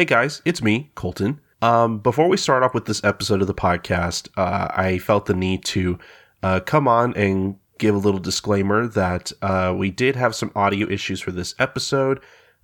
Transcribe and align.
Hey 0.00 0.06
guys, 0.06 0.40
it's 0.46 0.62
me, 0.62 0.90
Colton. 0.94 1.42
Um, 1.60 1.98
before 1.98 2.26
we 2.26 2.38
start 2.38 2.62
off 2.62 2.72
with 2.72 2.86
this 2.86 3.04
episode 3.04 3.42
of 3.42 3.48
the 3.48 3.54
podcast, 3.54 4.28
uh, 4.34 4.68
I 4.74 4.96
felt 4.96 5.26
the 5.26 5.34
need 5.34 5.62
to 5.66 5.98
uh, 6.42 6.60
come 6.60 6.88
on 6.88 7.12
and 7.18 7.56
give 7.76 7.94
a 7.94 7.98
little 7.98 8.18
disclaimer 8.18 8.86
that 8.86 9.30
uh, 9.42 9.74
we 9.76 9.90
did 9.90 10.16
have 10.16 10.34
some 10.34 10.52
audio 10.56 10.88
issues 10.88 11.20
for 11.20 11.32
this 11.32 11.54
episode. 11.58 12.18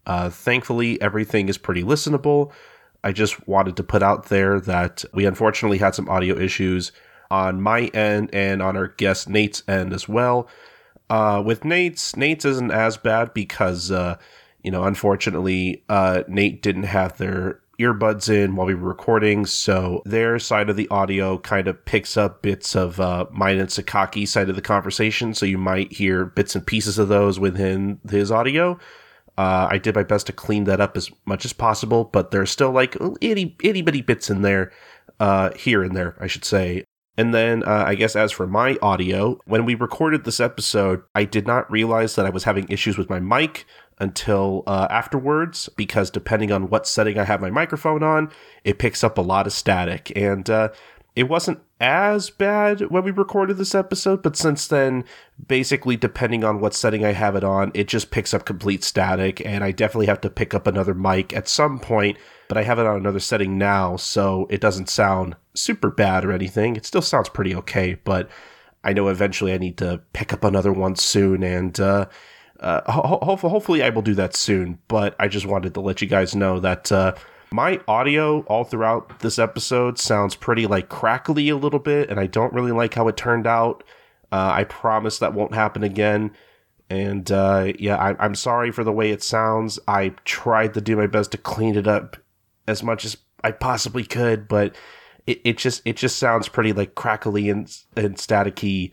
Uh, 0.07 0.30
thankfully, 0.30 0.99
everything 1.03 1.51
is 1.51 1.59
pretty 1.59 1.83
listenable. 1.83 2.53
I 3.04 3.12
just 3.12 3.46
wanted 3.46 3.77
to 3.77 3.82
put 3.82 4.03
out 4.03 4.30
there 4.30 4.59
that 4.61 5.05
we 5.12 5.27
unfortunately 5.27 5.77
had 5.77 5.95
some 5.95 6.09
audio 6.09 6.39
issues 6.39 6.91
on 7.30 7.61
my 7.61 7.89
end 7.89 8.30
and 8.32 8.62
on 8.62 8.79
our 8.79 8.89
guest 8.89 9.29
Nate's 9.29 9.62
end 9.68 9.93
as 9.93 10.09
well. 10.09 10.48
Uh, 11.11 11.43
with 11.45 11.66
Nate's, 11.66 12.16
Nate's 12.16 12.46
isn't 12.46 12.71
as 12.71 12.96
bad 12.96 13.34
because, 13.34 13.91
uh, 13.91 14.16
you 14.67 14.73
know, 14.73 14.83
unfortunately, 14.83 15.85
uh, 15.89 16.25
Nate 16.27 16.61
didn't 16.61 16.83
have 16.83 17.16
their 17.19 17.61
earbuds 17.79 18.29
in 18.29 18.57
while 18.57 18.66
we 18.66 18.75
were 18.75 18.89
recording, 18.89 19.47
so 19.47 20.02
their 20.05 20.41
side 20.41 20.69
of 20.69 20.74
the 20.74 20.88
audio 20.88 21.38
kind 21.38 21.69
of 21.69 21.84
picks 21.84 22.16
up 22.16 22.43
bits 22.43 22.74
of 22.74 22.98
uh, 22.98 23.27
mine 23.30 23.59
and 23.59 23.69
Sakaki's 23.69 24.33
side 24.33 24.48
of 24.48 24.57
the 24.57 24.62
conversation, 24.62 25.34
so 25.34 25.47
you 25.47 25.57
might 25.57 25.93
hear 25.93 26.24
bits 26.24 26.57
and 26.57 26.66
pieces 26.66 26.98
of 26.98 27.07
those 27.07 27.38
within 27.38 28.01
his 28.10 28.33
audio. 28.33 28.77
Uh, 29.38 29.69
I 29.71 29.79
did 29.79 29.95
my 29.95 30.02
best 30.02 30.27
to 30.27 30.33
clean 30.33 30.65
that 30.65 30.80
up 30.80 30.96
as 30.96 31.12
much 31.27 31.45
as 31.45 31.52
possible, 31.52 32.02
but 32.02 32.33
there's 32.33 32.51
still 32.51 32.73
like 32.73 32.96
itty 33.21 33.57
itty 33.62 33.83
bitty 33.83 34.02
bits 34.02 34.30
in 34.30 34.43
there, 34.43 34.73
uh, 35.21 35.51
here 35.55 35.85
and 35.85 35.95
there, 35.95 36.16
I 36.19 36.27
should 36.27 36.45
say. 36.45 36.83
And 37.16 37.33
then 37.33 37.62
uh, 37.62 37.85
I 37.87 37.95
guess 37.95 38.16
as 38.16 38.33
for 38.33 38.46
my 38.46 38.77
audio, 38.83 39.38
when 39.46 39.65
we 39.65 39.74
recorded 39.74 40.24
this 40.24 40.41
episode, 40.41 41.02
I 41.15 41.24
did 41.24 41.46
not 41.46 41.71
realize 41.71 42.15
that 42.16 42.27
I 42.27 42.30
was 42.30 42.45
having 42.45 42.66
issues 42.69 42.98
with 42.98 43.09
my 43.09 43.21
mic 43.21 43.65
until 43.98 44.62
uh, 44.66 44.86
afterwards 44.91 45.68
because 45.77 46.10
depending 46.10 46.52
on 46.52 46.68
what 46.68 46.87
setting 46.87 47.18
I 47.18 47.24
have 47.24 47.41
my 47.41 47.50
microphone 47.50 48.02
on, 48.02 48.30
it 48.64 48.78
picks 48.78 49.02
up 49.02 49.16
a 49.16 49.23
lot 49.23 49.46
of 49.46 49.52
static. 49.52 50.12
And 50.14 50.48
uh, 50.50 50.68
it 51.15 51.24
wasn't 51.30 51.60
as 51.80 52.29
bad 52.29 52.80
when 52.90 53.02
we 53.02 53.10
recorded 53.10 53.56
this 53.56 53.74
episode, 53.74 54.23
but 54.23 54.37
since 54.37 54.68
then, 54.68 55.04
basically, 55.48 55.96
depending 55.96 56.45
on 56.45 56.60
what 56.60 56.74
setting 56.74 57.06
I 57.06 57.12
have 57.12 57.37
it 57.37 57.45
on, 57.45 57.71
it 57.73 57.88
just 57.88 58.10
picks 58.10 58.34
up 58.34 58.45
complete 58.45 58.84
static. 58.84 59.45
And 59.45 59.65
I 59.65 59.71
definitely 59.71 60.06
have 60.06 60.21
to 60.23 60.30
pick 60.30 60.52
up 60.52 60.66
another 60.66 60.93
mic 60.93 61.34
at 61.34 61.49
some 61.49 61.78
point, 61.78 62.18
but 62.49 62.59
I 62.59 62.65
have 62.65 62.78
it 62.78 62.87
on 62.87 62.96
another 62.96 63.21
setting 63.21 63.56
now, 63.56 63.96
so 63.96 64.47
it 64.50 64.60
doesn't 64.60 64.91
sound 64.91 65.37
super 65.54 65.91
bad 65.91 66.22
or 66.25 66.32
anything. 66.32 66.76
It 66.76 66.84
still 66.84 67.03
sounds 67.03 67.31
pretty 67.31 67.54
okay, 67.54 67.94
but 68.04 68.28
I 68.84 68.93
know 68.93 69.09
eventually 69.09 69.54
I 69.54 69.59
need 69.59 69.78
to 69.78 70.03
pick 70.12 70.34
up 70.34 70.44
another 70.44 70.72
one 70.72 70.97
soon. 70.97 71.43
And, 71.43 71.81
uh, 71.81 72.06
uh, 72.60 72.91
ho- 72.91 73.19
ho- 73.22 73.37
hopefully 73.49 73.82
I 73.82 73.91
will 73.91 74.03
do 74.03 74.15
that 74.15 74.34
soon, 74.37 74.78
but 74.88 75.15
I 75.19 75.28
just 75.28 75.47
wanted 75.47 75.75
to 75.75 75.81
let 75.81 76.00
you 76.00 76.09
guys 76.09 76.34
know 76.34 76.60
that 76.60 76.91
uh, 76.93 77.15
my 77.53 77.81
audio 77.88 78.41
all 78.43 78.65
throughout 78.65 79.21
this 79.21 79.38
episode 79.38 79.99
sounds 79.99 80.34
pretty 80.34 80.66
like 80.66 80.88
crackly 80.88 81.49
a 81.49 81.56
little 81.56 81.78
bit, 81.78 82.10
and 82.10 82.19
I 82.21 82.27
don't 82.27 82.53
really 82.53 82.72
like 82.72 82.94
how 82.94 83.09
it 83.09 83.16
turned 83.16 83.47
out. 83.47 83.82
Uh, 84.32 84.50
I 84.54 84.65
promise 84.65 85.19
that 85.19 85.34
won't 85.34 85.54
happen 85.54 85.82
again. 85.82 86.32
And 86.91 87.31
uh, 87.32 87.72
yeah, 87.78 87.97
I- 87.97 88.25
I'm 88.25 88.34
sorry 88.34 88.71
for 88.71 88.84
the 88.84 88.93
way 88.93 89.10
it 89.10 89.22
sounds. 89.22 89.78
I 89.88 90.10
tried 90.25 90.75
to 90.75 90.81
do 90.81 90.97
my 90.97 91.06
best 91.06 91.32
to 91.32 91.38
clean 91.38 91.77
it 91.77 91.87
up 91.88 92.16
as 92.69 92.82
much 92.82 93.04
as 93.04 93.16
I 93.44 93.53
possibly 93.53 94.04
could, 94.04 94.49
but 94.49 94.75
it, 95.27 95.41
it 95.44 95.59
just 95.59 95.82
it 95.84 95.97
just 95.97 96.19
sounds 96.19 96.49
pretty 96.49 96.72
like 96.72 96.94
crackly 96.94 97.49
and 97.49 97.66
and 97.97 98.16
staticky 98.16 98.91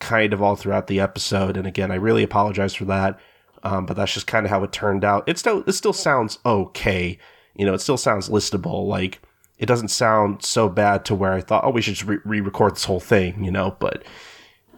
kind 0.00 0.32
of 0.32 0.42
all 0.42 0.56
throughout 0.56 0.86
the 0.86 1.00
episode. 1.00 1.56
And 1.56 1.66
again, 1.66 1.90
I 1.90 1.96
really 1.96 2.22
apologize 2.22 2.74
for 2.74 2.84
that. 2.86 3.18
Um, 3.62 3.86
but 3.86 3.96
that's 3.96 4.14
just 4.14 4.26
kind 4.26 4.46
of 4.46 4.50
how 4.50 4.62
it 4.62 4.72
turned 4.72 5.04
out. 5.04 5.28
It 5.28 5.38
still 5.38 5.64
it 5.66 5.72
still 5.72 5.92
sounds 5.92 6.38
okay. 6.46 7.18
You 7.56 7.66
know, 7.66 7.74
it 7.74 7.80
still 7.80 7.96
sounds 7.96 8.28
listable. 8.28 8.86
Like 8.86 9.20
it 9.58 9.66
doesn't 9.66 9.88
sound 9.88 10.44
so 10.44 10.68
bad 10.68 11.04
to 11.06 11.14
where 11.14 11.32
I 11.32 11.40
thought, 11.40 11.64
oh, 11.64 11.70
we 11.70 11.82
should 11.82 11.94
just 11.94 12.24
re-record 12.24 12.76
this 12.76 12.84
whole 12.84 13.00
thing. 13.00 13.42
You 13.42 13.50
know, 13.50 13.76
but 13.80 14.04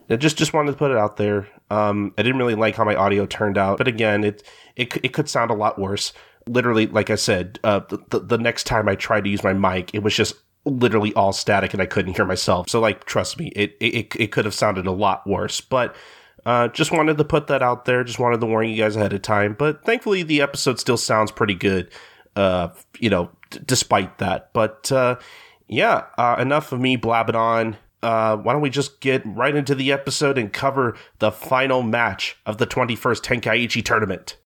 I 0.08 0.16
just 0.16 0.38
just 0.38 0.54
wanted 0.54 0.72
to 0.72 0.78
put 0.78 0.90
it 0.90 0.96
out 0.96 1.18
there. 1.18 1.46
Um, 1.70 2.14
I 2.18 2.22
didn't 2.22 2.38
really 2.38 2.54
like 2.54 2.74
how 2.74 2.84
my 2.84 2.96
audio 2.96 3.26
turned 3.26 3.58
out, 3.58 3.78
but 3.78 3.86
again, 3.86 4.24
it 4.24 4.42
it 4.76 4.96
it 5.04 5.12
could 5.12 5.28
sound 5.28 5.50
a 5.50 5.54
lot 5.54 5.78
worse. 5.78 6.12
Literally, 6.46 6.86
like 6.86 7.10
I 7.10 7.16
said, 7.16 7.60
uh, 7.62 7.80
the, 8.08 8.18
the 8.18 8.38
next 8.38 8.64
time 8.64 8.88
I 8.88 8.94
tried 8.94 9.24
to 9.24 9.30
use 9.30 9.44
my 9.44 9.52
mic, 9.52 9.94
it 9.94 10.02
was 10.02 10.16
just 10.16 10.34
literally 10.64 11.12
all 11.14 11.32
static 11.32 11.72
and 11.72 11.80
I 11.82 11.86
couldn't 11.86 12.14
hear 12.14 12.24
myself. 12.26 12.68
So 12.68 12.80
like 12.80 13.04
trust 13.04 13.38
me, 13.38 13.48
it 13.56 13.76
it 13.80 14.14
it 14.16 14.32
could 14.32 14.44
have 14.44 14.54
sounded 14.54 14.86
a 14.86 14.92
lot 14.92 15.26
worse. 15.26 15.60
But 15.60 15.94
uh, 16.46 16.68
just 16.68 16.92
wanted 16.92 17.18
to 17.18 17.24
put 17.24 17.48
that 17.48 17.62
out 17.62 17.84
there. 17.84 18.04
Just 18.04 18.18
wanted 18.18 18.40
to 18.40 18.46
warn 18.46 18.68
you 18.68 18.76
guys 18.76 18.96
ahead 18.96 19.12
of 19.12 19.22
time. 19.22 19.54
But 19.58 19.84
thankfully, 19.84 20.22
the 20.22 20.40
episode 20.40 20.78
still 20.78 20.96
sounds 20.96 21.30
pretty 21.30 21.54
good. 21.54 21.90
Uh, 22.36 22.68
you 22.98 23.10
know, 23.10 23.30
d- 23.50 23.60
despite 23.64 24.18
that. 24.18 24.52
But 24.52 24.90
uh, 24.92 25.16
yeah, 25.68 26.06
uh, 26.16 26.36
enough 26.38 26.72
of 26.72 26.80
me 26.80 26.96
blabbing 26.96 27.36
on. 27.36 27.76
Uh, 28.02 28.36
why 28.38 28.54
don't 28.54 28.62
we 28.62 28.70
just 28.70 29.00
get 29.00 29.22
right 29.26 29.54
into 29.54 29.74
the 29.74 29.92
episode 29.92 30.38
and 30.38 30.52
cover 30.52 30.96
the 31.18 31.30
final 31.30 31.82
match 31.82 32.38
of 32.46 32.56
the 32.56 32.66
21st 32.66 33.20
Tenkaichi 33.20 33.84
tournament? 33.84 34.36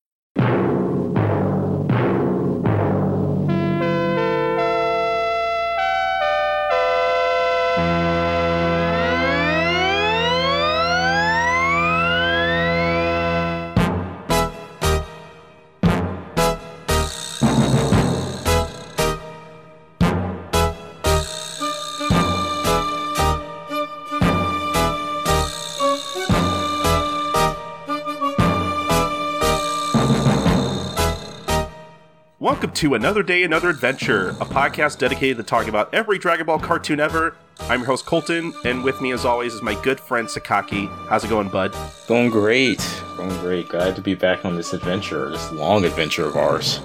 To 32.85 32.93
Another 32.93 33.23
Day, 33.23 33.45
Another 33.45 33.71
Adventure, 33.71 34.29
a 34.43 34.45
podcast 34.45 34.99
dedicated 34.99 35.39
to 35.39 35.43
talking 35.43 35.71
about 35.71 35.95
every 35.95 36.19
Dragon 36.19 36.45
Ball 36.45 36.59
cartoon 36.59 37.01
ever. 37.01 37.35
I'm 37.61 37.81
your 37.81 37.87
host, 37.87 38.05
Colton, 38.05 38.53
and 38.67 38.85
with 38.85 39.01
me, 39.01 39.11
as 39.13 39.25
always, 39.25 39.55
is 39.55 39.63
my 39.63 39.75
good 39.83 39.99
friend, 39.99 40.29
Sakaki. 40.29 40.87
How's 41.09 41.25
it 41.25 41.31
going, 41.31 41.49
bud? 41.49 41.75
Going 42.07 42.29
great. 42.29 42.87
Going 43.17 43.31
great. 43.41 43.71
Glad 43.71 43.97
to 43.97 44.03
be 44.03 44.15
back 44.15 44.45
on 44.45 44.55
this 44.55 44.75
adventure, 44.75 45.31
this 45.31 45.51
long 45.53 45.87
adventure 45.87 46.27
of 46.27 46.37
ours. 46.37 46.81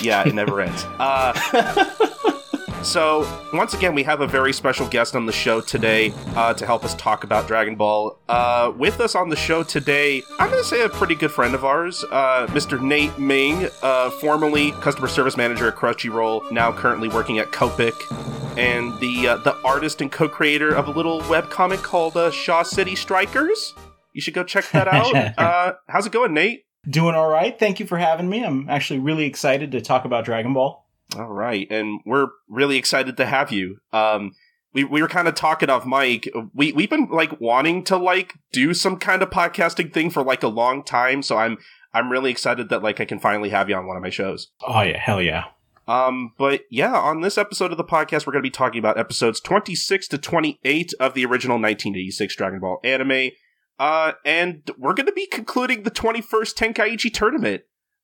Yeah, 0.00 0.26
it 0.26 0.34
never 0.34 0.62
ends. 0.62 0.86
Uh, 0.98 1.34
so, 2.82 3.26
once 3.52 3.74
again, 3.74 3.94
we 3.94 4.02
have 4.04 4.20
a 4.20 4.26
very 4.26 4.52
special 4.52 4.86
guest 4.88 5.16
on 5.16 5.26
the 5.26 5.32
show 5.32 5.60
today 5.60 6.12
uh, 6.34 6.54
to 6.54 6.64
help 6.64 6.84
us 6.84 6.94
talk 6.94 7.24
about 7.24 7.46
Dragon 7.46 7.74
Ball. 7.76 8.18
Uh, 8.28 8.72
with 8.76 9.00
us 9.00 9.14
on 9.14 9.28
the 9.28 9.36
show 9.36 9.62
today, 9.62 10.22
I'm 10.38 10.50
going 10.50 10.62
to 10.62 10.68
say 10.68 10.82
a 10.82 10.88
pretty 10.88 11.14
good 11.14 11.30
friend 11.30 11.54
of 11.54 11.64
ours, 11.64 12.04
uh, 12.10 12.46
Mr. 12.50 12.80
Nate 12.80 13.18
Ming, 13.18 13.68
uh, 13.82 14.10
formerly 14.10 14.72
customer 14.72 15.08
service 15.08 15.36
manager 15.36 15.68
at 15.68 15.76
Crunchyroll, 15.76 16.50
now 16.52 16.72
currently 16.72 17.08
working 17.08 17.38
at 17.38 17.48
Copic, 17.48 17.94
and 18.56 18.98
the 19.00 19.28
uh, 19.28 19.36
the 19.38 19.56
artist 19.62 20.00
and 20.00 20.10
co-creator 20.10 20.74
of 20.74 20.88
a 20.88 20.90
little 20.90 21.20
webcomic 21.22 21.82
called 21.82 22.16
uh, 22.16 22.30
Shaw 22.30 22.62
City 22.62 22.94
Strikers. 22.94 23.74
You 24.12 24.22
should 24.22 24.34
go 24.34 24.44
check 24.44 24.70
that 24.70 24.88
out. 24.88 25.14
uh, 25.38 25.74
how's 25.88 26.06
it 26.06 26.12
going, 26.12 26.32
Nate? 26.32 26.64
Doing 26.88 27.14
all 27.14 27.28
right. 27.28 27.58
Thank 27.58 27.80
you 27.80 27.86
for 27.86 27.98
having 27.98 28.30
me. 28.30 28.44
I'm 28.44 28.68
actually 28.70 29.00
really 29.00 29.24
excited 29.24 29.72
to 29.72 29.80
talk 29.80 30.04
about 30.04 30.24
Dragon 30.24 30.54
Ball. 30.54 30.85
All 31.16 31.32
right, 31.32 31.66
and 31.70 32.00
we're 32.04 32.28
really 32.48 32.76
excited 32.76 33.16
to 33.16 33.26
have 33.26 33.52
you. 33.52 33.78
Um, 33.92 34.32
we 34.72 34.84
we 34.84 35.00
were 35.00 35.08
kind 35.08 35.28
of 35.28 35.34
talking 35.34 35.70
off 35.70 35.86
mic. 35.86 36.28
We 36.54 36.72
we've 36.72 36.90
been 36.90 37.08
like 37.10 37.40
wanting 37.40 37.84
to 37.84 37.96
like 37.96 38.34
do 38.52 38.74
some 38.74 38.98
kind 38.98 39.22
of 39.22 39.30
podcasting 39.30 39.92
thing 39.92 40.10
for 40.10 40.22
like 40.22 40.42
a 40.42 40.48
long 40.48 40.82
time. 40.82 41.22
So 41.22 41.36
I'm 41.36 41.58
I'm 41.94 42.10
really 42.10 42.30
excited 42.30 42.68
that 42.68 42.82
like 42.82 43.00
I 43.00 43.04
can 43.04 43.18
finally 43.18 43.48
have 43.50 43.68
you 43.68 43.76
on 43.76 43.86
one 43.86 43.96
of 43.96 44.02
my 44.02 44.10
shows. 44.10 44.48
Oh 44.66 44.82
yeah, 44.82 44.98
hell 44.98 45.22
yeah. 45.22 45.44
Um, 45.88 46.32
but 46.36 46.62
yeah, 46.70 46.94
on 46.94 47.20
this 47.20 47.38
episode 47.38 47.70
of 47.70 47.78
the 47.78 47.84
podcast, 47.84 48.26
we're 48.26 48.32
going 48.32 48.42
to 48.42 48.46
be 48.46 48.50
talking 48.50 48.78
about 48.78 48.98
episodes 48.98 49.40
26 49.40 50.08
to 50.08 50.18
28 50.18 50.92
of 50.98 51.14
the 51.14 51.24
original 51.24 51.56
1986 51.56 52.36
Dragon 52.36 52.60
Ball 52.60 52.80
anime. 52.82 53.30
Uh, 53.78 54.12
and 54.24 54.68
we're 54.78 54.94
going 54.94 55.06
to 55.06 55.12
be 55.12 55.26
concluding 55.26 55.84
the 55.84 55.90
21st 55.90 56.54
Tenkaichi 56.54 57.12
tournament. 57.12 57.62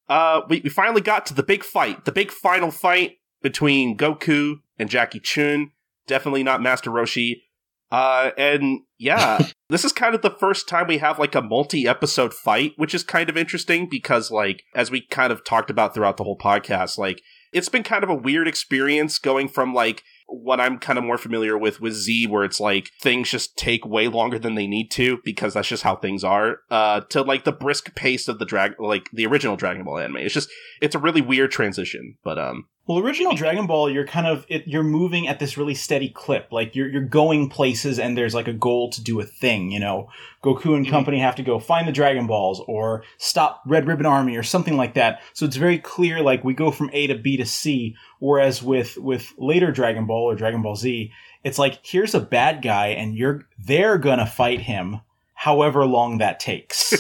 Uh, 0.09 0.43
we, 0.49 0.61
we 0.61 0.71
finally 0.71 1.01
got 1.01 1.27
to 1.27 1.35
the 1.35 1.43
big 1.43 1.65
fight, 1.65 2.05
the 2.05 2.13
big 2.13 2.31
final 2.31 2.71
fight 2.71 3.19
between 3.43 3.97
Goku 3.97 4.57
and 4.79 4.89
Jackie 4.89 5.21
Chun. 5.21 5.71
Definitely 6.07 6.43
not 6.43 6.63
Master 6.63 6.91
Roshi. 6.91 7.43
Uh, 7.91 8.31
and 8.39 8.81
yeah, 8.99 9.39
this 9.69 9.85
is 9.85 9.93
kind 9.93 10.15
of 10.15 10.23
the 10.23 10.31
first 10.31 10.69
time 10.69 10.87
we 10.87 10.99
have 10.99 11.19
like 11.19 11.35
a 11.35 11.43
multi 11.43 11.87
episode 11.87 12.33
fight, 12.33 12.73
which 12.77 12.95
is 12.95 13.05
kind 13.05 13.29
of 13.29 13.37
interesting 13.37 13.89
because, 13.89 14.31
like, 14.31 14.65
as 14.75 14.91
we 14.91 15.07
kind 15.07 15.33
of 15.33 15.45
talked 15.45 15.71
about 15.71 15.95
throughout 15.95 16.17
the 16.17 16.25
whole 16.25 16.39
podcast, 16.39 16.99
like, 16.99 17.21
it's 17.53 17.69
been 17.69 17.83
kind 17.83 18.03
of 18.03 18.11
a 18.11 18.15
weird 18.15 18.49
experience 18.49 19.19
going 19.19 19.49
from 19.49 19.75
like 19.75 20.03
what 20.33 20.61
I'm 20.61 20.79
kind 20.79 20.99
of 20.99 21.05
more 21.05 21.19
familiar 21.19 21.57
with 21.57 21.81
with 21.81 21.95
Z, 21.95 22.27
where 22.27 22.45
it's 22.45 22.61
like 22.61 22.91
things 23.01 23.31
just 23.31 23.57
take 23.57 23.87
way 23.87 24.09
longer 24.09 24.39
than 24.39 24.55
they 24.55 24.67
need 24.67 24.91
to 24.93 25.19
because 25.25 25.55
that's 25.55 25.69
just 25.69 25.83
how 25.83 25.97
things 25.97 26.25
are. 26.25 26.59
Uh, 26.71 27.01
to 27.11 27.23
like 27.23 27.45
the 27.45 27.53
brisk 27.53 27.95
pace 27.95 28.29
of 28.29 28.39
the 28.39 28.45
drag, 28.45 28.73
like 28.79 29.09
the 29.13 29.27
original 29.27 29.57
Dragon 29.57 29.85
Ball 29.85 29.99
anime. 29.99 30.19
It's 30.19 30.35
just 30.35 30.51
it's 30.81 30.95
a 30.95 30.99
really 31.01 31.21
weird 31.21 31.51
transition, 31.51 32.17
but 32.25 32.39
um, 32.39 32.67
well, 32.87 32.99
original 32.99 33.35
Dragon 33.37 33.69
Ball, 33.69 33.89
you're 33.89 34.07
kind 34.07 34.27
of 34.27 34.45
it, 34.49 34.67
you're 34.67 34.83
moving 34.83 35.29
at 35.29 35.39
this 35.39 35.57
really 35.57 35.75
steady 35.75 36.09
clip. 36.09 36.49
Like 36.51 36.75
you're 36.75 36.89
you're 36.89 37.03
going 37.03 37.49
places, 37.49 38.01
and 38.01 38.19
there's 38.19 38.35
like 38.35 38.49
a 38.49 38.53
goal 38.53 38.91
to 38.91 39.03
do 39.03 39.21
a 39.21 39.25
thing. 39.25 39.71
You 39.71 39.79
know, 39.79 40.09
Goku 40.43 40.75
and 40.75 40.85
mhm. 40.85 40.91
company 40.91 41.21
have 41.21 41.37
to 41.37 41.45
go 41.45 41.61
find 41.61 41.87
the 41.87 41.93
Dragon 41.93 42.27
Balls 42.27 42.61
or 42.67 43.05
stop 43.19 43.63
Red 43.67 43.87
Ribbon 43.87 44.07
Army 44.07 44.37
or 44.37 44.43
something 44.43 44.77
like 44.77 44.95
that. 44.95 45.21
So 45.33 45.47
it's 45.47 45.57
very 45.57 45.79
clear. 45.79 46.21
Like 46.21 46.43
we 46.43 46.55
go 46.55 46.73
from 46.73 46.91
A 46.93 47.07
to 47.07 47.15
B 47.15 47.37
to 47.37 47.47
C. 47.47 47.95
Whereas 48.19 48.65
with 48.65 48.97
with 48.97 49.33
later 49.39 49.71
Dragon 49.71 50.07
Ball 50.07 50.31
or 50.31 50.35
Dragon 50.35 50.63
Ball 50.63 50.75
Z, 50.75 51.13
it's 51.45 51.61
like 51.61 51.79
here's 51.85 52.15
a 52.15 52.21
bad 52.21 52.63
guy, 52.63 52.89
and 52.89 53.15
you're 53.15 53.47
they're 53.59 53.99
gonna 53.99 54.27
fight 54.27 54.61
him, 54.61 55.01
however 55.43 55.85
long 55.85 56.19
that 56.19 56.39
takes. 56.39 56.95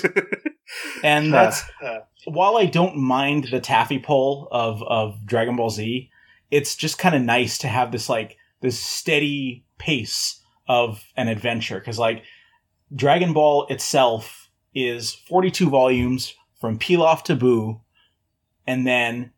and 1.04 1.32
that's 1.32 1.62
while 2.24 2.56
I 2.56 2.66
don't 2.66 2.96
mind 2.96 3.48
the 3.52 3.60
taffy 3.60 4.00
pull 4.00 4.48
of 4.50 4.82
of 4.82 5.24
Dragon 5.24 5.54
Ball 5.54 5.70
Z, 5.70 6.10
it's 6.50 6.74
just 6.74 6.98
kind 6.98 7.14
of 7.14 7.22
nice 7.22 7.56
to 7.58 7.68
have 7.68 7.92
this 7.92 8.08
like 8.08 8.36
this 8.60 8.80
steady 8.80 9.64
pace 9.78 10.40
of 10.66 11.04
an 11.16 11.28
adventure. 11.28 11.78
Because 11.78 12.00
like 12.00 12.24
Dragon 12.94 13.32
Ball 13.32 13.68
itself 13.68 14.50
is 14.74 15.14
42 15.14 15.70
volumes 15.70 16.34
from 16.60 16.80
Pilaf 16.80 17.22
to 17.24 17.36
Buu, 17.36 17.80
and 18.66 18.84
then 18.84 19.30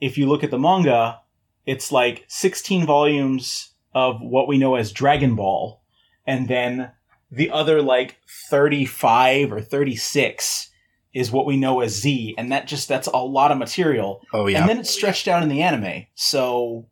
if 0.00 0.16
you 0.16 0.26
look 0.26 0.42
at 0.42 0.50
the 0.50 0.58
manga, 0.58 1.20
it's 1.66 1.92
like 1.92 2.24
16 2.28 2.86
volumes 2.86 3.74
of 3.94 4.22
what 4.22 4.48
we 4.48 4.56
know 4.56 4.76
as 4.76 4.92
Dragon 4.92 5.34
Ball, 5.34 5.82
and 6.26 6.48
then 6.48 6.92
the 7.30 7.50
other 7.50 7.82
like 7.82 8.18
35 8.50 9.52
or 9.52 9.60
36 9.60 10.70
is 11.12 11.30
what 11.30 11.46
we 11.46 11.56
know 11.56 11.80
as 11.80 11.98
Z, 11.98 12.34
and 12.36 12.52
that 12.52 12.66
just 12.66 12.88
that's 12.88 13.06
a 13.06 13.16
lot 13.16 13.50
of 13.50 13.58
material. 13.58 14.22
Oh 14.32 14.46
yeah, 14.46 14.60
and 14.60 14.68
then 14.68 14.78
it's 14.78 14.90
stretched 14.90 15.28
out 15.28 15.42
in 15.42 15.48
the 15.48 15.62
anime. 15.62 16.06
So 16.14 16.88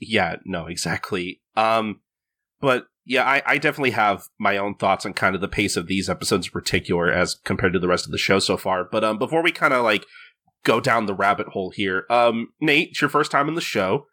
yeah, 0.00 0.36
no, 0.44 0.66
exactly. 0.66 1.40
Um, 1.56 2.00
but 2.60 2.86
yeah, 3.04 3.24
I, 3.24 3.42
I 3.46 3.58
definitely 3.58 3.92
have 3.92 4.24
my 4.38 4.56
own 4.56 4.74
thoughts 4.74 5.06
on 5.06 5.14
kind 5.14 5.34
of 5.34 5.40
the 5.40 5.48
pace 5.48 5.76
of 5.76 5.86
these 5.86 6.10
episodes 6.10 6.48
in 6.48 6.52
particular 6.52 7.10
as 7.10 7.36
compared 7.36 7.72
to 7.72 7.78
the 7.78 7.88
rest 7.88 8.04
of 8.04 8.12
the 8.12 8.18
show 8.18 8.38
so 8.38 8.56
far. 8.56 8.84
But 8.84 9.04
um, 9.04 9.16
before 9.16 9.42
we 9.42 9.52
kind 9.52 9.72
of 9.72 9.82
like 9.82 10.04
go 10.64 10.80
down 10.80 11.06
the 11.06 11.14
rabbit 11.14 11.48
hole 11.48 11.70
here, 11.70 12.04
um, 12.10 12.48
Nate, 12.60 12.90
it's 12.90 13.00
your 13.00 13.08
first 13.08 13.30
time 13.30 13.48
in 13.48 13.54
the 13.54 13.60
show. 13.60 14.06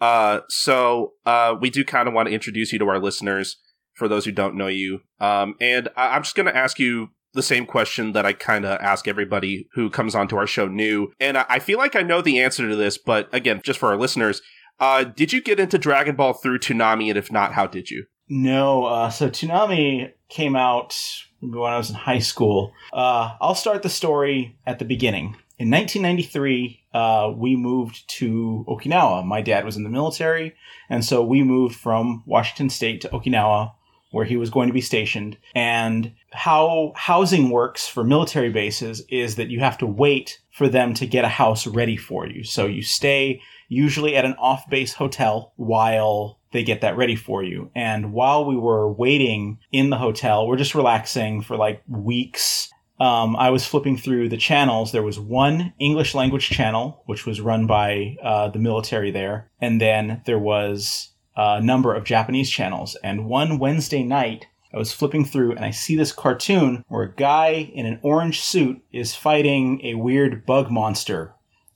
Uh, 0.00 0.40
so 0.48 1.12
uh, 1.24 1.54
we 1.58 1.70
do 1.70 1.84
kind 1.84 2.06
of 2.08 2.14
want 2.14 2.28
to 2.28 2.34
introduce 2.34 2.72
you 2.72 2.78
to 2.80 2.88
our 2.88 2.98
listeners 2.98 3.56
for 3.94 4.08
those 4.08 4.24
who 4.24 4.32
don't 4.32 4.56
know 4.56 4.66
you. 4.66 5.00
Um, 5.20 5.54
and 5.60 5.88
I- 5.96 6.16
I'm 6.16 6.22
just 6.22 6.34
going 6.36 6.46
to 6.46 6.56
ask 6.56 6.78
you 6.78 7.10
the 7.32 7.42
same 7.42 7.66
question 7.66 8.12
that 8.12 8.24
I 8.24 8.32
kind 8.32 8.64
of 8.64 8.78
ask 8.80 9.08
everybody 9.08 9.66
who 9.74 9.90
comes 9.90 10.14
onto 10.14 10.36
our 10.36 10.46
show 10.46 10.68
new. 10.68 11.12
And 11.18 11.36
I 11.36 11.58
feel 11.58 11.78
like 11.78 11.96
I 11.96 12.02
know 12.02 12.20
the 12.22 12.40
answer 12.40 12.68
to 12.68 12.76
this, 12.76 12.96
but 12.96 13.28
again, 13.34 13.60
just 13.64 13.80
for 13.80 13.88
our 13.88 13.96
listeners, 13.96 14.40
uh, 14.78 15.04
did 15.04 15.32
you 15.32 15.42
get 15.42 15.58
into 15.58 15.76
Dragon 15.78 16.14
Ball 16.14 16.32
through 16.32 16.58
Toonami? 16.60 17.08
And 17.08 17.16
if 17.18 17.32
not, 17.32 17.52
how 17.54 17.66
did 17.66 17.90
you? 17.90 18.04
No. 18.28 18.84
Uh, 18.84 19.10
so 19.10 19.28
Toonami 19.28 20.12
came 20.28 20.54
out 20.56 20.96
when 21.40 21.72
I 21.72 21.76
was 21.76 21.90
in 21.90 21.96
high 21.96 22.20
school. 22.20 22.72
Uh, 22.92 23.34
I'll 23.40 23.54
start 23.56 23.82
the 23.82 23.88
story 23.90 24.56
at 24.66 24.78
the 24.78 24.84
beginning. 24.84 25.36
In 25.58 25.70
1993, 25.70 26.80
uh, 26.94 27.32
we 27.36 27.56
moved 27.56 28.08
to 28.18 28.64
Okinawa. 28.68 29.24
My 29.24 29.40
dad 29.42 29.64
was 29.64 29.76
in 29.76 29.84
the 29.84 29.88
military, 29.90 30.54
and 30.88 31.04
so 31.04 31.22
we 31.24 31.42
moved 31.42 31.76
from 31.76 32.22
Washington 32.26 32.70
State 32.70 33.00
to 33.02 33.08
Okinawa 33.08 33.72
where 34.14 34.24
he 34.24 34.36
was 34.36 34.48
going 34.48 34.68
to 34.68 34.72
be 34.72 34.80
stationed. 34.80 35.36
And 35.56 36.12
how 36.32 36.92
housing 36.94 37.50
works 37.50 37.88
for 37.88 38.04
military 38.04 38.50
bases 38.50 39.02
is 39.08 39.34
that 39.34 39.50
you 39.50 39.58
have 39.58 39.76
to 39.78 39.86
wait 39.86 40.40
for 40.52 40.68
them 40.68 40.94
to 40.94 41.06
get 41.06 41.24
a 41.24 41.28
house 41.28 41.66
ready 41.66 41.96
for 41.96 42.26
you. 42.28 42.44
So 42.44 42.66
you 42.66 42.82
stay 42.82 43.40
usually 43.68 44.14
at 44.14 44.24
an 44.24 44.34
off 44.38 44.70
base 44.70 44.94
hotel 44.94 45.52
while 45.56 46.38
they 46.52 46.62
get 46.62 46.80
that 46.82 46.96
ready 46.96 47.16
for 47.16 47.42
you. 47.42 47.72
And 47.74 48.12
while 48.12 48.44
we 48.44 48.56
were 48.56 48.90
waiting 48.90 49.58
in 49.72 49.90
the 49.90 49.98
hotel, 49.98 50.46
we're 50.46 50.56
just 50.56 50.76
relaxing 50.76 51.42
for 51.42 51.56
like 51.56 51.82
weeks. 51.88 52.70
Um, 53.00 53.34
I 53.34 53.50
was 53.50 53.66
flipping 53.66 53.96
through 53.96 54.28
the 54.28 54.36
channels. 54.36 54.92
There 54.92 55.02
was 55.02 55.18
one 55.18 55.72
English 55.80 56.14
language 56.14 56.48
channel, 56.50 57.02
which 57.06 57.26
was 57.26 57.40
run 57.40 57.66
by 57.66 58.16
uh, 58.22 58.50
the 58.50 58.60
military 58.60 59.10
there. 59.10 59.50
And 59.60 59.80
then 59.80 60.22
there 60.24 60.38
was 60.38 61.10
a 61.36 61.60
number 61.60 61.94
of 61.94 62.04
Japanese 62.04 62.50
channels. 62.50 62.96
And 63.02 63.26
one 63.26 63.58
Wednesday 63.58 64.02
night, 64.02 64.46
I 64.72 64.78
was 64.78 64.92
flipping 64.92 65.24
through 65.24 65.52
and 65.52 65.64
I 65.64 65.70
see 65.70 65.96
this 65.96 66.12
cartoon 66.12 66.84
where 66.88 67.04
a 67.04 67.14
guy 67.14 67.70
in 67.74 67.86
an 67.86 68.00
orange 68.02 68.40
suit 68.40 68.82
is 68.92 69.14
fighting 69.14 69.80
a 69.84 69.94
weird 69.94 70.44
bug 70.46 70.70
monster 70.70 71.34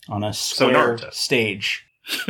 on 0.08 0.24
a 0.24 0.32
square 0.32 0.98
so 0.98 1.10
stage. 1.10 1.86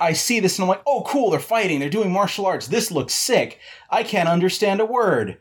I 0.00 0.14
see 0.14 0.40
this 0.40 0.58
and 0.58 0.64
I'm 0.64 0.68
like, 0.68 0.82
oh, 0.86 1.04
cool, 1.06 1.30
they're 1.30 1.40
fighting. 1.40 1.78
They're 1.78 1.90
doing 1.90 2.10
martial 2.10 2.46
arts. 2.46 2.68
This 2.68 2.90
looks 2.90 3.14
sick. 3.14 3.60
I 3.90 4.02
can't 4.02 4.28
understand 4.28 4.80
a 4.80 4.86
word. 4.86 5.38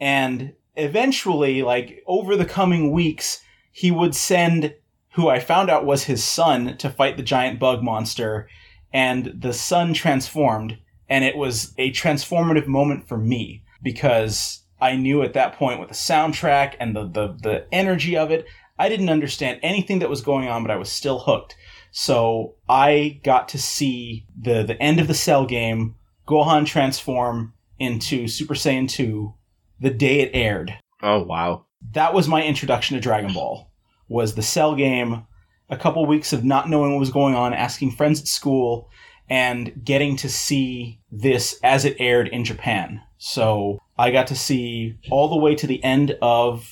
And 0.00 0.54
eventually, 0.76 1.62
like, 1.62 2.02
over 2.06 2.36
the 2.36 2.44
coming 2.44 2.90
weeks, 2.90 3.42
he 3.70 3.90
would 3.90 4.14
send 4.14 4.74
who 5.14 5.28
I 5.28 5.40
found 5.40 5.70
out 5.70 5.84
was 5.84 6.04
his 6.04 6.24
son 6.24 6.76
to 6.78 6.88
fight 6.88 7.16
the 7.16 7.22
giant 7.22 7.58
bug 7.58 7.82
monster 7.82 8.48
and 8.92 9.32
the 9.38 9.52
sun 9.52 9.94
transformed 9.94 10.78
and 11.08 11.24
it 11.24 11.36
was 11.36 11.74
a 11.76 11.90
transformative 11.90 12.66
moment 12.66 13.06
for 13.06 13.18
me 13.18 13.64
because 13.82 14.62
I 14.80 14.96
knew 14.96 15.22
at 15.22 15.34
that 15.34 15.54
point 15.54 15.80
with 15.80 15.88
the 15.88 15.94
soundtrack 15.94 16.74
and 16.78 16.94
the, 16.94 17.06
the, 17.06 17.36
the 17.42 17.66
energy 17.72 18.16
of 18.16 18.30
it, 18.30 18.46
I 18.78 18.88
didn't 18.88 19.10
understand 19.10 19.60
anything 19.62 19.98
that 19.98 20.08
was 20.08 20.22
going 20.22 20.48
on, 20.48 20.62
but 20.62 20.70
I 20.70 20.76
was 20.76 20.90
still 20.90 21.18
hooked. 21.18 21.56
So 21.90 22.54
I 22.68 23.20
got 23.24 23.48
to 23.50 23.58
see 23.58 24.26
the, 24.40 24.62
the 24.62 24.80
end 24.80 25.00
of 25.00 25.08
the 25.08 25.14
Cell 25.14 25.44
game, 25.44 25.96
Gohan 26.26 26.64
transform 26.64 27.54
into 27.78 28.28
Super 28.28 28.54
Saiyan 28.54 28.88
2 28.88 29.34
the 29.80 29.90
day 29.90 30.20
it 30.20 30.30
aired. 30.32 30.74
Oh, 31.02 31.22
wow. 31.22 31.66
That 31.92 32.14
was 32.14 32.28
my 32.28 32.44
introduction 32.44 32.94
to 32.94 33.00
Dragon 33.00 33.32
Ball, 33.32 33.70
was 34.08 34.34
the 34.34 34.42
Cell 34.42 34.76
game 34.76 35.26
a 35.70 35.76
couple 35.76 36.04
weeks 36.04 36.32
of 36.32 36.44
not 36.44 36.68
knowing 36.68 36.92
what 36.92 37.00
was 37.00 37.10
going 37.10 37.34
on, 37.34 37.54
asking 37.54 37.92
friends 37.92 38.20
at 38.20 38.28
school, 38.28 38.90
and 39.28 39.84
getting 39.84 40.16
to 40.16 40.28
see 40.28 40.98
this 41.12 41.58
as 41.62 41.84
it 41.84 41.96
aired 42.00 42.28
in 42.28 42.44
Japan. 42.44 43.00
So 43.18 43.78
I 43.96 44.10
got 44.10 44.26
to 44.28 44.36
see 44.36 44.98
all 45.10 45.28
the 45.28 45.36
way 45.36 45.54
to 45.54 45.66
the 45.66 45.82
end 45.84 46.16
of 46.20 46.68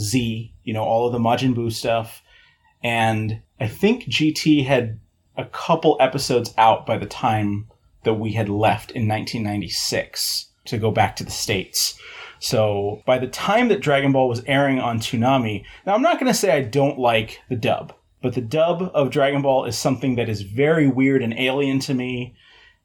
Z, 0.00 0.54
you 0.64 0.72
know, 0.72 0.84
all 0.84 1.06
of 1.06 1.12
the 1.12 1.18
Majin 1.18 1.54
Buu 1.54 1.70
stuff. 1.70 2.22
And 2.82 3.42
I 3.60 3.68
think 3.68 4.04
GT 4.04 4.64
had 4.64 4.98
a 5.36 5.44
couple 5.44 5.96
episodes 6.00 6.54
out 6.56 6.86
by 6.86 6.96
the 6.98 7.06
time 7.06 7.68
that 8.04 8.14
we 8.14 8.32
had 8.32 8.48
left 8.48 8.92
in 8.92 9.06
1996 9.08 10.46
to 10.66 10.78
go 10.78 10.90
back 10.90 11.16
to 11.16 11.24
the 11.24 11.30
States. 11.30 11.98
So 12.38 13.02
by 13.04 13.18
the 13.18 13.26
time 13.26 13.68
that 13.68 13.80
Dragon 13.80 14.12
Ball 14.12 14.28
was 14.28 14.42
airing 14.46 14.78
on 14.78 15.00
Toonami, 15.00 15.64
now 15.84 15.94
I'm 15.94 16.02
not 16.02 16.20
going 16.20 16.32
to 16.32 16.38
say 16.38 16.52
I 16.52 16.62
don't 16.62 16.98
like 16.98 17.40
the 17.48 17.56
dub. 17.56 17.92
But 18.22 18.34
the 18.34 18.40
dub 18.40 18.90
of 18.94 19.10
Dragon 19.10 19.42
Ball 19.42 19.64
is 19.64 19.76
something 19.76 20.16
that 20.16 20.28
is 20.28 20.42
very 20.42 20.88
weird 20.88 21.22
and 21.22 21.32
alien 21.34 21.78
to 21.80 21.94
me, 21.94 22.34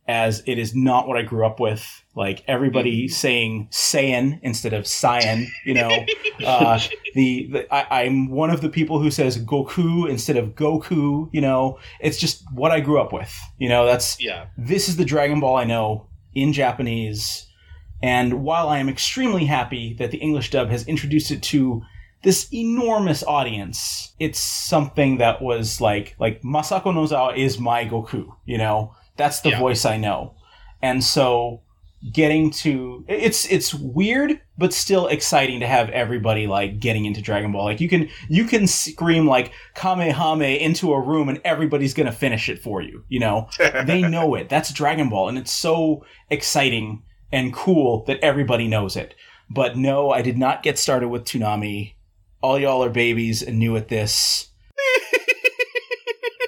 as 0.07 0.43
it 0.45 0.59
is 0.59 0.75
not 0.75 1.07
what 1.07 1.17
I 1.17 1.23
grew 1.23 1.45
up 1.45 1.59
with. 1.59 2.03
Like 2.15 2.43
everybody 2.47 3.05
mm-hmm. 3.05 3.13
saying 3.13 3.67
Saiyan 3.71 4.39
instead 4.43 4.73
of 4.73 4.83
Saiyan, 4.83 5.47
you 5.65 5.73
know. 5.73 6.05
uh, 6.45 6.79
the, 7.15 7.49
the 7.51 7.73
I, 7.73 8.03
I'm 8.03 8.29
one 8.29 8.51
of 8.51 8.61
the 8.61 8.69
people 8.69 8.99
who 8.99 9.09
says 9.09 9.37
Goku 9.37 10.07
instead 10.07 10.37
of 10.37 10.49
Goku. 10.49 11.29
You 11.31 11.41
know, 11.41 11.79
it's 11.99 12.19
just 12.19 12.43
what 12.53 12.71
I 12.71 12.79
grew 12.79 13.01
up 13.01 13.11
with. 13.11 13.35
You 13.57 13.69
know, 13.69 13.85
that's 13.85 14.21
yeah. 14.21 14.47
This 14.57 14.87
is 14.87 14.97
the 14.97 15.05
Dragon 15.05 15.39
Ball 15.39 15.55
I 15.55 15.63
know 15.63 16.07
in 16.35 16.53
Japanese. 16.53 17.47
And 18.03 18.43
while 18.43 18.67
I 18.67 18.79
am 18.79 18.89
extremely 18.89 19.45
happy 19.45 19.93
that 19.93 20.11
the 20.11 20.17
English 20.17 20.51
dub 20.51 20.69
has 20.69 20.85
introduced 20.87 21.31
it 21.31 21.41
to 21.43 21.81
this 22.23 22.51
enormous 22.53 23.23
audience. 23.23 24.13
It's 24.17 24.39
something 24.39 25.17
that 25.17 25.41
was 25.41 25.79
like 25.79 26.15
like 26.17 26.41
Masako 26.41 26.93
Nozawa 26.93 27.37
is 27.37 27.59
my 27.59 27.85
Goku, 27.85 28.35
you 28.45 28.57
know? 28.57 28.95
That's 29.17 29.41
the 29.41 29.49
yeah. 29.49 29.59
voice 29.59 29.85
I 29.85 29.97
know. 29.97 30.35
And 30.81 31.03
so 31.03 31.61
getting 32.11 32.51
to 32.51 33.05
it's 33.07 33.49
it's 33.49 33.73
weird 33.73 34.41
but 34.57 34.73
still 34.73 35.07
exciting 35.07 35.61
to 35.61 35.67
have 35.67 35.89
everybody 35.91 36.47
like 36.47 36.79
getting 36.79 37.05
into 37.05 37.21
Dragon 37.21 37.51
Ball. 37.51 37.65
Like 37.65 37.81
you 37.81 37.89
can 37.89 38.09
you 38.29 38.45
can 38.45 38.67
scream 38.67 39.27
like 39.27 39.51
Kamehame 39.75 40.59
into 40.59 40.93
a 40.93 40.99
room 40.99 41.27
and 41.27 41.41
everybody's 41.43 41.93
going 41.93 42.07
to 42.07 42.11
finish 42.11 42.49
it 42.49 42.59
for 42.59 42.81
you, 42.81 43.03
you 43.09 43.19
know? 43.19 43.49
they 43.85 44.01
know 44.01 44.33
it. 44.35 44.47
That's 44.47 44.71
Dragon 44.71 45.09
Ball 45.09 45.27
and 45.27 45.37
it's 45.37 45.51
so 45.51 46.05
exciting 46.29 47.03
and 47.33 47.53
cool 47.53 48.05
that 48.05 48.19
everybody 48.21 48.67
knows 48.67 48.95
it. 48.95 49.13
But 49.49 49.75
no, 49.77 50.09
I 50.09 50.21
did 50.21 50.37
not 50.37 50.63
get 50.63 50.79
started 50.79 51.09
with 51.09 51.25
Toonami 51.25 51.92
all 52.43 52.59
y'all 52.59 52.83
are 52.83 52.89
babies 52.89 53.41
and 53.41 53.57
new 53.57 53.75
at 53.77 53.87
this. 53.87 54.49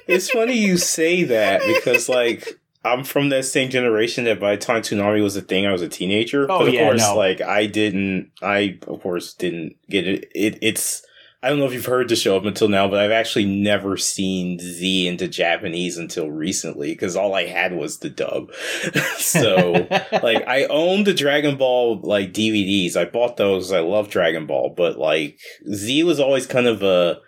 it's 0.08 0.30
funny 0.30 0.54
you 0.54 0.78
say 0.78 1.24
that 1.24 1.62
because 1.66 2.10
like 2.10 2.60
I'm 2.84 3.04
from 3.04 3.30
that 3.30 3.46
same 3.46 3.70
generation 3.72 4.26
that 4.26 4.40
by 4.40 4.56
the 4.56 4.62
time 4.62 4.84
Toonami 4.84 5.24
was 5.24 5.36
a 5.36 5.42
thing, 5.42 5.66
I 5.66 5.72
was 5.72 5.82
a 5.82 5.90
teenager. 5.90 6.44
Oh, 6.44 6.60
but 6.60 6.68
of 6.68 6.74
yeah, 6.74 6.84
course, 6.86 7.02
no. 7.02 7.16
like 7.16 7.42
I 7.42 7.66
didn't, 7.66 8.30
I 8.44 8.78
of 8.88 9.02
course 9.02 9.34
didn't 9.34 9.78
get 9.90 10.06
it. 10.06 10.30
it. 10.36 10.60
It's 10.62 11.04
I 11.46 11.50
don't 11.50 11.60
know 11.60 11.68
if 11.68 11.74
you've 11.74 11.86
heard 11.86 12.10
the 12.10 12.16
show 12.16 12.36
up 12.36 12.46
until 12.46 12.70
now, 12.70 12.88
but 12.88 12.98
I've 12.98 13.12
actually 13.12 13.46
never 13.46 13.98
seen 13.98 14.58
Z 14.58 15.08
into 15.08 15.28
Japanese 15.28 15.96
until 15.96 16.32
recently 16.32 16.90
because 16.90 17.16
all 17.16 17.36
I 17.36 17.46
had 17.46 17.72
was 17.72 18.00
the 18.00 18.10
dub. 18.10 18.52
so 19.18 19.88
like 20.24 20.44
I 20.48 20.66
owned 20.72 21.06
the 21.06 21.14
Dragon 21.14 21.56
Ball 21.56 22.00
like 22.02 22.34
DVDs. 22.34 22.96
I 22.96 23.06
bought 23.06 23.38
those. 23.38 23.72
I 23.72 23.82
love 23.82 24.10
Dragon 24.10 24.48
Ball, 24.48 24.74
but 24.76 24.98
like 24.98 25.38
Z 25.72 26.04
was 26.04 26.20
always 26.20 26.48
kind 26.48 26.66
of 26.66 26.82
a. 26.82 27.22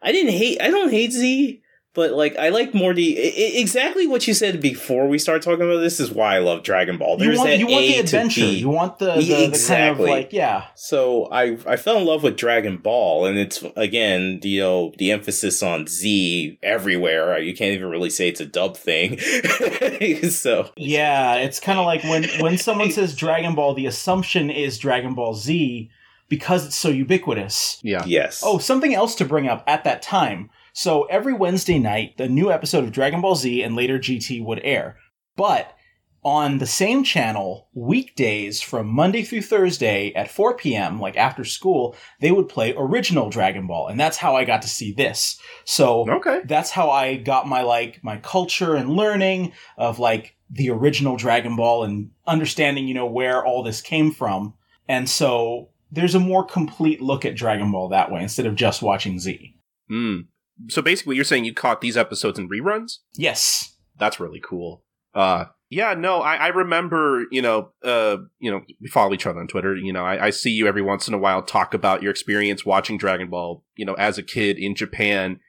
I 0.00 0.12
didn't 0.12 0.32
hate. 0.32 0.62
I 0.62 0.70
don't 0.70 0.90
hate 0.90 1.12
Z, 1.12 1.60
but 1.98 2.12
like 2.12 2.36
I 2.36 2.48
like 2.50 2.72
Morty. 2.74 3.08
i- 3.18 3.20
i- 3.42 3.60
exactly 3.60 4.06
what 4.06 4.26
you 4.28 4.34
said 4.34 4.60
before 4.60 5.08
we 5.08 5.18
start 5.18 5.42
talking 5.42 5.64
about 5.66 5.80
this 5.80 5.98
is 5.98 6.10
why 6.12 6.36
I 6.36 6.38
love 6.38 6.62
Dragon 6.62 6.96
Ball. 6.96 7.20
you 7.20 7.30
want 7.36 7.48
that 7.50 7.58
you 7.58 7.66
want 7.66 7.84
A 7.84 7.88
the 7.88 7.94
to 7.94 8.00
adventure. 8.00 8.40
B. 8.42 8.58
You 8.58 8.68
want 8.68 8.98
the, 8.98 9.14
the, 9.14 9.22
Yeah, 9.22 9.36
the 9.36 9.42
kind 9.42 9.44
of 9.46 9.48
exactly. 9.54 10.10
like 10.10 10.32
yeah. 10.32 10.64
So 10.76 11.26
I 11.32 11.58
I 11.66 11.76
fell 11.76 11.98
in 11.98 12.04
love 12.06 12.22
with 12.22 12.36
Dragon 12.36 12.76
Ball, 12.76 13.26
and 13.26 13.36
it's 13.38 13.64
again 13.76 14.40
you 14.44 14.60
know 14.60 14.92
the 14.98 15.10
emphasis 15.10 15.62
on 15.62 15.86
Z 15.88 16.58
everywhere. 16.62 17.34
Uh, 17.34 17.38
you 17.38 17.54
can't 17.54 17.72
even 17.74 17.88
really 17.90 18.10
say 18.10 18.28
it's 18.28 18.40
a 18.40 18.46
dub 18.46 18.76
thing. 18.76 19.18
so 20.30 20.70
Yeah, 20.76 21.34
it's 21.36 21.60
kind 21.60 21.78
of 21.78 21.86
like 21.86 22.04
when 22.04 22.24
when 22.40 22.58
someone 22.58 22.90
says 22.92 23.14
Dragon 23.16 23.54
Ball, 23.54 23.74
the 23.74 23.86
assumption 23.86 24.50
is 24.50 24.78
Dragon 24.78 25.14
Ball 25.14 25.34
Z 25.34 25.90
because 26.28 26.66
it's 26.66 26.76
so 26.76 26.90
ubiquitous. 26.90 27.80
Yeah. 27.82 28.04
yes. 28.06 28.42
Oh, 28.44 28.58
something 28.58 28.94
else 28.94 29.14
to 29.16 29.24
bring 29.24 29.48
up 29.48 29.64
at 29.66 29.84
that 29.84 30.02
time. 30.02 30.50
So 30.78 31.06
every 31.06 31.32
Wednesday 31.32 31.80
night, 31.80 32.18
the 32.18 32.28
new 32.28 32.52
episode 32.52 32.84
of 32.84 32.92
Dragon 32.92 33.20
Ball 33.20 33.34
Z 33.34 33.64
and 33.64 33.74
later 33.74 33.98
GT 33.98 34.44
would 34.44 34.60
air. 34.62 34.96
But 35.34 35.74
on 36.22 36.58
the 36.58 36.68
same 36.68 37.02
channel, 37.02 37.68
weekdays 37.74 38.62
from 38.62 38.86
Monday 38.86 39.24
through 39.24 39.42
Thursday 39.42 40.12
at 40.14 40.30
4 40.30 40.56
p.m., 40.56 41.00
like 41.00 41.16
after 41.16 41.44
school, 41.44 41.96
they 42.20 42.30
would 42.30 42.48
play 42.48 42.74
original 42.78 43.28
Dragon 43.28 43.66
Ball. 43.66 43.88
And 43.88 43.98
that's 43.98 44.18
how 44.18 44.36
I 44.36 44.44
got 44.44 44.62
to 44.62 44.68
see 44.68 44.92
this. 44.92 45.40
So 45.64 46.08
Okay. 46.08 46.42
that's 46.44 46.70
how 46.70 46.90
I 46.90 47.16
got 47.16 47.48
my 47.48 47.62
like 47.62 47.98
my 48.04 48.18
culture 48.18 48.76
and 48.76 48.88
learning 48.88 49.54
of 49.76 49.98
like 49.98 50.36
the 50.48 50.70
original 50.70 51.16
Dragon 51.16 51.56
Ball 51.56 51.82
and 51.82 52.12
understanding, 52.24 52.86
you 52.86 52.94
know, 52.94 53.06
where 53.06 53.44
all 53.44 53.64
this 53.64 53.80
came 53.80 54.12
from. 54.12 54.54
And 54.86 55.10
so 55.10 55.70
there's 55.90 56.14
a 56.14 56.20
more 56.20 56.44
complete 56.44 57.02
look 57.02 57.24
at 57.24 57.34
Dragon 57.34 57.72
Ball 57.72 57.88
that 57.88 58.12
way 58.12 58.22
instead 58.22 58.46
of 58.46 58.54
just 58.54 58.80
watching 58.80 59.18
Z. 59.18 59.56
Hmm. 59.88 60.20
So 60.68 60.82
basically, 60.82 61.16
you're 61.16 61.24
saying 61.24 61.44
you 61.44 61.54
caught 61.54 61.80
these 61.80 61.96
episodes 61.96 62.38
in 62.38 62.48
reruns? 62.48 62.98
Yes. 63.14 63.76
That's 63.98 64.20
really 64.20 64.40
cool. 64.40 64.84
Uh, 65.14 65.46
yeah, 65.70 65.94
no, 65.94 66.22
I, 66.22 66.36
I 66.36 66.46
remember, 66.48 67.26
you 67.30 67.42
know, 67.42 67.72
uh, 67.84 68.18
you 68.38 68.50
know, 68.50 68.62
we 68.80 68.88
follow 68.88 69.12
each 69.12 69.26
other 69.26 69.40
on 69.40 69.48
Twitter. 69.48 69.76
You 69.76 69.92
know, 69.92 70.04
I, 70.04 70.26
I 70.26 70.30
see 70.30 70.50
you 70.50 70.66
every 70.66 70.82
once 70.82 71.08
in 71.08 71.14
a 71.14 71.18
while 71.18 71.42
talk 71.42 71.74
about 71.74 72.02
your 72.02 72.10
experience 72.10 72.64
watching 72.64 72.96
Dragon 72.96 73.28
Ball, 73.28 73.62
you 73.76 73.84
know, 73.84 73.94
as 73.94 74.16
a 74.16 74.22
kid 74.22 74.58
in 74.58 74.74
Japan. 74.74 75.40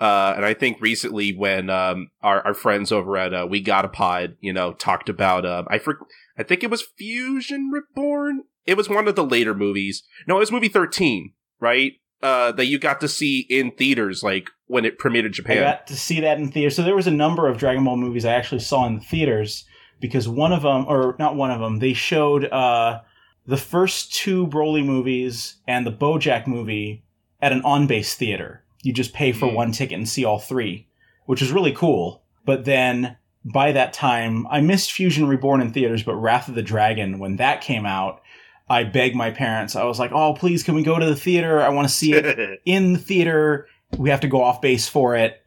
Uh, 0.00 0.34
and 0.36 0.44
I 0.44 0.54
think 0.54 0.80
recently 0.80 1.34
when, 1.36 1.68
um, 1.70 2.10
our, 2.22 2.42
our 2.46 2.54
friends 2.54 2.90
over 2.92 3.16
at, 3.16 3.34
uh, 3.34 3.46
We 3.48 3.60
Got 3.60 3.84
a 3.84 3.88
Pod, 3.88 4.36
you 4.40 4.52
know, 4.52 4.72
talked 4.72 5.08
about, 5.08 5.44
um, 5.44 5.66
I 5.68 5.78
for, 5.78 5.98
I 6.38 6.42
think 6.42 6.62
it 6.62 6.70
was 6.70 6.82
Fusion 6.96 7.70
Reborn. 7.70 8.42
It 8.66 8.76
was 8.76 8.88
one 8.88 9.08
of 9.08 9.16
the 9.16 9.24
later 9.24 9.54
movies. 9.54 10.02
No, 10.26 10.36
it 10.36 10.40
was 10.40 10.52
movie 10.52 10.68
13, 10.68 11.32
right? 11.60 11.92
Uh, 12.22 12.52
that 12.52 12.66
you 12.66 12.78
got 12.78 13.00
to 13.00 13.08
see 13.08 13.46
in 13.48 13.70
theaters, 13.72 14.22
like 14.22 14.50
when 14.66 14.84
it 14.84 14.98
premiered 14.98 15.26
in 15.26 15.32
Japan. 15.32 15.58
I 15.58 15.60
got 15.60 15.86
to 15.88 15.96
see 15.96 16.20
that 16.20 16.38
in 16.38 16.50
theaters. 16.50 16.76
So 16.76 16.82
there 16.82 16.96
was 16.96 17.06
a 17.06 17.10
number 17.12 17.48
of 17.48 17.58
Dragon 17.58 17.84
Ball 17.84 17.96
movies 17.96 18.24
I 18.24 18.32
actually 18.34 18.60
saw 18.60 18.86
in 18.86 18.96
the 18.96 19.00
theaters 19.00 19.64
because 20.00 20.28
one 20.28 20.52
of 20.52 20.62
them, 20.62 20.84
or 20.88 21.14
not 21.18 21.36
one 21.36 21.50
of 21.50 21.60
them, 21.60 21.78
they 21.78 21.92
showed 21.92 22.44
uh, 22.46 23.00
the 23.46 23.56
first 23.56 24.12
two 24.14 24.46
Broly 24.48 24.84
movies 24.84 25.56
and 25.68 25.86
the 25.86 25.92
BoJack 25.92 26.46
movie 26.46 27.04
at 27.40 27.52
an 27.52 27.62
on-base 27.62 28.14
theater. 28.14 28.62
You 28.82 28.92
just 28.92 29.12
pay 29.14 29.32
for 29.32 29.48
Hmm. 29.48 29.54
one 29.54 29.72
ticket 29.72 29.98
and 29.98 30.08
see 30.08 30.24
all 30.24 30.38
three, 30.38 30.88
which 31.26 31.42
is 31.42 31.52
really 31.52 31.72
cool. 31.72 32.22
But 32.44 32.64
then 32.64 33.16
by 33.44 33.72
that 33.72 33.92
time, 33.92 34.46
I 34.50 34.60
missed 34.60 34.92
Fusion 34.92 35.28
Reborn 35.28 35.60
in 35.60 35.72
theaters, 35.72 36.02
but 36.02 36.16
Wrath 36.16 36.48
of 36.48 36.54
the 36.56 36.62
Dragon, 36.62 37.18
when 37.18 37.36
that 37.36 37.60
came 37.60 37.86
out, 37.86 38.20
I 38.68 38.82
begged 38.82 39.14
my 39.14 39.30
parents. 39.30 39.76
I 39.76 39.84
was 39.84 40.00
like, 40.00 40.10
"Oh, 40.12 40.34
please, 40.34 40.64
can 40.64 40.74
we 40.74 40.82
go 40.82 40.98
to 40.98 41.06
the 41.06 41.14
theater? 41.14 41.62
I 41.62 41.68
want 41.68 41.86
to 41.88 41.94
see 41.94 42.12
it 42.14 42.60
in 42.64 42.94
the 42.94 42.98
theater. 42.98 43.68
We 43.96 44.10
have 44.10 44.20
to 44.20 44.28
go 44.28 44.42
off 44.42 44.60
base 44.60 44.88
for 44.88 45.16
it. 45.16 45.42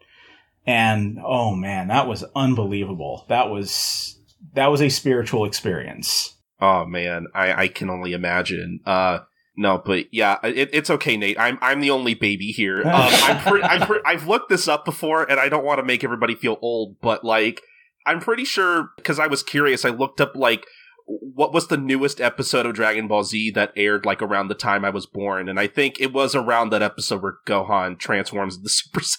And 0.66 1.20
oh 1.24 1.56
man, 1.56 1.88
that 1.88 2.08
was 2.08 2.24
unbelievable. 2.36 3.26
That 3.28 3.50
was 3.50 4.20
that 4.54 4.68
was 4.68 4.82
a 4.82 4.90
spiritual 4.90 5.46
experience. 5.46 6.36
Oh 6.62 6.86
man, 6.86 7.28
I, 7.34 7.64
I 7.64 7.68
can 7.68 7.90
only 7.90 8.14
imagine. 8.14 8.82
Uh, 8.86 9.20
no, 9.56 9.82
but 9.84 10.06
yeah, 10.14 10.38
it, 10.44 10.70
it's 10.74 10.90
okay, 10.90 11.18
Nate. 11.18 11.40
I'm 11.40 11.58
I'm 11.62 11.82
the 11.82 11.92
only 11.92 12.14
baby 12.14 12.52
here. 12.52 12.82
Um, 12.86 13.10
I'm 13.12 13.40
pre- 13.42 13.64
I'm 13.64 13.82
pre- 13.82 14.02
I've 14.06 14.28
looked 14.28 14.50
this 14.50 14.68
up 14.68 14.86
before, 14.86 15.30
and 15.30 15.40
I 15.40 15.50
don't 15.50 15.66
want 15.66 15.80
to 15.80 15.86
make 15.86 16.04
everybody 16.04 16.36
feel 16.36 16.58
old, 16.62 17.00
but 17.02 17.24
like 17.24 17.62
I'm 18.06 18.20
pretty 18.20 18.46
sure 18.46 18.92
because 18.98 19.20
I 19.20 19.28
was 19.28 19.44
curious. 19.44 19.86
I 19.86 19.90
looked 19.90 20.22
up 20.22 20.36
like 20.36 20.66
what 21.10 21.52
was 21.54 21.68
the 21.68 21.78
newest 21.78 22.22
episode 22.22 22.68
of 22.68 22.76
Dragon 22.76 23.08
Ball 23.08 23.24
Z 23.24 23.50
that 23.52 23.74
aired 23.76 24.06
like 24.06 24.22
around 24.22 24.48
the 24.48 24.54
time 24.56 24.86
I 24.86 24.92
was 24.92 25.08
born, 25.08 25.50
and 25.50 25.60
I 25.60 25.66
think 25.66 26.00
it 26.00 26.14
was 26.14 26.36
around 26.36 26.70
that 26.72 26.84
episode 26.84 27.24
where 27.24 27.38
Gohan 27.48 27.98
transforms 27.98 28.58
into 28.58 28.70
Super 28.74 29.00
Saiyan 29.02 29.16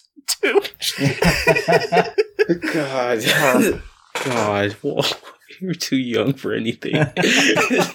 2. 2.46 2.60
God, 2.72 3.82
God, 4.24 4.72
Whoa. 4.82 5.02
you're 5.60 5.74
too 5.74 5.96
young 5.96 6.32
for 6.34 6.52
anything. 6.52 6.94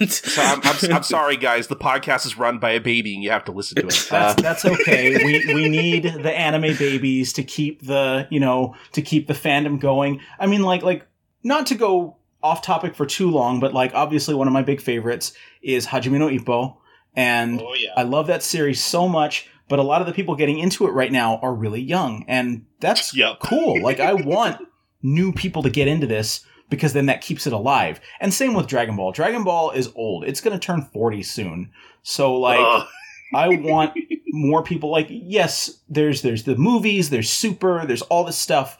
So 0.08 0.42
I'm, 0.42 0.60
I'm, 0.62 0.92
I'm 0.92 1.02
sorry, 1.02 1.36
guys. 1.38 1.68
The 1.68 1.76
podcast 1.76 2.26
is 2.26 2.36
run 2.36 2.58
by 2.58 2.72
a 2.72 2.80
baby, 2.80 3.14
and 3.14 3.22
you 3.22 3.30
have 3.30 3.44
to 3.46 3.52
listen 3.52 3.76
to 3.76 3.86
it. 3.86 4.08
Uh, 4.12 4.34
That's 4.34 4.42
that's 4.42 4.64
okay. 4.80 5.24
we 5.24 5.54
we 5.54 5.68
need 5.70 6.02
the 6.04 6.32
anime 6.36 6.76
babies 6.76 7.32
to 7.34 7.42
keep 7.42 7.82
the 7.86 8.28
you 8.30 8.40
know 8.40 8.74
to 8.92 9.00
keep 9.02 9.26
the 9.26 9.34
fandom 9.34 9.80
going. 9.80 10.20
I 10.38 10.46
mean, 10.46 10.62
like 10.62 10.82
like 10.82 11.06
not 11.42 11.66
to 11.68 11.74
go 11.74 12.16
off 12.46 12.62
topic 12.62 12.94
for 12.94 13.04
too 13.06 13.30
long, 13.30 13.60
but 13.60 13.74
like 13.74 13.92
obviously 13.94 14.34
one 14.34 14.46
of 14.46 14.52
my 14.52 14.62
big 14.62 14.80
favorites 14.80 15.32
is 15.62 15.86
Hajime 15.86 16.18
no 16.18 16.28
Ippo, 16.28 16.76
and 17.14 17.60
oh 17.60 17.74
yeah. 17.74 17.90
I 17.96 18.02
love 18.02 18.26
that 18.28 18.42
series 18.42 18.82
so 18.82 19.08
much, 19.08 19.48
but 19.68 19.78
a 19.78 19.82
lot 19.82 20.00
of 20.00 20.06
the 20.06 20.12
people 20.12 20.34
getting 20.36 20.58
into 20.58 20.86
it 20.86 20.90
right 20.90 21.12
now 21.12 21.38
are 21.42 21.54
really 21.54 21.80
young, 21.80 22.24
and 22.28 22.64
that's 22.80 23.14
Yep. 23.14 23.40
cool. 23.40 23.82
Like 23.82 24.00
I 24.00 24.14
want 24.14 24.60
new 25.02 25.32
people 25.32 25.62
to 25.62 25.70
get 25.70 25.88
into 25.88 26.06
this 26.06 26.44
because 26.70 26.92
then 26.92 27.06
that 27.06 27.20
keeps 27.20 27.46
it 27.46 27.52
alive. 27.52 28.00
And 28.20 28.34
same 28.34 28.54
with 28.54 28.66
Dragon 28.66 28.96
Ball. 28.96 29.12
Dragon 29.12 29.44
Ball 29.44 29.70
is 29.70 29.88
old. 29.94 30.24
It's 30.24 30.40
going 30.40 30.58
to 30.58 30.64
turn 30.64 30.82
40 30.92 31.22
soon. 31.22 31.70
So 32.02 32.34
like 32.34 32.58
Ugh. 32.60 32.86
I 33.34 33.48
want 33.56 33.92
more 34.32 34.62
people 34.62 34.90
like 34.90 35.06
yes, 35.10 35.80
there's 35.88 36.22
there's 36.22 36.44
the 36.44 36.56
movies, 36.56 37.10
there's 37.10 37.30
Super, 37.30 37.84
there's 37.86 38.02
all 38.02 38.24
this 38.24 38.38
stuff 38.38 38.78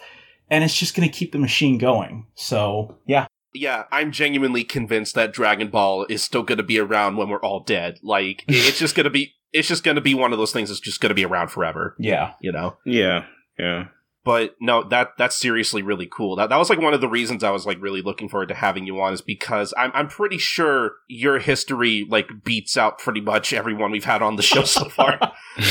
and 0.51 0.63
it's 0.65 0.77
just 0.77 0.95
going 0.95 1.09
to 1.09 1.13
keep 1.13 1.33
the 1.33 1.39
machine 1.39 1.79
going. 1.79 2.27
So, 2.35 2.99
yeah. 3.07 3.27
Yeah, 3.59 3.85
I'm 3.91 4.13
genuinely 4.13 4.65
convinced 4.65 5.15
that 5.15 5.33
Dragon 5.33 5.69
Ball 5.69 6.07
is 6.09 6.23
still 6.23 6.43
going 6.43 6.59
to 6.59 6.65
be 6.65 6.79
around 6.79 7.17
when 7.17 7.29
we're 7.29 7.41
all 7.41 7.61
dead. 7.61 7.99
Like, 8.03 8.45
it's 8.49 8.79
just 8.79 8.95
going 8.95 9.05
to 9.05 9.11
be, 9.11 9.35
it's 9.53 9.69
just 9.69 9.85
going 9.85 9.97
to 9.97 10.01
be 10.01 10.15
one 10.15 10.33
of 10.33 10.39
those 10.39 10.53
things 10.53 10.69
that's 10.69 10.81
just 10.81 11.01
going 11.01 11.11
to 11.11 11.15
be 11.15 11.25
around 11.25 11.49
forever. 11.49 11.95
Yeah. 11.99 12.33
You 12.41 12.53
know. 12.53 12.77
Yeah, 12.85 13.25
yeah. 13.59 13.87
But 14.25 14.57
no, 14.61 14.83
that 14.89 15.11
that's 15.19 15.37
seriously 15.37 15.83
really 15.83 16.09
cool. 16.11 16.35
That 16.35 16.49
that 16.49 16.57
was 16.57 16.69
like 16.69 16.81
one 16.81 16.95
of 16.95 17.01
the 17.01 17.09
reasons 17.09 17.45
I 17.45 17.51
was 17.51 17.65
like 17.65 17.81
really 17.81 18.03
looking 18.03 18.29
forward 18.29 18.49
to 18.49 18.57
having 18.57 18.85
you 18.85 19.01
on 19.01 19.13
is 19.13 19.21
because 19.21 19.73
I'm 19.79 19.93
I'm 19.95 20.09
pretty 20.09 20.37
sure 20.37 20.95
your 21.07 21.39
history 21.39 22.05
like 22.11 22.27
beats 22.43 22.77
out 22.77 22.99
pretty 22.99 23.21
much 23.21 23.53
everyone 23.53 23.93
we've 23.93 24.05
had 24.05 24.23
on 24.23 24.35
the 24.35 24.43
show 24.43 24.65
so 24.65 24.89
far 24.89 25.21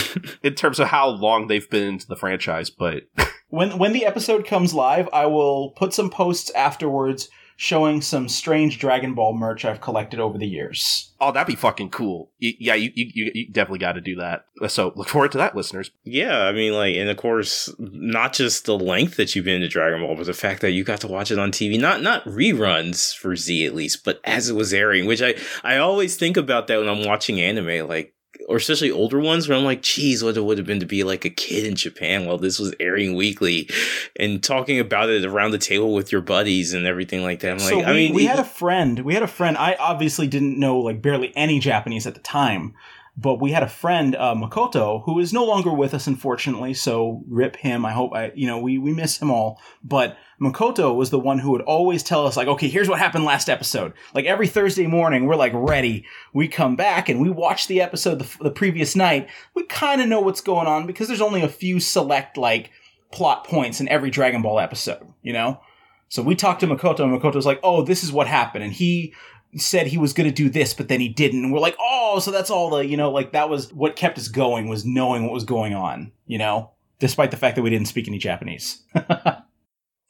in 0.42 0.56
terms 0.56 0.80
of 0.80 0.88
how 0.88 1.10
long 1.10 1.48
they've 1.48 1.70
been 1.70 1.96
into 1.96 2.08
the 2.08 2.15
franchise. 2.15 2.70
But 2.70 3.04
When 3.50 3.77
when 3.77 3.94
the 3.94 4.06
episode 4.06 4.46
comes 4.46 4.74
live, 4.74 5.08
I 5.13 5.27
will 5.27 5.72
put 5.72 5.94
some 5.94 6.10
posts 6.10 6.50
afterwards 6.51 7.30
showing 7.58 8.02
some 8.02 8.28
strange 8.28 8.80
Dragon 8.80 9.14
Ball 9.14 9.34
merch 9.38 9.64
I've 9.66 9.82
collected 9.82 10.20
over 10.20 10.38
the 10.38 10.48
years. 10.48 11.12
oh, 11.22 11.32
that'd 11.32 11.48
be 11.48 11.56
fucking 11.56 11.90
cool. 11.90 12.30
Y- 12.42 12.56
yeah, 12.60 12.74
you 12.76 12.92
you, 12.96 13.12
you 13.14 13.32
you 13.34 13.48
definitely 13.50 13.80
got 13.80 13.94
to 13.94 14.02
do 14.02 14.16
that. 14.18 14.46
So 14.68 14.92
look 14.96 15.08
forward 15.10 15.32
to 15.34 15.38
that, 15.38 15.56
listeners. 15.56 15.92
Yeah, 16.04 16.40
I 16.44 16.52
mean, 16.52 16.74
like, 16.74 16.96
and 16.96 17.10
of 17.10 17.18
course, 17.18 17.74
not 17.80 18.34
just 18.34 18.66
the 18.66 18.78
length 18.78 19.16
that 19.18 19.36
you've 19.36 19.46
been 19.46 19.56
into 19.56 19.68
Dragon 19.70 20.02
Ball, 20.02 20.16
but 20.16 20.26
the 20.26 20.34
fact 20.34 20.62
that 20.62 20.72
you 20.72 20.84
got 20.84 21.02
to 21.02 21.08
watch 21.08 21.32
it 21.32 21.40
on 21.40 21.52
TV, 21.52 21.80
not 21.80 22.02
not 22.02 22.24
reruns 22.26 23.16
for 23.16 23.36
Z 23.36 23.66
at 23.66 23.76
least, 23.76 24.04
but 24.04 24.20
as 24.24 24.50
it 24.50 24.56
was 24.56 24.74
airing. 24.74 25.06
Which 25.06 25.22
I 25.22 25.36
I 25.64 25.78
always 25.78 26.16
think 26.16 26.38
about 26.38 26.68
that 26.68 26.80
when 26.80 26.90
I'm 26.90 27.06
watching 27.06 27.40
anime, 27.40 27.88
like, 27.88 28.14
or 28.48 28.58
especially 28.58 28.92
older 28.92 29.20
ones, 29.20 29.48
where 29.48 29.58
I'm 29.58 29.64
like, 29.64 29.82
geez, 29.82 30.24
what 30.24 30.38
it 30.38 30.42
would 30.42 30.58
have 30.58 30.68
been 30.68 30.80
to 30.80 30.86
be 30.86 31.04
like 31.04 31.25
a 31.25 31.30
kid 31.30 31.66
in 31.66 31.75
Japan 31.75 32.25
while 32.25 32.38
this 32.38 32.60
was 32.60 32.74
airing 32.80 33.16
weekly, 33.16 33.70
and 34.16 34.44
talking 34.44 34.80
about 34.80 35.10
it 35.10 35.25
around 35.25 35.52
the 35.52 35.58
table 35.58 35.94
with 35.94 36.12
your 36.12 36.22
buddies 36.22 36.74
and 36.74 36.86
everything 36.86 37.24
like 37.24 37.40
that. 37.40 37.52
I'm 37.52 37.60
so 37.60 37.78
like, 37.78 37.86
we, 37.88 37.92
I 37.92 37.94
mean, 37.94 38.14
we 38.14 38.25
had 38.25 38.40
a 38.40 38.46
friend. 38.46 39.00
We 39.00 39.14
had 39.14 39.24
a 39.24 39.28
friend. 39.28 39.58
I 39.58 39.75
obviously 39.80 40.28
didn't 40.28 40.60
know 40.60 40.80
like 40.80 41.02
barely 41.02 41.36
any 41.36 41.60
Japanese 41.60 42.06
at 42.06 42.14
the 42.14 42.22
time. 42.22 42.75
But 43.18 43.40
we 43.40 43.52
had 43.52 43.64
a 43.64 43.70
friend, 43.70 44.14
uh, 44.16 44.36
Makoto, 44.36 45.04
who 45.06 45.20
is 45.20 45.32
no 45.32 45.46
longer 45.46 45.72
with 45.72 45.94
us, 45.94 46.06
unfortunately. 46.06 46.74
So 46.74 47.24
rip 47.30 47.56
him. 47.56 47.86
I 47.86 47.94
hope 47.94 48.14
I, 48.14 48.34
you 48.36 48.46
know, 48.46 48.60
we 48.60 48.78
we 48.78 48.94
miss 48.94 49.22
him 49.22 49.32
all. 49.32 49.62
But 49.84 50.18
Makoto 50.42 50.94
was 50.94 51.12
the 51.12 51.20
one 51.20 51.40
who 51.40 51.52
would 51.52 51.62
always 51.62 52.04
tell 52.04 52.28
us, 52.28 52.36
like, 52.36 52.50
okay, 52.50 52.68
here's 52.68 52.90
what 52.90 53.00
happened 53.00 53.24
last 53.24 53.50
episode. 53.50 53.94
Like 54.14 54.26
every 54.26 54.48
Thursday 54.48 54.86
morning, 54.86 55.26
we're 55.26 55.38
like 55.38 55.54
ready. 55.56 56.06
We 56.34 56.50
come 56.50 56.76
back 56.76 57.08
and 57.08 57.22
we 57.22 57.30
watch 57.30 57.68
the 57.68 57.82
episode 57.82 58.20
the, 58.20 58.44
the 58.44 58.52
previous 58.52 58.96
night. 58.98 59.30
We 59.56 59.64
kind 59.64 60.02
of 60.02 60.10
know 60.10 60.20
what's 60.20 60.42
going 60.42 60.68
on 60.68 60.86
because 60.86 61.08
there's 61.08 61.22
only 61.22 61.42
a 61.42 61.48
few 61.48 61.80
select 61.80 62.36
like 62.36 62.72
plot 63.14 63.46
points 63.46 63.80
in 63.80 63.88
every 63.88 64.10
Dragon 64.10 64.42
Ball 64.42 64.60
episode, 64.60 65.08
you 65.24 65.32
know? 65.32 65.62
So 66.10 66.22
we 66.22 66.36
talked 66.36 66.60
to 66.60 66.68
Makoto, 66.68 67.00
and 67.00 67.20
Makoto's 67.20 67.46
like, 67.46 67.60
oh, 67.64 67.84
this 67.84 68.04
is 68.04 68.12
what 68.12 68.28
happened. 68.28 68.64
And 68.64 68.74
he 68.74 69.14
said 69.58 69.88
he 69.88 69.98
was 69.98 70.14
going 70.14 70.30
to 70.30 70.36
do 70.36 70.50
this, 70.50 70.74
but 70.74 70.88
then 70.88 71.00
he 71.00 71.10
didn't. 71.10 71.44
And 71.44 71.54
we're 71.54 71.60
like, 71.60 71.78
oh, 71.80 72.20
so 72.20 72.32
that's 72.32 72.50
all 72.50 72.70
the, 72.70 72.86
you 72.86 72.98
know, 72.98 73.12
like 73.12 73.32
that 73.34 73.50
was 73.50 73.72
what 73.74 73.96
kept 73.96 74.18
us 74.18 74.28
going 74.28 74.68
was 74.68 74.86
knowing 74.86 75.24
what 75.24 75.34
was 75.34 75.44
going 75.44 75.74
on, 75.74 76.12
you 76.26 76.38
know, 76.38 76.72
despite 77.00 77.32
the 77.32 77.38
fact 77.38 77.56
that 77.56 77.62
we 77.62 77.70
didn't 77.70 77.88
speak 77.88 78.08
any 78.08 78.18
Japanese. 78.18 78.84
that 78.94 79.46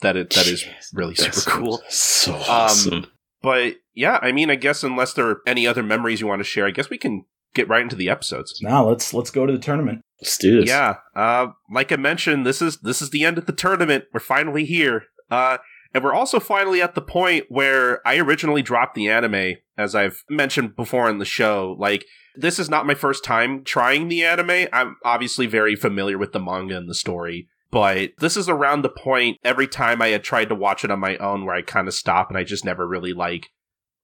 is, 0.03 0.27
that 0.29 0.47
is 0.47 0.65
really 0.93 1.15
super 1.15 1.31
That's 1.31 1.45
cool. 1.45 1.81
So 1.89 2.33
awesome. 2.33 3.07
But 3.41 3.75
yeah, 3.93 4.19
I 4.21 4.31
mean, 4.31 4.49
I 4.49 4.55
guess 4.55 4.83
unless 4.83 5.13
there 5.13 5.27
are 5.27 5.41
any 5.45 5.67
other 5.67 5.83
memories 5.83 6.19
you 6.19 6.27
want 6.27 6.39
to 6.39 6.43
share, 6.43 6.65
I 6.65 6.71
guess 6.71 6.89
we 6.89 6.97
can 6.97 7.25
get 7.53 7.69
right 7.69 7.81
into 7.81 7.95
the 7.95 8.09
episodes. 8.09 8.59
now 8.61 8.87
let's 8.87 9.13
let's 9.13 9.29
go 9.29 9.45
to 9.45 9.53
the 9.53 9.59
tournament. 9.59 10.01
Let's 10.21 10.37
do 10.37 10.59
this. 10.59 10.69
Yeah, 10.69 10.95
uh, 11.15 11.47
like 11.71 11.91
I 11.91 11.95
mentioned, 11.95 12.45
this 12.45 12.61
is 12.61 12.77
this 12.77 13.01
is 13.01 13.11
the 13.11 13.23
end 13.23 13.37
of 13.37 13.45
the 13.45 13.53
tournament. 13.53 14.05
We're 14.13 14.19
finally 14.19 14.65
here, 14.65 15.05
uh, 15.29 15.59
and 15.95 16.03
we're 16.03 16.13
also 16.13 16.41
finally 16.41 16.81
at 16.81 16.93
the 16.93 17.01
point 17.01 17.45
where 17.47 18.05
I 18.05 18.17
originally 18.17 18.61
dropped 18.61 18.95
the 18.95 19.07
anime, 19.07 19.55
as 19.77 19.95
I've 19.95 20.25
mentioned 20.29 20.75
before 20.75 21.09
in 21.09 21.19
the 21.19 21.25
show. 21.25 21.73
Like, 21.79 22.05
this 22.35 22.59
is 22.59 22.69
not 22.69 22.85
my 22.85 22.95
first 22.95 23.23
time 23.23 23.63
trying 23.63 24.09
the 24.09 24.25
anime. 24.25 24.67
I'm 24.73 24.97
obviously 25.05 25.45
very 25.45 25.77
familiar 25.77 26.17
with 26.17 26.33
the 26.33 26.39
manga 26.41 26.75
and 26.75 26.89
the 26.89 26.93
story, 26.93 27.47
but 27.71 28.09
this 28.17 28.35
is 28.35 28.49
around 28.49 28.81
the 28.81 28.89
point 28.89 29.37
every 29.41 29.69
time 29.69 30.01
I 30.01 30.09
had 30.09 30.21
tried 30.21 30.49
to 30.49 30.55
watch 30.55 30.83
it 30.83 30.91
on 30.91 30.99
my 30.99 31.15
own 31.15 31.45
where 31.45 31.55
I 31.55 31.61
kind 31.61 31.87
of 31.87 31.93
stop 31.93 32.27
and 32.27 32.37
I 32.37 32.43
just 32.43 32.65
never 32.65 32.85
really 32.85 33.13
like. 33.13 33.47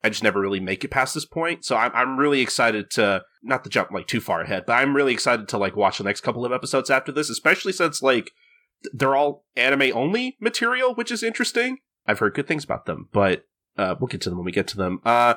I 0.02 0.08
just 0.08 0.24
never 0.24 0.40
really 0.40 0.62
make 0.62 0.86
it 0.86 0.92
past 0.92 1.14
this 1.14 1.26
point. 1.26 1.66
So 1.66 1.76
I'm 1.76 1.92
I'm 1.94 2.18
really 2.18 2.40
excited 2.40 2.90
to 2.92 3.24
not 3.44 3.66
to 3.66 3.70
jump 3.70 3.92
like 3.92 4.08
too 4.08 4.22
far 4.22 4.40
ahead, 4.40 4.64
but 4.66 4.74
I'm 4.74 4.96
really 4.96 5.12
excited 5.12 5.50
to 5.50 5.58
like 5.58 5.76
watch 5.76 5.98
the 5.98 6.06
next 6.06 6.22
couple 6.22 6.46
of 6.46 6.54
episodes 6.54 6.90
after 6.90 7.12
this, 7.12 7.30
especially 7.30 7.74
since 7.74 8.02
like 8.02 8.32
they're 8.94 9.16
all 9.16 9.46
anime 9.56 9.92
only 9.94 10.38
material, 10.40 10.94
which 10.96 11.12
is 11.12 11.24
interesting. 11.24 11.78
I've 12.08 12.20
heard 12.20 12.34
good 12.34 12.48
things 12.48 12.64
about 12.64 12.86
them, 12.86 13.10
but 13.12 13.46
uh, 13.78 13.96
we'll 14.00 14.08
get 14.08 14.22
to 14.22 14.30
them 14.30 14.38
when 14.38 14.46
we 14.46 14.52
get 14.52 14.68
to 14.70 14.78
them. 14.78 15.00
Uh, 15.06 15.36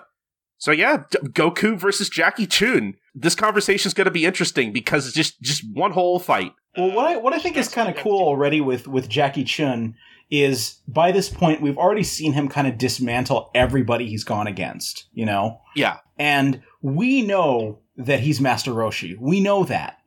so 0.59 0.71
yeah, 0.71 1.05
D- 1.11 1.19
Goku 1.29 1.79
versus 1.79 2.09
Jackie 2.09 2.47
Chun. 2.47 2.95
This 3.15 3.35
conversation 3.35 3.89
is 3.89 3.95
going 3.95 4.07
to 4.07 4.11
be 4.11 4.25
interesting 4.25 4.73
because 4.73 5.07
it's 5.07 5.15
just 5.17 5.41
just 5.41 5.63
one 5.73 5.93
whole 5.93 6.19
fight. 6.19 6.53
Well, 6.77 6.93
what 6.93 7.07
I 7.07 7.17
what 7.17 7.33
I 7.33 7.39
think 7.39 7.57
is 7.57 7.69
kind 7.69 7.89
of 7.89 7.97
cool 7.97 8.21
already 8.27 8.61
with 8.61 8.89
with 8.89 9.09
Jackie 9.09 9.45
Chun 9.45 9.95
is 10.31 10.81
by 10.89 11.13
this 11.13 11.29
point 11.29 11.61
we've 11.61 11.79
already 11.79 12.03
seen 12.03 12.33
him 12.33 12.49
kind 12.49 12.67
of 12.67 12.79
dismantle 12.79 13.51
everybody 13.55 14.09
he's 14.09 14.25
gone 14.25 14.47
against, 14.47 15.05
you 15.13 15.27
know? 15.27 15.61
Yeah, 15.77 15.99
And 16.19 16.63
we 16.81 17.23
know 17.23 17.81
that 17.97 18.21
he's 18.21 18.41
Master 18.41 18.73
Roshi. 18.73 19.17
We 19.19 19.41
know 19.41 19.65
that. 19.65 19.99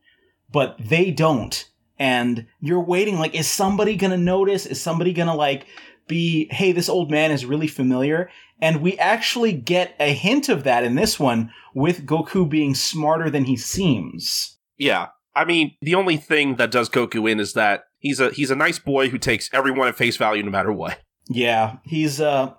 But 0.51 0.75
they 0.79 1.11
don't. 1.11 1.69
And 1.99 2.45
you're 2.61 2.83
waiting 2.83 3.17
like 3.17 3.35
is 3.35 3.47
somebody 3.47 3.97
to 3.97 4.17
notice? 4.17 4.65
Is 4.65 4.81
somebody 4.81 5.13
to 5.13 5.33
like 5.33 5.65
be 6.07 6.47
hey, 6.51 6.71
this 6.71 6.89
old 6.89 7.11
man 7.11 7.31
is 7.31 7.45
really 7.45 7.67
familiar? 7.67 8.29
And 8.61 8.81
we 8.81 8.97
actually 8.97 9.53
get 9.53 9.95
a 9.99 10.13
hint 10.13 10.49
of 10.49 10.63
that 10.63 10.83
in 10.83 10.95
this 10.95 11.19
one 11.19 11.51
with 11.75 12.05
Goku 12.05 12.49
being 12.49 12.73
smarter 12.73 13.29
than 13.29 13.45
he 13.45 13.55
seems. 13.55 14.57
yeah. 14.77 15.07
I 15.35 15.45
mean, 15.45 15.75
the 15.83 15.93
only 15.93 16.17
thing 16.17 16.55
that 16.55 16.71
does 16.71 16.89
Goku 16.89 17.31
in 17.31 17.39
is 17.39 17.53
that 17.53 17.83
he's 17.99 18.19
a 18.19 18.31
he's 18.31 18.49
a 18.49 18.55
nice 18.55 18.79
boy 18.79 19.09
who 19.09 19.19
takes 19.19 19.51
everyone 19.53 19.87
at 19.87 19.95
face 19.95 20.17
value 20.17 20.41
no 20.41 20.49
matter 20.49 20.73
what. 20.73 20.99
Yeah, 21.29 21.77
he's 21.83 22.19
uh 22.19 22.53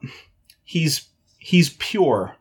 he's 0.62 1.08
he's 1.38 1.70
pure. 1.70 2.36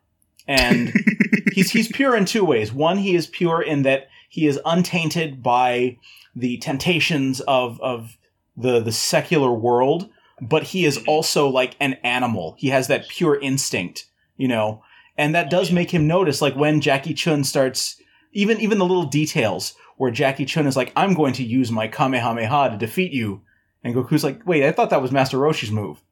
And 0.48 0.94
he's 1.54 1.72
he's 1.72 1.92
pure 1.92 2.16
in 2.16 2.26
two 2.26 2.46
ways. 2.46 2.72
One, 2.72 2.98
he 2.98 3.16
is 3.16 3.26
pure 3.26 3.64
in 3.64 3.82
that 3.82 4.10
he 4.30 4.46
is 4.46 4.60
untainted 4.64 5.42
by 5.42 5.98
the 6.38 6.58
temptations 6.58 7.42
of 7.42 7.80
of 7.82 8.18
the 8.56 8.80
the 8.80 8.92
secular 8.92 9.52
world, 9.52 10.10
but 10.42 10.64
he 10.64 10.86
is 10.86 11.04
also 11.08 11.48
like 11.48 11.76
an 11.80 11.94
animal. 12.04 12.56
He 12.58 12.70
has 12.70 12.88
that 12.88 13.08
pure 13.08 13.40
instinct, 13.40 14.06
you 14.38 14.48
know. 14.48 14.84
And 15.18 15.34
that 15.34 15.50
does 15.50 15.72
make 15.72 15.92
him 15.92 16.06
notice 16.06 16.42
like 16.42 16.56
when 16.56 16.80
Jackie 16.80 17.14
Chun 17.14 17.44
starts 17.44 18.00
even 18.34 18.60
even 18.60 18.78
the 18.78 18.86
little 18.86 19.06
details 19.06 19.76
where 19.98 20.12
Jackie 20.12 20.46
Chun 20.46 20.68
is 20.68 20.78
like, 20.78 20.94
I'm 20.96 21.16
going 21.16 21.34
to 21.34 21.44
use 21.44 21.72
my 21.72 21.88
Kamehameha 21.88 22.70
to 22.70 22.78
defeat 22.78 23.12
you. 23.12 23.42
And 23.84 23.96
Goku's 23.96 24.24
like, 24.24 24.46
wait, 24.46 24.64
I 24.64 24.72
thought 24.72 24.92
that 24.92 25.02
was 25.02 25.12
Master 25.12 25.38
Roshi's 25.38 25.72
move. 25.72 26.04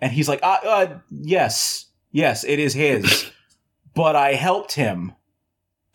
And 0.00 0.12
he's 0.12 0.28
like, 0.28 0.42
uh, 0.42 0.58
uh 0.62 0.98
yes, 1.10 1.86
yes, 2.12 2.44
it 2.44 2.58
is 2.58 2.74
his. 2.74 3.30
but 3.94 4.14
I 4.14 4.34
helped 4.34 4.72
him. 4.72 5.14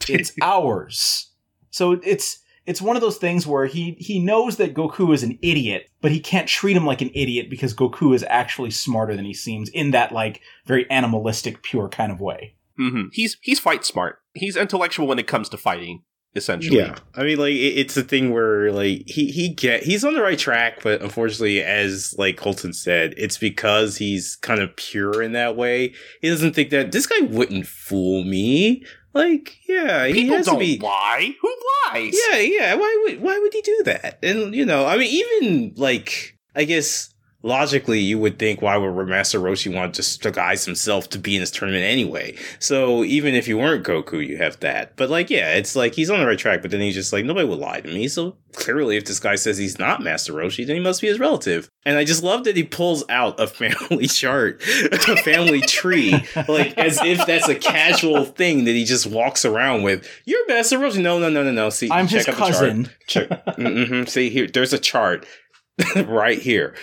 It's 0.07 0.33
ours. 0.41 1.27
So 1.69 1.93
it's 2.03 2.39
it's 2.69 2.83
one 2.83 2.95
of 2.95 3.01
those 3.01 3.17
things 3.17 3.47
where 3.47 3.65
he 3.65 3.97
he 3.99 4.19
knows 4.19 4.57
that 4.57 4.75
Goku 4.75 5.11
is 5.11 5.23
an 5.23 5.39
idiot, 5.41 5.89
but 6.01 6.11
he 6.11 6.19
can't 6.19 6.47
treat 6.47 6.77
him 6.77 6.85
like 6.85 7.01
an 7.01 7.09
idiot 7.15 7.49
because 7.49 7.73
Goku 7.73 8.13
is 8.13 8.23
actually 8.29 8.69
smarter 8.69 9.15
than 9.15 9.25
he 9.25 9.33
seems 9.33 9.69
in 9.69 9.89
that 9.91 10.11
like 10.11 10.41
very 10.67 10.89
animalistic, 10.91 11.63
pure 11.63 11.89
kind 11.89 12.11
of 12.11 12.21
way. 12.21 12.55
hmm 12.77 13.05
He's 13.11 13.37
he's 13.41 13.59
fight 13.59 13.83
smart. 13.85 14.19
He's 14.35 14.55
intellectual 14.55 15.07
when 15.07 15.17
it 15.17 15.25
comes 15.25 15.49
to 15.49 15.57
fighting. 15.57 16.03
Essentially, 16.35 16.77
Yeah, 16.77 16.95
I 17.15 17.23
mean, 17.23 17.39
like 17.39 17.53
it, 17.53 17.79
it's 17.79 17.97
a 17.97 18.03
thing 18.03 18.31
where 18.31 18.71
like 18.71 19.01
he 19.07 19.31
he 19.31 19.49
get 19.49 19.81
he's 19.81 20.05
on 20.05 20.13
the 20.13 20.21
right 20.21 20.37
track, 20.37 20.83
but 20.83 21.01
unfortunately, 21.01 21.63
as 21.63 22.13
like 22.19 22.37
Colton 22.37 22.71
said, 22.71 23.15
it's 23.17 23.39
because 23.39 23.97
he's 23.97 24.35
kind 24.35 24.61
of 24.61 24.75
pure 24.75 25.23
in 25.23 25.31
that 25.31 25.55
way. 25.55 25.91
He 26.21 26.29
doesn't 26.29 26.53
think 26.53 26.69
that 26.69 26.91
this 26.91 27.07
guy 27.07 27.25
wouldn't 27.25 27.65
fool 27.65 28.23
me. 28.23 28.85
Like, 29.13 29.57
yeah, 29.67 30.05
he 30.07 30.13
People 30.13 30.37
has 30.37 30.45
don't 30.45 30.55
to 30.55 30.59
be. 30.59 30.77
lie. 30.79 31.35
Who 31.41 31.55
lies? 31.93 32.15
Yeah, 32.31 32.37
yeah. 32.39 32.75
Why 32.75 33.05
would 33.05 33.21
why 33.21 33.39
would 33.39 33.53
he 33.53 33.61
do 33.61 33.81
that? 33.85 34.19
And 34.23 34.53
you 34.53 34.65
know, 34.65 34.85
I 34.85 34.97
mean, 34.97 35.09
even 35.09 35.73
like 35.75 36.37
I 36.55 36.63
guess 36.65 37.13
logically, 37.41 37.99
you 37.99 38.19
would 38.19 38.37
think 38.39 38.61
why 38.61 38.77
would 38.77 39.07
Master 39.07 39.39
Roshi 39.39 39.73
want 39.73 39.93
to 39.95 40.01
disguise 40.01 40.65
himself 40.65 41.09
to 41.09 41.19
be 41.19 41.35
in 41.35 41.41
this 41.41 41.51
tournament 41.51 41.83
anyway? 41.83 42.35
So 42.59 43.03
even 43.03 43.35
if 43.35 43.47
you 43.47 43.57
weren't 43.57 43.85
Goku, 43.85 44.25
you 44.25 44.37
have 44.37 44.59
that. 44.59 44.95
But 44.95 45.09
like, 45.09 45.29
yeah, 45.29 45.53
it's 45.53 45.75
like 45.75 45.93
he's 45.93 46.09
on 46.09 46.19
the 46.19 46.25
right 46.27 46.37
track. 46.37 46.61
But 46.61 46.71
then 46.71 46.81
he's 46.81 46.95
just 46.95 47.13
like 47.13 47.25
nobody 47.25 47.47
would 47.47 47.59
lie 47.59 47.81
to 47.81 47.87
me. 47.87 48.07
So 48.07 48.35
clearly, 48.53 48.97
if 48.97 49.05
this 49.05 49.19
guy 49.19 49.35
says 49.35 49.57
he's 49.57 49.79
not 49.79 50.01
Master 50.01 50.33
Roshi, 50.33 50.65
then 50.65 50.75
he 50.75 50.81
must 50.81 51.01
be 51.01 51.07
his 51.07 51.19
relative. 51.19 51.69
And 51.85 51.97
I 51.97 52.03
just 52.03 52.23
love 52.23 52.43
that 52.43 52.57
he 52.57 52.63
pulls 52.63 53.03
out 53.09 53.39
a 53.39 53.47
family 53.59 54.07
chart, 54.07 54.61
a 54.91 55.17
family 55.17 55.61
tree, 55.61 56.11
like 56.47 56.77
as 56.77 56.99
if 57.01 57.25
that's 57.25 57.47
a 57.47 57.55
casual 57.55 58.25
thing 58.25 58.65
that 58.65 58.73
he 58.73 58.83
just 58.85 59.07
walks 59.07 59.45
around 59.45 59.83
with. 59.83 60.07
You're 60.25 60.45
Master 60.47 60.77
Roshi. 60.77 61.01
No, 61.01 61.19
no, 61.19 61.29
no, 61.29 61.43
no, 61.43 61.51
no. 61.51 61.69
See, 61.69 61.89
I'm 61.91 62.07
check 62.07 62.25
his 62.25 62.27
out 62.27 62.35
the 62.35 62.37
chart. 62.41 62.51
cousin. 62.51 62.89
Check. 63.07 63.55
hmm 63.55 64.03
See 64.05 64.29
here, 64.29 64.47
there's 64.47 64.73
a 64.73 64.79
chart 64.79 65.25
right 65.95 66.39
here. 66.39 66.75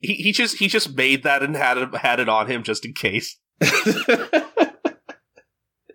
He, 0.00 0.14
he 0.14 0.32
just 0.32 0.58
he 0.58 0.68
just 0.68 0.96
made 0.96 1.24
that 1.24 1.42
and 1.42 1.56
had 1.56 1.78
it 1.78 1.94
had 1.96 2.20
it 2.20 2.28
on 2.28 2.46
him 2.46 2.62
just 2.62 2.84
in 2.84 2.92
case. 2.92 3.38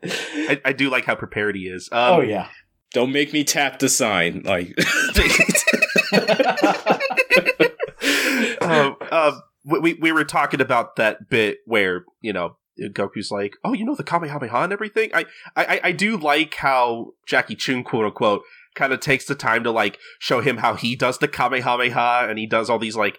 I, 0.05 0.61
I 0.65 0.73
do 0.73 0.89
like 0.89 1.05
how 1.05 1.15
prepared 1.15 1.55
he 1.55 1.63
is. 1.63 1.89
Um, 1.91 2.13
oh 2.13 2.21
yeah. 2.21 2.49
Don't 2.93 3.11
make 3.11 3.33
me 3.33 3.43
tap 3.43 3.79
the 3.79 3.89
sign. 3.89 4.43
Like, 4.43 4.77
uh, 8.61 8.91
uh, 9.11 9.39
we 9.65 9.95
we 9.95 10.11
were 10.11 10.23
talking 10.23 10.61
about 10.61 10.95
that 10.97 11.27
bit 11.27 11.57
where 11.65 12.05
you 12.21 12.33
know 12.33 12.57
Goku's 12.79 13.31
like, 13.31 13.55
oh, 13.63 13.73
you 13.73 13.83
know 13.83 13.95
the 13.95 14.03
Kamehameha 14.03 14.57
and 14.57 14.73
everything. 14.73 15.09
I 15.13 15.25
I 15.55 15.79
I 15.85 15.91
do 15.91 16.17
like 16.17 16.53
how 16.55 17.13
Jackie 17.25 17.55
Chun 17.55 17.83
quote 17.83 18.05
unquote 18.05 18.43
kind 18.75 18.93
of 18.93 18.99
takes 18.99 19.25
the 19.25 19.35
time 19.35 19.63
to 19.63 19.71
like 19.71 19.97
show 20.19 20.41
him 20.41 20.57
how 20.57 20.75
he 20.75 20.95
does 20.95 21.17
the 21.17 21.27
Kamehameha 21.27 22.27
and 22.29 22.37
he 22.37 22.45
does 22.45 22.69
all 22.69 22.79
these 22.79 22.95
like 22.95 23.17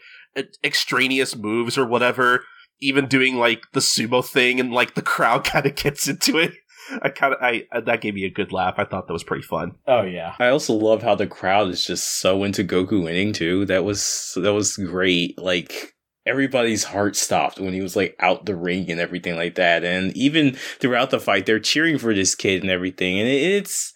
extraneous 0.63 1.37
moves 1.37 1.77
or 1.79 1.87
whatever. 1.87 2.45
Even 2.81 3.07
doing 3.07 3.37
like 3.37 3.63
the 3.73 3.81
sumo 3.81 4.25
thing 4.25 4.61
and 4.61 4.73
like 4.73 4.95
the 4.95 5.03
crowd 5.03 5.45
kind 5.45 5.67
of 5.67 5.77
gets 5.77 6.09
into 6.09 6.39
it. 6.39 6.53
I 7.01 7.09
kind 7.09 7.33
of 7.33 7.39
I 7.41 7.65
that 7.81 8.03
gave 8.03 8.15
me 8.15 8.25
a 8.25 8.31
good 8.31 8.53
laugh. 8.53 8.75
I 8.77 8.85
thought 8.85 9.07
that 9.07 9.13
was 9.13 9.25
pretty 9.25 9.45
fun. 9.45 9.77
Oh 9.87 10.03
yeah. 10.03 10.35
I 10.39 10.49
also 10.49 10.75
love 10.75 11.03
how 11.03 11.15
the 11.15 11.27
crowd 11.27 11.69
is 11.69 11.85
just 11.85 12.21
so 12.21 12.45
into 12.45 12.63
Goku 12.63 13.03
winning 13.03 13.33
too. 13.33 13.65
That 13.67 13.85
was 13.85 14.37
that 14.37 14.53
was 14.53 14.77
great. 14.77 15.39
Like 15.39 15.95
everybody's 16.27 16.85
heart 16.85 17.17
stopped 17.17 17.61
when 17.61 17.75
he 17.75 17.81
was 17.81 17.97
like 17.97 18.17
out 18.21 18.47
the 18.47 18.57
ring 18.57 18.91
and 18.91 19.01
everything 19.01 19.37
like 19.37 19.57
that. 19.57 19.85
And 19.85 20.17
even 20.17 20.55
throughout 20.55 21.11
the 21.11 21.21
fight, 21.21 21.47
they're 21.47 21.61
cheering 21.61 21.99
for 21.99 22.15
this 22.15 22.35
kid 22.35 22.63
and 22.63 22.71
everything. 22.71 23.19
And 23.19 23.29
it, 23.29 23.43
it's, 23.43 23.93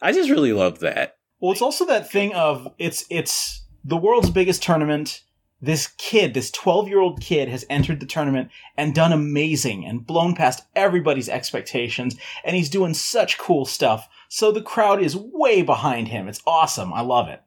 I 0.00 0.12
just 0.12 0.30
really 0.30 0.52
love 0.52 0.80
that. 0.80 1.16
Well, 1.40 1.52
it's 1.52 1.62
also 1.62 1.84
that 1.86 2.10
thing 2.10 2.32
of 2.34 2.68
it's 2.78 3.04
it's 3.10 3.64
the 3.84 3.96
world's 3.96 4.30
biggest 4.30 4.62
tournament. 4.62 5.20
This 5.64 5.86
kid, 5.98 6.34
this 6.34 6.50
12 6.50 6.88
year 6.88 7.00
old 7.00 7.20
kid, 7.20 7.48
has 7.48 7.64
entered 7.70 8.00
the 8.00 8.06
tournament 8.06 8.50
and 8.76 8.94
done 8.94 9.12
amazing 9.12 9.86
and 9.86 10.06
blown 10.06 10.34
past 10.34 10.64
everybody's 10.76 11.28
expectations. 11.28 12.16
And 12.44 12.54
he's 12.54 12.68
doing 12.68 12.92
such 12.92 13.38
cool 13.38 13.64
stuff. 13.64 14.08
So 14.28 14.52
the 14.52 14.60
crowd 14.60 15.02
is 15.02 15.16
way 15.16 15.62
behind 15.62 16.08
him. 16.08 16.28
It's 16.28 16.42
awesome. 16.46 16.92
I 16.92 17.00
love 17.00 17.28
it. 17.28 17.40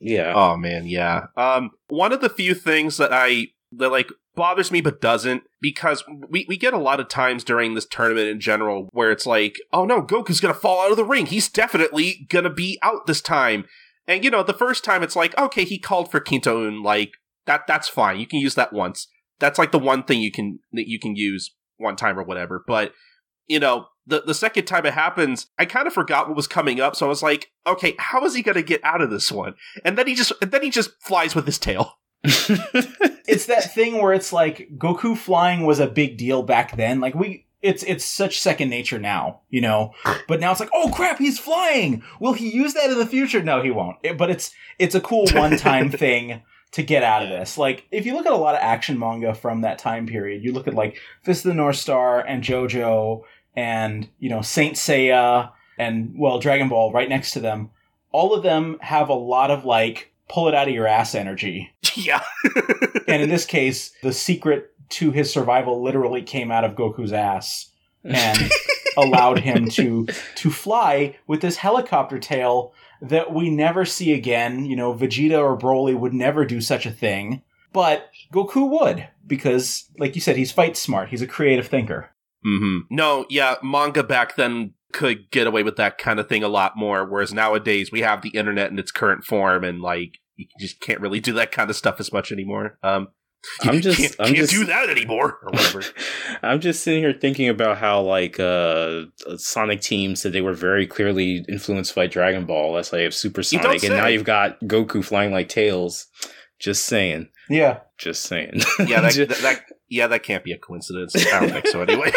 Yeah. 0.00 0.32
Oh 0.34 0.56
man, 0.56 0.86
yeah. 0.86 1.26
Um, 1.36 1.70
one 1.88 2.12
of 2.12 2.20
the 2.20 2.30
few 2.30 2.54
things 2.54 2.96
that 2.96 3.12
I 3.12 3.48
that 3.72 3.90
like 3.90 4.10
bothers 4.34 4.70
me 4.70 4.80
but 4.80 5.00
doesn't 5.00 5.42
because 5.60 6.02
we, 6.28 6.46
we 6.48 6.56
get 6.56 6.72
a 6.72 6.78
lot 6.78 7.00
of 7.00 7.08
times 7.08 7.44
during 7.44 7.74
this 7.74 7.86
tournament 7.86 8.28
in 8.28 8.40
general 8.40 8.88
where 8.92 9.10
it's 9.10 9.26
like, 9.26 9.56
oh 9.72 9.84
no, 9.84 10.02
Goku's 10.02 10.40
gonna 10.40 10.54
fall 10.54 10.84
out 10.84 10.90
of 10.90 10.96
the 10.96 11.04
ring. 11.04 11.26
He's 11.26 11.48
definitely 11.48 12.26
gonna 12.30 12.50
be 12.50 12.78
out 12.82 13.06
this 13.06 13.20
time. 13.20 13.64
And 14.08 14.24
you 14.24 14.30
know, 14.30 14.42
the 14.42 14.54
first 14.54 14.84
time 14.84 15.02
it's 15.02 15.16
like, 15.16 15.36
okay, 15.38 15.64
he 15.64 15.78
called 15.78 16.10
for 16.10 16.18
Kinto-un, 16.18 16.82
like 16.82 17.12
that 17.46 17.66
that's 17.66 17.88
fine. 17.88 18.20
You 18.20 18.26
can 18.26 18.40
use 18.40 18.54
that 18.54 18.72
once. 18.72 19.08
That's 19.38 19.58
like 19.58 19.72
the 19.72 19.78
one 19.78 20.04
thing 20.04 20.20
you 20.20 20.30
can 20.30 20.60
that 20.72 20.88
you 20.88 20.98
can 20.98 21.16
use 21.16 21.54
one 21.76 21.96
time 21.96 22.18
or 22.18 22.22
whatever. 22.22 22.64
But 22.66 22.92
you 23.46 23.60
know, 23.60 23.86
the 24.06 24.22
the 24.22 24.34
second 24.34 24.64
time 24.64 24.86
it 24.86 24.94
happens, 24.94 25.46
I 25.58 25.64
kind 25.64 25.86
of 25.86 25.92
forgot 25.92 26.28
what 26.28 26.36
was 26.36 26.46
coming 26.46 26.80
up, 26.80 26.96
so 26.96 27.06
I 27.06 27.08
was 27.08 27.22
like, 27.22 27.50
okay, 27.66 27.94
how 27.98 28.24
is 28.24 28.34
he 28.34 28.42
gonna 28.42 28.62
get 28.62 28.84
out 28.84 29.02
of 29.02 29.10
this 29.10 29.30
one? 29.30 29.54
And 29.84 29.98
then 29.98 30.06
he 30.06 30.14
just 30.14 30.32
and 30.40 30.50
then 30.50 30.62
he 30.62 30.70
just 30.70 30.90
flies 31.00 31.34
with 31.34 31.46
his 31.46 31.58
tail. 31.58 31.98
it's 32.24 33.46
that 33.46 33.74
thing 33.74 34.00
where 34.00 34.12
it's 34.12 34.32
like 34.32 34.68
Goku 34.78 35.16
flying 35.16 35.66
was 35.66 35.80
a 35.80 35.88
big 35.88 36.16
deal 36.16 36.42
back 36.42 36.76
then. 36.76 37.00
Like 37.00 37.14
we 37.14 37.46
it's 37.62 37.82
it's 37.84 38.04
such 38.04 38.40
second 38.40 38.70
nature 38.70 38.98
now, 38.98 39.40
you 39.50 39.60
know. 39.60 39.92
But 40.28 40.40
now 40.40 40.50
it's 40.50 40.60
like, 40.60 40.70
oh 40.74 40.90
crap, 40.94 41.18
he's 41.18 41.38
flying. 41.38 42.02
Will 42.20 42.32
he 42.32 42.50
use 42.50 42.74
that 42.74 42.90
in 42.90 42.98
the 42.98 43.06
future? 43.06 43.42
No, 43.42 43.62
he 43.62 43.70
won't. 43.70 43.96
It, 44.02 44.18
but 44.18 44.30
it's 44.30 44.52
it's 44.78 44.94
a 44.94 45.00
cool 45.00 45.26
one 45.32 45.56
time 45.56 45.90
thing 45.90 46.42
to 46.72 46.82
get 46.82 47.02
out 47.02 47.22
of 47.22 47.28
this. 47.28 47.56
Like 47.56 47.86
if 47.90 48.06
you 48.06 48.14
look 48.14 48.26
at 48.26 48.32
a 48.32 48.36
lot 48.36 48.54
of 48.54 48.60
action 48.62 48.98
manga 48.98 49.34
from 49.34 49.60
that 49.60 49.78
time 49.78 50.06
period, 50.06 50.42
you 50.42 50.52
look 50.52 50.66
at 50.66 50.74
like 50.74 50.98
Fist 51.22 51.44
of 51.44 51.50
the 51.50 51.54
North 51.54 51.76
Star 51.76 52.20
and 52.20 52.42
JoJo 52.42 53.22
and 53.54 54.08
you 54.18 54.30
know 54.30 54.42
Saint 54.42 54.76
Seiya 54.76 55.52
and 55.78 56.14
well 56.16 56.38
Dragon 56.38 56.68
Ball 56.68 56.92
right 56.92 57.08
next 57.08 57.32
to 57.32 57.40
them. 57.40 57.70
All 58.10 58.34
of 58.34 58.42
them 58.42 58.78
have 58.80 59.08
a 59.08 59.14
lot 59.14 59.50
of 59.50 59.64
like 59.64 60.12
pull 60.28 60.48
it 60.48 60.54
out 60.54 60.68
of 60.68 60.74
your 60.74 60.86
ass 60.86 61.14
energy. 61.14 61.72
yeah. 61.94 62.22
and 63.06 63.22
in 63.22 63.28
this 63.28 63.44
case, 63.44 63.92
the 64.02 64.12
secret 64.12 64.70
to 64.90 65.10
his 65.10 65.32
survival 65.32 65.82
literally 65.82 66.22
came 66.22 66.50
out 66.50 66.64
of 66.64 66.74
Goku's 66.74 67.12
ass 67.12 67.70
and 68.04 68.50
allowed 68.96 69.38
him 69.38 69.68
to 69.70 70.06
to 70.36 70.50
fly 70.50 71.16
with 71.26 71.40
this 71.40 71.56
helicopter 71.56 72.18
tail 72.18 72.72
that 73.02 73.34
we 73.34 73.50
never 73.50 73.84
see 73.84 74.12
again. 74.12 74.64
You 74.64 74.76
know, 74.76 74.94
Vegeta 74.94 75.38
or 75.38 75.58
Broly 75.58 75.98
would 75.98 76.14
never 76.14 76.44
do 76.44 76.60
such 76.60 76.86
a 76.86 76.90
thing, 76.90 77.42
but 77.72 78.10
Goku 78.32 78.68
would 78.70 79.08
because, 79.26 79.90
like 79.98 80.14
you 80.14 80.20
said, 80.20 80.36
he's 80.36 80.52
fight 80.52 80.76
smart. 80.76 81.10
He's 81.10 81.22
a 81.22 81.26
creative 81.26 81.66
thinker. 81.66 82.10
Mm-hmm. 82.46 82.94
No, 82.94 83.26
yeah, 83.28 83.56
manga 83.62 84.02
back 84.02 84.36
then 84.36 84.74
could 84.92 85.30
get 85.30 85.46
away 85.46 85.62
with 85.62 85.76
that 85.76 85.98
kind 85.98 86.20
of 86.20 86.28
thing 86.28 86.42
a 86.42 86.48
lot 86.48 86.76
more, 86.76 87.04
whereas 87.04 87.32
nowadays 87.32 87.90
we 87.90 88.00
have 88.00 88.22
the 88.22 88.30
internet 88.30 88.70
in 88.70 88.78
its 88.78 88.90
current 88.90 89.24
form, 89.24 89.64
and 89.64 89.80
like 89.80 90.18
you 90.36 90.46
just 90.58 90.80
can't 90.80 91.00
really 91.00 91.20
do 91.20 91.32
that 91.34 91.52
kind 91.52 91.70
of 91.70 91.76
stuff 91.76 92.00
as 92.00 92.12
much 92.12 92.32
anymore. 92.32 92.78
Um, 92.82 93.08
I'm 93.62 93.80
just 93.80 93.98
can't, 93.98 94.16
I'm 94.18 94.26
can't 94.26 94.36
just, 94.38 94.52
do 94.52 94.64
that 94.66 94.88
anymore 94.88 95.38
or 95.42 95.50
whatever. 95.50 95.82
I'm 96.42 96.60
just 96.60 96.82
sitting 96.82 97.02
here 97.02 97.12
thinking 97.12 97.48
about 97.48 97.78
how 97.78 98.00
like 98.00 98.38
uh 98.38 99.02
Sonic 99.36 99.80
Team 99.80 100.14
said 100.16 100.32
they 100.32 100.40
were 100.40 100.54
very 100.54 100.86
clearly 100.86 101.44
influenced 101.48 101.94
by 101.94 102.06
Dragon 102.06 102.46
Ball. 102.46 102.74
That's 102.74 102.92
why 102.92 102.98
you 102.98 103.04
have 103.04 103.14
Super 103.14 103.42
Sonic, 103.42 103.82
and 103.82 103.96
now 103.96 104.06
you've 104.06 104.24
got 104.24 104.60
Goku 104.60 105.04
flying 105.04 105.32
like 105.32 105.48
Tails. 105.48 106.06
Just 106.62 106.86
saying. 106.86 107.28
Yeah. 107.50 107.80
Just 107.98 108.22
saying. 108.22 108.60
yeah, 108.78 109.00
that, 109.00 109.14
that, 109.28 109.38
that 109.42 109.64
yeah, 109.88 110.06
that 110.06 110.22
can't 110.22 110.44
be 110.44 110.52
a 110.52 110.58
coincidence. 110.58 111.14
I 111.26 111.40
don't 111.40 111.50
think 111.50 111.66
so 111.66 111.82
anyway. 111.82 112.12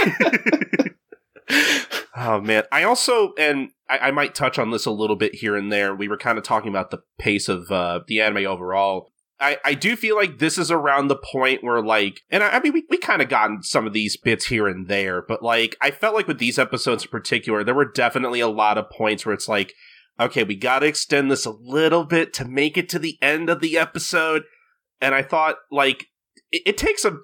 oh 2.15 2.39
man. 2.41 2.63
I 2.71 2.83
also 2.83 3.33
and 3.39 3.69
I, 3.89 3.97
I, 3.97 4.11
might 4.11 4.35
touch 4.35 4.59
on 4.59 4.69
this 4.69 4.85
a 4.85 4.91
little 4.91 5.15
bit 5.15 5.35
here 5.35 5.55
and 5.55 5.71
there. 5.71 5.95
We 5.95 6.07
were 6.07 6.17
kind 6.17 6.37
of 6.37 6.43
talking 6.43 6.69
about 6.69 6.91
the 6.91 7.01
pace 7.17 7.49
of 7.49 7.71
uh, 7.71 8.01
the 8.07 8.21
anime 8.21 8.45
overall. 8.45 9.11
I, 9.39 9.57
I 9.65 9.73
do 9.73 9.95
feel 9.95 10.15
like 10.15 10.39
this 10.39 10.57
is 10.57 10.71
around 10.71 11.07
the 11.07 11.17
point 11.17 11.63
where 11.63 11.81
like 11.81 12.21
and 12.29 12.43
I, 12.43 12.49
I 12.49 12.59
mean 12.61 12.73
we, 12.73 12.85
we 12.89 12.97
kind 12.97 13.21
of 13.21 13.29
gotten 13.29 13.63
some 13.63 13.85
of 13.85 13.93
these 13.93 14.17
bits 14.17 14.45
here 14.45 14.67
and 14.67 14.87
there, 14.87 15.21
but 15.21 15.43
like 15.43 15.75
I 15.81 15.91
felt 15.91 16.15
like 16.15 16.27
with 16.27 16.39
these 16.39 16.57
episodes 16.57 17.03
in 17.03 17.09
particular, 17.09 17.63
there 17.63 17.75
were 17.75 17.91
definitely 17.91 18.39
a 18.39 18.47
lot 18.47 18.77
of 18.77 18.89
points 18.89 19.25
where 19.25 19.33
it's 19.33 19.49
like, 19.49 19.73
okay, 20.19 20.43
we 20.43 20.55
gotta 20.55 20.85
extend 20.85 21.29
this 21.29 21.45
a 21.45 21.51
little 21.51 22.05
bit 22.05 22.33
to 22.35 22.45
make 22.45 22.77
it 22.77 22.87
to 22.89 22.99
the 22.99 23.17
end 23.21 23.49
of 23.49 23.59
the 23.59 23.77
episode. 23.77 24.43
And 25.01 25.13
I 25.13 25.21
thought 25.21 25.57
like 25.69 26.05
it, 26.51 26.63
it 26.65 26.77
takes 26.77 27.03
a 27.03 27.17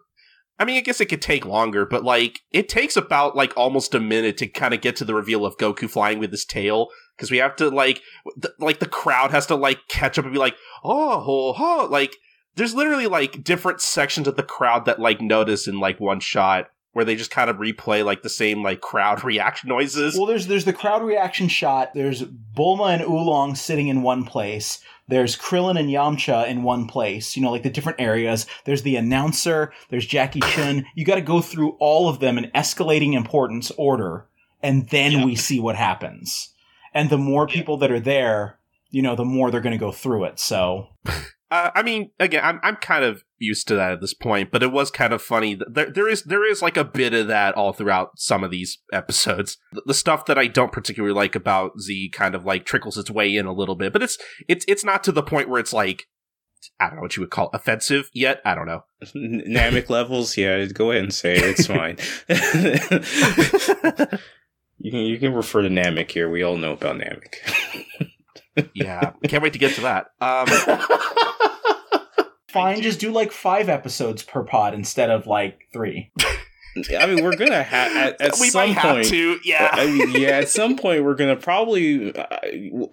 I 0.61 0.63
mean, 0.63 0.77
I 0.77 0.81
guess 0.81 1.01
it 1.01 1.07
could 1.07 1.23
take 1.23 1.43
longer, 1.43 1.87
but 1.87 2.03
like 2.03 2.41
it 2.51 2.69
takes 2.69 2.95
about 2.95 3.35
like 3.35 3.51
almost 3.57 3.95
a 3.95 3.99
minute 3.99 4.37
to 4.37 4.47
kind 4.47 4.75
of 4.75 4.81
get 4.81 4.95
to 4.97 5.05
the 5.05 5.15
reveal 5.15 5.43
of 5.43 5.57
Goku 5.57 5.89
flying 5.89 6.19
with 6.19 6.29
his 6.29 6.45
tail 6.45 6.89
because 7.17 7.31
we 7.31 7.37
have 7.37 7.55
to 7.55 7.69
like 7.69 8.03
th- 8.39 8.53
like 8.59 8.77
the 8.77 8.85
crowd 8.85 9.31
has 9.31 9.47
to 9.47 9.55
like 9.55 9.79
catch 9.89 10.19
up 10.19 10.25
and 10.25 10.33
be 10.35 10.39
like, 10.39 10.55
oh, 10.83 11.25
oh, 11.27 11.55
oh, 11.57 11.87
like 11.89 12.15
there's 12.57 12.75
literally 12.75 13.07
like 13.07 13.43
different 13.43 13.81
sections 13.81 14.27
of 14.27 14.35
the 14.35 14.43
crowd 14.43 14.85
that 14.85 14.99
like 14.99 15.19
notice 15.19 15.67
in 15.67 15.79
like 15.79 15.99
one 15.99 16.19
shot 16.19 16.67
where 16.93 17.05
they 17.05 17.15
just 17.15 17.31
kind 17.31 17.49
of 17.49 17.57
replay 17.57 18.03
like 18.03 18.21
the 18.21 18.29
same 18.29 18.63
like 18.63 18.81
crowd 18.81 19.23
reaction 19.23 19.69
noises. 19.69 20.15
Well, 20.15 20.25
there's 20.25 20.47
there's 20.47 20.65
the 20.65 20.73
crowd 20.73 21.03
reaction 21.03 21.47
shot. 21.47 21.93
There's 21.93 22.23
Bulma 22.23 22.93
and 22.93 23.03
Oolong 23.03 23.55
sitting 23.55 23.87
in 23.87 24.01
one 24.01 24.25
place. 24.25 24.79
There's 25.07 25.35
Krillin 25.35 25.79
and 25.79 25.89
Yamcha 25.89 26.47
in 26.47 26.63
one 26.63 26.87
place. 26.87 27.35
You 27.35 27.43
know, 27.43 27.51
like 27.51 27.63
the 27.63 27.69
different 27.69 27.99
areas. 27.99 28.45
There's 28.65 28.83
the 28.83 28.95
announcer. 28.95 29.73
There's 29.89 30.05
Jackie 30.05 30.41
Chun. 30.41 30.85
You 30.95 31.05
got 31.05 31.15
to 31.15 31.21
go 31.21 31.41
through 31.41 31.71
all 31.79 32.07
of 32.07 32.19
them 32.19 32.37
in 32.37 32.51
escalating 32.51 33.13
importance 33.13 33.71
order, 33.77 34.25
and 34.61 34.89
then 34.89 35.11
yeah. 35.11 35.25
we 35.25 35.35
see 35.35 35.59
what 35.59 35.75
happens. 35.75 36.53
And 36.93 37.09
the 37.09 37.17
more 37.17 37.47
people 37.47 37.77
that 37.77 37.91
are 37.91 37.99
there, 37.99 38.59
you 38.89 39.01
know, 39.01 39.15
the 39.15 39.25
more 39.25 39.49
they're 39.49 39.61
going 39.61 39.71
to 39.71 39.77
go 39.77 39.91
through 39.91 40.25
it. 40.25 40.39
So. 40.39 40.89
Uh, 41.51 41.69
I 41.75 41.83
mean, 41.83 42.11
again, 42.17 42.45
I'm 42.45 42.61
I'm 42.63 42.77
kind 42.77 43.03
of 43.03 43.25
used 43.37 43.67
to 43.67 43.75
that 43.75 43.91
at 43.91 43.99
this 43.99 44.13
point, 44.13 44.51
but 44.51 44.63
it 44.63 44.71
was 44.71 44.89
kind 44.89 45.11
of 45.11 45.21
funny. 45.21 45.59
There 45.69 45.91
there 45.91 46.07
is 46.07 46.23
there 46.23 46.49
is 46.49 46.61
like 46.61 46.77
a 46.77 46.85
bit 46.85 47.13
of 47.13 47.27
that 47.27 47.55
all 47.55 47.73
throughout 47.73 48.17
some 48.17 48.45
of 48.45 48.51
these 48.51 48.79
episodes. 48.93 49.57
The, 49.73 49.83
the, 49.87 49.93
stuff 49.93 50.25
that 50.27 50.37
I 50.37 50.47
don't 50.47 50.71
particularly 50.71 51.13
like 51.13 51.35
about 51.35 51.81
Z 51.81 52.09
kind 52.13 52.35
of 52.35 52.45
like 52.45 52.65
trickles 52.65 52.97
its 52.97 53.11
way 53.11 53.35
in 53.35 53.45
a 53.45 53.53
little 53.53 53.75
bit, 53.75 53.91
but 53.91 54.01
it's 54.01 54.17
it's 54.47 54.63
it's 54.69 54.85
not 54.85 55.03
to 55.03 55.11
the 55.11 55.21
point 55.21 55.49
where 55.49 55.59
it's 55.59 55.73
like 55.73 56.05
I 56.79 56.87
don't 56.87 56.95
know 56.95 57.01
what 57.01 57.17
you 57.17 57.21
would 57.21 57.31
call 57.31 57.49
offensive 57.53 58.09
yet. 58.13 58.41
I 58.45 58.55
don't 58.55 58.67
know. 58.67 58.85
Namek 59.13 59.89
levels, 59.89 60.37
yeah. 60.37 60.63
Go 60.67 60.91
ahead 60.91 61.03
and 61.03 61.13
say 61.13 61.35
it. 61.35 61.59
It's 61.59 61.67
fine. 61.67 61.97
you 64.79 64.91
can 64.91 64.99
you 65.01 65.19
can 65.19 65.33
refer 65.33 65.63
to 65.63 65.69
Namek 65.69 66.11
here. 66.11 66.29
We 66.29 66.43
all 66.43 66.55
know 66.55 66.71
about 66.73 66.95
Namek. 66.95 67.35
yeah, 68.73 69.11
can't 69.27 69.43
wait 69.43 69.51
to 69.51 69.59
get 69.59 69.75
to 69.75 69.81
that. 69.81 70.07
Um, 70.21 70.47
Fine, 72.51 72.81
just 72.81 72.99
do 72.99 73.11
like 73.11 73.31
five 73.31 73.69
episodes 73.69 74.23
per 74.23 74.43
pod 74.43 74.73
instead 74.73 75.09
of 75.09 75.27
like 75.27 75.67
three. 75.71 76.11
I 76.97 77.05
mean, 77.05 77.23
we're 77.23 77.35
gonna 77.35 77.63
have 77.63 77.95
at, 77.95 78.21
at 78.21 78.33
we 78.39 78.49
some 78.49 78.73
point. 78.75 79.07
to, 79.07 79.39
yeah. 79.43 79.69
I 79.73 79.85
mean, 79.87 80.11
yeah, 80.11 80.39
at 80.39 80.49
some 80.49 80.77
point 80.77 81.03
we're 81.03 81.15
gonna 81.15 81.35
probably. 81.35 82.15
Uh, 82.15 82.29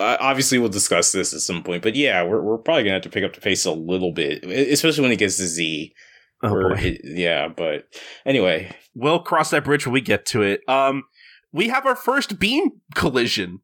obviously, 0.00 0.58
we'll 0.58 0.68
discuss 0.68 1.12
this 1.12 1.32
at 1.32 1.40
some 1.40 1.62
point, 1.62 1.82
but 1.82 1.94
yeah, 1.94 2.22
we're 2.22 2.40
we're 2.40 2.58
probably 2.58 2.84
gonna 2.84 2.94
have 2.94 3.02
to 3.02 3.10
pick 3.10 3.24
up 3.24 3.34
the 3.34 3.40
pace 3.40 3.64
a 3.64 3.72
little 3.72 4.12
bit, 4.12 4.44
especially 4.44 5.02
when 5.02 5.12
it 5.12 5.18
gets 5.18 5.36
to 5.36 5.46
Z. 5.46 5.94
Oh 6.42 6.72
it, 6.72 7.00
yeah, 7.04 7.48
but 7.48 7.88
anyway, 8.24 8.74
we'll 8.94 9.20
cross 9.20 9.50
that 9.50 9.64
bridge 9.64 9.86
when 9.86 9.92
we 9.92 10.00
get 10.00 10.26
to 10.26 10.42
it. 10.42 10.60
Um, 10.68 11.04
we 11.52 11.68
have 11.68 11.86
our 11.86 11.96
first 11.96 12.38
beam 12.38 12.70
collision. 12.94 13.60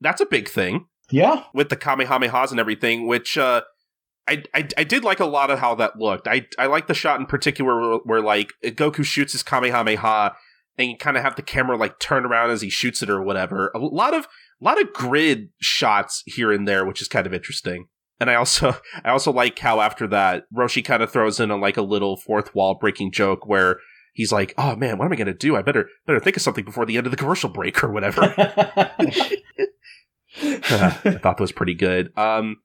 That's 0.00 0.20
a 0.20 0.26
big 0.26 0.48
thing. 0.48 0.86
Yeah, 1.10 1.44
with 1.52 1.68
the 1.68 1.76
kamehamehas 1.76 2.50
and 2.50 2.58
everything, 2.58 3.06
which 3.06 3.38
uh, 3.38 3.62
I, 4.26 4.42
I, 4.54 4.68
I 4.78 4.84
did 4.84 5.04
like 5.04 5.20
a 5.20 5.26
lot 5.26 5.50
of 5.50 5.58
how 5.58 5.74
that 5.76 5.98
looked. 5.98 6.26
I 6.26 6.46
I 6.58 6.66
like 6.66 6.86
the 6.86 6.94
shot 6.94 7.20
in 7.20 7.26
particular 7.26 7.78
where, 7.78 7.98
where 8.04 8.20
like 8.22 8.52
Goku 8.64 9.04
shoots 9.04 9.32
his 9.32 9.42
Kamehameha 9.42 10.34
and 10.78 10.90
you 10.90 10.96
kind 10.96 11.16
of 11.16 11.22
have 11.22 11.36
the 11.36 11.42
camera 11.42 11.76
like 11.76 11.98
turn 11.98 12.24
around 12.24 12.50
as 12.50 12.62
he 12.62 12.70
shoots 12.70 13.02
it 13.02 13.10
or 13.10 13.22
whatever. 13.22 13.70
A 13.74 13.78
lot 13.78 14.14
of 14.14 14.24
a 14.24 14.64
lot 14.64 14.80
of 14.80 14.92
grid 14.92 15.50
shots 15.60 16.22
here 16.26 16.50
and 16.50 16.66
there, 16.66 16.84
which 16.84 17.02
is 17.02 17.08
kind 17.08 17.26
of 17.26 17.34
interesting. 17.34 17.88
And 18.20 18.30
I 18.30 18.34
also 18.34 18.76
I 19.04 19.10
also 19.10 19.32
like 19.32 19.58
how 19.58 19.80
after 19.80 20.06
that 20.08 20.44
Roshi 20.54 20.84
kind 20.84 21.02
of 21.02 21.12
throws 21.12 21.38
in 21.40 21.50
a 21.50 21.56
like 21.56 21.76
a 21.76 21.82
little 21.82 22.16
fourth 22.16 22.54
wall 22.54 22.74
breaking 22.74 23.12
joke 23.12 23.46
where 23.46 23.78
he's 24.14 24.32
like, 24.32 24.54
"Oh 24.56 24.74
man, 24.76 24.96
what 24.98 25.04
am 25.04 25.12
I 25.12 25.16
going 25.16 25.26
to 25.26 25.34
do? 25.34 25.56
I 25.56 25.62
better 25.62 25.88
better 26.06 26.20
think 26.20 26.36
of 26.36 26.42
something 26.42 26.64
before 26.64 26.86
the 26.86 26.96
end 26.96 27.06
of 27.06 27.10
the 27.10 27.18
commercial 27.18 27.50
break 27.50 27.84
or 27.84 27.92
whatever." 27.92 28.22
I 30.42 30.90
thought 30.90 31.36
that 31.36 31.40
was 31.40 31.52
pretty 31.52 31.74
good. 31.74 32.16
Um, 32.18 32.56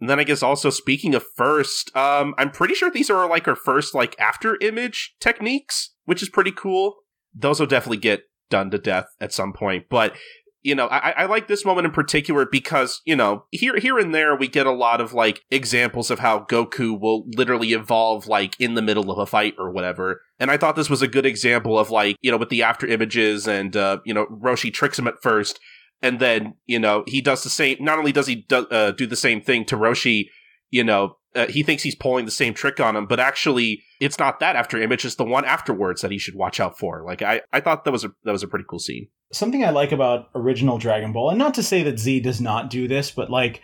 and 0.00 0.08
then 0.08 0.20
I 0.20 0.24
guess 0.24 0.42
also 0.42 0.70
speaking 0.70 1.14
of 1.14 1.24
first, 1.36 1.94
um, 1.96 2.34
I'm 2.38 2.50
pretty 2.50 2.74
sure 2.74 2.90
these 2.90 3.10
are 3.10 3.28
like 3.28 3.48
our 3.48 3.56
first 3.56 3.94
like 3.94 4.18
after 4.18 4.56
image 4.60 5.14
techniques, 5.20 5.94
which 6.04 6.22
is 6.22 6.28
pretty 6.28 6.52
cool. 6.52 6.96
Those 7.34 7.60
will 7.60 7.66
definitely 7.66 7.98
get 7.98 8.22
done 8.50 8.70
to 8.70 8.78
death 8.78 9.06
at 9.20 9.32
some 9.32 9.52
point, 9.52 9.86
but 9.90 10.14
you 10.62 10.74
know, 10.74 10.86
I, 10.88 11.10
I 11.10 11.24
like 11.26 11.46
this 11.46 11.64
moment 11.64 11.86
in 11.86 11.92
particular 11.92 12.44
because, 12.44 13.00
you 13.04 13.14
know, 13.14 13.44
here 13.52 13.78
here 13.78 13.98
and 13.98 14.14
there 14.14 14.34
we 14.34 14.48
get 14.48 14.66
a 14.66 14.72
lot 14.72 15.00
of 15.00 15.12
like 15.12 15.42
examples 15.50 16.10
of 16.10 16.18
how 16.18 16.40
Goku 16.40 16.98
will 16.98 17.24
literally 17.36 17.72
evolve 17.72 18.26
like 18.26 18.54
in 18.60 18.74
the 18.74 18.82
middle 18.82 19.10
of 19.10 19.18
a 19.18 19.26
fight 19.26 19.54
or 19.56 19.70
whatever. 19.70 20.20
And 20.40 20.50
I 20.50 20.56
thought 20.56 20.74
this 20.76 20.90
was 20.90 21.00
a 21.00 21.08
good 21.08 21.24
example 21.24 21.78
of 21.78 21.90
like, 21.90 22.16
you 22.22 22.30
know, 22.30 22.36
with 22.36 22.48
the 22.48 22.64
after 22.64 22.86
images 22.86 23.46
and 23.46 23.76
uh, 23.76 23.98
you 24.04 24.12
know, 24.12 24.26
Roshi 24.26 24.72
tricks 24.72 24.98
him 24.98 25.06
at 25.06 25.22
first, 25.22 25.60
and 26.02 26.20
then 26.20 26.54
you 26.66 26.78
know 26.78 27.04
he 27.06 27.20
does 27.20 27.42
the 27.42 27.50
same. 27.50 27.76
Not 27.80 27.98
only 27.98 28.12
does 28.12 28.26
he 28.26 28.46
do, 28.48 28.66
uh, 28.68 28.92
do 28.92 29.06
the 29.06 29.16
same 29.16 29.40
thing 29.40 29.64
to 29.66 29.76
Roshi, 29.76 30.28
you 30.70 30.84
know 30.84 31.18
uh, 31.34 31.46
he 31.46 31.62
thinks 31.62 31.82
he's 31.82 31.94
pulling 31.94 32.24
the 32.24 32.30
same 32.30 32.54
trick 32.54 32.80
on 32.80 32.96
him, 32.96 33.06
but 33.06 33.20
actually 33.20 33.84
it's 34.00 34.18
not 34.18 34.40
that 34.40 34.56
after 34.56 34.80
image; 34.80 35.04
it's 35.04 35.16
the 35.16 35.24
one 35.24 35.44
afterwards 35.44 36.00
that 36.00 36.10
he 36.10 36.18
should 36.18 36.34
watch 36.34 36.58
out 36.58 36.78
for. 36.78 37.04
Like 37.04 37.22
I, 37.22 37.42
I 37.52 37.60
thought 37.60 37.84
that 37.84 37.92
was 37.92 38.04
a 38.04 38.12
that 38.24 38.32
was 38.32 38.42
a 38.42 38.48
pretty 38.48 38.64
cool 38.68 38.78
scene. 38.78 39.08
Something 39.32 39.64
I 39.64 39.70
like 39.70 39.92
about 39.92 40.30
original 40.34 40.78
Dragon 40.78 41.12
Ball, 41.12 41.30
and 41.30 41.38
not 41.38 41.54
to 41.54 41.62
say 41.62 41.82
that 41.82 41.98
Z 41.98 42.20
does 42.20 42.40
not 42.40 42.70
do 42.70 42.88
this, 42.88 43.10
but 43.10 43.30
like 43.30 43.62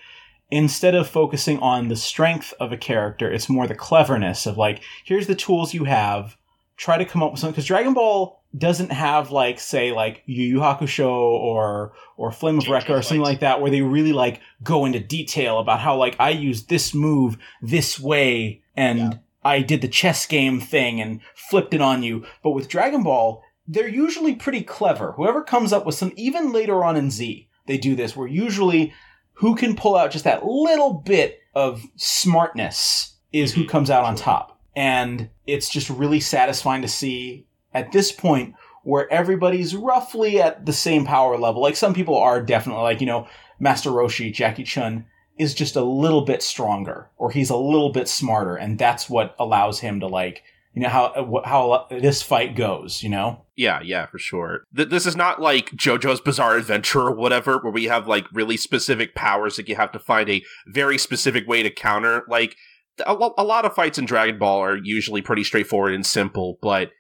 instead 0.51 0.95
of 0.95 1.09
focusing 1.09 1.59
on 1.61 1.89
the 1.89 1.97
strength 1.97 2.53
of 2.61 2.71
a 2.71 2.77
character, 2.77 3.33
it's 3.33 3.49
more 3.49 3.67
the 3.67 3.75
cleverness 3.75 4.47
of 4.47 4.59
like, 4.59 4.83
here's 5.05 5.27
the 5.27 5.35
tools 5.35 5.75
you 5.75 5.85
have. 5.85 6.37
Try 6.77 6.99
to 6.99 7.05
come 7.05 7.23
up 7.23 7.33
with 7.33 7.41
something 7.41 7.53
because 7.53 7.67
Dragon 7.67 7.95
Ball 7.95 8.43
doesn't 8.57 8.93
have 8.93 9.31
like 9.31 9.59
say 9.59 9.93
like 9.93 10.23
Yu 10.27 10.45
Yu 10.45 10.59
Hakusho 10.59 11.09
or 11.09 11.93
or 12.17 12.31
Flame 12.31 12.59
of 12.59 12.65
Recca 12.65 12.91
or 12.91 13.03
something 13.03 13.21
like 13.21 13.41
that 13.41 13.61
where 13.61 13.71
they 13.71 13.83
really 13.83 14.13
like 14.13 14.41
go 14.63 14.85
into 14.85 15.01
detail 15.01 15.59
about 15.59 15.81
how 15.81 15.97
like 15.97 16.17
I 16.19 16.31
used 16.31 16.69
this 16.69 16.95
move 16.95 17.37
this 17.63 17.99
way 17.99 18.63
and 18.77 18.99
yeah. 18.99 19.13
I 19.45 19.61
did 19.61 19.83
the 19.83 19.89
chess 19.89 20.27
game 20.27 20.61
thing 20.61 21.01
and 21.01 21.21
flipped 21.35 21.75
it 21.75 21.81
on 21.81 22.03
you. 22.03 22.25
But 22.43 22.51
with 22.51 22.69
Dragon 22.69 23.03
Ball, 23.03 23.43
they're 23.67 23.89
usually 23.89 24.35
pretty 24.35 24.63
clever. 24.63 25.13
Whoever 25.13 25.43
comes 25.43 25.73
up 25.73 25.85
with 25.85 25.95
some 25.95 26.13
even 26.17 26.53
later 26.53 26.85
on 26.85 26.97
in 26.97 27.11
Z, 27.11 27.49
they 27.67 27.79
do 27.79 27.95
this 27.95 28.17
where 28.17 28.29
usually 28.29 28.93
who 29.35 29.55
can 29.55 29.77
pull 29.77 29.97
out 29.97 30.11
just 30.11 30.25
that 30.25 30.47
little 30.47 30.95
bit 30.95 31.41
of 31.55 31.83
smartness 31.97 33.17
is 33.33 33.53
who 33.53 33.67
comes 33.67 33.91
out 33.91 34.05
on 34.05 34.17
top. 34.17 34.54
And 34.77 35.31
it's 35.47 35.69
just 35.69 35.89
really 35.91 36.21
satisfying 36.21 36.83
to 36.83 36.89
see 36.89 37.47
at 37.73 37.93
this 37.93 38.13
point 38.13 38.55
where 38.83 39.11
everybody's 39.13 39.75
roughly 39.75 40.41
at 40.41 40.67
the 40.67 40.73
same 40.73 41.05
power 41.05 41.39
level. 41.39 41.63
Like 41.63 41.77
some 41.77 41.95
people 41.95 42.17
are 42.17 42.43
definitely 42.43 42.83
like, 42.83 43.01
you 43.01 43.07
know, 43.07 43.27
Master 43.59 43.91
Roshi, 43.91 44.33
Jackie 44.33 44.65
Chun 44.65 45.07
is 45.39 45.55
just 45.55 45.75
a 45.75 45.83
little 45.83 46.23
bit 46.23 46.43
stronger 46.43 47.09
or 47.17 47.31
he's 47.31 47.51
a 47.51 47.57
little 47.57 47.91
bit 47.91 48.09
smarter. 48.09 48.57
And 48.57 48.79
that's 48.79 49.09
what 49.09 49.35
allows 49.39 49.81
him 49.81 50.01
to 50.01 50.07
like, 50.07 50.43
you 50.75 50.83
know, 50.83 50.89
how, 50.89 51.07
uh, 51.07 51.49
how 51.49 51.87
this 51.91 52.23
fight 52.23 52.57
goes, 52.57 53.03
you 53.03 53.09
know? 53.09 53.43
Yeah, 53.57 53.81
yeah, 53.83 54.07
for 54.07 54.19
sure. 54.19 54.65
Th- 54.77 54.89
this 54.89 55.07
is 55.07 55.17
not 55.17 55.41
like 55.41 55.71
JoJo's 55.71 56.21
Bizarre 56.21 56.57
Adventure 56.57 57.03
or 57.03 57.15
whatever, 57.15 57.59
where 57.59 57.73
we 57.73 57.85
have 57.85 58.09
like 58.09 58.27
really 58.33 58.57
specific 58.57 59.15
powers 59.15 59.57
that 59.57 59.69
you 59.69 59.77
have 59.77 59.93
to 59.93 59.99
find 59.99 60.29
a 60.29 60.43
very 60.67 60.99
specific 60.99 61.47
way 61.47 61.63
to 61.63 61.71
counter. 61.71 62.25
Like, 62.29 62.57
a, 63.05 63.31
a 63.39 63.45
lot 63.45 63.65
of 63.65 63.75
fights 63.75 63.99
in 63.99 64.05
Dragon 64.05 64.39
Ball 64.39 64.61
are 64.61 64.77
usually 64.77 65.23
pretty 65.23 65.45
straightforward 65.45 65.95
and 65.95 66.05
simple, 66.05 66.59
but 66.63 66.91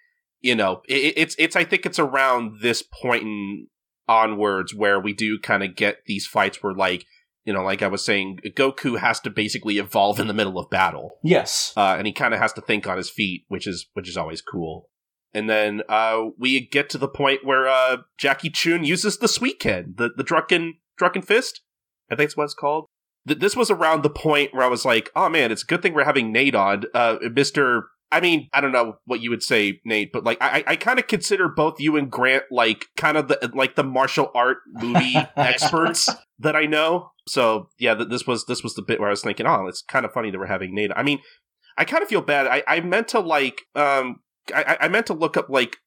you 0.40 0.54
know, 0.54 0.82
it, 0.86 1.14
it's 1.16 1.36
it's 1.38 1.56
I 1.56 1.64
think 1.64 1.86
it's 1.86 1.98
around 1.98 2.60
this 2.60 2.82
point 2.82 3.22
in 3.22 3.66
onwards 4.06 4.74
where 4.74 5.00
we 5.00 5.12
do 5.12 5.38
kind 5.38 5.62
of 5.62 5.74
get 5.74 6.04
these 6.06 6.26
fights 6.26 6.62
where 6.62 6.74
like 6.74 7.06
you 7.44 7.52
know, 7.52 7.62
like 7.62 7.82
I 7.82 7.88
was 7.88 8.02
saying, 8.02 8.38
Goku 8.56 8.98
has 8.98 9.20
to 9.20 9.30
basically 9.30 9.76
evolve 9.78 10.18
in 10.18 10.28
the 10.28 10.34
middle 10.34 10.58
of 10.58 10.70
battle. 10.70 11.18
Yes, 11.22 11.72
uh, 11.76 11.94
and 11.98 12.06
he 12.06 12.12
kind 12.12 12.32
of 12.32 12.40
has 12.40 12.52
to 12.54 12.62
think 12.62 12.86
on 12.86 12.96
his 12.96 13.10
feet, 13.10 13.44
which 13.48 13.66
is 13.66 13.86
which 13.92 14.08
is 14.08 14.16
always 14.16 14.40
cool. 14.40 14.88
And 15.34 15.50
then 15.50 15.82
uh, 15.88 16.26
we 16.38 16.66
get 16.66 16.88
to 16.90 16.98
the 16.98 17.08
point 17.08 17.44
where 17.44 17.66
uh, 17.66 17.98
Jackie 18.18 18.50
Chun 18.50 18.84
uses 18.84 19.18
the 19.18 19.28
Suiken, 19.28 19.94
the 19.96 20.10
the 20.16 20.22
drunken 20.22 20.74
drunken 20.96 21.22
fist. 21.22 21.60
I 22.10 22.16
think 22.16 22.30
that's 22.30 22.36
what 22.36 22.44
it's 22.44 22.54
called. 22.54 22.86
Th- 23.26 23.38
this 23.38 23.56
was 23.56 23.70
around 23.70 24.02
the 24.02 24.10
point 24.10 24.54
where 24.54 24.64
I 24.64 24.68
was 24.68 24.84
like, 24.84 25.10
"Oh 25.16 25.28
man, 25.28 25.52
it's 25.52 25.62
a 25.62 25.66
good 25.66 25.82
thing 25.82 25.94
we're 25.94 26.04
having 26.04 26.32
Nate 26.32 26.54
on, 26.54 26.84
uh, 26.94 27.16
Mister 27.32 27.88
I 28.14 28.20
mean, 28.20 28.48
I 28.52 28.60
don't 28.60 28.70
know 28.70 28.98
what 29.06 29.22
you 29.22 29.30
would 29.30 29.42
say, 29.42 29.80
Nate, 29.84 30.12
but 30.12 30.22
like 30.22 30.38
I, 30.40 30.62
I 30.68 30.76
kind 30.76 31.00
of 31.00 31.08
consider 31.08 31.48
both 31.48 31.80
you 31.80 31.96
and 31.96 32.08
Grant 32.08 32.44
like 32.48 32.86
kind 32.96 33.16
of 33.16 33.26
the 33.26 33.50
like 33.54 33.74
the 33.74 33.82
martial 33.82 34.30
art 34.36 34.58
movie 34.68 35.16
experts 35.36 36.08
that 36.38 36.54
I 36.54 36.66
know. 36.66 37.10
So 37.26 37.70
yeah, 37.76 37.94
this 37.94 38.24
was 38.24 38.44
this 38.46 38.62
was 38.62 38.74
the 38.74 38.82
bit 38.82 39.00
where 39.00 39.08
I 39.08 39.10
was 39.10 39.22
thinking, 39.22 39.46
oh, 39.46 39.66
it's 39.66 39.82
kind 39.82 40.04
of 40.04 40.12
funny 40.12 40.30
that 40.30 40.38
we're 40.38 40.46
having 40.46 40.76
Nate. 40.76 40.92
I 40.94 41.02
mean, 41.02 41.18
I 41.76 41.84
kind 41.84 42.04
of 42.04 42.08
feel 42.08 42.20
bad. 42.20 42.46
I, 42.46 42.62
I 42.68 42.80
meant 42.80 43.08
to 43.08 43.18
like 43.18 43.62
um 43.74 44.20
I, 44.54 44.76
I 44.82 44.88
meant 44.88 45.06
to 45.06 45.14
look 45.14 45.36
up 45.36 45.48
like 45.48 45.78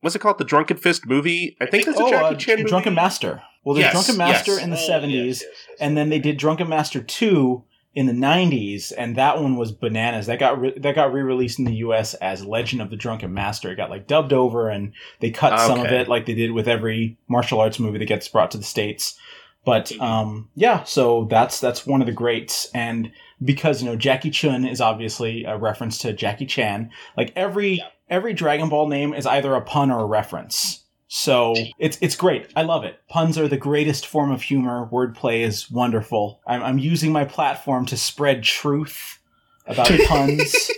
what's 0.00 0.16
it 0.16 0.20
called 0.20 0.38
the 0.38 0.44
Drunken 0.44 0.78
Fist 0.78 1.04
movie. 1.04 1.56
I 1.60 1.66
think 1.66 1.84
there's 1.84 1.98
a 1.98 2.04
oh, 2.04 2.10
Jackie 2.10 2.34
uh, 2.34 2.38
Chan 2.38 2.56
movie. 2.56 2.70
Drunken 2.70 2.94
Master. 2.94 3.42
Well, 3.66 3.74
there's 3.74 3.86
yes, 3.86 3.94
Drunken 3.94 4.16
Master 4.16 4.52
yes. 4.52 4.62
in 4.62 4.70
the 4.70 4.76
oh, 4.76 4.88
70s, 4.88 5.26
yes, 5.26 5.44
and 5.80 5.96
then 5.96 6.08
they 6.08 6.20
did 6.20 6.36
Drunken 6.36 6.68
Master 6.68 7.02
2 7.02 7.64
in 7.96 8.06
the 8.06 8.12
90s 8.12 8.92
and 8.96 9.16
that 9.16 9.40
one 9.40 9.56
was 9.56 9.72
bananas 9.72 10.26
that 10.26 10.38
got 10.38 10.60
re- 10.60 10.78
that 10.78 10.94
got 10.94 11.14
re-released 11.14 11.58
in 11.58 11.64
the 11.64 11.76
US 11.76 12.12
as 12.14 12.44
Legend 12.44 12.82
of 12.82 12.90
the 12.90 12.96
Drunken 12.96 13.32
Master 13.32 13.72
it 13.72 13.76
got 13.76 13.88
like 13.88 14.06
dubbed 14.06 14.34
over 14.34 14.68
and 14.68 14.92
they 15.20 15.30
cut 15.30 15.54
okay. 15.54 15.66
some 15.66 15.80
of 15.80 15.86
it 15.86 16.06
like 16.06 16.26
they 16.26 16.34
did 16.34 16.52
with 16.52 16.68
every 16.68 17.16
martial 17.26 17.58
arts 17.58 17.78
movie 17.78 17.98
that 17.98 18.04
gets 18.04 18.28
brought 18.28 18.50
to 18.50 18.58
the 18.58 18.64
states 18.64 19.18
but 19.64 19.86
mm-hmm. 19.86 20.02
um, 20.02 20.50
yeah 20.54 20.84
so 20.84 21.24
that's 21.30 21.58
that's 21.58 21.86
one 21.86 22.02
of 22.02 22.06
the 22.06 22.12
greats 22.12 22.68
and 22.74 23.10
because 23.42 23.82
you 23.82 23.88
know 23.88 23.96
Jackie 23.96 24.30
Chun 24.30 24.66
is 24.66 24.82
obviously 24.82 25.44
a 25.44 25.56
reference 25.56 25.96
to 25.98 26.12
Jackie 26.12 26.44
Chan 26.44 26.90
like 27.16 27.32
every 27.34 27.78
yeah. 27.78 27.88
every 28.10 28.34
Dragon 28.34 28.68
Ball 28.68 28.88
name 28.88 29.14
is 29.14 29.26
either 29.26 29.54
a 29.54 29.62
pun 29.62 29.90
or 29.90 30.00
a 30.00 30.06
reference 30.06 30.84
so 31.08 31.54
it's 31.78 31.98
it's 32.00 32.16
great. 32.16 32.52
I 32.56 32.62
love 32.62 32.84
it. 32.84 32.98
Puns 33.08 33.38
are 33.38 33.48
the 33.48 33.56
greatest 33.56 34.06
form 34.06 34.32
of 34.32 34.42
humor. 34.42 34.88
Wordplay 34.92 35.40
is 35.40 35.70
wonderful. 35.70 36.40
I'm, 36.46 36.62
I'm 36.62 36.78
using 36.78 37.12
my 37.12 37.24
platform 37.24 37.86
to 37.86 37.96
spread 37.96 38.42
truth 38.42 39.20
about 39.66 39.90
puns. 40.06 40.70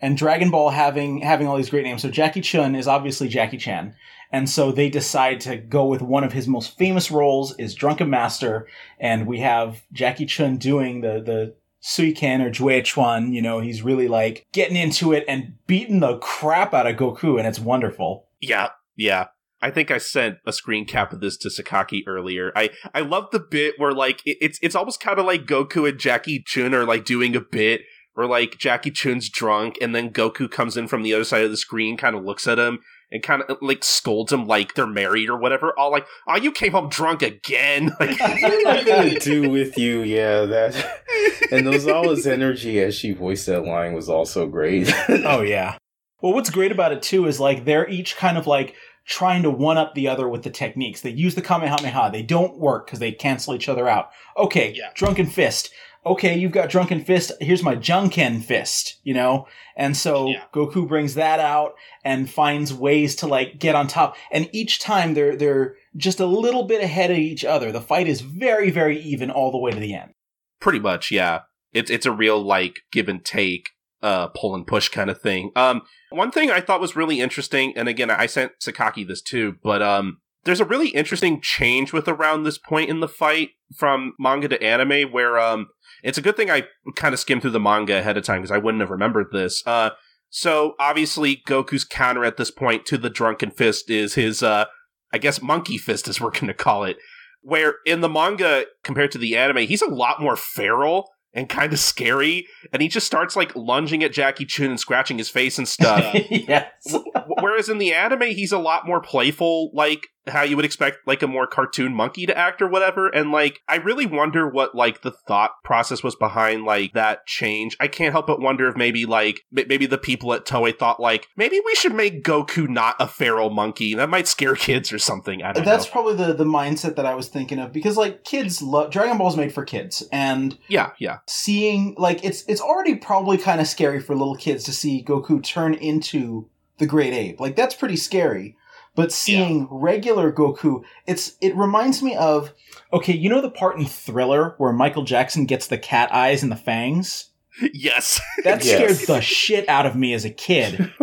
And 0.00 0.16
Dragon 0.16 0.50
Ball 0.50 0.70
having 0.70 1.20
having 1.20 1.46
all 1.46 1.56
these 1.56 1.70
great 1.70 1.84
names. 1.84 2.02
So 2.02 2.10
Jackie 2.10 2.40
Chun 2.40 2.74
is 2.74 2.88
obviously 2.88 3.28
Jackie 3.28 3.58
Chan. 3.58 3.94
And 4.32 4.50
so 4.50 4.72
they 4.72 4.90
decide 4.90 5.40
to 5.42 5.56
go 5.56 5.86
with 5.86 6.02
one 6.02 6.24
of 6.24 6.32
his 6.32 6.48
most 6.48 6.76
famous 6.76 7.10
roles 7.10 7.56
is 7.56 7.74
Drunken 7.74 8.10
Master, 8.10 8.66
and 8.98 9.26
we 9.26 9.38
have 9.40 9.82
Jackie 9.92 10.26
Chun 10.26 10.56
doing 10.56 11.02
the 11.02 11.22
the 11.24 11.54
Suiken 11.80 12.40
or 12.40 12.50
Jue 12.50 12.82
Chuan, 12.82 13.34
you 13.34 13.42
know, 13.42 13.60
he's 13.60 13.82
really 13.82 14.08
like 14.08 14.46
getting 14.52 14.76
into 14.76 15.12
it 15.12 15.22
and 15.28 15.54
beating 15.66 16.00
the 16.00 16.16
crap 16.16 16.72
out 16.72 16.86
of 16.86 16.96
Goku, 16.96 17.38
and 17.38 17.46
it's 17.46 17.60
wonderful. 17.60 18.26
Yeah, 18.40 18.70
yeah. 18.96 19.26
I 19.64 19.70
think 19.70 19.90
I 19.90 19.96
sent 19.96 20.36
a 20.44 20.52
screen 20.52 20.84
cap 20.84 21.14
of 21.14 21.20
this 21.20 21.38
to 21.38 21.48
Sakaki 21.48 22.02
earlier. 22.06 22.52
I 22.54 22.68
I 22.92 23.00
love 23.00 23.28
the 23.32 23.40
bit 23.40 23.76
where 23.78 23.92
like 23.92 24.20
it, 24.26 24.36
it's 24.42 24.58
it's 24.60 24.74
almost 24.74 25.00
kind 25.00 25.18
of 25.18 25.24
like 25.24 25.46
Goku 25.46 25.88
and 25.88 25.98
Jackie 25.98 26.42
Chun 26.46 26.74
are 26.74 26.84
like 26.84 27.06
doing 27.06 27.34
a 27.34 27.40
bit 27.40 27.80
where 28.12 28.26
like 28.26 28.58
Jackie 28.58 28.90
Chun's 28.90 29.30
drunk 29.30 29.78
and 29.80 29.94
then 29.94 30.10
Goku 30.10 30.50
comes 30.50 30.76
in 30.76 30.86
from 30.86 31.02
the 31.02 31.14
other 31.14 31.24
side 31.24 31.44
of 31.44 31.50
the 31.50 31.56
screen, 31.56 31.96
kind 31.96 32.14
of 32.14 32.22
looks 32.22 32.46
at 32.46 32.58
him 32.58 32.80
and 33.10 33.22
kind 33.22 33.40
of 33.40 33.56
like 33.62 33.82
scolds 33.82 34.34
him 34.34 34.46
like 34.46 34.74
they're 34.74 34.86
married 34.86 35.30
or 35.30 35.38
whatever. 35.38 35.72
All 35.78 35.90
like, 35.90 36.06
oh, 36.28 36.36
you 36.36 36.52
came 36.52 36.72
home 36.72 36.90
drunk 36.90 37.22
again. 37.22 37.90
Like, 38.00 38.20
I'm 38.20 38.84
gonna 38.84 39.18
do 39.18 39.48
with 39.48 39.78
you, 39.78 40.02
yeah. 40.02 40.44
That 40.44 40.74
and 41.50 41.66
Nozawa's 41.66 42.26
energy 42.26 42.80
as 42.80 42.94
she 42.94 43.12
voiced 43.14 43.46
that 43.46 43.64
line 43.64 43.94
was 43.94 44.10
also 44.10 44.46
great. 44.46 44.92
oh 45.08 45.40
yeah. 45.40 45.78
Well, 46.20 46.34
what's 46.34 46.50
great 46.50 46.72
about 46.72 46.92
it 46.92 47.02
too 47.02 47.26
is 47.26 47.40
like 47.40 47.64
they're 47.64 47.88
each 47.88 48.16
kind 48.16 48.36
of 48.36 48.46
like 48.46 48.74
trying 49.06 49.42
to 49.42 49.50
one 49.50 49.76
up 49.76 49.94
the 49.94 50.08
other 50.08 50.28
with 50.28 50.42
the 50.42 50.50
techniques. 50.50 51.00
They 51.00 51.10
use 51.10 51.34
the 51.34 51.42
Kamehameha. 51.42 52.10
They 52.12 52.22
don't 52.22 52.58
work 52.58 52.86
because 52.86 52.98
they 52.98 53.12
cancel 53.12 53.54
each 53.54 53.68
other 53.68 53.88
out. 53.88 54.10
Okay, 54.36 54.72
yeah. 54.74 54.90
Drunken 54.94 55.26
Fist. 55.26 55.70
Okay, 56.06 56.36
you've 56.36 56.52
got 56.52 56.68
Drunken 56.68 57.02
Fist. 57.02 57.32
Here's 57.40 57.62
my 57.62 57.76
Junken 57.76 58.42
Fist, 58.42 58.98
you 59.04 59.14
know? 59.14 59.46
And 59.76 59.96
so 59.96 60.28
yeah. 60.28 60.44
Goku 60.52 60.86
brings 60.86 61.14
that 61.14 61.40
out 61.40 61.74
and 62.04 62.30
finds 62.30 62.74
ways 62.74 63.16
to 63.16 63.26
like 63.26 63.58
get 63.58 63.74
on 63.74 63.86
top. 63.86 64.16
And 64.30 64.48
each 64.52 64.80
time 64.80 65.14
they're, 65.14 65.34
they're 65.34 65.76
just 65.96 66.20
a 66.20 66.26
little 66.26 66.64
bit 66.64 66.82
ahead 66.82 67.10
of 67.10 67.16
each 67.16 67.44
other. 67.44 67.72
The 67.72 67.80
fight 67.80 68.06
is 68.06 68.20
very, 68.20 68.70
very 68.70 69.00
even 69.00 69.30
all 69.30 69.50
the 69.50 69.58
way 69.58 69.70
to 69.70 69.80
the 69.80 69.94
end. 69.94 70.12
Pretty 70.60 70.78
much, 70.78 71.10
yeah. 71.10 71.40
It's, 71.72 71.90
it's 71.90 72.06
a 72.06 72.12
real 72.12 72.40
like 72.42 72.80
give 72.92 73.08
and 73.08 73.24
take 73.24 73.70
uh, 74.04 74.28
pull 74.28 74.54
and 74.54 74.66
push 74.66 74.90
kind 74.90 75.08
of 75.08 75.20
thing. 75.20 75.50
Um, 75.56 75.82
one 76.10 76.30
thing 76.30 76.50
I 76.50 76.60
thought 76.60 76.80
was 76.80 76.94
really 76.94 77.20
interesting, 77.20 77.72
and 77.74 77.88
again, 77.88 78.10
I 78.10 78.26
sent 78.26 78.52
Sakaki 78.62 79.08
this 79.08 79.22
too, 79.22 79.56
but 79.62 79.80
um, 79.80 80.18
there's 80.44 80.60
a 80.60 80.66
really 80.66 80.88
interesting 80.90 81.40
change 81.40 81.92
with 81.92 82.06
around 82.06 82.42
this 82.42 82.58
point 82.58 82.90
in 82.90 83.00
the 83.00 83.08
fight 83.08 83.50
from 83.76 84.12
manga 84.18 84.46
to 84.48 84.62
anime, 84.62 85.10
where 85.10 85.38
um, 85.38 85.68
it's 86.02 86.18
a 86.18 86.22
good 86.22 86.36
thing 86.36 86.50
I 86.50 86.64
kind 86.96 87.14
of 87.14 87.18
skimmed 87.18 87.40
through 87.40 87.52
the 87.52 87.60
manga 87.60 87.98
ahead 87.98 88.18
of 88.18 88.24
time 88.24 88.42
because 88.42 88.54
I 88.54 88.58
wouldn't 88.58 88.82
have 88.82 88.90
remembered 88.90 89.28
this. 89.32 89.62
Uh, 89.66 89.90
so 90.28 90.74
obviously, 90.78 91.42
Goku's 91.48 91.84
counter 91.84 92.26
at 92.26 92.36
this 92.36 92.50
point 92.50 92.84
to 92.86 92.98
the 92.98 93.08
drunken 93.08 93.50
fist 93.50 93.88
is 93.88 94.14
his, 94.14 94.42
uh, 94.42 94.66
I 95.14 95.18
guess, 95.18 95.40
monkey 95.40 95.78
fist, 95.78 96.08
as 96.08 96.20
we're 96.20 96.30
going 96.30 96.48
to 96.48 96.54
call 96.54 96.84
it. 96.84 96.98
Where 97.40 97.76
in 97.86 98.02
the 98.02 98.08
manga, 98.10 98.66
compared 98.82 99.12
to 99.12 99.18
the 99.18 99.34
anime, 99.34 99.66
he's 99.66 99.82
a 99.82 99.86
lot 99.86 100.20
more 100.20 100.36
feral 100.36 101.08
and 101.34 101.48
kind 101.48 101.72
of 101.72 101.78
scary. 101.78 102.46
And 102.72 102.80
he 102.80 102.88
just 102.88 103.06
starts 103.06 103.36
like 103.36 103.54
lunging 103.56 104.02
at 104.04 104.12
Jackie 104.12 104.46
Chun 104.46 104.70
and 104.70 104.80
scratching 104.80 105.18
his 105.18 105.28
face 105.28 105.58
and 105.58 105.66
stuff. 105.66 106.14
yes. 106.30 106.96
Whereas 107.40 107.68
in 107.68 107.78
the 107.78 107.92
anime, 107.92 108.22
he's 108.22 108.52
a 108.52 108.58
lot 108.58 108.86
more 108.86 109.00
playful. 109.00 109.70
Like 109.74 110.06
how 110.26 110.42
you 110.42 110.56
would 110.56 110.64
expect 110.64 111.06
like 111.06 111.22
a 111.22 111.26
more 111.26 111.46
cartoon 111.46 111.94
monkey 111.94 112.26
to 112.26 112.36
act 112.36 112.62
or 112.62 112.68
whatever. 112.68 113.08
And 113.08 113.30
like, 113.30 113.60
I 113.68 113.76
really 113.76 114.06
wonder 114.06 114.48
what 114.48 114.74
like 114.74 115.02
the 115.02 115.10
thought 115.10 115.52
process 115.64 116.02
was 116.02 116.14
behind 116.16 116.64
like 116.64 116.92
that 116.94 117.26
change. 117.26 117.76
I 117.80 117.88
can't 117.88 118.12
help 118.12 118.26
but 118.26 118.40
wonder 118.40 118.68
if 118.68 118.76
maybe 118.76 119.04
like 119.06 119.42
m- 119.56 119.66
maybe 119.68 119.86
the 119.86 119.98
people 119.98 120.32
at 120.32 120.44
Toei 120.46 120.76
thought 120.78 121.00
like 121.00 121.28
maybe 121.36 121.60
we 121.64 121.74
should 121.74 121.94
make 121.94 122.24
Goku 122.24 122.68
not 122.68 122.96
a 122.98 123.06
feral 123.06 123.50
monkey. 123.50 123.94
That 123.94 124.08
might 124.08 124.26
scare 124.28 124.54
kids 124.56 124.92
or 124.92 124.98
something. 124.98 125.42
I 125.42 125.52
don't 125.52 125.64
That's 125.64 125.86
know. 125.86 125.92
probably 125.92 126.14
the 126.16 126.32
the 126.32 126.44
mindset 126.44 126.96
that 126.96 127.06
I 127.06 127.14
was 127.14 127.28
thinking 127.28 127.58
of 127.58 127.72
because 127.72 127.96
like 127.96 128.24
kids 128.24 128.62
love 128.62 128.90
Dragon 128.90 129.18
Ball's 129.18 129.36
made 129.36 129.52
for 129.52 129.64
kids 129.64 130.02
and 130.10 130.56
yeah, 130.68 130.90
yeah, 130.98 131.18
seeing 131.26 131.94
like 131.98 132.24
it's 132.24 132.44
it's 132.48 132.60
already 132.60 132.94
probably 132.96 133.36
kind 133.36 133.60
of 133.60 133.66
scary 133.66 134.00
for 134.00 134.14
little 134.14 134.36
kids 134.36 134.64
to 134.64 134.72
see 134.72 135.04
Goku 135.04 135.42
turn 135.42 135.74
into 135.74 136.48
the 136.78 136.86
great 136.86 137.12
ape. 137.12 137.40
Like 137.40 137.56
that's 137.56 137.74
pretty 137.74 137.96
scary. 137.96 138.56
But 138.96 139.10
seeing 139.12 139.66
regular 139.70 140.30
Goku, 140.32 140.82
it's 141.06 141.36
it 141.40 141.56
reminds 141.56 142.02
me 142.02 142.14
of 142.16 142.52
okay, 142.92 143.12
you 143.12 143.28
know 143.28 143.40
the 143.40 143.50
part 143.50 143.76
in 143.78 143.86
Thriller 143.86 144.54
where 144.58 144.72
Michael 144.72 145.02
Jackson 145.04 145.46
gets 145.46 145.66
the 145.66 145.78
cat 145.78 146.12
eyes 146.14 146.42
and 146.42 146.52
the 146.52 146.56
fangs? 146.56 147.30
yes. 147.72 148.20
That 148.44 148.64
Yes. 148.64 148.74
scared 149.00 149.08
the 149.08 149.20
shit 149.20 149.68
out 149.68 149.86
of 149.86 149.96
me 149.96 150.12
as 150.14 150.24
a 150.24 150.30
kid. 150.30 150.92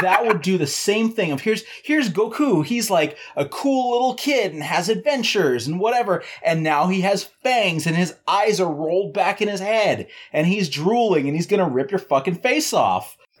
that 0.00 0.26
would 0.26 0.42
do 0.42 0.58
the 0.58 0.66
same 0.66 1.10
thing 1.10 1.30
of 1.32 1.40
here's 1.40 1.64
here's 1.82 2.10
Goku. 2.10 2.64
He's 2.64 2.90
like 2.90 3.16
a 3.36 3.46
cool 3.48 3.92
little 3.92 4.14
kid 4.14 4.52
and 4.52 4.62
has 4.62 4.88
adventures 4.88 5.66
and 5.66 5.78
whatever. 5.80 6.22
And 6.44 6.62
now 6.62 6.88
he 6.88 7.00
has 7.02 7.24
fangs 7.24 7.86
and 7.86 7.96
his 7.96 8.14
eyes 8.28 8.60
are 8.60 8.72
rolled 8.72 9.12
back 9.12 9.40
in 9.42 9.48
his 9.48 9.60
head 9.60 10.08
and 10.32 10.46
he's 10.46 10.68
drooling 10.68 11.26
and 11.26 11.36
he's 11.36 11.46
gonna 11.46 11.68
rip 11.68 11.90
your 11.90 12.00
fucking 12.00 12.36
face 12.36 12.72
off. 12.72 13.16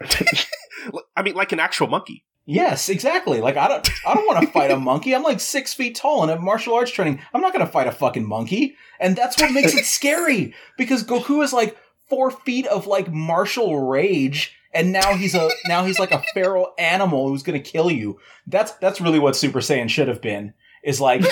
I 1.16 1.22
mean, 1.22 1.34
like 1.34 1.52
an 1.52 1.60
actual 1.60 1.86
monkey. 1.86 2.24
Yes, 2.48 2.88
exactly. 2.88 3.40
Like 3.40 3.56
I 3.56 3.66
don't 3.66 3.88
I 4.06 4.14
don't 4.14 4.26
want 4.26 4.40
to 4.40 4.52
fight 4.52 4.70
a 4.70 4.76
monkey. 4.76 5.14
I'm 5.14 5.24
like 5.24 5.40
six 5.40 5.74
feet 5.74 5.96
tall 5.96 6.22
and 6.22 6.30
have 6.30 6.40
martial 6.40 6.74
arts 6.74 6.92
training. 6.92 7.20
I'm 7.34 7.40
not 7.40 7.52
gonna 7.52 7.66
fight 7.66 7.88
a 7.88 7.92
fucking 7.92 8.26
monkey. 8.26 8.76
And 9.00 9.16
that's 9.16 9.40
what 9.40 9.52
makes 9.52 9.74
it 9.74 9.84
scary. 9.84 10.54
Because 10.78 11.02
Goku 11.02 11.42
is 11.42 11.52
like 11.52 11.76
four 12.08 12.30
feet 12.30 12.66
of 12.68 12.86
like 12.86 13.12
martial 13.12 13.88
rage, 13.88 14.54
and 14.72 14.92
now 14.92 15.14
he's 15.14 15.34
a 15.34 15.50
now 15.66 15.84
he's 15.84 15.98
like 15.98 16.12
a 16.12 16.22
feral 16.34 16.72
animal 16.78 17.28
who's 17.28 17.42
gonna 17.42 17.58
kill 17.58 17.90
you. 17.90 18.20
That's 18.46 18.70
that's 18.74 19.00
really 19.00 19.18
what 19.18 19.34
Super 19.34 19.58
Saiyan 19.58 19.90
should 19.90 20.06
have 20.06 20.22
been. 20.22 20.54
Is 20.84 21.00
like 21.00 21.22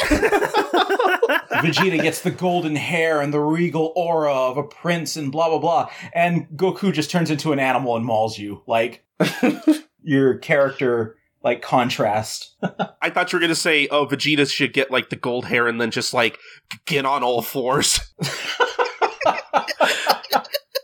Vegeta 1.62 2.03
gets 2.03 2.22
the 2.22 2.33
golden 2.33 2.74
hair 2.74 3.20
and 3.20 3.33
the 3.33 3.38
regal 3.38 3.92
aura 3.94 4.35
of 4.35 4.57
a 4.57 4.64
prince 4.64 5.16
and 5.16 5.31
blah 5.31 5.48
blah 5.48 5.61
blah, 5.61 5.90
and 6.12 6.48
Goku 6.57 6.92
just 6.92 7.12
turns 7.12 7.31
into 7.31 7.53
an 7.53 7.61
animal 7.61 7.94
and 7.94 8.05
mauls 8.05 8.37
you. 8.37 8.62
Like 8.66 9.05
your 10.05 10.38
character 10.38 11.17
like 11.43 11.61
contrast. 11.62 12.55
I 13.03 13.11
thought 13.11 13.33
you 13.33 13.37
were 13.37 13.40
gonna 13.40 13.55
say, 13.55 13.87
oh, 13.90 14.07
Vegeta 14.07 14.51
should 14.51 14.73
get 14.73 14.90
like 14.90 15.11
the 15.11 15.17
gold 15.17 15.45
hair 15.47 15.69
and 15.69 15.79
then 15.81 15.90
just 15.90 16.14
like 16.14 16.38
get 16.87 17.05
on 17.05 17.23
all 17.23 17.43
fours. 17.43 18.01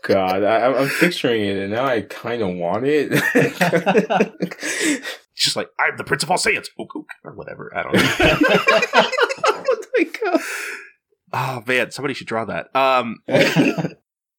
God, 0.03 0.43
I, 0.43 0.55
I'm- 0.57 0.75
I'm 0.75 0.89
picturing 0.99 1.41
it, 1.43 1.57
and 1.57 1.71
now 1.71 1.85
I 1.85 2.01
kind 2.01 2.41
of 2.41 2.49
want 2.55 2.85
it. 2.87 3.11
just 5.35 5.55
like 5.55 5.69
I'm 5.79 5.95
the 5.95 6.03
Prince 6.03 6.23
of 6.23 6.31
all 6.31 6.37
Saiyans, 6.37 6.67
Ook, 6.79 6.95
ook, 6.95 7.07
or 7.23 7.33
whatever. 7.33 7.71
I 7.75 7.83
don't 7.83 7.93
know. 7.93 8.01
oh 9.45 9.77
my 9.97 10.03
god! 10.03 10.41
oh 11.33 11.63
man, 11.67 11.91
somebody 11.91 12.13
should 12.15 12.25
draw 12.27 12.45
that. 12.45 12.75
Um, 12.75 13.17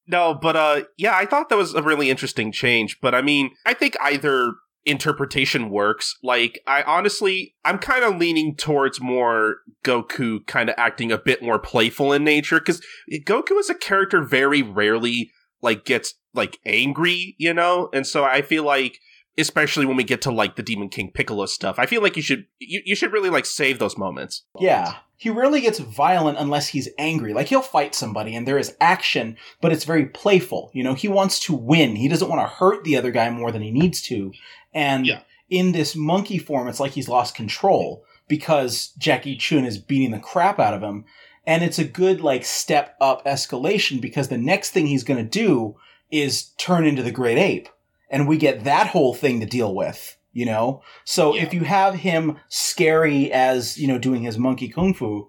no, 0.08 0.34
but 0.34 0.56
uh, 0.56 0.82
yeah, 0.98 1.16
I 1.16 1.26
thought 1.26 1.48
that 1.48 1.56
was 1.58 1.74
a 1.74 1.82
really 1.82 2.10
interesting 2.10 2.50
change. 2.50 3.00
But 3.00 3.14
I 3.14 3.22
mean, 3.22 3.50
I 3.64 3.72
think 3.74 3.96
either 4.00 4.54
interpretation 4.84 5.70
works. 5.70 6.18
Like, 6.22 6.60
I 6.66 6.82
honestly, 6.82 7.54
I'm 7.64 7.78
kind 7.78 8.04
of 8.04 8.16
leaning 8.16 8.56
towards 8.56 9.00
more 9.00 9.56
Goku 9.84 10.46
kind 10.46 10.68
of 10.68 10.74
acting 10.78 11.12
a 11.12 11.18
bit 11.18 11.42
more 11.42 11.58
playful 11.58 12.12
in 12.12 12.24
nature 12.24 12.58
because 12.58 12.80
Goku 13.10 13.58
as 13.58 13.70
a 13.70 13.74
character 13.74 14.22
very 14.22 14.62
rarely 14.62 15.30
like 15.60 15.84
gets 15.84 16.14
like 16.34 16.58
angry, 16.66 17.36
you 17.38 17.54
know, 17.54 17.88
and 17.92 18.06
so 18.06 18.24
I 18.24 18.42
feel 18.42 18.64
like. 18.64 18.98
Especially 19.38 19.86
when 19.86 19.96
we 19.96 20.04
get 20.04 20.20
to 20.20 20.30
like 20.30 20.56
the 20.56 20.62
Demon 20.62 20.90
King 20.90 21.10
Piccolo 21.10 21.46
stuff, 21.46 21.78
I 21.78 21.86
feel 21.86 22.02
like 22.02 22.16
you 22.16 22.22
should 22.22 22.44
you, 22.58 22.82
you 22.84 22.94
should 22.94 23.14
really 23.14 23.30
like 23.30 23.46
save 23.46 23.78
those 23.78 23.96
moments. 23.96 24.44
Yeah. 24.60 24.96
He 25.16 25.30
rarely 25.30 25.62
gets 25.62 25.78
violent 25.78 26.36
unless 26.36 26.68
he's 26.68 26.90
angry. 26.98 27.32
Like 27.32 27.46
he'll 27.46 27.62
fight 27.62 27.94
somebody 27.94 28.36
and 28.36 28.46
there 28.46 28.58
is 28.58 28.76
action, 28.78 29.38
but 29.62 29.72
it's 29.72 29.86
very 29.86 30.04
playful. 30.04 30.70
You 30.74 30.84
know, 30.84 30.92
he 30.92 31.08
wants 31.08 31.40
to 31.46 31.54
win. 31.54 31.96
He 31.96 32.08
doesn't 32.08 32.28
want 32.28 32.42
to 32.42 32.54
hurt 32.54 32.84
the 32.84 32.98
other 32.98 33.10
guy 33.10 33.30
more 33.30 33.50
than 33.50 33.62
he 33.62 33.70
needs 33.70 34.02
to. 34.02 34.32
And 34.74 35.06
Yeah. 35.06 35.20
in 35.50 35.72
this 35.72 35.94
monkey 35.94 36.38
form, 36.38 36.68
it's 36.68 36.80
like 36.80 36.92
he's 36.92 37.08
lost 37.08 37.34
control 37.34 38.04
because 38.28 38.92
Jackie 38.98 39.36
Chun 39.36 39.64
is 39.64 39.78
beating 39.78 40.10
the 40.12 40.18
crap 40.18 40.58
out 40.58 40.74
of 40.74 40.82
him. 40.82 41.04
And 41.46 41.62
it's 41.64 41.78
a 41.78 41.84
good 41.84 42.20
like 42.20 42.44
step 42.44 42.96
up 43.00 43.24
escalation 43.26 44.00
because 44.00 44.28
the 44.28 44.38
next 44.38 44.70
thing 44.70 44.86
he's 44.86 45.04
going 45.04 45.22
to 45.22 45.28
do 45.28 45.76
is 46.10 46.50
turn 46.56 46.86
into 46.86 47.02
the 47.02 47.10
great 47.10 47.36
ape. 47.38 47.68
And 48.10 48.28
we 48.28 48.36
get 48.36 48.64
that 48.64 48.88
whole 48.88 49.14
thing 49.14 49.40
to 49.40 49.46
deal 49.46 49.74
with, 49.74 50.16
you 50.32 50.46
know? 50.46 50.82
So 51.04 51.34
Yeah. 51.34 51.42
if 51.42 51.54
you 51.54 51.64
have 51.64 51.96
him 51.96 52.36
scary 52.48 53.32
as, 53.32 53.76
you 53.78 53.88
know, 53.88 53.98
doing 53.98 54.22
his 54.22 54.38
monkey 54.38 54.68
kung 54.68 54.94
fu, 54.94 55.28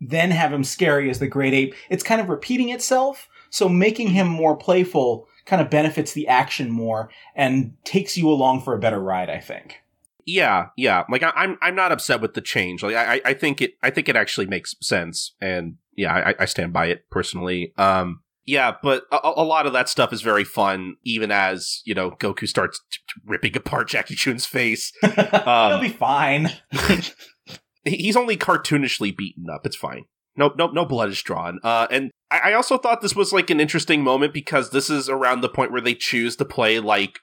then 0.00 0.30
have 0.30 0.52
him 0.52 0.64
scary 0.64 1.08
as 1.10 1.18
the 1.18 1.26
great 1.26 1.54
ape, 1.54 1.74
it's 1.88 2.02
kind 2.04 2.20
of 2.20 2.28
repeating 2.28 2.68
itself. 2.68 3.28
So 3.50 3.68
making 3.68 4.08
him 4.08 4.28
more 4.28 4.56
playful 4.56 5.26
kind 5.48 5.60
of 5.60 5.68
benefits 5.70 6.12
the 6.12 6.28
action 6.28 6.70
more 6.70 7.10
and 7.34 7.72
takes 7.84 8.16
you 8.16 8.28
along 8.30 8.60
for 8.60 8.74
a 8.74 8.78
better 8.78 9.00
ride, 9.00 9.28
I 9.30 9.40
think. 9.40 9.80
Yeah, 10.24 10.66
yeah. 10.76 11.04
Like 11.10 11.22
I, 11.22 11.32
I'm, 11.34 11.58
I'm 11.62 11.74
not 11.74 11.90
upset 11.90 12.20
with 12.20 12.34
the 12.34 12.40
change. 12.42 12.82
Like 12.82 12.94
I, 12.94 13.20
I- 13.24 13.34
think 13.34 13.60
it, 13.62 13.72
I 13.82 13.90
think 13.90 14.08
it 14.08 14.14
actually 14.16 14.46
makes 14.46 14.76
sense, 14.80 15.34
and 15.40 15.76
yeah, 15.96 16.14
I, 16.14 16.34
I 16.40 16.44
stand 16.44 16.72
by 16.72 16.86
it 16.86 17.08
personally. 17.10 17.72
Um, 17.78 18.20
yeah, 18.44 18.72
but 18.82 19.04
a, 19.10 19.18
a 19.22 19.42
lot 19.44 19.66
of 19.66 19.72
that 19.72 19.88
stuff 19.88 20.12
is 20.12 20.20
very 20.22 20.44
fun, 20.44 20.96
even 21.02 21.30
as 21.30 21.80
you 21.86 21.94
know 21.94 22.10
Goku 22.12 22.46
starts 22.46 22.78
t- 22.90 22.98
t- 23.08 23.20
ripping 23.26 23.56
apart 23.56 23.88
Jackie 23.88 24.14
Chun's 24.14 24.44
face. 24.46 24.92
He'll 25.02 25.80
be 25.80 25.88
fine. 25.88 26.50
He's 27.84 28.16
only 28.16 28.36
cartoonishly 28.36 29.16
beaten 29.16 29.46
up. 29.50 29.64
It's 29.64 29.76
fine. 29.76 30.04
No, 30.38 30.54
no, 30.56 30.68
no 30.68 30.84
blood 30.84 31.10
is 31.10 31.20
drawn. 31.20 31.58
Uh, 31.62 31.88
and 31.90 32.10
I, 32.30 32.50
I 32.50 32.52
also 32.54 32.78
thought 32.78 33.00
this 33.00 33.16
was 33.16 33.32
like 33.32 33.50
an 33.50 33.60
interesting 33.60 34.02
moment 34.02 34.32
because 34.32 34.70
this 34.70 34.88
is 34.88 35.08
around 35.08 35.40
the 35.40 35.48
point 35.48 35.72
where 35.72 35.80
they 35.80 35.94
choose 35.94 36.36
to 36.36 36.44
play 36.44 36.78
like, 36.78 37.18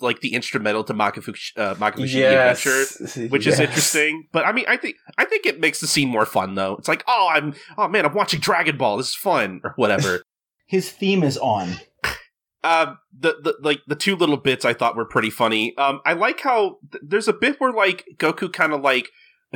like 0.00 0.20
the 0.20 0.34
instrumental 0.34 0.84
to 0.84 0.92
Makafushi, 0.92 1.56
uh, 1.56 1.74
Makafushigi 1.76 2.24
Adventure 2.24 3.28
which 3.30 3.46
is 3.46 3.58
interesting. 3.58 4.28
But 4.32 4.46
I 4.46 4.52
mean, 4.52 4.66
I 4.68 4.76
think 4.76 4.96
I 5.18 5.24
think 5.24 5.46
it 5.46 5.58
makes 5.60 5.80
the 5.80 5.86
scene 5.86 6.08
more 6.08 6.26
fun 6.26 6.54
though. 6.54 6.76
It's 6.76 6.88
like, 6.88 7.02
oh, 7.08 7.30
I'm 7.32 7.54
oh 7.78 7.88
man, 7.88 8.04
I'm 8.04 8.14
watching 8.14 8.38
Dragon 8.40 8.76
Ball. 8.76 8.98
This 8.98 9.08
is 9.08 9.14
fun 9.14 9.60
or 9.64 9.72
whatever. 9.76 10.22
His 10.66 10.90
theme 10.90 11.22
is 11.22 11.36
on. 11.38 11.80
um, 12.64 12.98
the 13.18 13.36
the 13.42 13.56
like 13.60 13.80
the 13.86 13.96
two 13.96 14.14
little 14.14 14.36
bits 14.36 14.64
I 14.64 14.74
thought 14.74 14.94
were 14.96 15.04
pretty 15.04 15.30
funny. 15.30 15.76
Um, 15.76 16.00
I 16.04 16.12
like 16.12 16.40
how 16.40 16.78
th- 16.92 17.02
there's 17.06 17.28
a 17.28 17.32
bit 17.32 17.60
where 17.60 17.72
like 17.72 18.04
Goku 18.18 18.52
kind 18.52 18.72
of 18.72 18.82
like 18.82 19.08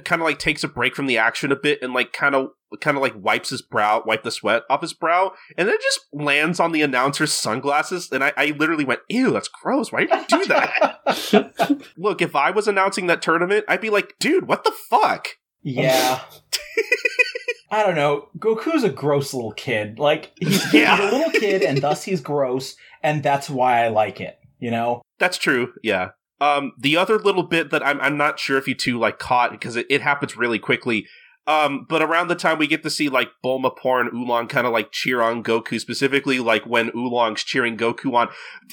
kind 0.04 0.20
of 0.20 0.26
like 0.26 0.38
takes 0.38 0.62
a 0.64 0.68
break 0.68 0.94
from 0.94 1.06
the 1.06 1.18
action 1.18 1.50
a 1.52 1.56
bit 1.56 1.80
and 1.82 1.92
like 1.94 2.12
kind 2.12 2.34
of 2.34 2.48
kind 2.80 2.96
of 2.96 3.02
like 3.02 3.14
wipes 3.16 3.50
his 3.50 3.62
brow, 3.62 4.02
wipe 4.04 4.22
the 4.22 4.30
sweat 4.30 4.62
off 4.68 4.80
his 4.82 4.92
brow, 4.92 5.32
and 5.56 5.68
then 5.68 5.76
just 5.82 6.00
lands 6.12 6.60
on 6.60 6.72
the 6.72 6.82
announcer's 6.82 7.32
sunglasses. 7.32 8.10
And 8.12 8.22
I, 8.22 8.32
I 8.36 8.46
literally 8.58 8.84
went, 8.84 9.00
"Ew, 9.08 9.32
that's 9.32 9.48
gross. 9.48 9.92
Why 9.92 10.04
did 10.04 10.30
you 10.30 10.38
do 10.42 10.46
that?" 10.46 11.80
Look, 11.96 12.20
if 12.20 12.36
I 12.36 12.50
was 12.50 12.68
announcing 12.68 13.06
that 13.06 13.22
tournament, 13.22 13.64
I'd 13.68 13.80
be 13.80 13.90
like, 13.90 14.14
"Dude, 14.18 14.46
what 14.48 14.64
the 14.64 14.72
fuck?" 14.90 15.28
Yeah. 15.62 16.20
I 17.70 17.82
don't 17.82 17.96
know. 17.96 18.28
Goku's 18.38 18.84
a 18.84 18.88
gross 18.88 19.34
little 19.34 19.52
kid. 19.52 19.98
Like 19.98 20.32
he's, 20.38 20.72
Yeah. 20.72 20.96
he's 20.96 21.12
a 21.12 21.16
little 21.16 21.32
kid, 21.40 21.62
and 21.62 21.82
thus 21.82 22.04
he's 22.04 22.20
gross, 22.20 22.76
and 23.02 23.22
that's 23.22 23.50
why 23.50 23.84
I 23.84 23.88
like 23.88 24.20
it. 24.20 24.38
You 24.58 24.70
know? 24.70 25.02
That's 25.18 25.36
true. 25.38 25.72
Yeah. 25.82 26.10
Um, 26.40 26.72
the 26.78 26.96
other 26.96 27.18
little 27.18 27.42
bit 27.42 27.70
that 27.70 27.84
I'm 27.84 28.00
I'm 28.00 28.16
not 28.16 28.38
sure 28.38 28.58
if 28.58 28.68
you 28.68 28.74
two 28.74 28.98
like 28.98 29.18
caught 29.18 29.52
because 29.52 29.76
it, 29.76 29.86
it 29.88 30.02
happens 30.02 30.36
really 30.36 30.58
quickly. 30.58 31.06
Um, 31.48 31.86
but 31.88 32.02
around 32.02 32.26
the 32.28 32.34
time 32.34 32.58
we 32.58 32.66
get 32.66 32.82
to 32.82 32.90
see 32.90 33.08
like 33.08 33.30
Bulma, 33.44 33.70
Puar, 33.76 34.00
and 34.00 34.12
Oolong 34.12 34.48
kind 34.48 34.66
of 34.66 34.72
like 34.72 34.90
cheer 34.90 35.22
on 35.22 35.44
Goku, 35.44 35.78
specifically 35.80 36.40
like 36.40 36.66
when 36.66 36.90
Oolong's 36.96 37.44
cheering 37.44 37.76
Goku 37.76 38.14
on, 38.14 38.28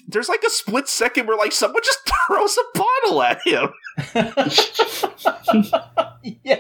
there's 0.08 0.28
like 0.28 0.42
a 0.44 0.50
split 0.50 0.88
second 0.88 1.28
where 1.28 1.38
like 1.38 1.52
someone 1.52 1.84
just 1.84 2.00
throws 2.28 2.58
a 2.58 2.64
bottle 2.78 3.22
at 3.22 3.40
him. 3.46 3.70
yeah. 6.44 6.60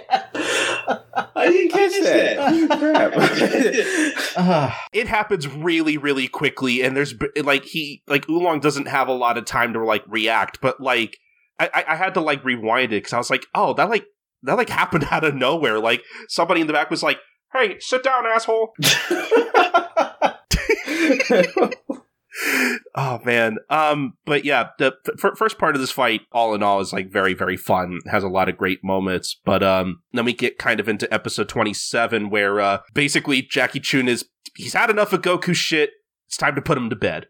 I 1.35 1.47
didn't 1.49 1.71
catch 1.71 1.91
that. 2.03 2.37
Crap. 4.35 4.73
It 4.93 5.07
happens 5.07 5.47
really, 5.47 5.97
really 5.97 6.27
quickly, 6.27 6.81
and 6.83 6.95
there's 6.95 7.13
like 7.43 7.65
he 7.65 8.03
like 8.07 8.29
Oolong 8.29 8.59
doesn't 8.59 8.87
have 8.87 9.07
a 9.07 9.13
lot 9.13 9.37
of 9.37 9.45
time 9.45 9.73
to 9.73 9.83
like 9.83 10.03
react, 10.07 10.59
but 10.61 10.79
like 10.79 11.17
I, 11.59 11.69
I- 11.73 11.85
I 11.93 11.95
had 11.95 12.13
to 12.15 12.21
like 12.21 12.43
rewind 12.45 12.93
it 12.93 12.97
because 12.97 13.13
I 13.13 13.17
was 13.17 13.29
like, 13.29 13.45
oh, 13.55 13.73
that 13.73 13.89
like 13.89 14.05
that 14.43 14.57
like 14.57 14.69
happened 14.69 15.07
out 15.11 15.23
of 15.23 15.35
nowhere. 15.35 15.79
Like 15.79 16.03
somebody 16.27 16.61
in 16.61 16.67
the 16.67 16.73
back 16.73 16.89
was 16.89 17.03
like, 17.03 17.19
"Hey, 17.53 17.77
sit 17.79 18.03
down, 18.03 18.25
asshole." 18.25 18.73
Oh 22.95 23.19
man. 23.23 23.57
Um. 23.69 24.13
But 24.25 24.45
yeah, 24.45 24.69
the 24.77 24.93
f- 25.07 25.37
first 25.37 25.57
part 25.57 25.75
of 25.75 25.81
this 25.81 25.91
fight, 25.91 26.21
all 26.31 26.53
in 26.53 26.63
all, 26.63 26.79
is 26.79 26.93
like 26.93 27.11
very 27.11 27.33
very 27.33 27.57
fun. 27.57 27.99
Has 28.09 28.23
a 28.23 28.27
lot 28.27 28.49
of 28.49 28.57
great 28.57 28.83
moments. 28.83 29.39
But 29.43 29.63
um, 29.63 30.01
then 30.11 30.25
we 30.25 30.33
get 30.33 30.57
kind 30.57 30.79
of 30.79 30.89
into 30.89 31.11
episode 31.13 31.49
twenty 31.49 31.73
seven, 31.73 32.29
where 32.29 32.59
uh, 32.59 32.79
basically 32.93 33.41
Jackie 33.41 33.79
Chun 33.79 34.07
is 34.07 34.25
he's 34.55 34.73
had 34.73 34.89
enough 34.89 35.13
of 35.13 35.21
Goku 35.21 35.55
shit. 35.55 35.91
It's 36.27 36.37
time 36.37 36.55
to 36.55 36.61
put 36.61 36.77
him 36.77 36.89
to 36.89 36.95
bed. 36.95 37.27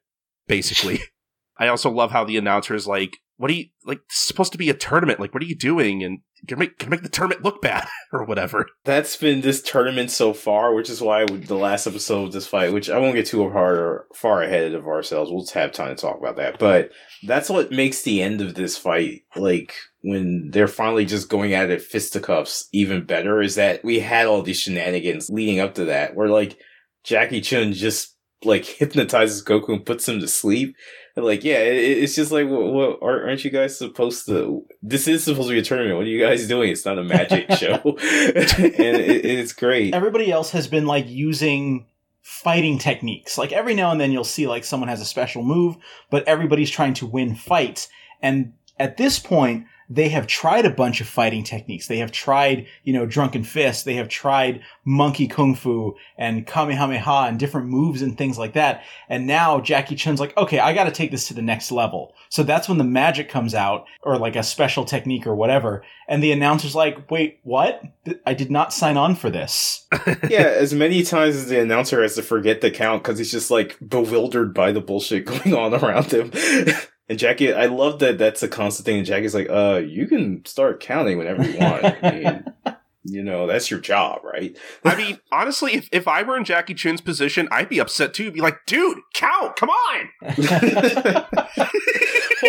Basically. 0.47 1.01
I 1.57 1.67
also 1.67 1.89
love 1.89 2.11
how 2.11 2.23
the 2.23 2.37
announcer 2.37 2.73
is 2.73 2.87
like, 2.87 3.17
"What 3.37 3.51
are 3.51 3.55
you 3.55 3.65
like? 3.85 4.01
Supposed 4.09 4.51
to 4.53 4.57
be 4.57 4.69
a 4.69 4.73
tournament. 4.73 5.19
Like, 5.19 5.33
what 5.33 5.43
are 5.43 5.47
you 5.47 5.57
doing?" 5.57 6.03
And 6.03 6.19
can 6.47 6.59
make 6.59 6.77
can 6.77 6.89
make 6.89 7.03
the 7.03 7.09
tournament 7.09 7.43
look 7.43 7.61
bad 7.61 7.87
or 8.13 8.25
whatever. 8.25 8.67
That's 8.83 9.15
been 9.15 9.41
this 9.41 9.61
tournament 9.61 10.11
so 10.11 10.33
far, 10.33 10.73
which 10.73 10.89
is 10.89 11.01
why 11.01 11.25
the 11.25 11.55
last 11.55 11.87
episode 11.87 12.25
of 12.25 12.31
this 12.33 12.47
fight, 12.47 12.73
which 12.73 12.89
I 12.89 12.97
won't 12.97 13.15
get 13.15 13.25
too 13.25 13.49
far 13.49 14.07
far 14.13 14.43
ahead 14.43 14.73
of 14.73 14.87
ourselves. 14.87 15.31
We'll 15.31 15.45
have 15.53 15.71
time 15.71 15.95
to 15.95 16.01
talk 16.01 16.17
about 16.17 16.35
that, 16.37 16.59
but 16.59 16.91
that's 17.25 17.49
what 17.49 17.71
makes 17.71 18.01
the 18.01 18.21
end 18.21 18.41
of 18.41 18.55
this 18.55 18.77
fight 18.77 19.21
like 19.35 19.73
when 20.01 20.49
they're 20.51 20.67
finally 20.67 21.05
just 21.05 21.29
going 21.29 21.53
at 21.53 21.71
it 21.71 21.81
fisticuffs 21.81 22.67
even 22.73 23.05
better. 23.05 23.41
Is 23.41 23.55
that 23.55 23.83
we 23.83 23.99
had 23.99 24.27
all 24.27 24.41
these 24.41 24.59
shenanigans 24.59 25.29
leading 25.29 25.59
up 25.59 25.75
to 25.75 25.85
that, 25.85 26.15
where 26.15 26.29
like 26.29 26.57
Jackie 27.03 27.41
Chun 27.41 27.73
just 27.73 28.15
like 28.43 28.65
hypnotizes 28.79 29.43
Goku 29.43 29.69
and 29.69 29.85
puts 29.85 30.07
him 30.07 30.19
to 30.19 30.27
sleep 30.27 30.75
like, 31.15 31.43
yeah, 31.43 31.59
it, 31.59 31.75
it's 31.75 32.15
just 32.15 32.31
like, 32.31 32.47
what, 32.47 32.73
what, 32.73 33.03
aren't 33.03 33.43
you 33.45 33.51
guys 33.51 33.77
supposed 33.77 34.25
to? 34.25 34.65
This 34.81 35.07
is 35.07 35.23
supposed 35.23 35.47
to 35.47 35.53
be 35.53 35.59
a 35.59 35.63
tournament. 35.63 35.97
What 35.97 36.05
are 36.05 36.09
you 36.09 36.19
guys 36.19 36.47
doing? 36.47 36.71
It's 36.71 36.85
not 36.85 36.97
a 36.97 37.03
magic 37.03 37.51
show, 37.57 37.75
and 37.83 37.97
it, 37.97 39.25
it's 39.25 39.53
great. 39.53 39.93
Everybody 39.93 40.31
else 40.31 40.51
has 40.51 40.67
been 40.67 40.87
like 40.87 41.07
using 41.07 41.85
fighting 42.23 42.79
techniques. 42.79 43.37
Like 43.37 43.51
every 43.51 43.75
now 43.75 43.91
and 43.91 44.01
then 44.01 44.11
you'll 44.11 44.23
see 44.23 44.47
like 44.47 44.63
someone 44.63 44.89
has 44.89 45.01
a 45.01 45.05
special 45.05 45.43
move, 45.43 45.75
but 46.09 46.27
everybody's 46.27 46.71
trying 46.71 46.93
to 46.95 47.05
win 47.05 47.35
fights. 47.35 47.89
And 48.21 48.53
at 48.79 48.97
this 48.97 49.19
point, 49.19 49.65
they 49.89 50.09
have 50.09 50.27
tried 50.27 50.65
a 50.65 50.69
bunch 50.69 51.01
of 51.01 51.07
fighting 51.07 51.43
techniques. 51.43 51.87
They 51.87 51.97
have 51.97 52.11
tried, 52.11 52.67
you 52.83 52.93
know, 52.93 53.05
drunken 53.05 53.43
fist. 53.43 53.85
They 53.85 53.95
have 53.95 54.09
tried 54.09 54.61
monkey 54.85 55.27
kung 55.27 55.55
fu 55.55 55.95
and 56.17 56.47
kamehameha 56.47 57.27
and 57.27 57.39
different 57.39 57.67
moves 57.67 58.01
and 58.01 58.17
things 58.17 58.37
like 58.37 58.53
that. 58.53 58.83
And 59.09 59.27
now 59.27 59.59
Jackie 59.59 59.95
Chun's 59.95 60.19
like, 60.19 60.35
okay, 60.37 60.59
I 60.59 60.73
got 60.73 60.85
to 60.85 60.91
take 60.91 61.11
this 61.11 61.27
to 61.27 61.33
the 61.33 61.41
next 61.41 61.71
level. 61.71 62.13
So 62.29 62.43
that's 62.43 62.67
when 62.67 62.77
the 62.77 62.83
magic 62.83 63.29
comes 63.29 63.53
out 63.53 63.85
or 64.01 64.17
like 64.17 64.35
a 64.35 64.43
special 64.43 64.85
technique 64.85 65.27
or 65.27 65.35
whatever. 65.35 65.83
And 66.07 66.23
the 66.23 66.31
announcer's 66.31 66.75
like, 66.75 67.09
wait, 67.09 67.39
what? 67.43 67.81
I 68.25 68.33
did 68.33 68.51
not 68.51 68.73
sign 68.73 68.97
on 68.97 69.15
for 69.15 69.29
this. 69.29 69.85
yeah, 70.29 70.53
as 70.57 70.73
many 70.73 71.03
times 71.03 71.35
as 71.35 71.47
the 71.47 71.61
announcer 71.61 72.01
has 72.01 72.15
to 72.15 72.23
forget 72.23 72.61
the 72.61 72.71
count 72.71 73.03
because 73.03 73.17
he's 73.17 73.31
just 73.31 73.51
like 73.51 73.77
bewildered 73.87 74.53
by 74.53 74.71
the 74.71 74.81
bullshit 74.81 75.25
going 75.43 75.53
on 75.53 75.73
around 75.73 76.11
him. 76.11 76.31
And 77.09 77.19
Jackie, 77.19 77.53
I 77.53 77.65
love 77.65 77.99
that 77.99 78.17
that's 78.17 78.43
a 78.43 78.47
constant 78.47 78.85
thing. 78.85 78.97
And 78.97 79.05
Jackie's 79.05 79.35
like, 79.35 79.49
uh, 79.49 79.81
you 79.85 80.07
can 80.07 80.45
start 80.45 80.79
counting 80.79 81.17
whenever 81.17 81.43
you 81.43 81.59
want. 81.59 81.83
I 81.83 82.11
mean, 82.11 82.45
you 83.03 83.23
know, 83.23 83.45
that's 83.45 83.69
your 83.69 83.81
job, 83.81 84.21
right? 84.23 84.57
I 84.85 84.95
mean, 84.95 85.19
honestly, 85.31 85.73
if, 85.73 85.89
if 85.91 86.07
I 86.07 86.23
were 86.23 86.37
in 86.37 86.45
Jackie 86.45 86.73
Chun's 86.73 87.01
position, 87.01 87.49
I'd 87.51 87.67
be 87.67 87.79
upset 87.79 88.13
too. 88.13 88.31
Be 88.31 88.39
like, 88.39 88.65
dude, 88.65 88.99
count, 89.13 89.57
come 89.57 89.69
on. 89.69 90.09
hold 90.23 90.49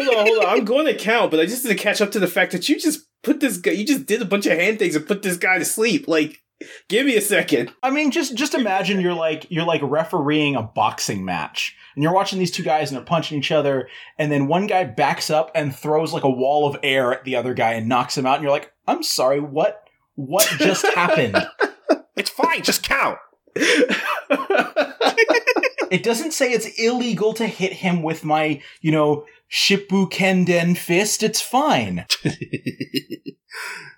on, 0.09 0.26
hold 0.26 0.44
on. 0.44 0.46
I'm 0.46 0.64
going 0.64 0.86
to 0.86 0.96
count, 0.96 1.32
but 1.32 1.40
I 1.40 1.46
just 1.46 1.64
need 1.64 1.76
to 1.76 1.82
catch 1.82 2.00
up 2.00 2.12
to 2.12 2.20
the 2.20 2.28
fact 2.28 2.52
that 2.52 2.68
you 2.68 2.78
just 2.78 3.09
put 3.22 3.40
this 3.40 3.57
guy, 3.57 3.72
you 3.72 3.84
just 3.84 4.07
did 4.07 4.22
a 4.22 4.26
bunch 4.26 4.46
of 4.46 4.57
hand 4.57 4.78
things 4.78 4.94
and 4.94 5.07
put 5.07 5.22
this 5.22 5.36
guy 5.36 5.59
to 5.59 5.64
sleep. 5.64 6.07
Like, 6.07 6.44
Give 6.88 7.07
me 7.07 7.16
a 7.16 7.20
second. 7.20 7.72
I 7.82 7.90
mean, 7.90 8.11
just 8.11 8.36
just 8.36 8.55
imagine 8.55 9.00
you're 9.00 9.12
like 9.12 9.46
you're 9.50 9.66
like 9.66 9.82
refereeing 9.82 10.57
a 10.57 10.62
boxing 10.62 11.24
match, 11.24 11.76
and 11.95 12.03
you're 12.03 12.14
watching 12.14 12.38
these 12.38 12.51
two 12.51 12.62
guys 12.62 12.90
and 12.90 12.97
they're 12.97 13.05
punching 13.05 13.38
each 13.38 13.53
other, 13.53 13.88
and 14.18 14.30
then 14.30 14.47
one 14.47 14.66
guy 14.66 14.84
backs 14.84 15.30
up 15.30 15.51
and 15.55 15.74
throws 15.74 16.12
like 16.12 16.24
a 16.24 16.30
wall 16.30 16.66
of 16.66 16.78
air 16.82 17.12
at 17.12 17.24
the 17.24 17.36
other 17.36 17.55
guy 17.55 17.72
and 17.72 17.88
knocks 17.88 18.16
him 18.16 18.26
out, 18.26 18.34
and 18.36 18.42
you're 18.42 18.53
like, 18.53 18.72
"I'm 18.86 19.03
sorry, 19.03 19.40
what 19.40 19.82
what 20.14 20.47
just 20.59 20.86
happened?" 20.86 21.36
It's 22.16 22.30
fine, 22.30 22.62
just 22.62 22.84
count. 22.84 23.18
it 25.90 26.05
doesn't 26.05 26.32
say 26.32 26.53
it's 26.53 26.78
illegal 26.78 27.32
to 27.34 27.47
hit 27.47 27.72
him 27.72 28.03
with 28.05 28.24
my, 28.24 28.62
you 28.80 28.92
know, 28.92 29.26
Shippukenden 29.51 30.76
fist. 30.76 31.24
It's 31.24 31.40
fine. 31.40 32.07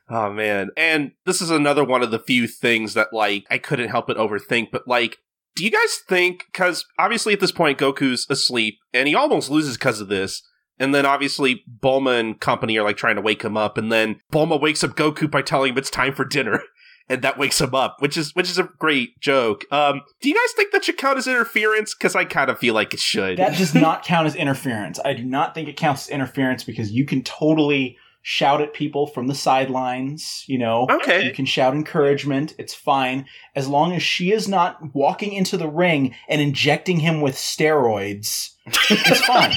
Oh 0.08 0.30
man. 0.30 0.70
And 0.76 1.12
this 1.24 1.40
is 1.42 1.50
another 1.50 1.82
one 1.82 2.02
of 2.02 2.10
the 2.10 2.20
few 2.20 2.46
things 2.46 2.94
that 2.94 3.12
like 3.12 3.44
I 3.50 3.58
couldn't 3.58 3.88
help 3.88 4.06
but 4.06 4.16
overthink, 4.16 4.70
but 4.70 4.86
like 4.86 5.18
do 5.56 5.64
you 5.64 5.70
guys 5.70 6.00
think 6.08 6.44
cuz 6.52 6.84
obviously 6.98 7.32
at 7.32 7.40
this 7.40 7.52
point 7.52 7.78
Goku's 7.78 8.26
asleep 8.30 8.78
and 8.92 9.08
he 9.08 9.14
almost 9.14 9.50
loses 9.50 9.76
cuz 9.76 10.00
of 10.00 10.08
this. 10.08 10.42
And 10.78 10.94
then 10.94 11.06
obviously 11.06 11.64
Bulma 11.82 12.20
and 12.20 12.38
company 12.38 12.78
are 12.78 12.84
like 12.84 12.98
trying 12.98 13.16
to 13.16 13.22
wake 13.22 13.42
him 13.42 13.56
up 13.56 13.78
and 13.78 13.90
then 13.90 14.20
Bulma 14.32 14.60
wakes 14.60 14.84
up 14.84 14.94
Goku 14.94 15.30
by 15.30 15.42
telling 15.42 15.72
him 15.72 15.78
it's 15.78 15.90
time 15.90 16.14
for 16.14 16.24
dinner. 16.24 16.62
And 17.08 17.22
that 17.22 17.38
wakes 17.38 17.60
him 17.60 17.72
up, 17.72 17.98
which 18.00 18.16
is 18.16 18.34
which 18.34 18.50
is 18.50 18.58
a 18.58 18.68
great 18.80 19.20
joke. 19.20 19.64
Um, 19.70 20.02
do 20.20 20.28
you 20.28 20.34
guys 20.34 20.52
think 20.56 20.72
that 20.72 20.84
should 20.84 20.96
count 20.96 21.18
as 21.18 21.28
interference? 21.28 21.94
Because 21.94 22.16
I 22.16 22.24
kind 22.24 22.50
of 22.50 22.58
feel 22.58 22.74
like 22.74 22.92
it 22.92 22.98
should. 22.98 23.38
That 23.38 23.56
does 23.56 23.76
not 23.76 24.02
count 24.02 24.26
as 24.26 24.34
interference. 24.34 24.98
I 25.04 25.12
do 25.12 25.24
not 25.24 25.54
think 25.54 25.68
it 25.68 25.76
counts 25.76 26.06
as 26.06 26.08
interference 26.08 26.64
because 26.64 26.90
you 26.90 27.06
can 27.06 27.22
totally 27.22 27.96
shout 28.28 28.60
at 28.60 28.74
people 28.74 29.06
from 29.06 29.28
the 29.28 29.34
sidelines, 29.36 30.42
you 30.48 30.58
know. 30.58 30.88
Okay. 30.90 31.24
You 31.24 31.32
can 31.32 31.46
shout 31.46 31.74
encouragement. 31.74 32.56
It's 32.58 32.74
fine. 32.74 33.26
As 33.54 33.68
long 33.68 33.92
as 33.92 34.02
she 34.02 34.32
is 34.32 34.48
not 34.48 34.92
walking 34.92 35.32
into 35.32 35.56
the 35.56 35.68
ring 35.68 36.12
and 36.28 36.40
injecting 36.40 36.98
him 36.98 37.20
with 37.20 37.36
steroids, 37.36 38.50
it's 38.66 39.20
fine. 39.20 39.56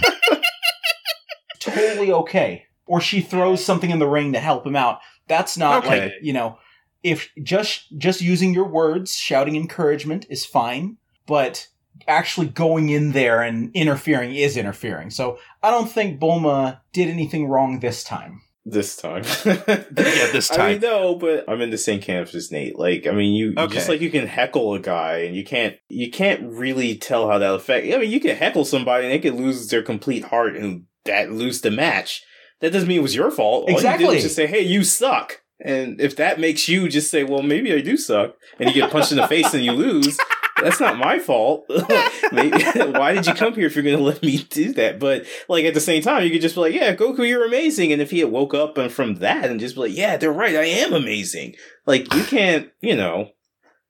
totally 1.60 2.12
okay. 2.12 2.68
Or 2.86 3.02
she 3.02 3.22
throws 3.22 3.66
something 3.66 3.90
in 3.90 3.98
the 3.98 4.08
ring 4.08 4.34
to 4.34 4.40
help 4.40 4.68
him 4.68 4.76
out. 4.76 5.00
That's 5.28 5.58
not 5.58 5.84
okay. 5.84 6.04
like, 6.04 6.14
you 6.22 6.34
know, 6.34 6.60
if 7.02 7.32
just 7.42 7.98
just 7.98 8.22
using 8.22 8.54
your 8.54 8.68
words, 8.68 9.16
shouting 9.16 9.56
encouragement 9.56 10.28
is 10.30 10.46
fine, 10.46 10.98
but 11.26 11.68
actually 12.08 12.48
going 12.48 12.90
in 12.90 13.14
there 13.14 13.42
and 13.42 13.72
interfering 13.74 14.36
is 14.36 14.56
interfering. 14.56 15.10
So 15.10 15.40
I 15.64 15.72
don't 15.72 15.90
think 15.90 16.20
Bulma 16.20 16.82
did 16.94 17.10
anything 17.10 17.48
wrong 17.48 17.80
this 17.80 18.04
time 18.04 18.44
this 18.72 18.96
time. 18.96 19.24
yeah, 19.46 19.84
this 19.96 20.48
time. 20.48 20.62
I 20.62 20.72
mean, 20.74 20.82
no, 20.82 21.16
but 21.16 21.46
I'm 21.48 21.62
in 21.62 21.70
the 21.70 21.78
same 21.78 22.02
camp 22.02 22.34
as 22.34 22.52
Nate. 22.52 22.78
Like, 22.78 23.08
I 23.08 23.12
mean, 23.12 23.34
you 23.34 23.54
okay. 23.58 23.74
just 23.74 23.90
like 23.90 24.02
you 24.02 24.10
can 24.10 24.28
heckle 24.28 24.74
a 24.74 24.80
guy, 24.80 25.20
and 25.20 25.36
you 25.36 25.44
can't 25.44 25.76
you 25.88 26.10
can't 26.12 26.44
really 26.44 26.96
tell 26.96 27.30
how 27.30 27.38
that 27.38 27.54
affect. 27.54 27.88
I 27.94 27.98
mean, 27.98 28.12
you 28.12 28.20
can 28.20 28.36
heckle 28.36 28.66
somebody, 28.66 29.06
and 29.06 29.14
they 29.14 29.20
could 29.20 29.40
lose 29.40 29.68
their 29.68 29.84
complete 29.84 30.26
heart 30.26 30.56
and 30.56 30.86
that 31.06 31.32
lose 31.32 31.62
the 31.62 31.72
match. 31.72 32.24
That 32.62 32.74
doesn't 32.74 32.88
mean 32.88 33.00
it 33.00 33.04
was 33.04 33.16
your 33.16 33.32
fault. 33.32 33.70
All 33.70 33.76
exactly. 33.76 34.06
you 34.06 34.12
did 34.12 34.16
was 34.16 34.24
just 34.24 34.36
say, 34.36 34.48
"Hey, 34.48 34.62
you 34.62 34.84
suck." 34.84 35.42
And 35.62 36.00
if 36.00 36.16
that 36.16 36.40
makes 36.40 36.70
you 36.70 36.88
just 36.88 37.12
say, 37.12 37.24
"Well, 37.24 37.42
maybe 37.42 37.74
I 37.74 37.82
do 37.82 37.98
suck," 37.98 38.36
and 38.60 38.70
you 38.70 38.82
get 38.82 38.92
punched 38.92 39.12
in 39.12 39.18
the 39.18 39.28
face 39.28 39.54
and 39.54 39.64
you 39.64 39.74
lose, 39.74 40.18
that's 40.62 40.80
not 40.80 40.98
my 40.98 41.20
fault. 41.20 41.66
Maybe, 42.32 42.64
why 42.76 43.14
did 43.14 43.28
you 43.28 43.34
come 43.34 43.54
here 43.54 43.68
if 43.68 43.76
you're 43.76 43.84
going 43.84 43.98
to 43.98 44.04
let 44.04 44.22
me 44.22 44.38
do 44.50 44.74
that? 44.74 45.00
But 45.00 45.26
like 45.48 45.66
at 45.66 45.74
the 45.74 45.80
same 45.80 46.02
time, 46.02 46.24
you 46.24 46.32
could 46.32 46.42
just 46.42 46.56
be 46.56 46.62
like, 46.62 46.74
yeah, 46.74 46.96
Goku, 46.96 47.28
you're 47.28 47.46
amazing. 47.46 47.92
And 47.92 48.02
if 48.02 48.12
he 48.12 48.20
had 48.20 48.32
woke 48.32 48.54
up 48.54 48.78
and 48.78 48.92
from 48.92 49.16
that 49.16 49.50
and 49.50 49.60
just 49.60 49.76
be 49.76 49.82
like, 49.82 49.96
yeah, 49.96 50.18
they're 50.18 50.32
right, 50.32 50.56
I 50.56 50.66
am 50.66 50.94
amazing. 50.94 51.56
Like 51.86 52.14
you 52.14 52.24
can't, 52.24 52.70
you 52.82 52.96
know. 52.96 53.30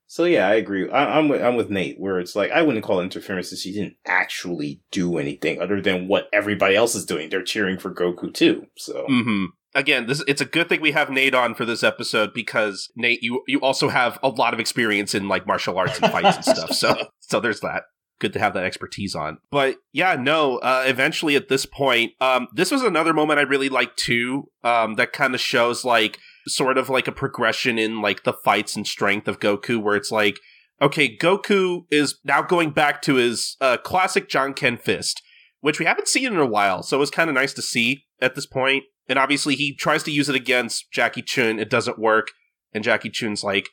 So 0.07 0.23
yeah, 0.23 0.47
I 0.47 0.55
agree. 0.55 0.89
I, 0.89 1.19
am 1.19 1.29
with, 1.29 1.43
I'm 1.43 1.55
with 1.55 1.69
Nate 1.69 1.99
where 1.99 2.19
it's 2.19 2.35
like 2.35 2.51
I 2.51 2.63
wouldn't 2.63 2.83
call 2.83 2.99
it 2.99 3.03
interference 3.03 3.49
since 3.49 3.61
he 3.61 3.71
didn't 3.71 3.97
actually 4.07 4.81
do 4.91 5.19
anything 5.19 5.61
other 5.61 5.81
than 5.81 6.07
what 6.07 6.29
everybody 6.33 6.75
else 6.75 6.95
is 6.95 7.05
doing. 7.05 7.29
They're 7.29 7.43
cheering 7.43 7.77
for 7.77 7.93
Goku 7.93 8.33
too. 8.33 8.65
So. 8.75 9.05
Mm-hmm 9.09 9.45
again, 9.75 10.07
this 10.07 10.23
it's 10.27 10.41
a 10.41 10.45
good 10.45 10.69
thing 10.69 10.81
we 10.81 10.91
have 10.91 11.09
Nate 11.09 11.35
on 11.35 11.55
for 11.55 11.65
this 11.65 11.83
episode 11.83 12.33
because 12.33 12.91
Nate, 12.95 13.21
you 13.21 13.43
you 13.47 13.59
also 13.61 13.89
have 13.89 14.19
a 14.23 14.29
lot 14.29 14.53
of 14.53 14.59
experience 14.59 15.13
in 15.13 15.27
like 15.27 15.47
martial 15.47 15.77
arts 15.77 15.99
and 15.99 16.11
fights 16.11 16.47
and 16.47 16.57
stuff. 16.57 16.71
So 16.71 17.07
so 17.19 17.39
there's 17.39 17.61
that. 17.61 17.83
Good 18.19 18.33
to 18.33 18.39
have 18.39 18.53
that 18.55 18.65
expertise 18.65 19.15
on. 19.15 19.37
But 19.49 19.77
yeah, 19.93 20.15
no. 20.15 20.57
Uh, 20.57 20.83
eventually, 20.85 21.37
at 21.37 21.47
this 21.47 21.65
point, 21.65 22.11
um, 22.19 22.49
this 22.53 22.69
was 22.69 22.81
another 22.81 23.13
moment 23.13 23.39
I 23.39 23.43
really 23.43 23.69
liked 23.69 23.97
too. 23.97 24.49
Um, 24.61 24.95
that 24.95 25.13
kind 25.13 25.33
of 25.33 25.39
shows 25.39 25.85
like 25.85 26.19
sort 26.45 26.77
of 26.77 26.89
like 26.89 27.07
a 27.07 27.13
progression 27.13 27.77
in 27.77 28.01
like 28.01 28.23
the 28.23 28.33
fights 28.33 28.75
and 28.75 28.85
strength 28.85 29.29
of 29.29 29.39
Goku, 29.39 29.81
where 29.81 29.95
it's 29.95 30.11
like, 30.11 30.37
okay, 30.81 31.15
Goku 31.15 31.83
is 31.89 32.19
now 32.25 32.41
going 32.41 32.71
back 32.71 33.01
to 33.03 33.15
his 33.15 33.55
uh, 33.61 33.77
classic 33.77 34.27
Jan 34.27 34.53
Ken 34.53 34.77
fist, 34.77 35.21
which 35.61 35.79
we 35.79 35.85
haven't 35.85 36.09
seen 36.09 36.27
in 36.27 36.39
a 36.39 36.45
while. 36.45 36.83
So 36.83 36.97
it 36.97 36.99
was 36.99 37.11
kind 37.11 37.29
of 37.29 37.35
nice 37.35 37.53
to 37.53 37.61
see 37.61 38.03
at 38.21 38.35
this 38.35 38.45
point. 38.45 38.83
And 39.09 39.19
obviously, 39.19 39.55
he 39.55 39.75
tries 39.75 40.03
to 40.03 40.11
use 40.11 40.29
it 40.29 40.35
against 40.35 40.91
Jackie 40.91 41.23
Chun. 41.23 41.59
It 41.59 41.69
doesn't 41.69 41.99
work. 41.99 42.31
And 42.73 42.83
Jackie 42.83 43.09
Chun's 43.09 43.43
like, 43.43 43.69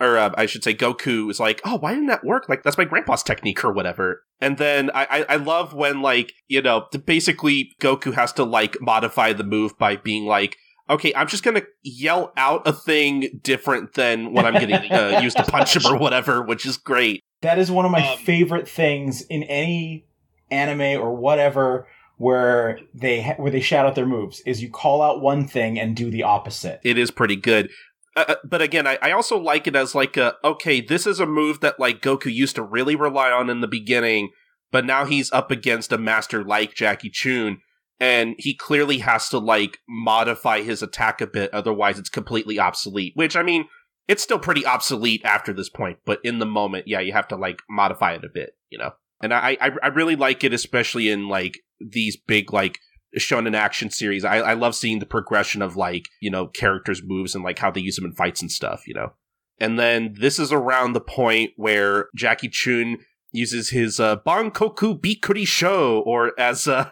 or 0.00 0.16
uh, 0.16 0.30
I 0.36 0.46
should 0.46 0.62
say, 0.62 0.74
Goku 0.74 1.28
is 1.28 1.40
like, 1.40 1.60
oh, 1.64 1.76
why 1.76 1.92
didn't 1.92 2.06
that 2.06 2.24
work? 2.24 2.48
Like, 2.48 2.62
that's 2.62 2.78
my 2.78 2.84
grandpa's 2.84 3.24
technique 3.24 3.64
or 3.64 3.72
whatever. 3.72 4.22
And 4.40 4.56
then 4.56 4.90
I, 4.94 5.06
I, 5.10 5.34
I 5.34 5.36
love 5.36 5.74
when, 5.74 6.00
like, 6.00 6.32
you 6.46 6.62
know, 6.62 6.86
basically 7.04 7.72
Goku 7.80 8.14
has 8.14 8.32
to, 8.34 8.44
like, 8.44 8.80
modify 8.80 9.32
the 9.32 9.42
move 9.42 9.76
by 9.76 9.96
being 9.96 10.24
like, 10.24 10.56
okay, 10.88 11.12
I'm 11.14 11.26
just 11.26 11.42
gonna 11.42 11.62
yell 11.82 12.32
out 12.36 12.66
a 12.66 12.72
thing 12.72 13.40
different 13.42 13.94
than 13.94 14.32
what 14.32 14.46
I'm 14.46 14.54
gonna 14.54 14.86
uh, 15.16 15.20
use 15.22 15.34
to 15.34 15.42
punch 15.44 15.76
him 15.76 15.86
or 15.86 15.98
whatever, 15.98 16.42
which 16.42 16.64
is 16.64 16.76
great. 16.76 17.20
That 17.42 17.58
is 17.58 17.70
one 17.70 17.84
of 17.84 17.90
my 17.90 18.12
um, 18.12 18.18
favorite 18.18 18.68
things 18.68 19.22
in 19.22 19.42
any 19.44 20.06
anime 20.50 21.00
or 21.00 21.14
whatever 21.14 21.86
where 22.18 22.80
they 22.92 23.22
where 23.38 23.50
they 23.50 23.60
shout 23.60 23.86
out 23.86 23.94
their 23.94 24.06
moves 24.06 24.40
is 24.40 24.62
you 24.62 24.68
call 24.68 25.00
out 25.00 25.22
one 25.22 25.46
thing 25.46 25.78
and 25.78 25.96
do 25.96 26.10
the 26.10 26.24
opposite. 26.24 26.80
It 26.84 26.98
is 26.98 27.10
pretty 27.10 27.36
good. 27.36 27.70
Uh, 28.16 28.24
uh, 28.28 28.34
but 28.44 28.60
again, 28.60 28.86
I, 28.86 28.98
I 29.00 29.12
also 29.12 29.38
like 29.38 29.66
it 29.66 29.76
as 29.76 29.94
like 29.94 30.16
a 30.16 30.34
okay, 30.44 30.80
this 30.80 31.06
is 31.06 31.20
a 31.20 31.26
move 31.26 31.60
that 31.60 31.80
like 31.80 32.02
Goku 32.02 32.32
used 32.32 32.56
to 32.56 32.62
really 32.62 32.96
rely 32.96 33.30
on 33.30 33.48
in 33.48 33.60
the 33.60 33.68
beginning, 33.68 34.30
but 34.72 34.84
now 34.84 35.04
he's 35.04 35.32
up 35.32 35.50
against 35.50 35.92
a 35.92 35.98
master 35.98 36.44
like 36.44 36.74
Jackie 36.74 37.10
Chun, 37.10 37.58
and 38.00 38.34
he 38.38 38.54
clearly 38.54 38.98
has 38.98 39.28
to 39.28 39.38
like 39.38 39.78
modify 39.88 40.62
his 40.62 40.82
attack 40.82 41.20
a 41.20 41.26
bit, 41.26 41.54
otherwise 41.54 41.98
it's 42.00 42.10
completely 42.10 42.58
obsolete. 42.58 43.12
Which 43.14 43.36
I 43.36 43.44
mean, 43.44 43.66
it's 44.08 44.24
still 44.24 44.40
pretty 44.40 44.66
obsolete 44.66 45.24
after 45.24 45.52
this 45.52 45.68
point, 45.68 45.98
but 46.04 46.18
in 46.24 46.40
the 46.40 46.46
moment, 46.46 46.88
yeah, 46.88 47.00
you 47.00 47.12
have 47.12 47.28
to 47.28 47.36
like 47.36 47.60
modify 47.70 48.14
it 48.14 48.24
a 48.24 48.28
bit, 48.32 48.56
you 48.70 48.78
know. 48.78 48.92
And 49.22 49.32
I 49.34 49.56
I, 49.60 49.70
I 49.82 49.86
really 49.88 50.16
like 50.16 50.44
it, 50.44 50.52
especially 50.52 51.10
in 51.10 51.28
like 51.28 51.58
these 51.80 52.16
big 52.16 52.52
like 52.52 52.78
shonen 53.18 53.54
action 53.54 53.90
series. 53.90 54.24
I, 54.24 54.38
I 54.38 54.54
love 54.54 54.74
seeing 54.74 54.98
the 54.98 55.06
progression 55.06 55.62
of 55.62 55.76
like, 55.76 56.06
you 56.20 56.30
know, 56.30 56.46
characters' 56.46 57.02
moves 57.04 57.34
and 57.34 57.42
like 57.42 57.58
how 57.58 57.70
they 57.70 57.80
use 57.80 57.96
them 57.96 58.04
in 58.04 58.12
fights 58.12 58.42
and 58.42 58.50
stuff, 58.50 58.86
you 58.86 58.94
know. 58.94 59.12
And 59.60 59.78
then 59.78 60.14
this 60.18 60.38
is 60.38 60.52
around 60.52 60.92
the 60.92 61.00
point 61.00 61.52
where 61.56 62.08
Jackie 62.14 62.48
Chun 62.48 62.98
uses 63.32 63.70
his 63.70 63.98
uh, 63.98 64.16
Bankoku 64.26 65.00
Bikuri 65.00 65.46
Sho, 65.46 66.00
or 66.06 66.32
as 66.38 66.68
uh, 66.68 66.90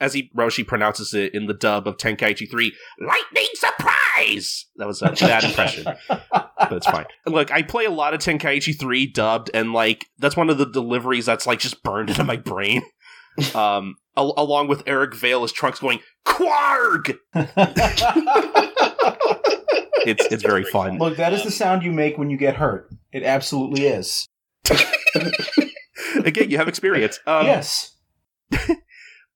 as 0.00 0.12
he 0.14 0.30
Roshi 0.36 0.66
pronounces 0.66 1.12
it 1.14 1.34
in 1.34 1.46
the 1.46 1.54
dub 1.54 1.88
of 1.88 1.96
Tenkaichi 1.96 2.50
3, 2.50 2.72
lightning 3.00 3.48
surprise! 3.54 4.03
That 4.76 4.86
was 4.86 5.02
a 5.02 5.10
bad 5.12 5.44
impression, 5.44 5.84
but 6.08 6.72
it's 6.72 6.86
fine. 6.86 7.06
Look, 7.26 7.50
I 7.52 7.62
play 7.62 7.84
a 7.84 7.90
lot 7.90 8.14
of 8.14 8.20
Tenkaichi 8.20 8.78
3 8.78 9.06
dubbed, 9.12 9.50
and 9.54 9.72
like, 9.72 10.06
that's 10.18 10.36
one 10.36 10.50
of 10.50 10.58
the 10.58 10.66
deliveries 10.66 11.26
that's 11.26 11.46
like 11.46 11.58
just 11.58 11.82
burned 11.82 12.10
into 12.10 12.24
my 12.24 12.36
brain. 12.36 12.82
Um, 13.52 13.96
al- 14.16 14.34
along 14.36 14.68
with 14.68 14.84
Eric 14.86 15.12
Vale 15.16 15.42
as 15.42 15.50
Trunks 15.50 15.80
going, 15.80 15.98
Quarg! 16.24 17.16
It's, 20.06 20.24
it's 20.26 20.42
very 20.42 20.64
fun. 20.64 20.98
Look, 20.98 21.16
that 21.16 21.32
is 21.32 21.42
the 21.44 21.50
sound 21.50 21.82
you 21.82 21.90
make 21.90 22.18
when 22.18 22.28
you 22.30 22.36
get 22.36 22.56
hurt. 22.56 22.90
It 23.12 23.22
absolutely 23.22 23.86
is. 23.86 24.28
Again, 26.24 26.50
you 26.50 26.58
have 26.58 26.68
experience. 26.68 27.18
Um, 27.26 27.46
yes. 27.46 27.96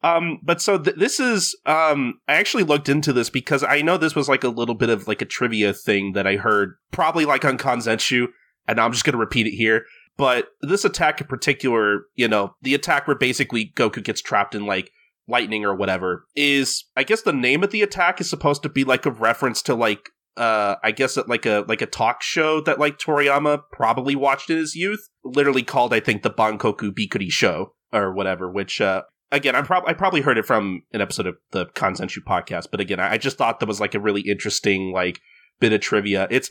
Um, 0.02 0.38
but 0.42 0.60
so 0.60 0.78
th- 0.78 0.96
this 0.96 1.18
is 1.18 1.56
um, 1.66 2.20
I 2.28 2.34
actually 2.34 2.62
looked 2.62 2.88
into 2.88 3.12
this 3.12 3.30
because 3.30 3.64
I 3.64 3.82
know 3.82 3.96
this 3.96 4.14
was 4.14 4.28
like 4.28 4.44
a 4.44 4.48
little 4.48 4.76
bit 4.76 4.90
of 4.90 5.08
like 5.08 5.22
a 5.22 5.26
trivia 5.26 5.72
thing 5.72 6.12
that 6.12 6.26
I 6.26 6.36
heard 6.36 6.76
probably 6.92 7.24
like 7.24 7.44
on 7.44 7.58
Kanzenshuu, 7.58 8.28
and 8.68 8.80
I'm 8.80 8.92
just 8.92 9.04
gonna 9.04 9.18
repeat 9.18 9.46
it 9.46 9.56
here. 9.56 9.84
But 10.16 10.48
this 10.60 10.84
attack 10.84 11.20
in 11.20 11.26
particular, 11.26 12.02
you 12.14 12.28
know, 12.28 12.54
the 12.62 12.74
attack 12.74 13.06
where 13.06 13.16
basically 13.16 13.72
Goku 13.76 14.02
gets 14.02 14.20
trapped 14.20 14.54
in 14.54 14.66
like 14.66 14.90
lightning 15.28 15.64
or 15.64 15.74
whatever 15.74 16.24
is 16.34 16.84
I 16.96 17.04
guess 17.04 17.22
the 17.22 17.32
name 17.32 17.62
of 17.62 17.70
the 17.70 17.82
attack 17.82 18.20
is 18.20 18.30
supposed 18.30 18.62
to 18.62 18.68
be 18.68 18.84
like 18.84 19.04
a 19.04 19.10
reference 19.10 19.62
to 19.62 19.74
like 19.74 20.08
uh 20.36 20.76
I 20.82 20.90
guess 20.90 21.16
like 21.28 21.44
a 21.44 21.64
like 21.68 21.82
a 21.82 21.86
talk 21.86 22.22
show 22.22 22.60
that 22.62 22.78
like 22.78 22.98
Toriyama 22.98 23.62
probably 23.72 24.16
watched 24.16 24.48
in 24.48 24.56
his 24.56 24.74
youth, 24.74 25.08
literally 25.24 25.62
called 25.62 25.92
I 25.92 26.00
think 26.00 26.22
the 26.22 26.30
Bankoku 26.30 26.92
Bikuri 26.92 27.30
show 27.30 27.74
or 27.92 28.12
whatever, 28.12 28.50
which 28.50 28.80
uh 28.80 29.02
again, 29.32 29.54
I'm 29.54 29.64
prob- 29.64 29.84
I 29.86 29.92
probably 29.92 30.20
heard 30.20 30.38
it 30.38 30.46
from 30.46 30.82
an 30.92 31.00
episode 31.00 31.26
of 31.26 31.36
the 31.50 31.66
Kanzenshuu 31.66 32.24
podcast, 32.26 32.66
but 32.70 32.80
again, 32.80 33.00
I, 33.00 33.12
I 33.12 33.18
just 33.18 33.38
thought 33.38 33.60
that 33.60 33.66
was 33.66 33.80
like 33.80 33.94
a 33.94 34.00
really 34.00 34.22
interesting 34.22 34.92
like 34.92 35.20
bit 35.60 35.72
of 35.72 35.80
trivia. 35.80 36.26
It's 36.30 36.50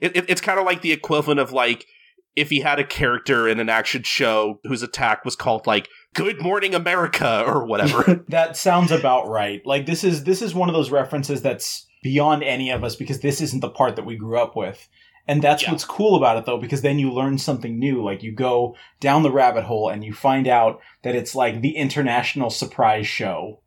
it, 0.00 0.16
it, 0.16 0.24
it's 0.28 0.40
kind 0.40 0.58
of 0.58 0.64
like 0.64 0.82
the 0.82 0.92
equivalent 0.92 1.40
of 1.40 1.52
like 1.52 1.86
if 2.34 2.50
he 2.50 2.60
had 2.60 2.78
a 2.78 2.84
character 2.84 3.48
in 3.48 3.58
an 3.60 3.68
action 3.68 4.02
show 4.02 4.60
whose 4.64 4.82
attack 4.82 5.24
was 5.24 5.36
called 5.36 5.66
like 5.66 5.88
"Good 6.14 6.40
Morning 6.40 6.74
America" 6.74 7.44
or 7.46 7.66
whatever. 7.66 8.24
That 8.28 8.56
sounds 8.56 8.90
about 8.90 9.28
right. 9.28 9.64
Like 9.64 9.86
this 9.86 10.04
is 10.04 10.24
this 10.24 10.42
is 10.42 10.54
one 10.54 10.68
of 10.68 10.74
those 10.74 10.90
references 10.90 11.42
that's 11.42 11.86
beyond 12.02 12.42
any 12.42 12.70
of 12.70 12.84
us 12.84 12.96
because 12.96 13.20
this 13.20 13.40
isn't 13.40 13.60
the 13.60 13.70
part 13.70 13.96
that 13.96 14.06
we 14.06 14.16
grew 14.16 14.38
up 14.38 14.54
with. 14.56 14.88
And 15.28 15.42
that's 15.42 15.64
Yeah. 15.64 15.72
what's 15.72 15.84
cool 15.84 16.16
about 16.16 16.36
it 16.38 16.46
though, 16.46 16.58
because 16.58 16.82
then 16.82 16.98
you 16.98 17.12
learn 17.12 17.38
something 17.38 17.78
new. 17.78 18.02
Like 18.04 18.22
you 18.22 18.32
go 18.32 18.76
down 19.00 19.22
the 19.22 19.32
rabbit 19.32 19.64
hole 19.64 19.88
and 19.88 20.04
you 20.04 20.12
find 20.12 20.46
out 20.46 20.80
that 21.02 21.16
it's 21.16 21.34
like 21.34 21.60
the 21.60 21.76
international 21.76 22.50
surprise 22.50 23.06
show. 23.08 23.62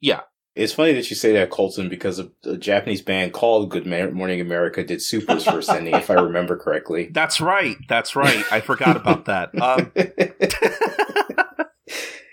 Yeah. 0.00 0.20
It's 0.54 0.72
funny 0.72 0.94
that 0.94 1.10
you 1.10 1.16
say 1.16 1.32
that, 1.34 1.50
Colton, 1.50 1.90
because 1.90 2.18
a, 2.18 2.30
a 2.44 2.56
Japanese 2.56 3.02
band 3.02 3.34
called 3.34 3.70
Good 3.70 3.86
Morning 3.86 4.40
America 4.40 4.82
did 4.82 5.02
Super's 5.02 5.44
first 5.44 5.68
ending, 5.68 5.94
if 5.94 6.08
I 6.08 6.14
remember 6.14 6.56
correctly. 6.56 7.08
That's 7.12 7.42
right. 7.42 7.76
That's 7.90 8.16
right. 8.16 8.42
I 8.50 8.60
forgot 8.60 8.96
about 8.96 9.26
that. 9.26 9.50
Um, 9.60 9.92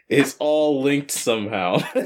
it's 0.07 0.37
all 0.39 0.81
linked 0.81 1.11
somehow. 1.11 1.79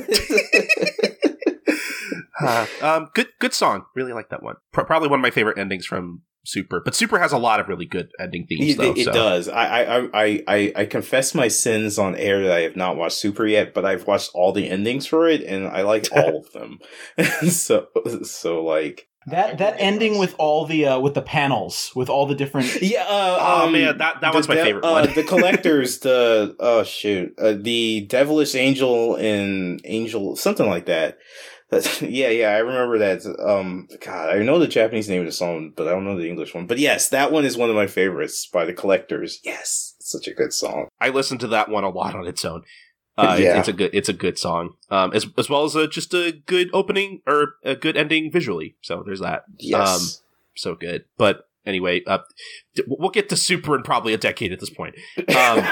um, 2.82 3.10
good 3.14 3.28
good 3.40 3.54
song. 3.54 3.86
Really 3.96 4.14
like 4.14 4.30
that 4.30 4.42
one. 4.44 4.56
Pro- 4.72 4.86
probably 4.86 5.10
one 5.10 5.20
of 5.20 5.24
my 5.24 5.30
favorite 5.32 5.58
endings 5.60 5.86
from 5.86 6.22
Super. 6.48 6.80
But 6.80 6.96
Super 6.96 7.20
has 7.20 7.32
a 7.32 7.38
lot 7.38 7.60
of 7.60 7.68
really 7.68 7.86
good 7.86 8.10
ending 8.20 8.48
themes, 8.48 8.72
it 8.74 8.78
though. 8.78 8.94
it 8.94 9.04
so. 9.06 9.12
does. 9.12 9.50
I, 9.50 9.84
I, 9.84 9.98
I, 10.14 10.44
I, 10.48 10.74
I 10.78 10.86
confess 10.86 11.36
my 11.36 11.48
sins 11.48 12.00
on 12.00 12.16
air 12.16 12.42
that 12.44 12.52
I 12.52 12.62
have 12.62 12.76
not 12.76 12.96
watched 12.96 13.18
Super 13.18 13.46
yet, 13.46 13.74
but 13.74 13.86
I've 13.86 14.08
watched 14.08 14.32
all 14.34 14.52
the 14.54 14.70
endings 14.70 15.06
for 15.06 15.28
it, 15.28 15.42
and 15.44 15.68
I 15.68 15.82
like 15.82 16.08
all 16.16 16.38
of 16.40 16.52
them. 16.54 16.80
so, 17.50 17.88
so 18.24 18.64
like, 18.64 19.08
That 19.28 19.58
that 19.58 19.76
ending 19.78 20.18
with 20.20 20.36
all 20.38 20.66
the 20.66 20.86
uh, 20.86 21.00
with 21.00 21.14
the 21.16 21.22
panels 21.22 21.92
with 21.96 22.10
all 22.10 22.26
the 22.26 22.36
different 22.36 22.70
yeah. 22.82 23.02
Uh, 23.04 23.38
Oh, 23.40 23.66
um, 23.66 23.74
man, 23.74 23.98
that- 23.98 24.22
that 24.22 24.32
the 24.32 24.36
one's 24.38 24.48
my 24.48 24.56
favorite 24.56 24.86
uh, 24.86 24.92
one. 25.06 25.14
the 25.14 25.24
collectors, 25.24 26.00
the 26.00 26.56
oh 26.60 26.84
shoot, 26.84 27.34
uh, 27.38 27.54
the 27.60 28.06
devilish 28.10 28.56
angel 28.56 29.16
and 29.16 29.82
angel, 29.84 30.36
something 30.38 30.68
like 30.70 30.86
that. 30.86 31.18
That's, 31.70 32.02
yeah, 32.02 32.30
yeah, 32.30 32.50
I 32.50 32.60
remember 32.60 32.98
that. 33.00 33.26
Um, 33.40 33.88
God, 34.04 34.36
I 34.36 34.44
know 34.44 34.58
the 34.60 34.68
Japanese 34.68 35.10
name 35.10 35.22
of 35.22 35.26
the 35.26 35.32
song, 35.32 35.74
but 35.76 35.88
I 35.88 35.92
don't 35.92 36.06
know 36.06 36.18
the 36.18 36.30
English 36.30 36.54
one. 36.56 36.66
But 36.68 36.80
yes, 36.80 37.10
that 37.10 37.32
one 37.32 37.46
is 37.46 37.58
one 37.58 37.70
of 37.70 37.76
my 37.76 37.88
favorites 37.88 38.48
by 38.48 38.66
the 38.66 38.74
Collectors. 38.74 39.40
Yes, 39.44 39.96
it's 40.00 40.12
such 40.12 40.28
a 40.28 40.34
good 40.34 40.54
song. 40.54 40.88
I 41.02 41.10
listen 41.10 41.38
to 41.40 41.48
that 41.48 41.70
one 41.70 41.84
a 41.84 41.90
lot 41.90 42.16
on 42.16 42.26
its 42.26 42.46
own. 42.46 42.64
Uh, 43.18 43.36
Yeah. 43.40 43.58
it's 43.60 43.68
a 43.68 43.74
good, 43.74 43.90
it's 43.94 44.10
a 44.10 44.14
good 44.14 44.38
song, 44.38 44.76
um, 44.92 45.12
as 45.14 45.26
as 45.40 45.50
well 45.50 45.64
as 45.64 45.76
a, 45.76 45.88
just 45.88 46.14
a 46.14 46.32
good 46.46 46.70
opening 46.72 47.22
or 47.26 47.56
a 47.64 47.76
good 47.76 47.98
ending 47.98 48.32
visually. 48.32 48.76
So 48.82 49.02
there's 49.06 49.22
that. 49.22 49.44
Yes. 49.58 50.22
So 50.56 50.76
good. 50.76 51.06
But 51.18 51.48
anyway, 51.66 52.04
uh, 52.06 52.20
we'll 52.88 53.10
get 53.10 53.28
to 53.30 53.36
Super 53.36 53.76
in 53.76 53.82
probably 53.82 54.14
a 54.14 54.18
decade 54.20 54.54
at 54.54 54.60
this 54.60 54.70
point. 54.70 54.96
Um, 55.36 55.66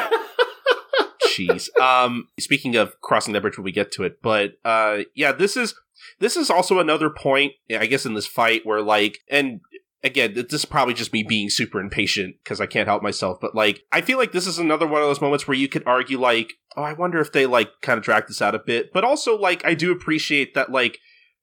Jeez. 1.27 1.69
Um, 1.79 2.29
speaking 2.39 2.75
of 2.75 2.99
crossing 3.01 3.33
that 3.33 3.41
bridge 3.41 3.57
when 3.57 3.65
we 3.65 3.71
get 3.71 3.91
to 3.93 4.03
it, 4.03 4.21
but 4.21 4.53
uh, 4.63 4.99
yeah, 5.15 5.31
this 5.31 5.57
is 5.57 5.75
this 6.19 6.37
is 6.37 6.49
also 6.49 6.79
another 6.79 7.09
point, 7.09 7.53
I 7.69 7.85
guess, 7.85 8.05
in 8.05 8.13
this 8.13 8.27
fight 8.27 8.65
where 8.65 8.81
like, 8.81 9.19
and 9.29 9.61
again, 10.03 10.33
this 10.33 10.53
is 10.53 10.65
probably 10.65 10.93
just 10.93 11.13
me 11.13 11.23
being 11.23 11.49
super 11.49 11.79
impatient 11.79 12.35
because 12.43 12.61
I 12.61 12.67
can't 12.67 12.87
help 12.87 13.01
myself, 13.01 13.39
but 13.41 13.55
like, 13.55 13.81
I 13.91 14.01
feel 14.01 14.17
like 14.17 14.31
this 14.31 14.47
is 14.47 14.59
another 14.59 14.87
one 14.87 15.01
of 15.01 15.07
those 15.07 15.21
moments 15.21 15.47
where 15.47 15.57
you 15.57 15.67
could 15.67 15.83
argue 15.85 16.19
like, 16.19 16.53
oh, 16.77 16.83
I 16.83 16.93
wonder 16.93 17.19
if 17.19 17.31
they 17.31 17.45
like 17.45 17.69
kind 17.81 17.97
of 17.97 18.03
drag 18.03 18.27
this 18.27 18.41
out 18.41 18.55
a 18.55 18.59
bit, 18.59 18.93
but 18.93 19.03
also 19.03 19.37
like, 19.37 19.65
I 19.65 19.73
do 19.73 19.91
appreciate 19.91 20.53
that 20.53 20.71
like, 20.71 20.99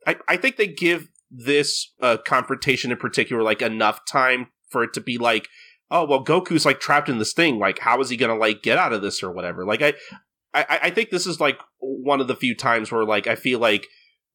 I 0.06 0.16
I 0.28 0.36
think 0.36 0.56
they 0.56 0.66
give 0.66 1.08
this 1.32 1.92
uh, 2.00 2.18
confrontation 2.26 2.92
in 2.92 2.98
particular 2.98 3.42
like 3.42 3.62
enough 3.62 4.00
time 4.04 4.48
for 4.68 4.84
it 4.84 4.92
to 4.92 5.00
be 5.00 5.16
like 5.16 5.48
oh 5.90 6.04
well 6.04 6.24
goku's 6.24 6.66
like 6.66 6.78
trapped 6.78 7.08
in 7.08 7.18
this 7.18 7.32
thing 7.32 7.58
like 7.58 7.78
how 7.78 8.00
is 8.00 8.10
he 8.10 8.16
gonna 8.16 8.36
like 8.36 8.62
get 8.62 8.78
out 8.78 8.92
of 8.92 9.02
this 9.02 9.22
or 9.22 9.32
whatever? 9.32 9.64
Like 9.64 9.82
i 9.82 9.94
i 10.52 10.78
i 10.82 10.90
think 10.90 11.10
this 11.10 11.26
is 11.26 11.40
like 11.40 11.58
one 11.78 12.20
of 12.20 12.28
the 12.28 12.36
few 12.36 12.54
times 12.54 12.92
where 12.92 13.04
like 13.04 13.26
i 13.26 13.34
feel 13.34 13.58
like 13.58 13.86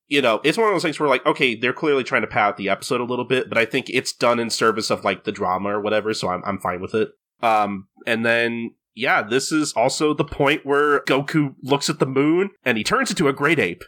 you 0.07 0.21
know 0.21 0.39
it's 0.43 0.57
one 0.57 0.67
of 0.67 0.73
those 0.73 0.83
things 0.83 0.99
where 0.99 1.09
like 1.09 1.25
okay 1.25 1.55
they're 1.55 1.73
clearly 1.73 2.03
trying 2.03 2.21
to 2.21 2.27
pad 2.27 2.55
the 2.57 2.69
episode 2.69 3.01
a 3.01 3.05
little 3.05 3.25
bit 3.25 3.49
but 3.49 3.57
i 3.57 3.65
think 3.65 3.89
it's 3.89 4.13
done 4.13 4.39
in 4.39 4.49
service 4.49 4.89
of 4.89 5.03
like 5.03 5.23
the 5.23 5.31
drama 5.31 5.69
or 5.69 5.81
whatever 5.81 6.13
so 6.13 6.29
i'm, 6.29 6.41
I'm 6.45 6.59
fine 6.59 6.81
with 6.81 6.93
it. 6.93 7.09
Um 7.41 7.87
and 8.05 8.25
then 8.25 8.71
yeah 8.95 9.21
this 9.21 9.51
is 9.51 9.73
also 9.73 10.13
the 10.13 10.25
point 10.25 10.65
where 10.65 11.01
goku 11.01 11.55
looks 11.61 11.89
at 11.89 11.99
the 11.99 12.05
moon 12.05 12.51
and 12.63 12.77
he 12.77 12.83
turns 12.83 13.09
into 13.09 13.27
a 13.27 13.33
great 13.33 13.59
ape. 13.59 13.83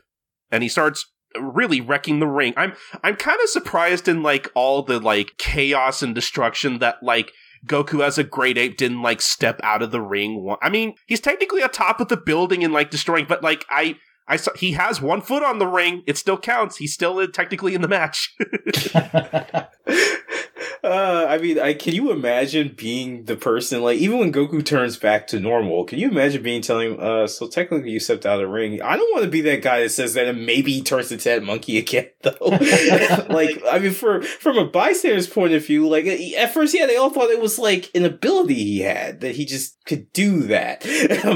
And 0.52 0.64
he 0.64 0.70
starts 0.70 1.06
really 1.40 1.80
wrecking 1.80 2.20
the 2.20 2.28
ring. 2.28 2.54
I'm 2.58 2.74
i'm 3.04 3.16
kind 3.16 3.40
of 3.42 3.50
surprised 3.50 4.08
in 4.08 4.24
like 4.24 4.52
all 4.56 4.84
the 4.84 5.00
like 5.00 5.38
chaos 5.38 6.02
and 6.02 6.14
destruction 6.14 6.80
that 6.80 7.02
like 7.02 7.32
Goku 7.66 8.02
as 8.02 8.18
a 8.18 8.24
great 8.24 8.58
ape 8.58 8.78
didn't 8.78 9.02
like 9.02 9.22
step 9.22 9.60
out 9.64 9.82
of 9.82 9.92
the 9.92 10.02
ring. 10.02 10.56
I 10.62 10.70
mean, 10.70 10.96
he's 11.08 11.20
technically 11.20 11.62
atop 11.62 12.00
of 12.00 12.08
the 12.08 12.18
building 12.18 12.64
and 12.64 12.74
like 12.74 12.90
destroying, 12.90 13.26
but 13.28 13.44
like 13.44 13.66
I, 13.70 13.98
I 14.30 14.38
saw 14.38 14.52
he 14.56 14.74
has 14.74 15.02
one 15.02 15.22
foot 15.22 15.44
on 15.44 15.58
the 15.58 15.68
ring. 15.68 16.04
It 16.06 16.18
still 16.18 16.38
counts. 16.38 16.78
He's 16.78 16.94
still 16.94 17.18
uh, 17.18 17.28
technically 17.28 17.74
in 17.74 17.82
the 17.82 17.88
match. 17.88 18.36
Uh, 20.84 21.26
I 21.28 21.38
mean, 21.38 21.60
I 21.60 21.74
can 21.74 21.94
you 21.94 22.12
imagine 22.12 22.74
being 22.78 23.26
the 23.26 23.36
person 23.36 23.82
like 23.82 24.00
even 24.00 24.20
when 24.20 24.32
Goku 24.32 24.66
turns 24.66 24.98
back 24.98 25.28
to 25.28 25.40
normal? 25.40 25.86
Can 25.86 26.00
you 26.00 26.10
imagine 26.10 26.42
being 26.42 26.62
telling 26.62 27.00
uh, 27.00 27.28
so 27.28 27.48
technically 27.48 27.92
you 27.92 28.00
stepped 28.00 28.26
out 28.26 28.36
of 28.36 28.42
the 28.42 28.48
ring? 28.48 28.82
I 28.82 28.96
don't 28.98 29.12
want 29.14 29.24
to 29.24 29.30
be 29.30 29.42
that 29.42 29.62
guy 29.62 29.82
that 29.82 29.90
says 29.90 30.14
that 30.14 30.28
and 30.28 30.46
maybe 30.46 30.72
he 30.72 30.82
turns 30.82 31.12
into 31.12 31.26
that 31.26 31.44
monkey 31.44 31.78
again 31.78 32.08
though. 32.24 32.38
like, 33.30 33.62
I 33.70 33.80
mean, 33.80 33.92
for 33.92 34.22
from 34.22 34.58
a 34.58 34.66
bystander's 34.66 35.28
point 35.28 35.54
of 35.54 35.66
view, 35.66 35.88
like 35.88 36.06
at 36.06 36.54
first, 36.54 36.74
yeah, 36.74 36.86
they 36.86 36.98
all 36.98 37.10
thought 37.10 37.30
it 37.30 37.42
was 37.42 37.60
like 37.60 37.90
an 37.96 38.06
ability 38.06 38.56
he 38.56 38.80
had 38.80 39.22
that 39.22 39.36
he 39.36 39.46
just 39.46 39.84
could 39.86 40.12
do 40.14 40.44
that 40.44 40.84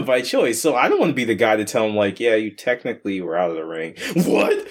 by 0.05 0.21
choice. 0.21 0.61
So 0.61 0.75
I 0.75 0.87
don't 0.89 0.99
want 0.99 1.09
to 1.09 1.15
be 1.15 1.25
the 1.25 1.35
guy 1.35 1.55
to 1.55 1.65
tell 1.65 1.87
him 1.87 1.95
like, 1.95 2.19
yeah, 2.19 2.35
you 2.35 2.51
technically 2.51 3.21
were 3.21 3.37
out 3.37 3.51
of 3.51 3.57
the 3.57 3.65
ring. 3.65 3.95
What? 4.13 4.67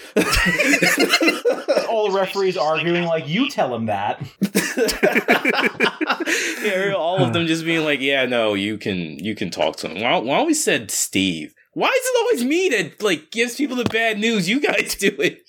all 1.89 2.11
the 2.11 2.17
referees 2.17 2.57
arguing 2.57 3.03
like 3.03 3.27
you 3.27 3.49
tell 3.49 3.73
him 3.75 3.85
that. 3.85 4.21
yeah, 6.63 6.93
all 6.93 7.23
of 7.23 7.33
them 7.33 7.47
just 7.47 7.65
being 7.65 7.83
like, 7.83 8.01
"Yeah, 8.01 8.25
no, 8.25 8.53
you 8.53 8.77
can, 8.77 9.19
you 9.19 9.35
can 9.35 9.49
talk 9.49 9.77
to 9.77 9.89
him." 9.89 10.01
Why, 10.01 10.17
why 10.17 10.37
always 10.37 10.63
said 10.63 10.91
Steve? 10.91 11.53
Why 11.73 11.89
is 11.89 12.05
it 12.05 12.21
always 12.21 12.43
me 12.43 12.69
that 12.69 13.01
like 13.01 13.31
gives 13.31 13.55
people 13.55 13.75
the 13.75 13.85
bad 13.85 14.19
news? 14.19 14.47
You 14.47 14.59
guys 14.59 14.95
do 14.95 15.15
it. 15.19 15.43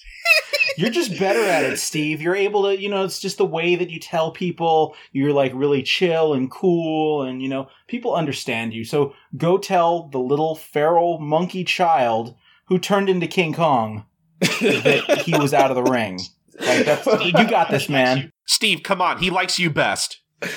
You're 0.78 0.90
just 0.90 1.18
better 1.18 1.42
at 1.42 1.64
it, 1.64 1.78
Steve. 1.78 2.22
You're 2.22 2.34
able 2.34 2.62
to, 2.64 2.80
you 2.80 2.88
know, 2.88 3.04
it's 3.04 3.20
just 3.20 3.36
the 3.36 3.44
way 3.44 3.76
that 3.76 3.90
you 3.90 4.00
tell 4.00 4.32
people 4.32 4.96
you're 5.12 5.34
like 5.34 5.52
really 5.54 5.82
chill 5.82 6.32
and 6.32 6.50
cool, 6.50 7.22
and 7.22 7.42
you 7.42 7.48
know, 7.48 7.68
people 7.86 8.14
understand 8.14 8.72
you. 8.72 8.84
So 8.84 9.14
go 9.36 9.58
tell 9.58 10.08
the 10.08 10.18
little 10.18 10.54
feral 10.54 11.18
monkey 11.18 11.62
child 11.62 12.34
who 12.66 12.78
turned 12.78 13.10
into 13.10 13.26
King 13.26 13.52
Kong 13.52 14.06
that 14.40 15.22
he 15.24 15.36
was 15.36 15.52
out 15.52 15.70
of 15.70 15.76
the 15.76 15.90
ring. 15.90 16.18
Like 16.60 17.24
you 17.24 17.32
got 17.48 17.70
this, 17.70 17.88
man. 17.88 18.32
Steve, 18.46 18.82
come 18.82 19.00
on. 19.00 19.18
He 19.18 19.30
likes 19.30 19.58
you 19.58 19.70
best. 19.70 20.20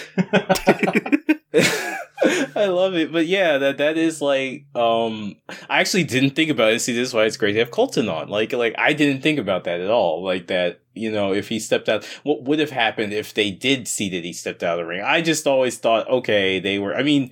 I 2.56 2.66
love 2.66 2.95
it, 2.95 3.12
but 3.12 3.28
yeah, 3.28 3.58
that 3.60 3.78
that 3.78 3.98
is 3.98 4.22
like 4.22 4.66
um 4.76 5.36
I 5.70 5.80
actually 5.80 6.04
didn't 6.04 6.32
think 6.32 6.50
about 6.50 6.74
it. 6.74 6.80
See, 6.80 6.93
this 6.93 7.10
is 7.10 7.14
why 7.14 7.26
it's 7.26 7.38
great 7.38 7.54
to 7.54 7.60
have 7.60 7.72
Colton 7.72 8.10
on. 8.10 8.28
Like 8.30 8.54
like 8.54 8.76
I 8.78 8.93
didn't 8.93 9.22
think 9.22 9.39
about 9.39 9.64
that 9.66 9.80
at 9.80 9.89
all. 9.89 10.24
Like 10.24 10.48
that, 10.48 10.82
you 10.93 11.12
know, 11.12 11.34
if 11.34 11.48
he 11.48 11.60
stepped 11.60 11.88
out, 11.88 12.06
what 12.24 12.43
would 12.43 12.60
have 12.60 12.72
happened 12.72 13.14
if 13.14 13.34
they 13.34 13.52
did 13.52 13.88
see 13.88 14.10
that 14.10 14.24
he 14.24 14.34
stepped 14.34 14.64
out 14.64 14.80
of 14.80 14.86
the 14.86 14.89
ring? 14.89 15.04
I 15.06 15.22
just 15.22 15.45
always 15.48 15.78
thought, 15.78 16.10
okay, 16.10 16.60
they 16.60 16.80
were. 16.80 16.95
I 16.95 17.04
mean, 17.04 17.32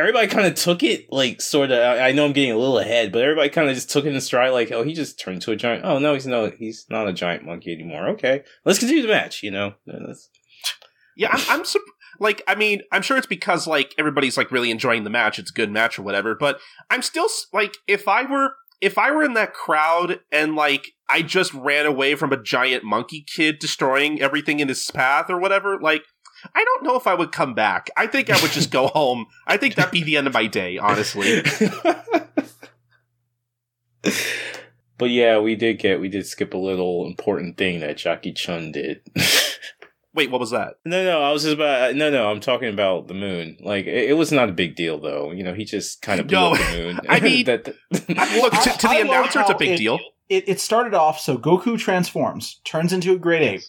everybody 0.00 0.26
kind 0.26 0.46
of 0.46 0.54
took 0.54 0.82
it 0.82 1.06
like 1.12 1.40
sort 1.40 1.70
of. 1.70 1.78
I 1.78 2.12
know 2.12 2.24
I'm 2.24 2.32
getting 2.32 2.52
a 2.52 2.58
little 2.58 2.78
ahead, 2.78 3.12
but 3.12 3.22
everybody 3.22 3.48
kind 3.50 3.68
of 3.68 3.74
just 3.74 3.90
took 3.90 4.04
it 4.04 4.14
in 4.14 4.20
stride. 4.20 4.52
Like, 4.52 4.72
oh, 4.72 4.82
he 4.82 4.94
just 4.94 5.20
turned 5.20 5.42
to 5.42 5.52
a 5.52 5.56
giant. 5.56 5.84
Oh 5.84 5.98
no, 5.98 6.14
he's 6.14 6.26
no, 6.26 6.50
he's 6.50 6.86
not 6.90 7.08
a 7.08 7.12
giant 7.12 7.44
monkey 7.44 7.72
anymore. 7.72 8.08
Okay, 8.10 8.42
let's 8.64 8.78
continue 8.78 9.02
the 9.02 9.08
match. 9.08 9.42
You 9.42 9.50
know, 9.50 9.74
Yeah, 11.16 11.30
I'm, 11.32 11.60
I'm 11.60 11.64
like, 12.18 12.42
I 12.46 12.54
mean, 12.54 12.82
I'm 12.92 13.02
sure 13.02 13.16
it's 13.16 13.26
because 13.26 13.66
like 13.66 13.94
everybody's 13.98 14.36
like 14.36 14.52
really 14.52 14.70
enjoying 14.70 15.04
the 15.04 15.10
match. 15.10 15.38
It's 15.38 15.50
a 15.50 15.54
good 15.54 15.70
match 15.70 15.98
or 15.98 16.02
whatever. 16.02 16.34
But 16.34 16.60
I'm 16.88 17.02
still 17.02 17.26
like, 17.52 17.76
if 17.88 18.06
I 18.06 18.22
were 18.24 18.54
if 18.80 18.96
I 18.96 19.10
were 19.10 19.24
in 19.24 19.34
that 19.34 19.52
crowd 19.52 20.20
and 20.32 20.56
like 20.56 20.92
I 21.08 21.22
just 21.22 21.52
ran 21.52 21.86
away 21.86 22.14
from 22.14 22.32
a 22.32 22.42
giant 22.42 22.84
monkey 22.84 23.24
kid 23.26 23.58
destroying 23.58 24.20
everything 24.22 24.60
in 24.60 24.68
his 24.68 24.90
path 24.90 25.28
or 25.28 25.38
whatever, 25.38 25.78
like. 25.80 26.02
I 26.54 26.64
don't 26.64 26.84
know 26.84 26.96
if 26.96 27.06
I 27.06 27.14
would 27.14 27.32
come 27.32 27.54
back. 27.54 27.90
I 27.96 28.06
think 28.06 28.30
I 28.30 28.40
would 28.42 28.50
just 28.52 28.70
go 28.70 28.86
home. 28.94 29.26
I 29.46 29.56
think 29.56 29.74
that'd 29.74 29.90
be 29.92 30.02
the 30.02 30.16
end 30.16 30.26
of 30.26 30.34
my 30.34 30.46
day, 30.46 30.78
honestly. 30.78 31.42
but 34.98 35.10
yeah, 35.10 35.38
we 35.38 35.54
did 35.56 35.78
get 35.78 36.00
we 36.00 36.08
did 36.08 36.26
skip 36.26 36.54
a 36.54 36.58
little 36.58 37.06
important 37.06 37.56
thing 37.56 37.80
that 37.80 37.96
Jackie 37.96 38.32
Chun 38.32 38.72
did. 38.72 39.00
Wait, 40.12 40.28
what 40.30 40.40
was 40.40 40.50
that? 40.50 40.74
no, 40.84 41.04
no, 41.04 41.22
I 41.22 41.30
was 41.30 41.44
just 41.44 41.54
about 41.54 41.94
no, 41.94 42.10
no. 42.10 42.28
I'm 42.30 42.40
talking 42.40 42.68
about 42.72 43.06
the 43.08 43.14
moon. 43.14 43.56
Like 43.60 43.86
it, 43.86 44.10
it 44.10 44.14
was 44.14 44.32
not 44.32 44.48
a 44.48 44.52
big 44.52 44.74
deal 44.74 44.98
though. 45.00 45.30
You 45.32 45.44
know, 45.44 45.54
he 45.54 45.64
just 45.64 46.02
kind 46.02 46.20
of 46.20 46.26
blew 46.26 46.36
No, 46.36 46.52
up 46.54 46.58
the 46.58 46.76
moon. 46.78 47.00
I 47.08 47.20
mean- 47.20 47.44
that, 47.46 47.66
Look, 47.66 48.52
to, 48.52 48.70
to 48.70 48.78
the 48.82 48.88
I 48.88 48.96
announcer, 49.00 49.40
it's 49.40 49.50
a 49.50 49.54
big 49.56 49.70
it- 49.70 49.78
deal. 49.78 49.98
It, 50.28 50.48
it 50.48 50.60
started 50.60 50.94
off 50.94 51.18
so 51.18 51.36
Goku 51.36 51.76
transforms, 51.76 52.60
turns 52.64 52.92
into 52.92 53.12
a 53.12 53.18
great 53.18 53.42
ape, 53.42 53.62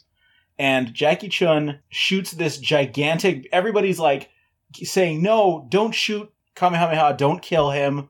and 0.62 0.93
Jackie 0.93 1.28
Chun 1.28 1.80
shoots 1.89 2.34
this 2.34 2.59
gigantic. 2.59 3.49
Everybody's 3.51 3.97
like 3.97 4.30
saying, 4.76 5.24
"No, 5.24 5.66
don't 5.70 5.95
shoot 5.95 6.32
Kamehameha! 6.53 7.16
Don't 7.18 7.41
kill 7.41 7.72
him!" 7.72 8.09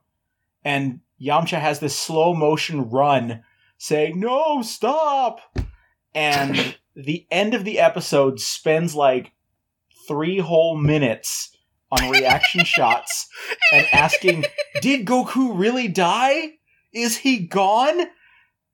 And 0.62 1.00
Yamcha 1.20 1.62
has 1.62 1.80
this 1.80 1.96
slow 1.96 2.34
motion 2.34 2.90
run, 2.90 3.46
saying, 3.78 4.20
"No, 4.20 4.62
stop!" 4.64 5.40
And 6.14 6.76
the 6.94 7.26
end 7.32 7.54
of 7.54 7.64
the 7.64 7.80
episode 7.80 8.42
spends 8.42 8.96
like 8.96 9.32
three 10.06 10.40
whole 10.40 10.76
minutes 10.76 11.56
on 11.90 12.10
reaction 12.10 12.66
shots 12.66 13.30
and 13.72 13.88
asking, 13.94 14.44
"Did 14.82 15.06
Goku 15.06 15.58
really 15.58 15.88
die? 15.88 16.56
Is 16.92 17.16
he 17.16 17.48
gone?" 17.48 18.08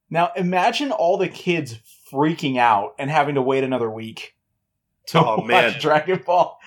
Now 0.09 0.31
imagine 0.35 0.91
all 0.91 1.19
the 1.19 1.27
kids 1.27 1.77
freaking 2.11 2.57
out 2.57 2.93
and 2.99 3.09
having 3.09 3.35
to 3.35 3.41
wait 3.41 3.63
another 3.63 3.89
week 3.89 4.35
to 5.07 5.19
Oh, 5.19 5.37
watch 5.37 5.47
man. 5.47 5.75
Dragon 5.79 6.21
Ball. 6.25 6.57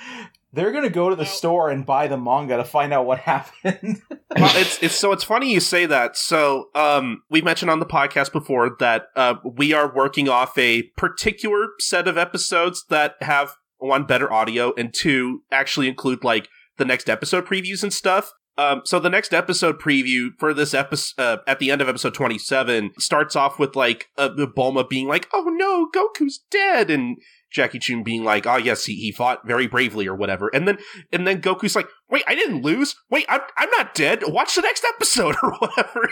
They're 0.53 0.73
gonna 0.73 0.91
go 0.91 1.09
to 1.11 1.15
the 1.17 1.27
store 1.27 1.71
and 1.71 1.87
buy 1.87 2.09
the 2.09 2.17
manga 2.17 2.57
to 2.57 2.65
find 2.65 2.93
out 2.93 3.07
what 3.07 3.19
happened. 3.21 4.03
well, 4.37 4.57
it's 4.57 4.83
it's 4.83 4.97
so 4.97 5.13
it's 5.13 5.23
funny 5.23 5.53
you 5.53 5.61
say 5.61 5.87
that. 5.87 6.17
So, 6.17 6.71
um, 6.75 7.23
we 7.31 7.41
mentioned 7.41 7.71
on 7.71 7.79
the 7.79 7.87
podcast 7.87 8.33
before 8.33 8.75
that 8.81 9.07
uh, 9.15 9.35
we 9.45 9.73
are 9.73 9.95
working 9.95 10.29
off 10.29 10.59
a 10.59 10.83
particular 10.97 11.69
set 11.79 12.09
of 12.09 12.19
episodes 12.19 12.85
that 12.89 13.15
have 13.21 13.53
one 13.79 14.05
better 14.05 14.33
audio 14.33 14.75
and 14.77 14.93
two 14.93 15.43
actually 15.53 15.87
include 15.89 16.25
like 16.25 16.49
the 16.79 16.85
next 16.85 17.09
episode 17.09 17.47
previews 17.47 17.83
and 17.85 17.93
stuff. 17.93 18.33
Um, 18.61 18.83
so 18.85 19.01
the 19.01 19.09
next 19.09 19.33
episode 19.33 19.81
preview 19.81 20.39
for 20.39 20.53
this 20.53 20.75
episode 20.75 21.19
uh, 21.19 21.39
at 21.47 21.61
the 21.61 21.71
end 21.71 21.81
of 21.81 21.89
episode 21.89 22.13
twenty 22.13 22.37
seven 22.37 22.91
starts 22.99 23.35
off 23.35 23.59
with 23.59 23.75
like 23.75 24.11
uh, 24.19 24.29
Bulma 24.29 24.87
being 24.87 25.09
like, 25.09 25.29
"Oh 25.33 25.45
no, 25.45 25.89
Goku's 25.89 26.41
dead," 26.51 26.91
and 26.91 27.17
Jackie 27.51 27.79
Chun 27.79 28.03
being 28.03 28.23
like, 28.23 28.47
"Oh 28.47 28.59
yes, 28.59 28.85
he, 28.85 28.97
he 28.97 29.13
fought 29.13 29.47
very 29.47 29.67
bravely 29.67 30.07
or 30.07 30.15
whatever," 30.15 30.51
and 30.53 30.69
then 30.69 30.77
and 31.11 31.27
then 31.27 31.41
Goku's 31.41 31.75
like, 31.75 31.89
"Wait, 32.11 32.23
I 32.27 32.35
didn't 32.35 32.61
lose. 32.61 32.97
Wait, 33.09 33.25
I'm 33.31 33.41
I'm 33.57 33.71
not 33.71 33.95
dead. 33.95 34.25
Watch 34.27 34.55
the 34.57 34.61
next 34.61 34.85
episode 34.85 35.37
or 35.43 35.53
whatever." 35.53 36.11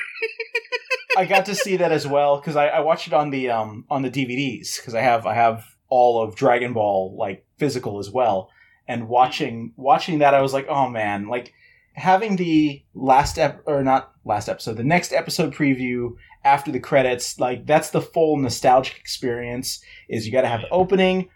I 1.18 1.26
got 1.26 1.44
to 1.46 1.54
see 1.54 1.76
that 1.76 1.92
as 1.92 2.06
well 2.06 2.40
because 2.40 2.56
I, 2.56 2.68
I 2.68 2.80
watched 2.80 3.08
it 3.08 3.12
on 3.12 3.28
the 3.28 3.50
um 3.50 3.84
on 3.90 4.00
the 4.00 4.10
DVDs 4.10 4.78
because 4.78 4.94
I 4.94 5.02
have 5.02 5.26
I 5.26 5.34
have 5.34 5.66
all 5.90 6.22
of 6.22 6.34
Dragon 6.34 6.72
Ball 6.72 7.14
like 7.14 7.44
physical 7.58 7.98
as 7.98 8.10
well. 8.10 8.48
And 8.86 9.06
watching 9.06 9.74
watching 9.76 10.20
that, 10.20 10.32
I 10.32 10.40
was 10.40 10.54
like, 10.54 10.66
oh 10.66 10.88
man, 10.88 11.28
like 11.28 11.52
having 11.98 12.36
the 12.36 12.82
last 12.94 13.38
ep 13.38 13.62
or 13.66 13.82
not 13.82 14.12
last 14.24 14.48
episode, 14.48 14.76
the 14.76 14.84
next 14.84 15.12
episode 15.12 15.52
preview 15.52 16.14
after 16.44 16.70
the 16.70 16.80
credits, 16.80 17.38
like 17.38 17.66
that's 17.66 17.90
the 17.90 18.00
full 18.00 18.36
nostalgic 18.36 18.98
experience. 18.98 19.82
Is 20.08 20.26
you 20.26 20.32
got 20.32 20.42
to 20.42 20.48
have 20.48 20.62
the 20.62 20.70
opening, 20.70 21.28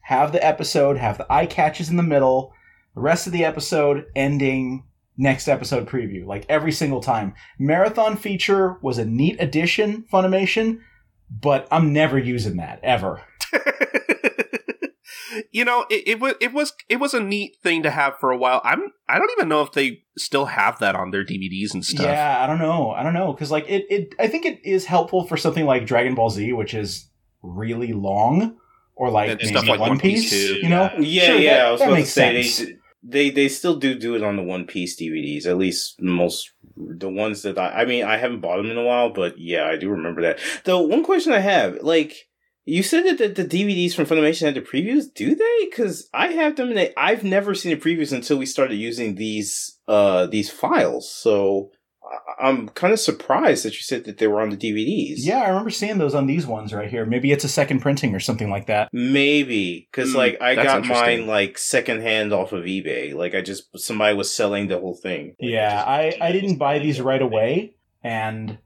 have 0.00 0.32
the 0.32 0.44
episode, 0.44 0.96
have 0.96 1.18
the 1.18 1.30
eye 1.30 1.46
catches 1.46 1.90
in 1.90 1.96
the 1.96 2.02
middle, 2.02 2.52
the 2.94 3.00
rest 3.00 3.26
of 3.26 3.32
the 3.32 3.44
episode 3.44 4.06
ending, 4.14 4.84
next 5.16 5.48
episode 5.48 5.88
preview, 5.88 6.24
like 6.26 6.46
every 6.48 6.72
single 6.72 7.00
time. 7.00 7.34
Marathon 7.58 8.16
feature 8.16 8.78
was 8.82 8.98
a 8.98 9.04
neat 9.04 9.36
addition, 9.40 10.04
Funimation, 10.12 10.80
but 11.30 11.66
I'm 11.70 11.92
never 11.92 12.18
using 12.18 12.56
that 12.56 12.80
ever. 12.82 13.22
you 15.52 15.64
know, 15.64 15.86
it, 15.90 16.06
it 16.08 16.20
was 16.20 16.34
it 16.40 16.52
was 16.52 16.72
it 16.88 16.96
was 16.96 17.14
a 17.14 17.20
neat 17.20 17.56
thing 17.62 17.82
to 17.82 17.90
have 17.90 18.18
for 18.18 18.30
a 18.30 18.36
while. 18.36 18.60
I'm 18.64 18.92
I 19.08 19.18
don't 19.18 19.30
even 19.36 19.48
know 19.48 19.62
if 19.62 19.72
they 19.72 20.02
still 20.16 20.46
have 20.46 20.78
that 20.80 20.94
on 20.94 21.10
their 21.10 21.24
DVDs 21.24 21.74
and 21.74 21.84
stuff. 21.84 22.06
Yeah, 22.06 22.38
I 22.42 22.46
don't 22.46 22.58
know. 22.58 22.90
I 22.90 23.02
don't 23.02 23.14
know 23.14 23.32
because 23.32 23.50
like 23.50 23.68
it, 23.68 23.84
it, 23.90 24.14
I 24.18 24.28
think 24.28 24.44
it 24.46 24.60
is 24.64 24.84
helpful 24.86 25.26
for 25.26 25.36
something 25.36 25.64
like 25.66 25.86
Dragon 25.86 26.14
Ball 26.14 26.30
Z, 26.30 26.52
which 26.52 26.74
is 26.74 27.08
really 27.42 27.92
long, 27.92 28.56
or 28.96 29.10
like 29.10 29.30
And 29.30 29.38
maybe 29.40 29.50
stuff 29.50 29.66
like 29.68 29.80
One 29.80 29.90
One 29.90 29.98
Piece, 29.98 30.30
Piece. 30.30 30.30
too, 30.48 30.54
you 30.62 30.68
know, 30.68 30.90
yeah, 30.98 31.26
Sure, 31.26 31.36
yeah. 31.38 31.56
that- 31.58 31.66
I 31.66 31.70
was 31.72 31.80
that 31.80 31.88
about 31.88 31.96
to 31.98 32.06
say 32.06 32.42
sense. 32.42 32.70
they, 33.02 33.28
they 33.28 33.30
they 33.30 33.48
still 33.48 33.76
do 33.76 33.94
do 33.98 34.14
it 34.14 34.22
on 34.22 34.36
the 34.36 34.42
One 34.42 34.66
Piece 34.66 34.98
DVDs. 35.00 35.46
At 35.46 35.58
least 35.58 36.00
most 36.00 36.52
the 36.76 37.08
ones 37.08 37.42
that 37.42 37.58
I 37.58 37.82
I 37.82 37.84
mean 37.84 38.04
I 38.04 38.16
haven't 38.16 38.40
bought 38.40 38.56
them 38.56 38.70
in 38.70 38.78
a 38.78 38.82
while, 38.84 39.10
but 39.10 39.38
yeah, 39.38 39.66
I 39.66 39.76
do 39.76 39.90
remember 39.90 40.22
that. 40.22 40.38
Though 40.64 40.80
one 40.82 41.04
question 41.04 41.32
I 41.32 41.38
have, 41.40 41.78
like 41.82 42.28
you 42.66 42.82
said 42.82 43.04
that 43.04 43.18
the, 43.18 43.42
the 43.42 43.48
DVDs 43.48 43.94
from 43.94 44.06
Funimation 44.06 44.46
had 44.46 44.54
the 44.54 44.60
previews. 44.62 45.12
Do 45.12 45.34
they? 45.34 45.66
Because 45.68 46.08
I 46.14 46.28
have 46.28 46.56
them, 46.56 46.68
and 46.68 46.76
they, 46.78 46.92
I've 46.96 47.22
never 47.24 47.54
seen 47.54 47.78
the 47.78 47.80
previews 47.80 48.12
until 48.12 48.38
we 48.38 48.46
started 48.46 48.76
using 48.76 49.14
these 49.16 49.78
uh 49.88 50.26
these 50.26 50.50
files. 50.50 51.10
So 51.12 51.70
I- 52.02 52.46
I'm 52.48 52.68
kind 52.70 52.92
of 52.92 53.00
surprised 53.00 53.64
that 53.64 53.74
you 53.74 53.80
said 53.80 54.04
that 54.04 54.18
they 54.18 54.26
were 54.26 54.40
on 54.40 54.50
the 54.50 54.56
DVDs. 54.56 55.18
Yeah, 55.18 55.38
I 55.42 55.48
remember 55.48 55.70
seeing 55.70 55.98
those 55.98 56.14
on 56.14 56.26
these 56.26 56.46
ones 56.46 56.72
right 56.74 56.90
here. 56.90 57.04
Maybe 57.06 57.32
it's 57.32 57.44
a 57.44 57.48
second 57.48 57.80
printing 57.80 58.14
or 58.14 58.20
something 58.20 58.50
like 58.50 58.66
that. 58.66 58.88
Maybe 58.92 59.88
because 59.90 60.12
Hmm, 60.12 60.18
like 60.18 60.40
I 60.40 60.54
got 60.54 60.86
mine 60.86 61.26
like 61.26 61.56
secondhand 61.58 62.32
off 62.32 62.52
of 62.52 62.64
eBay. 62.64 63.14
Like 63.14 63.34
I 63.34 63.40
just 63.42 63.64
somebody 63.78 64.14
was 64.16 64.34
selling 64.34 64.68
the 64.68 64.78
whole 64.78 64.96
thing. 64.96 65.28
Like, 65.40 65.50
Yeah, 65.50 65.70
just- 66.10 66.20
I 66.22 66.28
I 66.28 66.32
didn't 66.32 66.56
buy 66.56 66.78
these 66.78 67.00
right 67.00 67.22
away, 67.22 67.74
and 68.02 68.58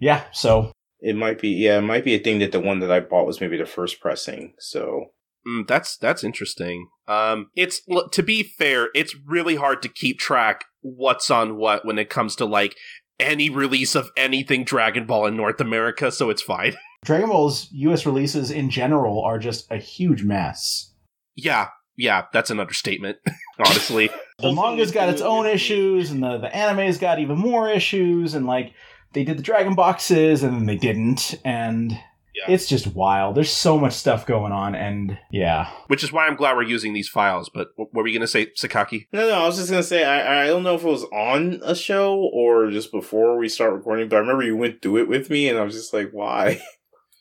yeah, 0.00 0.24
so 0.32 0.72
It 1.00 1.16
might 1.16 1.40
be 1.40 1.48
yeah, 1.50 1.78
it 1.78 1.82
might 1.82 2.04
be 2.04 2.14
a 2.14 2.18
thing 2.18 2.38
that 2.40 2.52
the 2.52 2.60
one 2.60 2.80
that 2.80 2.90
I 2.90 3.00
bought 3.00 3.26
was 3.26 3.40
maybe 3.40 3.56
the 3.56 3.66
first 3.66 4.00
pressing. 4.00 4.54
So 4.58 5.06
Mm, 5.46 5.66
that's 5.68 5.96
that's 5.96 6.24
interesting. 6.24 6.88
Um, 7.06 7.50
it's 7.54 7.80
l- 7.90 8.08
to 8.10 8.22
be 8.22 8.42
fair, 8.42 8.88
it's 8.94 9.14
really 9.24 9.54
hard 9.56 9.80
to 9.82 9.88
keep 9.88 10.18
track 10.18 10.64
what's 10.82 11.30
on 11.30 11.56
what 11.56 11.86
when 11.86 11.98
it 11.98 12.10
comes 12.10 12.34
to 12.36 12.44
like 12.44 12.74
any 13.20 13.48
release 13.48 13.94
of 13.94 14.10
anything 14.16 14.64
Dragon 14.64 15.06
Ball 15.06 15.26
in 15.26 15.36
North 15.36 15.60
America. 15.60 16.10
So 16.10 16.28
it's 16.28 16.42
fine. 16.42 16.74
Dragon 17.04 17.28
Ball's 17.28 17.68
US 17.70 18.04
releases 18.04 18.50
in 18.50 18.68
general 18.68 19.22
are 19.22 19.38
just 19.38 19.70
a 19.70 19.76
huge 19.78 20.24
mess. 20.24 20.92
yeah, 21.36 21.68
yeah, 21.96 22.24
that's 22.32 22.50
an 22.50 22.58
understatement. 22.60 23.18
Honestly, 23.58 24.10
The 24.40 24.52
manga's 24.52 24.90
got 24.92 25.08
its 25.08 25.22
own 25.22 25.46
issues, 25.46 26.10
and 26.10 26.22
the, 26.22 26.38
the 26.38 26.54
anime's 26.54 26.98
got 26.98 27.20
even 27.20 27.38
more 27.38 27.68
issues, 27.70 28.34
and 28.34 28.46
like 28.46 28.72
they 29.12 29.24
did 29.24 29.38
the 29.38 29.42
Dragon 29.42 29.74
boxes 29.74 30.42
and 30.42 30.54
then 30.54 30.66
they 30.66 30.76
didn't, 30.76 31.34
and 31.44 31.92
Yeah. 32.34 32.44
it's 32.54 32.66
just 32.68 32.86
wild. 32.88 33.34
There's 33.34 33.50
so 33.50 33.78
much 33.78 33.94
stuff 33.94 34.26
going 34.26 34.52
on, 34.52 34.74
and 34.74 35.18
yeah. 35.30 35.70
which 35.88 36.04
is 36.04 36.12
why 36.12 36.26
I'm 36.26 36.36
glad 36.36 36.56
we're 36.56 36.62
using 36.62 36.92
these 36.92 37.08
files. 37.08 37.50
But 37.52 37.68
what 37.76 37.92
were 37.92 38.02
we 38.04 38.12
gonna 38.12 38.26
say, 38.26 38.46
Sakaki? 38.56 39.06
No, 39.12 39.26
no, 39.28 39.34
I 39.42 39.46
was 39.46 39.56
just 39.56 39.70
gonna 39.70 39.82
say 39.82 40.04
I 40.04 40.44
I 40.44 40.46
don't 40.46 40.62
know 40.62 40.74
if 40.76 40.82
it 40.84 40.86
was 40.88 41.04
on 41.04 41.60
a 41.64 41.74
show 41.74 42.14
or 42.32 42.70
just 42.70 42.92
before 42.92 43.38
we 43.38 43.48
start 43.48 43.72
recording, 43.72 44.08
but 44.08 44.16
I 44.16 44.20
remember 44.20 44.44
you 44.44 44.56
went 44.56 44.82
through 44.82 44.98
it 45.02 45.08
with 45.08 45.30
me, 45.30 45.48
and 45.48 45.58
I 45.58 45.62
was 45.64 45.74
just 45.74 45.92
like, 45.92 46.10
why? 46.12 46.60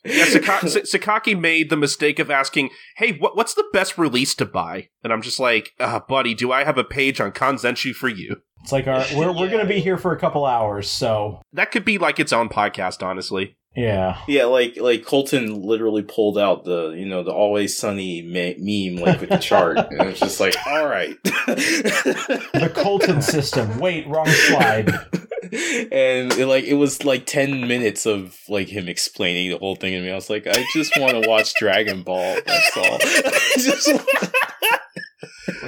Yeah, 0.06 0.24
Saka- 0.26 0.70
Sa- 0.86 0.98
Sakaki 0.98 1.38
made 1.38 1.70
the 1.70 1.76
mistake 1.76 2.18
of 2.20 2.32
asking, 2.32 2.70
"Hey, 2.96 3.18
what, 3.18 3.36
what's 3.36 3.56
the 3.56 3.66
best 3.74 3.98
release 3.98 4.34
to 4.36 4.46
buy?" 4.46 4.88
And 5.04 5.12
I'm 5.12 5.22
just 5.22 5.38
like, 5.38 5.72
uh, 5.82 6.00
"Buddy, 6.08 6.34
do 6.34 6.50
I 6.50 6.64
have 6.64 6.78
a 6.78 6.86
page 6.86 7.20
on 7.20 7.32
Kanzenshuu 7.34 7.94
for 7.94 8.08
you?" 8.08 8.38
It's 8.64 8.72
like 8.72 8.88
our 8.88 9.04
we're 9.16 9.32
we're 9.32 9.50
gonna 9.50 9.66
be 9.66 9.80
here 9.80 9.98
for 9.98 10.12
a 10.14 10.20
couple 10.20 10.46
hours, 10.46 10.90
so 10.90 11.42
That 11.54 11.72
could 11.72 11.86
be 11.86 11.98
like 11.98 12.20
its 12.20 12.34
own 12.34 12.50
podcast, 12.50 13.02
honestly. 13.02 13.56
yeah. 13.76 14.18
yeah, 14.28 14.46
like 14.46 14.76
like 14.78 15.06
Colton 15.06 15.62
literally 15.64 16.02
pulled 16.02 16.38
out 16.38 16.66
the 16.66 16.90
you 16.90 17.06
know 17.06 17.24
the 17.24 17.32
always 17.32 17.78
sunny 17.78 18.22
me- 18.24 18.58
meme 18.96 19.02
like 19.04 19.22
with 19.22 19.30
the 19.30 19.38
chart, 19.38 19.78
and 19.78 20.02
it's 20.10 20.20
just 20.20 20.40
like, 20.40 20.56
all 20.66 20.86
right, 20.88 21.16
The 21.24 22.72
Colton 22.76 23.22
system. 23.22 23.80
Wait, 23.80 24.06
wrong 24.08 24.28
slide. 24.28 24.90
and 25.92 26.34
it, 26.34 26.48
like 26.48 26.66
it 26.66 26.74
was 26.74 27.06
like 27.06 27.26
10 27.26 27.68
minutes 27.70 28.06
of 28.06 28.38
like 28.50 28.68
him 28.68 28.90
explaining 28.90 29.50
the 29.50 29.58
whole 29.58 29.76
thing 29.78 29.94
to 29.94 30.02
me 30.02 30.12
i 30.12 30.16
was 30.16 30.30
like 30.30 30.46
i 30.46 30.66
just 30.74 30.92
want 31.00 31.14
to 31.24 31.30
watch 31.30 31.54
dragon 31.58 32.04
ball 32.04 32.36
that's 32.46 32.78
all 32.78 32.98
just 33.58 33.90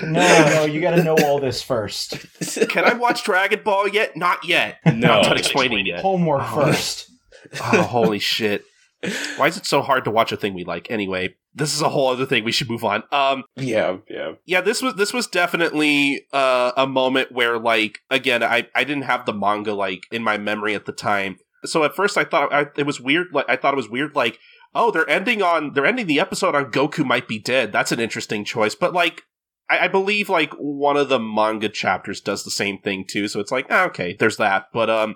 No, 0.03 0.49
no, 0.53 0.65
you 0.65 0.81
got 0.81 0.95
to 0.95 1.03
know 1.03 1.15
all 1.23 1.39
this 1.39 1.61
first. 1.61 2.17
Can 2.69 2.85
I 2.85 2.93
watch 2.93 3.23
Dragon 3.23 3.61
Ball 3.63 3.87
yet? 3.87 4.15
Not 4.17 4.45
yet. 4.47 4.77
No. 4.85 4.91
I'm 5.19 5.21
not 5.29 5.37
explaining 5.39 5.85
yet. 5.85 6.01
Homework 6.01 6.41
Oh. 6.43 6.65
first. 6.65 7.09
Oh, 7.63 7.81
holy 7.83 8.19
shit! 8.19 8.65
Why 9.37 9.47
is 9.47 9.55
it 9.55 9.65
so 9.65 9.81
hard 9.81 10.03
to 10.03 10.11
watch 10.11 10.33
a 10.33 10.37
thing 10.37 10.53
we 10.53 10.65
like? 10.65 10.91
Anyway, 10.91 11.35
this 11.55 11.73
is 11.73 11.81
a 11.81 11.87
whole 11.87 12.09
other 12.09 12.25
thing. 12.25 12.43
We 12.43 12.51
should 12.51 12.69
move 12.69 12.83
on. 12.83 13.03
Um, 13.13 13.45
yeah 13.55 13.97
yeah 14.09 14.33
yeah, 14.45 14.59
this 14.59 14.81
was 14.81 14.95
this 14.95 15.13
was 15.13 15.25
definitely 15.25 16.25
uh, 16.33 16.73
a 16.75 16.85
moment 16.85 17.31
where, 17.31 17.57
like, 17.57 17.99
again, 18.11 18.43
I 18.43 18.67
I 18.75 18.83
didn't 18.83 19.03
have 19.03 19.25
the 19.25 19.33
manga 19.33 19.73
like 19.73 20.03
in 20.11 20.21
my 20.21 20.37
memory 20.37 20.75
at 20.75 20.85
the 20.85 20.91
time. 20.91 21.37
So 21.63 21.85
at 21.85 21.95
first, 21.95 22.17
I 22.17 22.25
thought 22.25 22.51
I, 22.53 22.67
it 22.75 22.85
was 22.85 22.99
weird. 22.99 23.27
Like, 23.31 23.45
I 23.47 23.55
thought 23.55 23.73
it 23.73 23.77
was 23.77 23.89
weird. 23.89 24.15
Like, 24.15 24.37
oh, 24.75 24.91
they're 24.91 25.09
ending 25.09 25.41
on 25.41 25.73
they're 25.73 25.85
ending 25.85 26.07
the 26.07 26.19
episode 26.19 26.55
on 26.55 26.65
Goku 26.71 27.05
might 27.05 27.27
be 27.27 27.39
dead. 27.39 27.71
That's 27.71 27.93
an 27.93 28.01
interesting 28.01 28.43
choice. 28.43 28.75
But 28.75 28.93
like, 28.93 29.23
I, 29.69 29.85
I 29.85 29.87
believe 29.87 30.29
like 30.29 30.53
one 30.53 30.97
of 30.97 31.09
the 31.09 31.19
manga 31.19 31.69
chapters 31.69 32.21
does 32.21 32.43
the 32.43 32.51
same 32.51 32.79
thing 32.79 33.05
too. 33.07 33.27
So 33.27 33.39
it's 33.39 33.51
like, 33.51 33.67
ah, 33.69 33.85
okay, 33.85 34.15
there's 34.19 34.37
that. 34.37 34.65
But 34.73 34.89
um, 34.89 35.15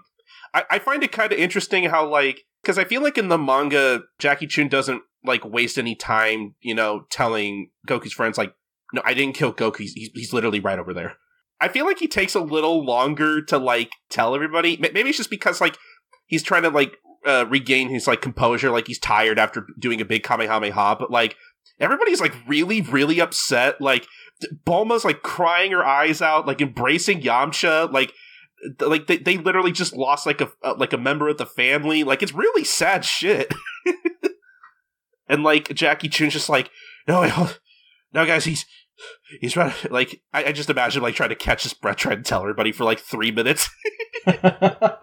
I, 0.53 0.63
I 0.71 0.79
find 0.79 1.03
it 1.03 1.11
kind 1.11 1.31
of 1.31 1.39
interesting 1.39 1.85
how 1.85 2.07
like 2.07 2.41
because 2.61 2.77
I 2.77 2.85
feel 2.85 3.01
like 3.01 3.17
in 3.17 3.27
the 3.27 3.37
manga, 3.37 4.03
Jackie 4.19 4.47
Chun 4.47 4.69
doesn't 4.69 5.01
like 5.25 5.43
waste 5.45 5.77
any 5.77 5.95
time, 5.95 6.55
you 6.61 6.75
know, 6.75 7.05
telling 7.09 7.71
Goku's 7.87 8.13
friends 8.13 8.37
like, 8.37 8.53
no, 8.93 9.01
I 9.03 9.13
didn't 9.13 9.35
kill 9.35 9.53
Goku. 9.53 9.79
He's, 9.79 9.93
he's, 9.93 10.09
he's 10.13 10.33
literally 10.33 10.59
right 10.59 10.79
over 10.79 10.93
there. 10.93 11.15
I 11.59 11.67
feel 11.67 11.85
like 11.85 11.99
he 11.99 12.07
takes 12.07 12.35
a 12.35 12.41
little 12.41 12.85
longer 12.85 13.41
to 13.43 13.57
like 13.57 13.91
tell 14.09 14.35
everybody. 14.35 14.77
Maybe 14.77 15.09
it's 15.09 15.17
just 15.17 15.29
because 15.29 15.61
like 15.61 15.77
he's 16.27 16.43
trying 16.43 16.63
to 16.63 16.69
like 16.69 16.97
uh, 17.25 17.45
regain 17.49 17.89
his 17.89 18.07
like 18.07 18.21
composure, 18.21 18.69
like 18.69 18.87
he's 18.87 18.99
tired 18.99 19.39
after 19.39 19.65
doing 19.79 20.01
a 20.01 20.05
big 20.05 20.23
Kamehameha. 20.23 20.97
But 20.99 21.09
like 21.09 21.35
everybody's 21.79 22.21
like 22.21 22.33
really, 22.47 22.81
really 22.81 23.19
upset. 23.19 23.81
Like 23.81 24.07
Bulma's 24.65 25.05
like 25.05 25.21
crying 25.21 25.71
her 25.71 25.83
eyes 25.83 26.21
out, 26.21 26.47
like 26.47 26.61
embracing 26.61 27.21
Yamcha, 27.21 27.91
like 27.91 28.13
like 28.79 29.07
they, 29.07 29.17
they 29.17 29.37
literally 29.37 29.71
just 29.71 29.95
lost 29.95 30.25
like 30.25 30.41
a 30.41 30.49
like 30.77 30.93
a 30.93 30.97
member 30.97 31.29
of 31.29 31.37
the 31.37 31.45
family. 31.45 32.03
Like 32.03 32.23
it's 32.23 32.33
really 32.33 32.63
sad 32.63 33.05
shit. 33.05 33.53
and 35.27 35.43
like 35.43 35.73
Jackie 35.73 36.09
Chun's 36.09 36.33
just 36.33 36.49
like, 36.49 36.69
no, 37.07 37.27
hold- 37.27 37.59
no, 38.13 38.25
guys, 38.25 38.45
he's 38.45 38.65
he's 39.41 39.53
trying 39.53 39.73
to 39.73 39.91
like. 39.91 40.21
I, 40.33 40.45
I 40.45 40.51
just 40.51 40.69
imagine 40.69 41.01
like 41.01 41.15
trying 41.15 41.29
to 41.29 41.35
catch 41.35 41.63
his 41.63 41.73
breath, 41.73 41.97
trying 41.97 42.17
to 42.17 42.23
tell 42.23 42.41
everybody 42.41 42.71
for 42.71 42.83
like 42.83 42.99
three 42.99 43.31
minutes. 43.31 43.69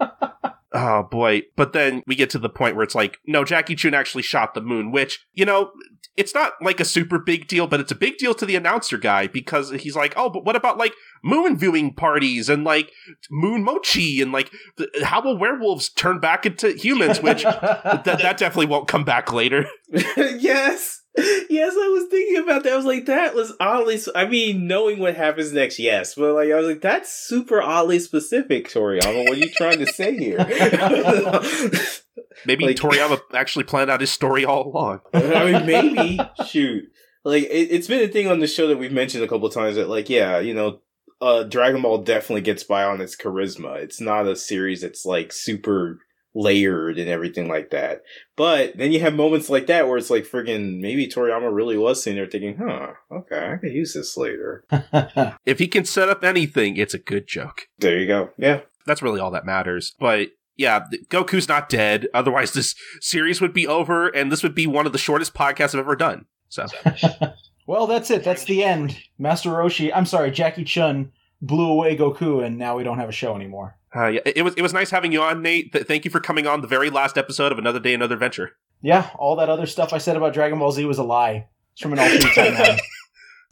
Oh 0.73 1.03
boy. 1.03 1.43
But 1.57 1.73
then 1.73 2.03
we 2.07 2.15
get 2.15 2.31
to 2.31 2.39
the 2.39 2.49
point 2.49 2.77
where 2.77 2.85
it's 2.85 2.95
like, 2.95 3.19
no, 3.27 3.45
Jackie 3.45 3.75
Chun 3.75 3.95
actually 3.95 4.23
shot 4.23 4.55
the 4.55 4.61
moon, 4.61 4.93
which, 4.93 5.27
you 5.35 5.45
know, 5.45 5.73
it's 6.21 6.35
not 6.35 6.53
like 6.61 6.81
a 6.81 6.85
super 6.85 7.19
big 7.19 7.49
deal, 7.49 7.67
but 7.67 7.81
it's 7.81 7.91
a 7.91 7.95
big 7.97 8.19
deal 8.19 8.35
to 8.35 8.45
the 8.45 8.55
announcer 8.55 8.99
guy 8.99 9.27
because 9.27 9.71
he's 9.71 9.97
like, 9.97 10.13
oh, 10.17 10.29
but 10.29 10.45
what 10.45 10.55
about 10.55 10.77
like 10.77 10.93
moon 11.25 11.57
viewing 11.57 11.95
parties 11.95 12.51
and 12.51 12.63
like 12.63 12.93
moon 13.31 13.65
mochi 13.65 14.21
and 14.21 14.31
like 14.31 14.51
th- 14.77 14.91
how 15.03 15.23
will 15.23 15.39
werewolves 15.39 15.89
turn 15.89 16.21
back 16.21 16.45
into 16.45 16.73
humans, 16.73 17.23
which 17.23 17.43
that, 17.45 18.05
that 18.05 18.37
definitely 18.39 18.67
won't 18.67 18.87
come 18.87 19.03
back 19.05 19.33
later. 19.33 19.67
yes. 20.17 20.99
Yes 21.17 21.75
i 21.75 21.89
was 21.89 22.07
thinking 22.09 22.37
about 22.37 22.63
that. 22.63 22.73
I 22.73 22.77
was 22.77 22.85
like 22.85 23.07
that 23.07 23.35
was 23.35 23.53
oddly 23.59 23.99
I 24.15 24.27
mean 24.27 24.69
knowing 24.69 25.01
what 25.01 25.17
happens 25.17 25.53
next 25.53 25.81
yes 25.81 26.15
but 26.15 26.35
like 26.35 26.53
i 26.53 26.55
was 26.55 26.69
like 26.69 26.81
that's 26.81 27.13
super 27.13 27.61
oddly 27.61 27.99
specific 27.99 28.69
toriyama 28.69 29.25
what 29.25 29.37
are 29.37 29.41
you 29.41 29.51
trying 29.51 29.81
to 29.81 29.87
say 29.89 30.17
here 30.17 30.39
Maybe 32.47 32.65
Like- 32.67 32.77
Toriyama 32.77 33.21
actually 33.35 33.65
planned 33.65 33.91
out 33.91 34.01
his 34.01 34.11
story 34.11 34.45
all 34.45 34.67
along. 34.69 35.01
I 35.15 35.53
mean, 35.53 35.67
maybe. 35.67 36.21
Shoot. 36.47 36.85
Like, 37.25 37.45
it, 37.45 37.69
it's 37.71 37.87
been 37.87 38.03
a 38.03 38.09
thing 38.13 38.29
on 38.29 38.41
the 38.41 38.47
show 38.47 38.67
that 38.69 38.79
we've 38.79 38.93
mentioned 38.93 39.23
a 39.25 39.29
couple 39.29 39.47
of 39.47 39.55
times 39.55 39.77
that, 39.77 39.89
like, 39.89 40.09
yeah, 40.09 40.39
you 40.39 40.55
know, 40.55 40.81
uh, 41.21 41.43
Dragon 41.43 41.83
Ball 41.83 41.99
definitely 41.99 42.41
gets 42.41 42.65
by 42.65 42.83
on 42.85 43.01
its 43.01 43.15
charisma. 43.15 43.77
It's 43.77 44.01
not 44.01 44.27
a 44.27 44.35
series 44.35 44.81
that's, 44.81 45.05
like, 45.05 45.33
super 45.33 45.99
layered 46.35 46.99
and 46.99 47.11
everything 47.11 47.49
like 47.49 47.71
that. 47.71 48.03
But 48.37 48.79
then 48.79 48.93
you 48.93 49.01
have 49.01 49.15
moments 49.15 49.51
like 49.51 49.67
that 49.67 49.87
where 49.89 49.99
it's 49.99 50.11
like, 50.11 50.25
friggin' 50.25 50.81
maybe 50.81 51.09
Toriyama 51.09 51.53
really 51.53 51.77
was 51.77 52.03
sitting 52.03 52.17
there 52.17 52.27
thinking, 52.31 52.57
huh, 52.57 52.93
okay, 53.13 53.51
I 53.53 53.57
could 53.57 53.73
use 53.73 53.93
this 53.95 54.17
later. 54.17 54.65
If 55.45 55.59
he 55.59 55.67
can 55.67 55.85
set 55.85 56.09
up 56.09 56.23
anything, 56.25 56.77
it's 56.77 56.95
a 56.95 56.99
good 56.99 57.27
joke. 57.27 57.63
There 57.79 57.99
you 57.99 58.07
go. 58.07 58.31
Yeah. 58.39 58.61
That's 58.87 59.03
really 59.03 59.21
all 59.21 59.33
that 59.33 59.45
matters. 59.45 59.95
But 59.99 60.29
yeah, 60.61 60.85
Goku's 61.09 61.49
not 61.49 61.71
dead. 61.71 62.07
Otherwise, 62.13 62.53
this 62.53 62.75
series 63.01 63.41
would 63.41 63.55
be 63.55 63.67
over, 63.67 64.09
and 64.09 64.31
this 64.31 64.43
would 64.43 64.55
be 64.55 64.67
one 64.67 64.85
of 64.85 64.93
the 64.93 64.99
shortest 64.99 65.33
podcasts 65.33 65.75
I've 65.75 65.81
ever 65.81 65.97
done. 65.97 66.27
So 66.51 66.67
well, 67.67 67.87
that's 67.87 68.11
it. 68.11 68.23
That's 68.25 68.45
the 68.45 68.63
end. 68.63 68.99
Master 69.19 69.49
Roshi, 69.51 69.91
I'm 69.95 70.05
sorry, 70.05 70.31
Jackie 70.31 70.65
Chun 70.65 71.13
blew 71.41 71.71
away 71.71 71.97
Goku, 71.97 72.45
and 72.45 72.59
now 72.59 72.77
we 72.77 72.85
don't 72.85 72.99
have 72.99 73.09
a 73.09 73.13
show 73.13 73.35
anymore. 73.35 73.77
uh, 73.97 74.09
yeah, 74.09 74.21
it, 74.27 74.43
was 74.43 74.55
it 74.55 74.63
was 74.63 74.75
nice 74.75 74.91
having 74.91 75.13
you 75.13 75.23
on, 75.23 75.41
Nate. 75.41 75.73
Th- 75.73 75.87
thank 75.87 76.05
you 76.05 76.11
for 76.11 76.21
coming 76.21 76.47
on 76.47 76.61
the 76.61 76.69
very 76.69 76.91
last 76.91 77.17
episode 77.17 77.53
of 77.53 77.59
Another 77.59 77.81
Day, 77.81 77.95
Another 77.95 78.15
Adventure. 78.15 78.53
Yeah, 78.83 79.09
all 79.17 79.37
that 79.37 79.49
other 79.49 79.67
stuff 79.67 79.93
I 79.95 79.99
said 79.99 80.17
about 80.17 80.35
Dragon 80.35 80.59
Ball 80.59 80.73
Z 80.73 80.85
was 80.85 80.99
a 80.99 81.03
lie. 81.03 81.49
It's 81.73 81.81
from 81.81 81.95
an 81.95 81.99
alternate 81.99 82.23
timeline. 82.35 82.79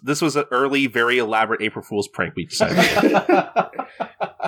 This 0.03 0.21
was 0.23 0.37
an 0.37 0.45
early, 0.51 0.87
very 0.87 1.19
elaborate 1.19 1.61
April 1.63 1.85
Fool's 1.85 2.09
prank. 2.09 2.35
We 2.37 2.47
decided. 2.47 2.77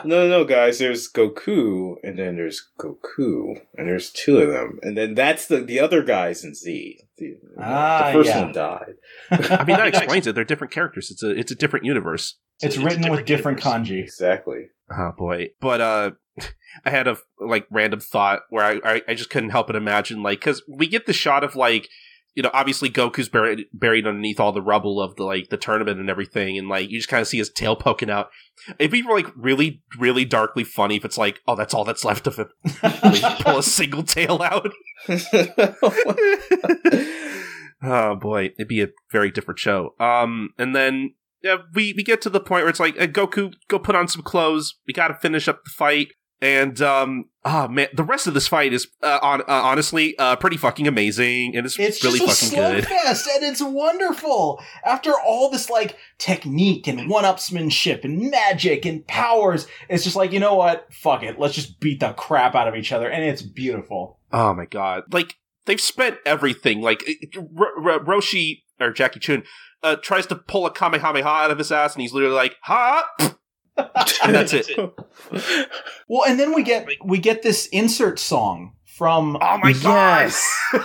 No, 0.05 0.27
no, 0.27 0.29
no, 0.29 0.45
guys. 0.45 0.79
There's 0.79 1.11
Goku, 1.11 1.97
and 2.03 2.19
then 2.19 2.37
there's 2.37 2.67
Goku, 2.79 3.61
and 3.77 3.87
there's 3.89 4.11
two 4.11 4.39
of 4.39 4.49
them, 4.51 4.79
and 4.83 4.97
then 4.97 5.15
that's 5.15 5.47
the 5.47 5.59
the 5.61 5.79
other 5.81 6.03
guys 6.03 6.43
in 6.45 6.55
Z. 6.55 7.01
The, 7.19 7.37
Ah, 7.59 8.07
the 8.07 8.13
first 8.19 8.29
yeah. 8.31 8.43
one 8.45 8.53
died. 8.53 8.95
I 9.31 9.65
mean, 9.65 9.77
that 9.77 9.89
explains 9.95 10.27
it. 10.27 10.35
They're 10.35 10.45
different 10.45 10.73
characters. 10.73 11.11
It's 11.11 11.23
a 11.23 11.31
it's 11.31 11.53
a 11.53 11.55
different 11.55 11.85
universe. 11.85 12.39
it's 12.63 12.79
written 12.79 13.11
with 13.11 13.27
different 13.27 13.61
kanji. 13.61 14.03
Exactly. 14.03 14.69
Oh 14.91 15.13
boy. 15.19 15.51
But 15.61 15.81
uh 15.81 16.11
I 16.85 16.91
had 16.91 17.07
a 17.07 17.19
like 17.39 17.67
random 17.71 18.01
thought 18.01 18.41
where 18.49 18.65
I 18.65 18.81
I, 18.85 19.03
I 19.09 19.15
just 19.15 19.29
couldn't 19.31 19.51
help 19.51 19.67
but 19.67 19.77
imagine 19.77 20.23
like 20.23 20.41
cuz 20.41 20.63
we 20.69 20.87
get 20.87 21.07
the 21.07 21.13
shot 21.13 21.45
of 21.45 21.57
like 21.57 21.89
you 22.35 22.43
know 22.43 22.51
obviously 22.53 22.91
Goku's 22.91 23.29
buried 23.29 23.67
buried 23.73 24.07
underneath 24.07 24.41
all 24.41 24.53
the 24.53 24.63
rubble 24.63 25.01
of 25.01 25.17
the 25.17 25.25
like 25.25 25.49
the 25.49 25.57
tournament 25.57 26.01
and 26.01 26.11
everything 26.11 26.59
and 26.59 26.69
like 26.69 26.91
you 26.91 26.99
just 26.99 27.09
kind 27.09 27.21
of 27.21 27.29
see 27.29 27.39
his 27.39 27.51
tail 27.51 27.77
poking 27.77 28.11
out. 28.11 28.31
It'd 28.79 28.91
be 28.91 29.03
like 29.03 29.27
really 29.37 29.83
really 29.99 30.25
darkly 30.25 30.65
funny 30.65 30.97
if 30.97 31.05
it's 31.05 31.19
like 31.19 31.41
oh 31.47 31.57
that's 31.57 31.75
all 31.75 31.85
that's 31.85 32.05
left 32.05 32.27
of 32.27 32.37
him. 32.37 32.49
Pull 33.41 33.59
a 33.59 33.63
single 33.63 34.03
tail 34.03 34.43
out. 34.43 34.71
oh 37.83 38.17
boy, 38.17 38.51
it'd 38.59 38.69
be 38.69 38.83
a 38.83 38.89
very 39.11 39.31
different 39.31 39.59
show. 39.59 39.95
Um, 39.99 40.51
and 40.59 40.75
then 40.75 41.15
yeah, 41.43 41.57
we 41.75 41.95
we 41.97 42.03
get 42.03 42.21
to 42.23 42.31
the 42.31 42.41
point 42.41 42.65
where 42.65 42.71
it's 42.71 42.81
like 42.81 43.01
uh, 43.01 43.07
Goku, 43.07 43.53
go 43.69 43.79
put 43.79 43.97
on 43.97 44.09
some 44.09 44.23
clothes. 44.23 44.79
We 44.87 44.93
got 44.93 45.09
to 45.09 45.15
finish 45.15 45.49
up 45.49 45.65
the 45.65 45.71
fight. 45.71 46.09
And 46.43 46.81
um, 46.81 47.27
ah 47.45 47.69
man, 47.69 47.89
the 47.93 48.03
rest 48.03 48.27
of 48.27 48.33
this 48.33 48.49
fight 48.49 48.73
is 48.73 48.89
uh, 49.03 49.19
on 49.23 49.43
uh, 49.43 49.45
honestly 49.49 50.17
uh, 50.19 50.37
pretty 50.37 50.57
fucking 50.57 50.89
amazing, 50.89 51.55
and 51.55 51.67
it's, 51.67 51.79
It's 51.79 52.03
really 52.03 52.19
fucking 52.21 52.59
good. 52.59 52.87
fest, 52.87 53.29
and 53.35 53.45
it's 53.45 53.61
wonderful. 53.61 54.59
After 54.85 55.13
all 55.21 55.51
this 55.51 55.69
like 55.69 55.97
technique 56.19 56.87
and 56.87 57.11
one-upsmanship 57.11 58.05
and 58.05 58.31
magic 58.31 58.87
and 58.87 59.07
powers, 59.07 59.67
it's 59.91 60.03
just 60.05 60.17
like 60.17 60.33
you 60.33 60.41
know 60.41 60.55
what? 60.55 60.87
Fuck 60.93 61.23
it, 61.25 61.39
let's 61.39 61.55
just 61.55 61.79
beat 61.79 62.01
the 62.01 62.13
crap 62.15 62.55
out 62.55 62.69
of 62.69 62.75
each 62.75 62.91
other, 62.93 63.11
and 63.11 63.23
it's 63.23 63.43
beautiful. 63.43 64.19
Oh 64.33 64.55
my 64.55 64.65
god! 64.65 65.03
Like 65.13 65.35
they've 65.67 65.81
spent 65.81 66.17
everything. 66.25 66.81
Like 66.81 67.05
R- 67.37 67.91
R- 67.93 68.01
Roshi 68.05 68.63
or 68.81 68.93
Jackie 68.93 69.21
Chun 69.21 69.43
uh, 69.83 69.97
tries 69.97 70.25
to 70.29 70.37
pull 70.37 70.65
a 70.65 70.71
kamehameha 70.73 71.29
out 71.29 71.51
of 71.51 71.59
his 71.59 71.71
ass, 71.71 71.95
and 71.95 72.01
he's 72.01 72.15
literally 72.15 72.35
like, 72.35 72.57
"Ha!" 72.63 73.07
and 74.25 74.35
that's 74.35 74.53
it. 74.53 74.69
Well, 76.09 76.25
and 76.29 76.41
then 76.41 76.55
we 76.55 76.65
get 76.65 76.89
we 77.05 77.19
get 77.19 77.43
this 77.43 77.67
insert 77.67 78.19
song 78.19 78.73
from 78.85 79.39
Oh 79.41 79.59
my 79.59 79.73
god! 79.75 80.33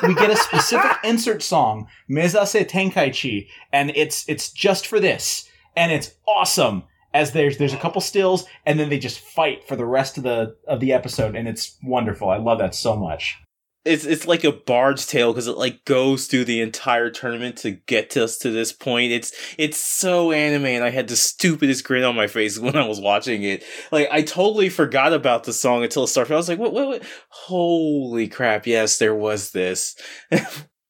we 0.03 0.13
get 0.13 0.29
a 0.29 0.35
specific 0.35 0.91
insert 1.03 1.41
song, 1.41 1.87
Mezase 2.07 2.69
Tenkaichi, 2.69 3.47
and 3.73 3.91
it's 3.95 4.23
it's 4.29 4.51
just 4.51 4.85
for 4.85 4.99
this, 4.99 5.49
and 5.75 5.91
it's 5.91 6.13
awesome. 6.27 6.83
As 7.11 7.31
there's 7.31 7.57
there's 7.57 7.73
a 7.73 7.77
couple 7.77 8.01
stills, 8.01 8.45
and 8.67 8.79
then 8.79 8.89
they 8.89 8.99
just 8.99 9.19
fight 9.19 9.67
for 9.67 9.75
the 9.75 9.85
rest 9.85 10.17
of 10.17 10.23
the 10.23 10.55
of 10.67 10.79
the 10.79 10.93
episode, 10.93 11.35
and 11.35 11.47
it's 11.47 11.75
wonderful. 11.81 12.29
I 12.29 12.37
love 12.37 12.59
that 12.59 12.75
so 12.75 12.95
much. 12.95 13.39
It's 13.85 14.05
it's 14.05 14.27
like 14.27 14.43
a 14.43 14.51
barge 14.51 15.05
tale 15.05 15.31
because 15.31 15.47
it 15.47 15.57
like 15.57 15.85
goes 15.85 16.25
through 16.25 16.45
the 16.45 16.61
entire 16.61 17.09
tournament 17.09 17.57
to 17.59 17.71
get 17.71 18.17
us 18.17 18.37
to 18.39 18.49
this 18.49 18.73
point. 18.73 19.11
It's 19.11 19.31
it's 19.57 19.77
so 19.77 20.31
anime, 20.31 20.65
and 20.65 20.83
I 20.83 20.89
had 20.89 21.07
the 21.07 21.15
stupidest 21.15 21.83
grin 21.85 22.03
on 22.03 22.15
my 22.15 22.27
face 22.27 22.57
when 22.59 22.75
I 22.75 22.87
was 22.87 22.99
watching 22.99 23.43
it. 23.43 23.63
Like 23.91 24.07
I 24.11 24.23
totally 24.23 24.69
forgot 24.69 25.13
about 25.13 25.43
the 25.43 25.53
song 25.53 25.83
until 25.83 26.03
it 26.05 26.07
started. 26.07 26.33
I 26.33 26.37
was 26.37 26.49
like, 26.49 26.59
"What? 26.59 26.73
What? 26.73 26.87
what? 26.87 27.03
Holy 27.29 28.27
crap! 28.27 28.65
Yes, 28.67 28.97
there 28.97 29.15
was 29.15 29.51
this." 29.51 29.95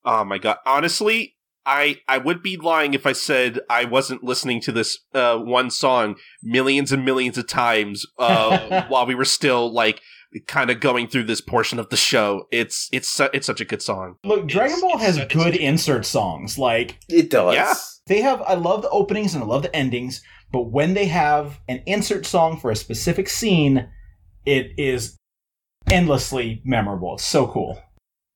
Oh 0.07 0.23
my 0.23 0.37
god! 0.37 0.57
Honestly, 0.67 1.35
I 1.65 1.97
I 2.07 2.19
would 2.19 2.43
be 2.43 2.57
lying 2.57 2.93
if 2.93 3.05
I 3.05 3.13
said 3.13 3.59
I 3.69 3.85
wasn't 3.85 4.23
listening 4.23 4.61
to 4.61 4.71
this 4.71 4.99
uh, 5.13 5.37
one 5.37 5.71
song 5.71 6.15
millions 6.43 6.91
and 6.91 7.03
millions 7.03 7.37
of 7.37 7.47
times 7.47 8.05
uh, 8.19 8.85
while 8.87 9.07
we 9.07 9.15
were 9.15 9.25
still 9.25 9.73
like 9.73 9.99
kind 10.47 10.69
of 10.69 10.79
going 10.79 11.07
through 11.07 11.23
this 11.25 11.41
portion 11.41 11.79
of 11.79 11.89
the 11.89 11.97
show. 11.97 12.47
It's 12.51 12.89
it's 12.91 13.07
su- 13.07 13.29
it's 13.33 13.47
such 13.47 13.61
a 13.61 13.65
good 13.65 13.81
song. 13.81 14.15
Look, 14.23 14.47
Dragon 14.47 14.77
It's- 14.77 14.81
Ball 14.81 14.95
it's 14.95 15.03
has 15.03 15.17
it's 15.17 15.33
good 15.33 15.53
such 15.53 15.55
a- 15.55 15.61
insert 15.63 16.05
songs. 16.05 16.57
Like 16.57 16.97
It 17.09 17.29
does. 17.29 17.55
Yeah. 17.55 17.73
they 18.07 18.21
have, 18.21 18.41
I 18.43 18.53
love 18.55 18.81
the 18.81 18.89
openings 18.89 19.33
and 19.33 19.43
I 19.43 19.47
love 19.47 19.63
the 19.63 19.75
endings, 19.75 20.21
but 20.51 20.71
when 20.71 20.93
they 20.93 21.05
have 21.05 21.59
an 21.67 21.81
insert 21.85 22.25
song 22.25 22.59
for 22.59 22.69
a 22.71 22.75
specific 22.75 23.27
scene, 23.29 23.89
it 24.45 24.71
is 24.77 25.17
endlessly 25.89 26.61
memorable. 26.65 27.15
It's 27.15 27.25
so 27.25 27.47
cool. 27.47 27.81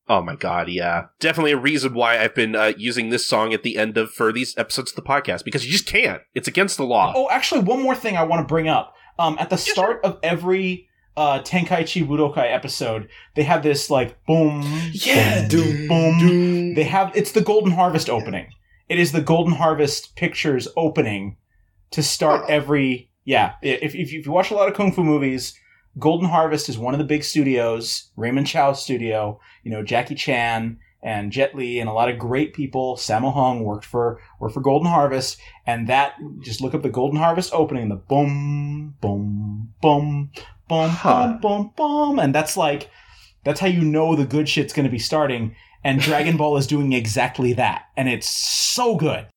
Oh 0.07 0.21
my 0.23 0.35
god, 0.35 0.69
yeah. 0.69 1.05
Definitely 1.19 1.51
a 1.51 1.57
reason 1.57 1.93
why 1.93 2.17
I've 2.17 2.33
been 2.33 2.55
uh, 2.55 2.73
using 2.77 3.09
this 3.09 3.27
song 3.27 3.53
at 3.53 3.61
the 3.61 3.77
end 3.77 3.95
of 3.97 4.09
for 4.11 4.33
these 4.33 4.57
episodes 4.57 4.91
of 4.91 4.95
the 4.95 5.01
podcast 5.03 5.43
because 5.45 5.65
you 5.65 5.71
just 5.71 5.85
can't. 5.85 6.21
It's 6.33 6.47
against 6.47 6.77
the 6.77 6.83
law. 6.83 7.13
Oh, 7.15 7.29
actually, 7.29 7.61
one 7.61 7.81
more 7.83 7.93
thing 7.95 8.17
I 8.17 8.23
want 8.23 8.41
to 8.47 8.51
bring 8.51 8.67
up. 8.67 8.95
Um, 9.19 9.37
at 9.39 9.49
the 9.51 9.55
Yeah, 9.57 9.73
start 9.73 9.99
of 10.03 10.17
every 10.23 10.88
uh, 11.19 11.41
Tenkaichi 11.43 12.07
Budokai 12.07 12.49
episode, 12.53 13.09
they 13.35 13.43
have 13.43 13.61
this 13.61 13.89
like 13.89 14.23
boom, 14.25 14.63
Yeah. 14.93 15.47
boom, 15.49 15.87
boom. 15.87 16.19
Doom. 16.19 16.73
They 16.75 16.85
have 16.85 17.11
it's 17.15 17.33
the 17.33 17.41
Golden 17.41 17.71
Harvest 17.73 18.09
opening. 18.09 18.47
It 18.87 18.97
is 18.99 19.11
the 19.11 19.21
Golden 19.21 19.53
Harvest 19.55 20.15
Pictures 20.15 20.67
opening 20.77 21.35
to 21.91 22.01
start 22.01 22.49
every. 22.49 23.11
Yeah, 23.25 23.55
if, 23.61 23.93
if 23.93 24.11
you 24.13 24.31
watch 24.31 24.49
a 24.49 24.55
lot 24.55 24.69
of 24.69 24.73
kung 24.75 24.91
fu 24.93 25.03
movies, 25.03 25.53
Golden 25.99 26.29
Harvest 26.29 26.69
is 26.69 26.77
one 26.79 26.93
of 26.93 26.99
the 26.99 27.03
big 27.13 27.23
studios. 27.23 28.09
Raymond 28.15 28.47
Chow's 28.47 28.81
studio. 28.81 29.39
You 29.63 29.71
know 29.71 29.83
Jackie 29.83 30.15
Chan 30.15 30.79
and 31.03 31.31
Jet 31.31 31.53
Li 31.53 31.79
and 31.79 31.89
a 31.89 31.93
lot 31.93 32.09
of 32.09 32.17
great 32.17 32.53
people. 32.53 32.95
Sammo 32.95 33.33
Hung 33.33 33.63
worked 33.63 33.85
for 33.85 34.19
worked 34.39 34.53
for 34.53 34.61
Golden 34.61 34.87
Harvest, 34.89 35.37
and 35.67 35.87
that 35.89 36.13
just 36.41 36.61
look 36.61 36.73
up 36.73 36.81
the 36.81 36.89
Golden 36.89 37.19
Harvest 37.19 37.53
opening. 37.53 37.89
The 37.89 37.95
boom, 37.97 38.95
boom, 39.01 39.73
boom, 39.81 40.31
boom, 40.69 40.89
Huh. 40.89 41.27
boom, 41.27 41.39
boom, 41.41 41.73
boom, 41.75 42.19
and 42.19 42.33
that's 42.33 42.55
like 42.55 42.89
that's 43.43 43.59
how 43.59 43.67
you 43.67 43.81
know 43.81 44.15
the 44.15 44.25
good 44.25 44.47
shit's 44.47 44.73
going 44.73 44.85
to 44.85 44.91
be 44.91 44.99
starting. 44.99 45.55
And 45.83 45.99
Dragon 46.01 46.37
Ball 46.37 46.57
is 46.57 46.67
doing 46.67 46.93
exactly 46.93 47.53
that, 47.53 47.83
and 47.97 48.07
it's 48.07 48.29
so 48.29 48.95
good. 48.95 49.27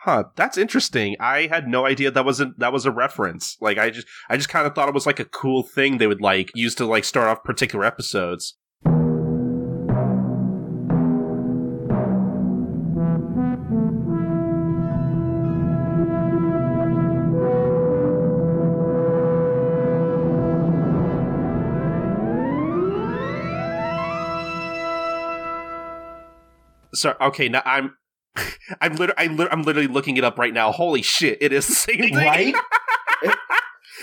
Huh, 0.00 0.24
that's 0.36 0.56
interesting. 0.56 1.16
I 1.18 1.46
had 1.48 1.66
no 1.66 1.84
idea 1.84 2.10
that 2.12 2.24
wasn't 2.24 2.58
that 2.60 2.72
was 2.72 2.86
a 2.86 2.92
reference. 2.92 3.56
Like 3.60 3.76
I 3.78 3.90
just 3.90 4.06
I 4.28 4.36
just 4.36 4.48
kind 4.48 4.66
of 4.66 4.74
thought 4.74 4.88
it 4.88 4.94
was 4.94 5.06
like 5.06 5.18
a 5.18 5.24
cool 5.24 5.62
thing 5.62 5.98
they 5.98 6.06
would 6.06 6.20
like 6.20 6.50
use 6.54 6.74
to 6.76 6.86
like 6.86 7.04
start 7.04 7.28
off 7.28 7.42
particular 7.42 7.84
episodes. 7.84 8.56
So 26.96 27.14
okay, 27.20 27.48
now 27.48 27.62
I'm 27.64 27.96
I'm 28.80 28.96
literally 28.96 29.48
I'm 29.50 29.62
literally 29.62 29.88
looking 29.88 30.16
it 30.16 30.24
up 30.24 30.38
right 30.38 30.52
now. 30.52 30.72
Holy 30.72 31.02
shit, 31.02 31.38
it 31.40 31.52
is 31.52 31.66
the 31.66 31.74
same 31.74 31.98
thing. 31.98 32.14
Right? 32.14 32.54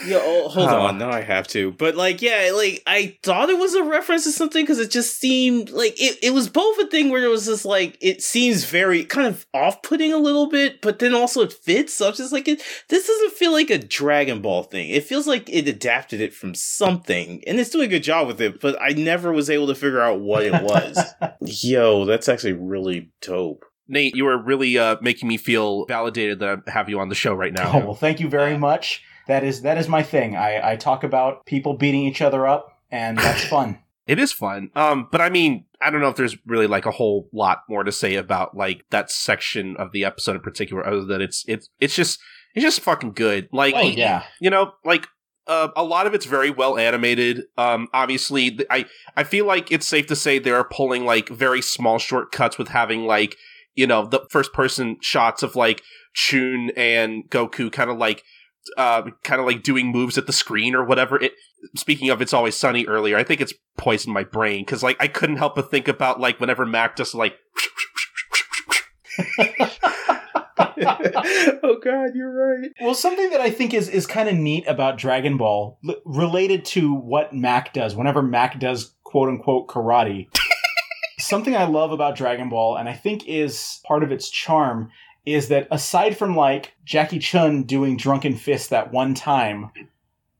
Yeah, 0.06 0.20
oh, 0.22 0.48
hold 0.50 0.70
Huh. 0.70 0.82
on. 0.82 0.98
Now 0.98 1.10
I 1.12 1.22
have 1.22 1.48
to. 1.50 1.72
But 1.72 1.96
like, 1.96 2.22
yeah, 2.22 2.52
like 2.56 2.82
I 2.88 3.18
thought 3.24 3.50
it 3.50 3.58
was 3.58 3.74
a 3.74 3.84
reference 3.84 4.24
to 4.26 4.32
something 4.32 4.64
because 4.64 4.80
it 4.80 4.92
just 4.92 5.20
seemed 5.20 5.70
like 5.70 5.94
it. 6.02 6.18
It 6.22 6.34
was 6.34 6.50
both 6.50 6.78
a 6.80 6.88
thing 6.88 7.10
where 7.10 7.24
it 7.24 7.30
was 7.30 7.46
just 7.46 7.66
like 7.66 7.98
it 8.02 8.22
seems 8.22 8.66
very 8.66 9.04
kind 9.06 9.28
of 9.28 9.46
off-putting 9.54 10.12
a 10.14 10.18
little 10.18 10.48
bit, 10.50 10.82
but 10.82 11.00
then 11.00 11.14
also 11.14 11.42
it 11.42 11.54
fits. 11.54 11.94
So 11.94 12.08
I'm 12.08 12.14
just 12.14 12.34
like, 12.34 12.48
it. 12.48 12.62
This 12.90 13.08
doesn't 13.08 13.34
feel 13.34 13.52
like 13.52 13.70
a 13.70 13.78
Dragon 13.78 14.42
Ball 14.42 14.64
thing. 14.64 14.90
It 14.90 15.04
feels 15.06 15.28
like 15.28 15.50
it 15.50 15.68
adapted 15.68 16.22
it 16.22 16.34
from 16.34 16.56
something, 16.56 17.44
and 17.48 17.60
it's 17.60 17.70
doing 17.70 17.86
a 17.86 17.90
good 17.90 18.04
job 18.04 18.28
with 18.28 18.42
it. 18.42 18.60
But 18.60 18.82
I 18.82 18.90
never 18.90 19.32
was 19.32 19.50
able 19.50 19.68
to 19.68 19.76
figure 19.76 20.02
out 20.02 20.20
what 20.20 20.44
it 20.44 20.62
was. 20.64 21.00
Yo, 21.64 22.06
that's 22.06 22.28
actually 22.30 22.54
really 22.54 23.12
dope. 23.22 23.66
Nate, 23.88 24.16
you 24.16 24.26
are 24.28 24.38
really 24.38 24.78
uh, 24.78 24.96
making 25.02 25.28
me 25.28 25.38
feel 25.38 25.86
validated 25.86 26.40
that 26.40 26.60
I 26.68 26.72
have 26.72 26.90
you 26.90 27.00
on 27.00 27.10
the 27.10 27.16
show 27.16 27.34
right 27.34 27.52
now. 27.54 27.72
Oh 27.74 27.80
well, 27.80 27.96
thank 27.96 28.20
you 28.22 28.30
very 28.30 28.58
much. 28.58 29.02
That 29.28 29.44
is 29.44 29.62
that 29.62 29.78
is 29.78 29.88
my 29.88 30.04
thing. 30.04 30.36
I, 30.36 30.74
I 30.74 30.76
talk 30.76 31.04
about 31.04 31.46
people 31.46 31.76
beating 31.76 32.04
each 32.04 32.22
other 32.22 32.46
up, 32.48 32.80
and 32.92 33.18
that's 33.18 33.44
fun. 33.50 33.80
It 34.06 34.20
is 34.20 34.34
fun. 34.34 34.70
Um, 34.76 35.08
but 35.12 35.22
I 35.22 35.30
mean, 35.30 35.66
I 35.82 35.90
don't 35.90 36.02
know 36.02 36.10
if 36.10 36.18
there's 36.18 36.36
really 36.46 36.68
like 36.68 36.86
a 36.86 36.92
whole 36.92 37.30
lot 37.32 37.64
more 37.70 37.84
to 37.84 37.92
say 37.92 38.16
about 38.16 38.56
like 38.56 38.86
that 38.90 39.10
section 39.10 39.78
of 39.78 39.92
the 39.94 40.04
episode 40.04 40.36
in 40.36 40.42
particular, 40.42 40.86
other 40.86 41.06
than 41.06 41.22
it's 41.22 41.46
it's 41.48 41.70
it's 41.80 41.96
just 41.96 42.20
it's 42.54 42.64
just 42.64 42.82
fucking 42.82 43.14
good. 43.14 43.48
Like, 43.52 43.76
Oh 43.76 43.82
yeah, 43.82 44.24
you 44.42 44.50
know, 44.50 44.74
like 44.84 45.08
uh, 45.48 45.70
a 45.76 45.84
lot 45.84 46.08
of 46.08 46.14
it's 46.14 46.26
very 46.26 46.50
well 46.50 46.78
animated. 46.78 47.44
Um, 47.58 47.88
obviously, 47.94 48.52
th- 48.52 48.68
I 48.70 48.86
I 49.16 49.24
feel 49.24 49.46
like 49.46 49.72
it's 49.72 49.88
safe 49.88 50.08
to 50.08 50.16
say 50.16 50.40
they're 50.40 50.64
pulling 50.64 51.06
like 51.06 51.30
very 51.30 51.62
small 51.62 51.98
shortcuts 51.98 52.58
with 52.58 52.70
having 52.70 53.06
like 53.06 53.38
you 53.76 53.88
know 53.88 54.06
the 54.06 54.26
first 54.30 54.54
person 54.54 54.98
shots 55.02 55.44
of 55.44 55.56
like 55.56 55.82
Chun 56.14 56.72
and 56.76 57.30
Goku 57.30 57.72
kind 57.72 57.90
of 57.90 57.98
like 57.98 58.24
uh 58.78 59.04
kind 59.24 59.40
of 59.40 59.46
like 59.46 59.64
doing 59.64 59.88
moves 59.88 60.18
at 60.18 60.28
the 60.28 60.34
screen 60.34 60.76
or 60.76 60.84
whatever. 60.84 61.22
It 61.22 61.34
speaking 61.76 62.10
of 62.10 62.22
it's 62.22 62.34
always 62.34 62.56
sunny 62.56 62.86
earlier. 62.86 63.18
I 63.18 63.24
think 63.24 63.42
it's 63.42 63.54
poisoned 63.78 64.14
my 64.14 64.24
brain 64.24 64.64
because 64.66 64.84
like 64.84 64.98
I 65.00 65.08
couldn't 65.08 65.38
help 65.38 65.56
but 65.56 65.72
think 65.72 65.88
about 65.88 66.20
like 66.20 66.40
whenever 66.40 66.66
Mac 66.66 66.96
just 66.96 67.16
like 67.16 67.38
oh 70.86 71.80
God, 71.84 72.16
you're 72.16 72.32
right. 72.34 72.72
Well, 72.82 72.96
something 72.96 73.30
that 73.30 73.42
I 73.42 73.50
think 73.50 73.74
is 73.74 73.90
is 73.90 74.06
kind 74.06 74.30
of 74.30 74.36
neat 74.36 74.66
about 74.68 74.98
Dragon 74.98 75.38
Ball, 75.38 75.80
l- 75.88 75.96
related 76.06 76.66
to 76.66 76.94
what 76.94 77.34
Mac 77.34 77.74
does. 77.74 77.96
Whenever 77.96 78.22
Mac 78.22 78.60
does 78.60 78.94
quote 79.04 79.30
unquote 79.30 79.68
karate, 79.68 80.28
something 81.20 81.56
I 81.56 81.66
love 81.66 81.92
about 81.92 82.16
Dragon 82.16 82.50
Ball, 82.50 82.78
and 82.78 82.90
I 82.90 82.94
think 82.94 83.28
is 83.28 83.80
part 83.86 84.04
of 84.04 84.12
its 84.12 84.30
charm, 84.30 84.90
is 85.26 85.48
that 85.50 85.68
aside 85.72 86.18
from 86.18 86.36
like 86.36 86.74
Jackie 86.86 87.20
Chun 87.20 87.64
doing 87.64 87.98
Drunken 87.98 88.36
Fist 88.36 88.70
that 88.70 88.92
one 88.92 89.14
time, 89.14 89.72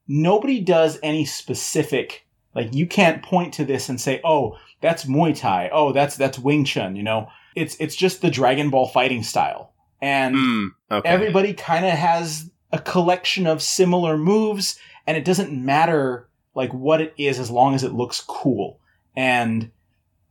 nobody 0.08 0.60
does 0.60 1.00
any 1.04 1.26
specific. 1.26 2.26
Like 2.54 2.74
you 2.74 2.86
can't 2.86 3.24
point 3.24 3.54
to 3.56 3.66
this 3.66 3.90
and 3.90 4.00
say, 4.00 4.22
"Oh, 4.24 4.58
that's 4.82 5.06
Muay 5.06 5.38
Thai. 5.38 5.70
Oh, 5.72 5.92
that's 5.92 6.16
that's 6.16 6.38
Wing 6.38 6.66
Chun." 6.66 6.96
You 6.96 7.04
know, 7.04 7.30
it's 7.56 7.76
it's 7.80 7.96
just 7.96 8.22
the 8.22 8.30
Dragon 8.30 8.70
Ball 8.70 8.88
fighting 8.88 9.24
style, 9.24 9.74
and 10.02 10.36
mm, 10.36 10.68
okay. 10.92 11.10
everybody 11.10 11.54
kind 11.54 11.86
of 11.86 11.92
has 11.92 12.50
a 12.74 12.80
collection 12.80 13.46
of 13.46 13.62
similar 13.62 14.18
moves 14.18 14.80
and 15.06 15.16
it 15.16 15.24
doesn't 15.24 15.54
matter 15.54 16.28
like 16.56 16.74
what 16.74 17.02
it 17.02 17.14
is 17.18 17.40
as 17.40 17.52
long 17.52 17.76
as 17.76 17.84
it 17.84 17.94
looks 17.94 18.20
cool 18.22 18.80
and 19.16 19.72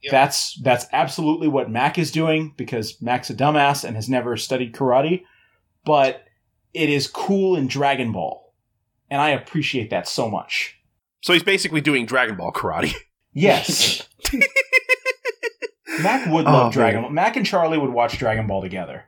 Yep. 0.02 0.10
that's 0.10 0.60
that's 0.62 0.86
absolutely 0.92 1.48
what 1.48 1.70
mac 1.70 1.98
is 1.98 2.10
doing 2.10 2.54
because 2.56 3.00
mac's 3.00 3.30
a 3.30 3.34
dumbass 3.34 3.84
and 3.84 3.94
has 3.96 4.08
never 4.08 4.36
studied 4.36 4.72
karate 4.74 5.22
but 5.84 6.24
it 6.74 6.88
is 6.88 7.06
cool 7.06 7.54
in 7.56 7.68
dragon 7.68 8.10
ball 8.12 8.54
and 9.10 9.20
i 9.20 9.30
appreciate 9.30 9.90
that 9.90 10.08
so 10.08 10.28
much 10.28 10.76
So 11.22 11.32
he's 11.32 11.44
basically 11.44 11.80
doing 11.80 12.04
Dragon 12.06 12.36
Ball 12.36 12.50
karate. 12.52 12.92
Yes. 13.32 14.08
Mac 16.02 16.26
would 16.30 16.46
Oh, 16.46 16.50
love 16.52 16.72
Dragon. 16.72 17.02
Ball. 17.02 17.10
Mac 17.10 17.36
and 17.36 17.46
Charlie 17.46 17.78
would 17.78 17.90
watch 17.90 18.18
Dragon 18.18 18.46
Ball 18.46 18.60
together. 18.60 19.04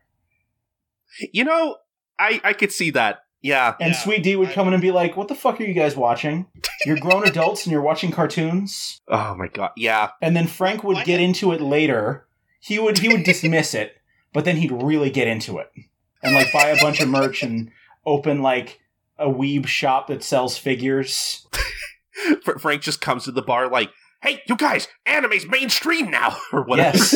You 1.32 1.44
know, 1.44 1.76
I 2.18 2.40
I 2.44 2.52
could 2.52 2.70
see 2.72 2.90
that. 2.92 3.23
Yeah. 3.44 3.74
And 3.78 3.92
Yeah, 3.92 3.98
Sweet 4.00 4.22
Dee 4.22 4.36
would 4.36 4.48
I- 4.48 4.52
come 4.54 4.66
in 4.68 4.72
and 4.74 4.80
be 4.82 4.90
like, 4.90 5.16
What 5.16 5.28
the 5.28 5.34
fuck 5.34 5.60
are 5.60 5.64
you 5.64 5.74
guys 5.74 5.94
watching? 5.96 6.46
You're 6.86 6.98
grown 6.98 7.24
adults 7.28 7.64
and 7.66 7.72
you're 7.72 7.82
watching 7.82 8.10
cartoons? 8.10 9.02
Oh 9.06 9.34
my 9.36 9.48
god. 9.48 9.70
Yeah. 9.76 10.10
And 10.22 10.34
then 10.34 10.46
Frank 10.46 10.82
would 10.82 10.96
Why 10.96 11.04
get 11.04 11.18
not? 11.18 11.24
into 11.24 11.52
it 11.52 11.60
later. 11.60 12.26
He 12.58 12.78
would 12.78 12.98
he 12.98 13.08
would 13.08 13.22
dismiss 13.32 13.74
it, 13.74 13.96
but 14.32 14.44
then 14.46 14.56
he'd 14.56 14.72
really 14.72 15.10
get 15.10 15.28
into 15.28 15.58
it. 15.58 15.70
And 16.22 16.34
like 16.34 16.50
buy 16.54 16.68
a 16.68 16.80
bunch 16.82 17.00
of 17.02 17.08
merch 17.10 17.42
and 17.42 17.70
open 18.06 18.40
like 18.40 18.80
a 19.18 19.26
weeb 19.28 19.66
shop 19.66 20.06
that 20.08 20.24
sells 20.24 20.56
figures. 20.56 21.46
Frank 22.60 22.80
just 22.80 23.02
comes 23.02 23.24
to 23.24 23.30
the 23.32 23.42
bar 23.42 23.68
like, 23.68 23.90
"Hey, 24.22 24.40
you 24.48 24.56
guys, 24.56 24.88
anime's 25.04 25.46
mainstream 25.46 26.10
now," 26.10 26.38
or 26.50 26.62
whatever. 26.64 26.96
Yes. 26.96 27.12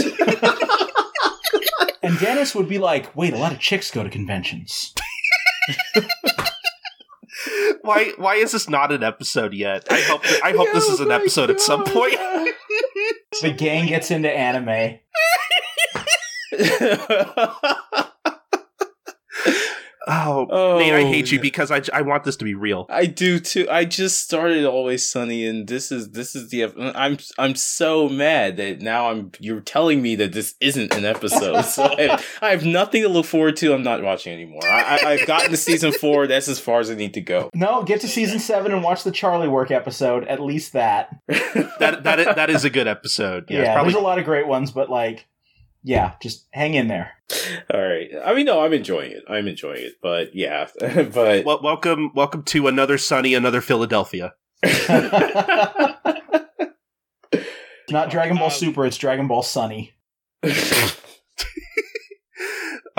and 2.02 2.18
Dennis 2.18 2.54
would 2.54 2.68
be 2.68 2.78
like, 2.78 3.14
wait, 3.16 3.32
a 3.32 3.38
lot 3.38 3.52
of 3.52 3.58
chicks 3.60 3.90
go 3.90 4.02
to 4.02 4.10
conventions. 4.10 4.92
why 7.82 8.12
why 8.16 8.36
is 8.36 8.52
this 8.52 8.68
not 8.68 8.92
an 8.92 9.02
episode 9.02 9.54
yet? 9.54 9.86
I 9.90 10.00
hope 10.00 10.22
I 10.44 10.52
hope 10.52 10.68
this 10.72 10.88
oh 10.88 10.92
is 10.94 11.00
an 11.00 11.10
episode 11.10 11.50
at 11.50 11.60
some 11.60 11.84
point. 11.84 12.16
The 13.40 13.52
gang 13.52 13.86
gets 13.86 14.10
into 14.10 14.28
anime. 14.28 14.98
Oh, 20.08 20.46
Oh, 20.50 20.78
Nate, 20.78 20.94
I 20.94 21.04
hate 21.04 21.30
you 21.30 21.38
oh. 21.38 21.42
because 21.42 21.70
I, 21.70 21.82
I 21.92 22.02
want 22.02 22.24
this 22.24 22.36
to 22.36 22.44
be 22.44 22.54
real. 22.54 22.86
I 22.88 23.06
do 23.06 23.38
too. 23.38 23.66
I 23.70 23.84
just 23.84 24.20
started 24.20 24.64
Always 24.64 25.06
Sunny, 25.06 25.46
and 25.46 25.66
this 25.66 25.92
is 25.92 26.10
this 26.10 26.34
is 26.34 26.50
the. 26.50 26.64
I'm 26.94 27.18
I'm 27.38 27.54
so 27.54 28.08
mad 28.08 28.56
that 28.56 28.80
now 28.80 29.10
I'm. 29.10 29.32
You're 29.38 29.60
telling 29.60 30.02
me 30.02 30.16
that 30.16 30.32
this 30.32 30.54
isn't 30.60 30.94
an 30.94 31.04
episode, 31.04 31.62
so 31.62 31.84
I 31.84 32.02
have, 32.02 32.26
I 32.42 32.50
have 32.50 32.64
nothing 32.64 33.02
to 33.02 33.08
look 33.08 33.26
forward 33.26 33.56
to. 33.58 33.74
I'm 33.74 33.82
not 33.82 34.02
watching 34.02 34.32
anymore. 34.32 34.62
I, 34.64 34.98
I, 35.02 35.10
I've 35.12 35.26
gotten 35.26 35.50
to 35.50 35.56
season 35.56 35.92
four. 35.92 36.26
That's 36.26 36.48
as 36.48 36.58
far 36.58 36.80
as 36.80 36.90
I 36.90 36.94
need 36.94 37.14
to 37.14 37.20
go. 37.20 37.50
No, 37.54 37.82
get 37.82 38.00
to 38.02 38.08
season 38.08 38.38
seven 38.38 38.72
and 38.72 38.82
watch 38.82 39.04
the 39.04 39.12
Charlie 39.12 39.48
Work 39.48 39.70
episode. 39.70 40.24
At 40.24 40.40
least 40.40 40.72
that. 40.72 41.16
That 41.78 42.02
that 42.04 42.18
is, 42.18 42.26
that 42.26 42.50
is 42.50 42.64
a 42.64 42.70
good 42.70 42.88
episode. 42.88 43.46
Yeah, 43.48 43.58
Yeah, 43.58 43.62
it's 43.62 43.72
probably 43.74 43.92
there's 43.92 44.02
a 44.02 44.04
lot 44.04 44.18
of 44.18 44.24
great 44.24 44.46
ones, 44.46 44.70
but 44.70 44.90
like, 44.90 45.26
yeah, 45.82 46.14
just 46.20 46.46
hang 46.52 46.74
in 46.74 46.88
there. 46.88 47.12
All 47.72 47.80
right. 47.80 48.08
I 48.24 48.34
mean, 48.34 48.46
no, 48.46 48.64
I'm 48.64 48.72
enjoying 48.72 49.12
it. 49.12 49.24
I'm 49.28 49.46
enjoying 49.48 49.82
it, 49.82 49.94
but 50.02 50.34
yeah, 50.34 50.68
but 50.80 51.44
well, 51.44 51.60
welcome 51.62 52.10
welcome 52.14 52.42
to 52.44 52.66
another 52.68 52.98
sunny, 52.98 53.34
another 53.34 53.60
Philadelphia. 53.60 54.34
Not 57.90 58.10
Dragon 58.10 58.36
Ball 58.36 58.46
Um, 58.46 58.50
Super, 58.50 58.84
it's 58.84 58.98
Dragon 58.98 59.28
Ball 59.28 59.42
Sunny. 59.42 59.94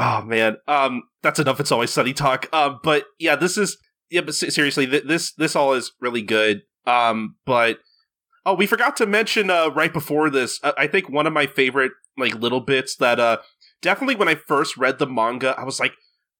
Oh 0.01 0.21
man, 0.21 0.55
um, 0.65 1.03
that's 1.21 1.39
enough. 1.39 1.59
It's 1.59 1.73
always 1.73 1.89
sunny 1.91 2.13
talk. 2.13 2.47
Um, 2.53 2.79
but 2.83 3.03
yeah, 3.19 3.35
this 3.35 3.57
is 3.57 3.77
yeah, 4.09 4.21
but 4.21 4.33
seriously, 4.33 4.87
th- 4.87 5.03
this 5.03 5.33
this 5.33 5.57
all 5.57 5.73
is 5.73 5.91
really 5.99 6.21
good. 6.21 6.61
Um, 6.87 7.35
but 7.45 7.79
oh, 8.45 8.53
we 8.53 8.65
forgot 8.65 8.95
to 8.97 9.05
mention 9.05 9.49
uh 9.49 9.69
right 9.69 9.93
before 9.93 10.29
this. 10.29 10.59
Uh, 10.63 10.73
I 10.77 10.87
think 10.87 11.09
one 11.09 11.27
of 11.27 11.33
my 11.33 11.47
favorite 11.47 11.91
like 12.17 12.35
little 12.35 12.61
bits 12.61 12.95
that 12.97 13.19
uh 13.19 13.37
definitely 13.81 14.15
when 14.15 14.27
I 14.27 14.35
first 14.35 14.77
read 14.77 14.99
the 14.99 15.07
manga, 15.07 15.55
I 15.57 15.63
was 15.63 15.79
like, 15.79 15.93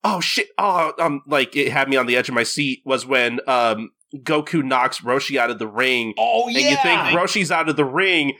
oh 0.04 0.20
shit, 0.20 0.50
oh 0.58 0.94
um, 1.00 1.22
like 1.28 1.56
it 1.56 1.72
had 1.72 1.90
me 1.90 1.98
on 1.98 2.06
the 2.06 2.16
edge 2.16 2.30
of 2.30 2.36
my 2.36 2.44
seat 2.44 2.82
was 2.86 3.06
when 3.06 3.40
um 3.48 3.92
Goku 4.16 4.64
knocks 4.64 5.02
Roshi 5.02 5.38
out 5.38 5.52
of 5.52 5.60
the 5.60 5.68
ring, 5.68 6.14
Oh 6.18 6.48
yeah, 6.48 6.60
and 6.60 6.70
you 6.70 6.78
think 6.78 7.00
Roshi's 7.20 7.52
out 7.52 7.70
of 7.70 7.76
the 7.76 7.86
ring, 7.86 8.34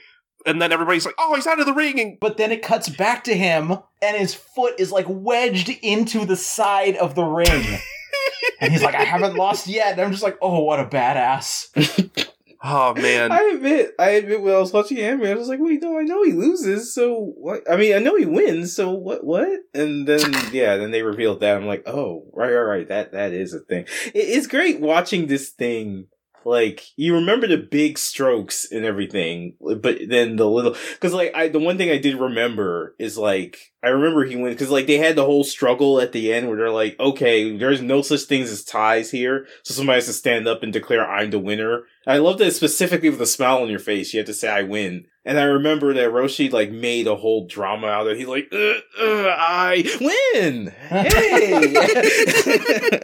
and 0.44 0.60
then 0.60 0.72
everybody's 0.72 1.06
like, 1.06 1.14
oh, 1.18 1.36
he's 1.36 1.46
out 1.46 1.60
of 1.60 1.66
the 1.66 1.72
ring, 1.72 2.00
and 2.00 2.18
but 2.20 2.38
then 2.38 2.50
it 2.50 2.62
cuts 2.62 2.88
back 2.88 3.24
to 3.24 3.36
him, 3.36 3.78
and 4.02 4.16
his 4.16 4.34
foot 4.34 4.74
is 4.78 4.90
like 4.90 5.06
wedged 5.08 5.68
into 5.82 6.24
the 6.24 6.36
side 6.36 6.96
of 6.96 7.14
the 7.14 7.24
ring. 7.24 7.78
and 8.60 8.72
he's 8.72 8.82
like, 8.82 8.94
I 8.94 9.04
haven't 9.04 9.36
lost 9.36 9.66
yet. 9.66 9.92
And 9.92 10.00
I'm 10.00 10.10
just 10.10 10.22
like, 10.22 10.38
oh, 10.42 10.60
what 10.60 10.80
a 10.80 10.84
badass. 10.84 12.28
oh 12.62 12.94
man. 12.94 13.32
I 13.32 13.52
admit, 13.54 13.92
I 13.98 14.10
admit, 14.10 14.42
when 14.42 14.54
I 14.54 14.58
was 14.58 14.72
watching 14.72 14.98
anime, 14.98 15.26
I 15.26 15.34
was 15.34 15.48
like, 15.48 15.60
"Wait, 15.60 15.80
no, 15.82 15.98
I 15.98 16.02
know 16.02 16.22
he 16.22 16.32
loses. 16.32 16.94
So 16.94 17.32
what? 17.36 17.70
I 17.70 17.76
mean, 17.76 17.94
I 17.94 17.98
know 17.98 18.16
he 18.16 18.26
wins. 18.26 18.74
So 18.74 18.92
what? 18.92 19.24
What?" 19.24 19.60
And 19.74 20.06
then, 20.06 20.32
yeah, 20.52 20.76
then 20.76 20.90
they 20.90 21.02
revealed 21.02 21.40
that. 21.40 21.56
I'm 21.56 21.66
like, 21.66 21.82
"Oh, 21.86 22.30
right, 22.32 22.52
right, 22.52 22.62
right. 22.62 22.88
That 22.88 23.12
that 23.12 23.32
is 23.32 23.54
a 23.54 23.60
thing. 23.60 23.84
It, 24.06 24.14
it's 24.14 24.46
great 24.46 24.80
watching 24.80 25.26
this 25.26 25.50
thing. 25.50 26.06
Like 26.44 26.82
you 26.96 27.14
remember 27.14 27.46
the 27.46 27.58
big 27.58 27.98
strokes 27.98 28.70
and 28.70 28.84
everything, 28.84 29.56
but 29.60 29.98
then 30.08 30.36
the 30.36 30.48
little 30.48 30.74
because 30.92 31.12
like 31.12 31.32
I 31.34 31.48
the 31.48 31.58
one 31.58 31.76
thing 31.76 31.90
I 31.90 31.98
did 31.98 32.16
remember 32.16 32.94
is 32.98 33.18
like 33.18 33.69
I 33.82 33.88
remember 33.88 34.24
he 34.24 34.36
went 34.36 34.54
because 34.54 34.70
like 34.70 34.86
they 34.86 34.98
had 34.98 35.16
the 35.16 35.24
whole 35.24 35.42
struggle 35.42 36.00
at 36.00 36.12
the 36.12 36.32
end 36.32 36.48
where 36.48 36.56
they're 36.56 36.70
like, 36.70 37.00
okay, 37.00 37.56
there's 37.56 37.80
no 37.80 38.02
such 38.02 38.22
things 38.22 38.50
as 38.50 38.62
ties 38.62 39.10
here, 39.10 39.46
so 39.62 39.72
somebody 39.72 39.96
has 39.96 40.06
to 40.06 40.12
stand 40.12 40.46
up 40.46 40.62
and 40.62 40.72
declare 40.72 41.08
I'm 41.08 41.30
the 41.30 41.38
winner. 41.38 41.84
I 42.06 42.18
love 42.18 42.38
that 42.38 42.52
specifically 42.52 43.08
with 43.08 43.22
a 43.22 43.26
smile 43.26 43.62
on 43.62 43.70
your 43.70 43.78
face, 43.78 44.12
you 44.12 44.18
have 44.18 44.26
to 44.26 44.34
say 44.34 44.48
I 44.48 44.62
win. 44.62 45.06
And 45.24 45.38
I 45.38 45.44
remember 45.44 45.94
that 45.94 46.10
Roshi 46.10 46.52
like 46.52 46.70
made 46.70 47.06
a 47.06 47.16
whole 47.16 47.46
drama 47.46 47.86
out 47.86 48.06
of 48.06 48.12
it. 48.12 48.18
He's 48.18 48.26
like, 48.26 48.48
uh, 48.52 48.56
uh, 49.00 49.36
I 49.38 49.84
win. 50.00 50.68
Hey. 50.88 51.74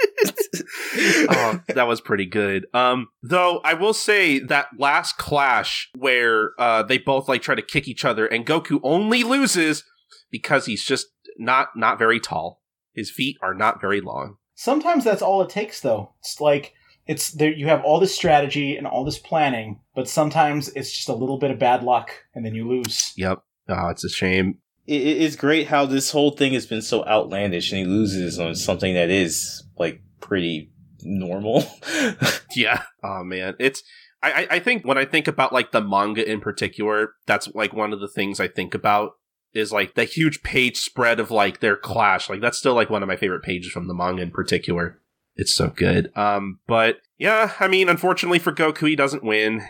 oh, 1.31 1.61
that 1.69 1.87
was 1.87 2.01
pretty 2.01 2.27
good. 2.27 2.67
Um, 2.75 3.09
though 3.23 3.61
I 3.65 3.75
will 3.75 3.95
say 3.95 4.41
that 4.41 4.69
last 4.79 5.17
clash 5.17 5.91
where 5.97 6.53
uh 6.59 6.83
they 6.83 6.99
both 6.99 7.29
like 7.29 7.43
try 7.43 7.55
to 7.55 7.63
kick 7.63 7.89
each 7.89 8.05
other 8.05 8.27
and 8.27 8.47
Goku 8.47 8.81
only 8.83 9.23
loses 9.23 9.85
because 10.31 10.67
he's 10.67 10.85
just 10.85 11.07
not 11.39 11.69
not 11.77 11.99
very 11.99 12.21
tall. 12.21 12.63
His 12.95 13.11
feet 13.11 13.37
are 13.43 13.55
not 13.55 13.81
very 13.81 14.01
long. 14.01 14.37
Sometimes 14.55 15.05
that's 15.05 15.23
all 15.23 15.43
it 15.43 15.51
takes, 15.51 15.81
though. 15.81 16.13
It's 16.21 16.41
like, 16.41 16.73
it's 17.07 17.31
there. 17.33 17.53
You 17.53 17.67
have 17.67 17.83
all 17.85 18.01
this 18.01 18.15
strategy 18.15 18.77
and 18.77 18.87
all 18.87 19.05
this 19.05 19.19
planning, 19.19 19.81
but 19.95 20.09
sometimes 20.09 20.69
it's 20.71 20.91
just 20.91 21.09
a 21.11 21.15
little 21.15 21.39
bit 21.39 21.51
of 21.51 21.59
bad 21.59 21.83
luck, 21.83 22.11
and 22.35 22.45
then 22.47 22.55
you 22.55 22.67
lose. 22.67 23.13
Yep. 23.17 23.43
Oh, 23.69 23.89
it's 23.89 24.05
a 24.05 24.09
shame. 24.09 24.59
it, 24.87 25.01
it- 25.03 25.21
it's 25.23 25.37
great 25.37 25.67
how 25.67 25.85
this 25.85 26.11
whole 26.13 26.31
thing 26.31 26.55
has 26.55 26.65
been 26.67 26.81
so 26.83 27.05
outlandish 27.05 27.71
and 27.73 27.81
he 27.81 27.85
loses 27.85 28.39
on 28.39 28.55
something 28.55 28.95
that 28.95 29.11
is 29.11 29.65
like 29.79 30.01
pretty 30.21 30.71
normal. 31.03 31.65
Yeah. 32.55 32.83
Oh 33.03 33.23
man, 33.23 33.55
it's. 33.59 33.83
I, 34.23 34.33
I- 34.33 34.47
I 34.53 34.59
think 34.61 34.87
when 34.87 34.97
I 34.97 35.05
think 35.05 35.29
about 35.29 35.53
like 35.53 35.73
the 35.73 35.83
manga 35.83 36.27
in 36.27 36.41
particular, 36.41 37.13
that's 37.27 37.49
like 37.55 37.75
one 37.75 37.93
of 37.93 38.01
the 38.01 38.09
things 38.09 38.41
I 38.41 38.49
think 38.49 38.75
about 38.75 39.13
is 39.57 39.73
like 39.73 39.95
the 39.95 40.05
huge 40.05 40.43
page 40.43 40.77
spread 40.79 41.21
of 41.21 41.31
like 41.31 41.61
their 41.61 41.77
clash. 41.77 42.29
Like 42.29 42.41
that's 42.41 42.59
still 42.59 42.75
like 42.75 42.91
one 42.91 43.03
of 43.03 43.09
my 43.09 43.17
favorite 43.17 43.43
pages 43.43 43.73
from 43.73 43.89
the 43.89 43.95
manga 43.95 44.23
in 44.23 44.31
particular. 44.31 45.01
It's 45.35 45.55
so 45.55 45.69
good. 45.69 46.17
Um, 46.17 46.61
but 46.67 46.99
yeah, 47.19 47.53
I 47.61 47.69
mean, 47.69 47.89
unfortunately 47.89 48.39
for 48.39 48.53
Goku, 48.53 48.89
he 48.89 48.97
doesn't 48.97 49.25
win. 49.25 49.63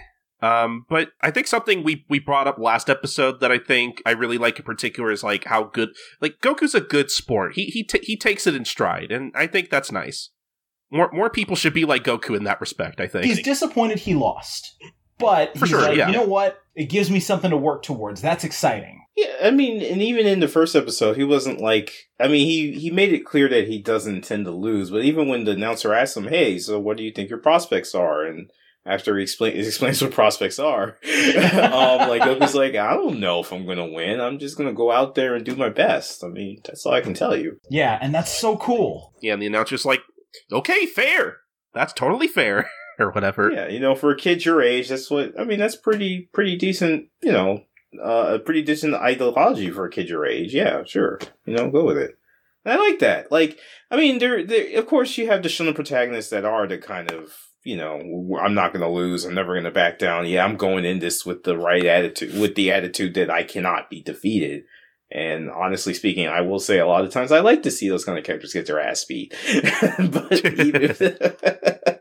Um, 0.42 0.84
but 0.88 1.12
I 1.22 1.30
think 1.30 1.46
something 1.46 1.82
we 1.82 2.04
we 2.08 2.18
brought 2.18 2.46
up 2.46 2.58
last 2.58 2.90
episode 2.90 3.40
that 3.40 3.50
I 3.50 3.58
think 3.58 4.02
I 4.04 4.10
really 4.12 4.38
like 4.38 4.58
in 4.58 4.64
particular 4.64 5.10
is 5.10 5.24
like 5.24 5.44
how 5.44 5.64
good 5.64 5.90
like 6.20 6.40
Goku's 6.40 6.74
a 6.74 6.80
good 6.80 7.10
sport. 7.10 7.54
He 7.54 7.66
he 7.66 7.84
ta 7.84 7.98
he 8.02 8.16
takes 8.16 8.46
it 8.46 8.54
in 8.54 8.64
stride, 8.64 9.10
and 9.10 9.32
I 9.34 9.46
think 9.46 9.70
that's 9.70 9.90
nice. 9.90 10.30
More 10.90 11.10
more 11.12 11.30
people 11.30 11.56
should 11.56 11.72
be 11.72 11.86
like 11.86 12.04
Goku 12.04 12.36
in 12.36 12.44
that 12.44 12.60
respect. 12.60 13.00
I 13.00 13.06
think. 13.06 13.24
He's 13.24 13.42
disappointed 13.42 14.00
he 14.00 14.14
lost, 14.14 14.76
but 15.18 15.52
For 15.54 15.60
he's 15.60 15.68
sure, 15.70 15.80
like, 15.82 15.96
yeah. 15.96 16.08
you 16.08 16.12
know 16.12 16.26
what? 16.26 16.58
It 16.74 16.86
gives 16.86 17.10
me 17.10 17.20
something 17.20 17.50
to 17.50 17.56
work 17.56 17.82
towards. 17.82 18.20
That's 18.20 18.44
exciting. 18.44 19.04
yeah, 19.16 19.32
I 19.42 19.50
mean, 19.50 19.80
and 19.82 20.02
even 20.02 20.26
in 20.26 20.40
the 20.40 20.48
first 20.48 20.76
episode, 20.76 21.16
he 21.16 21.24
wasn't 21.24 21.60
like. 21.60 22.08
I 22.20 22.28
mean, 22.28 22.46
he 22.46 22.72
he 22.78 22.90
made 22.90 23.12
it 23.12 23.24
clear 23.24 23.48
that 23.48 23.68
he 23.68 23.80
doesn't 23.80 24.14
intend 24.16 24.44
to 24.44 24.50
lose. 24.50 24.90
But 24.90 25.04
even 25.04 25.28
when 25.28 25.44
the 25.44 25.52
announcer 25.52 25.94
asked 25.94 26.16
him, 26.16 26.28
"Hey, 26.28 26.58
so 26.58 26.78
what 26.78 26.96
do 26.96 27.02
you 27.02 27.12
think 27.12 27.30
your 27.30 27.38
prospects 27.38 27.94
are?" 27.94 28.24
and 28.24 28.50
after 28.84 29.16
he, 29.16 29.22
explain, 29.24 29.54
he 29.54 29.66
explains 29.66 30.00
what 30.00 30.12
prospects 30.12 30.60
are, 30.60 30.96
um, 31.02 32.08
like 32.08 32.24
was 32.38 32.54
like, 32.54 32.74
"I 32.76 32.94
don't 32.94 33.18
know 33.18 33.40
if 33.40 33.52
I'm 33.52 33.66
gonna 33.66 33.86
win. 33.90 34.20
I'm 34.20 34.38
just 34.38 34.56
gonna 34.56 34.72
go 34.72 34.92
out 34.92 35.14
there 35.14 35.34
and 35.34 35.44
do 35.44 35.56
my 35.56 35.70
best. 35.70 36.22
I 36.22 36.28
mean, 36.28 36.60
that's 36.64 36.84
all 36.86 36.92
I 36.92 37.00
can 37.00 37.14
tell 37.14 37.34
you." 37.36 37.58
Yeah, 37.70 37.98
and 38.00 38.14
that's 38.14 38.32
so 38.32 38.56
cool. 38.56 39.12
Yeah, 39.22 39.32
and 39.32 39.42
the 39.42 39.46
announcer's 39.46 39.84
like, 39.86 40.02
"Okay, 40.52 40.86
fair. 40.86 41.38
That's 41.74 41.92
totally 41.94 42.28
fair." 42.28 42.68
or 42.98 43.10
whatever. 43.10 43.50
Yeah, 43.50 43.68
you 43.68 43.80
know, 43.80 43.94
for 43.94 44.10
a 44.10 44.16
kid 44.16 44.44
your 44.44 44.62
age, 44.62 44.88
that's 44.88 45.10
what 45.10 45.38
I 45.38 45.44
mean. 45.44 45.58
That's 45.58 45.76
pretty 45.76 46.28
pretty 46.32 46.56
decent. 46.56 47.08
You 47.22 47.32
know, 47.32 47.64
uh, 48.02 48.34
a 48.34 48.38
pretty 48.38 48.62
decent 48.62 48.94
ideology 48.94 49.70
for 49.70 49.86
a 49.86 49.90
kid 49.90 50.08
your 50.08 50.26
age. 50.26 50.54
Yeah, 50.54 50.84
sure. 50.84 51.18
You 51.44 51.54
know, 51.54 51.70
go 51.70 51.84
with 51.84 51.98
it. 51.98 52.18
I 52.64 52.76
like 52.76 52.98
that. 52.98 53.30
Like, 53.30 53.60
I 53.90 53.96
mean, 53.96 54.18
there, 54.18 54.44
there. 54.44 54.78
Of 54.78 54.86
course, 54.86 55.16
you 55.16 55.28
have 55.28 55.42
the 55.42 55.48
shonen 55.48 55.74
protagonists 55.74 56.30
that 56.30 56.44
are 56.44 56.66
the 56.66 56.78
kind 56.78 57.12
of 57.12 57.32
you 57.66 57.76
know, 57.76 58.38
I'm 58.40 58.54
not 58.54 58.72
going 58.72 58.82
to 58.82 58.88
lose. 58.88 59.24
I'm 59.24 59.34
never 59.34 59.54
going 59.54 59.64
to 59.64 59.72
back 59.72 59.98
down. 59.98 60.26
Yeah, 60.26 60.44
I'm 60.44 60.56
going 60.56 60.84
in 60.84 61.00
this 61.00 61.26
with 61.26 61.42
the 61.42 61.58
right 61.58 61.84
attitude, 61.84 62.40
with 62.40 62.54
the 62.54 62.70
attitude 62.70 63.14
that 63.14 63.28
I 63.28 63.42
cannot 63.42 63.90
be 63.90 64.00
defeated. 64.00 64.62
And 65.10 65.50
honestly 65.50 65.92
speaking, 65.92 66.28
I 66.28 66.42
will 66.42 66.60
say 66.60 66.78
a 66.78 66.86
lot 66.86 67.04
of 67.04 67.10
times 67.10 67.32
I 67.32 67.40
like 67.40 67.64
to 67.64 67.72
see 67.72 67.88
those 67.88 68.04
kind 68.04 68.18
of 68.18 68.24
characters 68.24 68.52
get 68.52 68.66
their 68.66 68.80
ass 68.80 69.04
beat. 69.04 69.34
but 69.98 70.44
even 70.60 70.94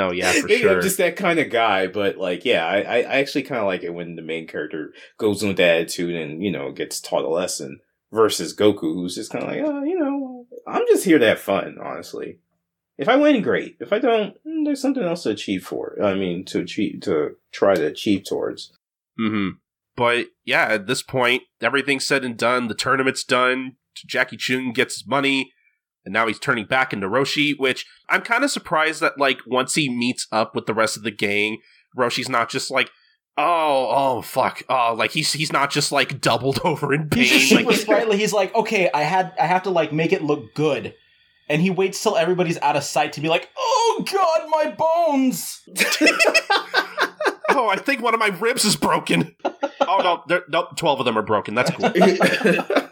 No, 0.00 0.12
yeah, 0.12 0.32
for 0.32 0.46
Maybe 0.46 0.62
sure. 0.62 0.76
I'm 0.76 0.82
just 0.82 0.96
that 0.96 1.16
kind 1.16 1.38
of 1.38 1.50
guy, 1.50 1.86
but 1.86 2.16
like, 2.16 2.46
yeah, 2.46 2.66
I, 2.66 2.78
I 2.78 3.18
actually 3.18 3.42
kind 3.42 3.60
of 3.60 3.66
like 3.66 3.82
it 3.82 3.92
when 3.92 4.16
the 4.16 4.22
main 4.22 4.46
character 4.46 4.94
goes 5.18 5.42
in 5.42 5.48
with 5.48 5.58
that 5.58 5.76
attitude 5.76 6.14
and 6.14 6.42
you 6.42 6.50
know 6.50 6.72
gets 6.72 7.00
taught 7.00 7.24
a 7.24 7.28
lesson 7.28 7.80
versus 8.10 8.56
Goku, 8.56 8.94
who's 8.94 9.14
just 9.14 9.30
kind 9.30 9.44
of 9.44 9.50
like, 9.50 9.60
oh, 9.62 9.84
you 9.84 9.98
know, 9.98 10.46
I'm 10.66 10.86
just 10.88 11.04
here 11.04 11.18
to 11.18 11.26
have 11.26 11.38
fun, 11.38 11.76
honestly. 11.82 12.38
If 12.96 13.10
I 13.10 13.16
win, 13.16 13.42
great. 13.42 13.76
If 13.78 13.92
I 13.92 13.98
don't, 13.98 14.34
mm, 14.46 14.64
there's 14.64 14.80
something 14.80 15.02
else 15.02 15.24
to 15.24 15.30
achieve 15.30 15.64
for. 15.64 15.98
I 16.02 16.14
mean, 16.14 16.46
to 16.46 16.60
achieve, 16.60 17.02
to 17.02 17.36
try 17.52 17.74
to 17.74 17.86
achieve 17.86 18.24
towards. 18.24 18.72
hmm 19.18 19.50
But 19.96 20.28
yeah, 20.46 20.64
at 20.64 20.86
this 20.86 21.02
point, 21.02 21.42
everything's 21.60 22.06
said 22.06 22.24
and 22.24 22.38
done. 22.38 22.68
The 22.68 22.74
tournament's 22.74 23.24
done. 23.24 23.76
Jackie 23.94 24.38
Chun 24.38 24.72
gets 24.72 24.94
his 24.94 25.06
money, 25.06 25.52
and 26.04 26.12
now 26.12 26.26
he's 26.26 26.38
turning 26.38 26.64
back 26.66 26.92
into 26.92 27.08
Roshi. 27.08 27.58
Which 27.58 27.86
I'm 28.08 28.22
kind 28.22 28.44
of 28.44 28.50
surprised 28.50 29.00
that 29.00 29.18
like 29.18 29.38
once 29.46 29.74
he 29.74 29.88
meets 29.88 30.26
up 30.32 30.54
with 30.54 30.66
the 30.66 30.74
rest 30.74 30.96
of 30.96 31.02
the 31.02 31.10
gang, 31.10 31.58
Roshi's 31.96 32.28
not 32.28 32.50
just 32.50 32.70
like. 32.70 32.90
Oh, 33.38 33.88
oh, 33.90 34.22
fuck! 34.22 34.62
Oh, 34.68 34.92
like 34.98 35.12
he's 35.12 35.32
he's 35.32 35.52
not 35.52 35.70
just 35.70 35.92
like 35.92 36.20
doubled 36.20 36.60
over 36.64 36.92
in 36.92 37.08
pain. 37.08 37.22
He's 37.22 37.30
just 37.32 37.48
super 37.48 37.70
like, 37.70 37.76
sprightly. 37.76 38.18
He's 38.18 38.34
like, 38.34 38.54
okay, 38.54 38.90
I 38.92 39.02
had 39.02 39.32
I 39.40 39.46
have 39.46 39.62
to 39.62 39.70
like 39.70 39.92
make 39.92 40.12
it 40.12 40.22
look 40.22 40.52
good. 40.54 40.94
And 41.48 41.62
he 41.62 41.70
waits 41.70 42.02
till 42.02 42.16
everybody's 42.16 42.58
out 42.58 42.76
of 42.76 42.84
sight 42.84 43.14
to 43.14 43.20
be 43.20 43.28
like, 43.28 43.48
oh 43.56 44.04
god, 44.12 44.48
my 44.50 44.70
bones! 44.76 45.62
oh, 47.50 47.68
I 47.68 47.76
think 47.76 48.02
one 48.02 48.12
of 48.14 48.20
my 48.20 48.28
ribs 48.28 48.64
is 48.64 48.76
broken. 48.76 49.34
oh 49.44 50.00
no, 50.02 50.22
there- 50.28 50.44
no, 50.48 50.68
twelve 50.76 51.00
of 51.00 51.06
them 51.06 51.16
are 51.16 51.22
broken. 51.22 51.54
That's 51.54 51.70
cool. 51.70 51.90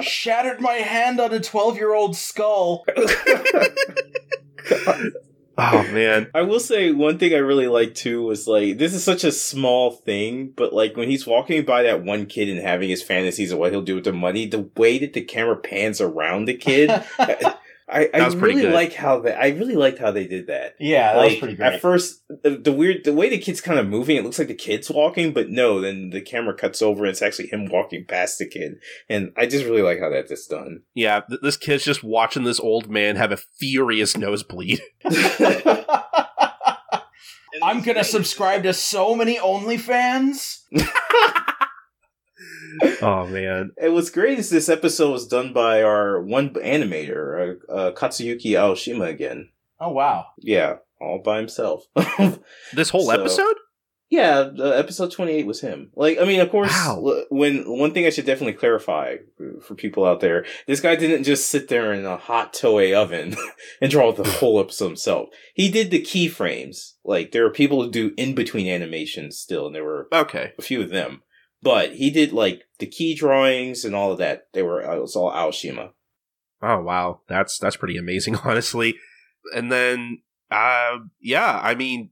Shattered 0.00 0.60
my 0.60 0.74
hand 0.74 1.20
on 1.20 1.32
a 1.32 1.40
12 1.40 1.76
year 1.76 1.94
old 1.94 2.16
skull. 2.16 2.84
Oh 5.60 5.82
man, 5.90 6.30
I 6.36 6.42
will 6.42 6.60
say 6.60 6.92
one 6.92 7.18
thing 7.18 7.34
I 7.34 7.38
really 7.38 7.66
like 7.66 7.92
too 7.96 8.22
was 8.22 8.46
like 8.46 8.78
this 8.78 8.94
is 8.94 9.02
such 9.02 9.24
a 9.24 9.32
small 9.32 9.90
thing, 9.90 10.52
but 10.56 10.72
like 10.72 10.96
when 10.96 11.10
he's 11.10 11.26
walking 11.26 11.64
by 11.64 11.82
that 11.82 12.04
one 12.04 12.26
kid 12.26 12.48
and 12.48 12.60
having 12.60 12.88
his 12.88 13.02
fantasies 13.02 13.50
of 13.50 13.58
what 13.58 13.72
he'll 13.72 13.82
do 13.82 13.96
with 13.96 14.04
the 14.04 14.12
money, 14.12 14.46
the 14.46 14.70
way 14.76 14.98
that 14.98 15.14
the 15.14 15.20
camera 15.20 15.56
pans 15.56 16.00
around 16.00 16.44
the 16.44 16.54
kid, 16.54 16.90
I, 17.90 18.10
I 18.12 18.24
was 18.24 18.36
really 18.36 18.60
good. 18.62 18.74
like 18.74 18.92
how 18.92 19.20
they. 19.20 19.32
I 19.32 19.48
really 19.48 19.74
liked 19.74 19.98
how 19.98 20.10
they 20.10 20.26
did 20.26 20.48
that. 20.48 20.74
yeah, 20.78 21.14
that 21.14 21.18
like 21.18 21.30
was 21.30 21.38
pretty 21.38 21.54
great. 21.56 21.74
at 21.74 21.80
first, 21.80 22.22
the, 22.42 22.50
the 22.50 22.72
weird, 22.72 23.04
the 23.04 23.14
way 23.14 23.30
the 23.30 23.38
kid's 23.38 23.60
kind 23.62 23.78
of 23.78 23.86
moving, 23.86 24.16
it 24.16 24.24
looks 24.24 24.38
like 24.38 24.48
the 24.48 24.54
kid's 24.54 24.90
walking, 24.90 25.32
but 25.32 25.48
no, 25.48 25.80
then 25.80 26.10
the 26.10 26.20
camera 26.20 26.54
cuts 26.54 26.82
over 26.82 27.04
and 27.04 27.10
it's 27.10 27.22
actually 27.22 27.48
him 27.48 27.66
walking 27.66 28.04
past 28.04 28.38
the 28.38 28.46
kid, 28.46 28.74
and 29.08 29.32
I 29.36 29.46
just 29.46 29.64
really 29.64 29.82
like 29.82 30.00
how 30.00 30.10
that's 30.10 30.46
done. 30.46 30.82
yeah, 30.94 31.20
th- 31.28 31.40
this 31.42 31.56
kid's 31.56 31.84
just 31.84 32.04
watching 32.04 32.44
this 32.44 32.60
old 32.60 32.90
man 32.90 33.16
have 33.16 33.32
a 33.32 33.38
furious 33.38 34.16
nosebleed. 34.16 34.80
I'm 37.62 37.82
gonna 37.82 38.04
subscribe 38.04 38.62
to 38.64 38.72
so 38.74 39.14
many 39.14 39.36
OnlyFans. 39.36 40.58
Oh 43.02 43.26
man, 43.26 43.70
And 43.80 43.94
what's 43.94 44.10
great 44.10 44.38
is 44.38 44.50
this 44.50 44.68
episode 44.68 45.12
was 45.12 45.26
done 45.28 45.52
by 45.52 45.82
our 45.82 46.20
one 46.22 46.50
animator, 46.54 47.58
uh, 47.68 47.72
uh, 47.72 47.92
Katsuyuki 47.92 48.52
Aoshima 48.52 49.08
again. 49.08 49.50
Oh 49.80 49.90
wow. 49.90 50.26
Yeah, 50.38 50.76
all 51.00 51.20
by 51.24 51.38
himself. 51.38 51.84
this 52.74 52.90
whole 52.90 53.06
So- 53.06 53.12
episode. 53.12 53.54
yeah, 54.10 54.42
the 54.54 54.76
episode 54.76 55.12
28 55.12 55.46
was 55.46 55.60
him. 55.60 55.90
Like, 55.94 56.18
I 56.18 56.24
mean, 56.24 56.40
of 56.40 56.50
course, 56.50 56.70
Wow. 56.72 57.02
l- 57.06 57.24
when 57.28 57.64
one 57.78 57.92
thing 57.92 58.06
I 58.06 58.10
should 58.10 58.24
definitely 58.26 58.54
clarify 58.54 59.16
for 59.62 59.74
people 59.74 60.04
out 60.04 60.20
there, 60.20 60.44
this 60.66 60.80
guy 60.80 60.96
didn't 60.96 61.24
just 61.24 61.48
sit 61.50 61.68
there 61.68 61.92
in 61.92 62.04
a 62.04 62.16
hot 62.16 62.52
Toei 62.54 62.94
oven 62.94 63.36
and 63.80 63.90
draw 63.90 64.10
the 64.12 64.24
whole 64.28 64.58
episode 64.58 64.86
himself. 64.88 65.28
He 65.54 65.70
did 65.70 65.90
the 65.90 66.02
keyframes. 66.02 66.94
Like, 67.04 67.32
there 67.32 67.44
are 67.46 67.50
people 67.50 67.82
who 67.84 67.90
do 67.90 68.12
in-between 68.16 68.66
animations 68.66 69.38
still, 69.38 69.66
and 69.66 69.74
there 69.74 69.84
were 69.84 70.08
Okay, 70.12 70.52
a 70.58 70.62
few 70.62 70.80
of 70.82 70.90
them. 70.90 71.22
But 71.62 71.94
he 71.94 72.10
did, 72.10 72.32
like, 72.32 72.62
the 72.78 72.86
key 72.86 73.14
drawings 73.14 73.84
and 73.84 73.94
all 73.94 74.12
of 74.12 74.18
that. 74.18 74.48
They 74.52 74.62
were, 74.62 74.80
it 74.80 75.00
was 75.00 75.16
all 75.16 75.32
Aoshima. 75.32 75.90
Oh 76.60 76.80
wow, 76.80 77.20
that's 77.28 77.58
that's 77.58 77.76
pretty 77.76 77.96
amazing, 77.96 78.36
honestly. 78.44 78.96
And 79.54 79.70
then, 79.70 80.22
uh, 80.50 80.98
yeah, 81.20 81.60
I 81.62 81.74
mean, 81.74 82.10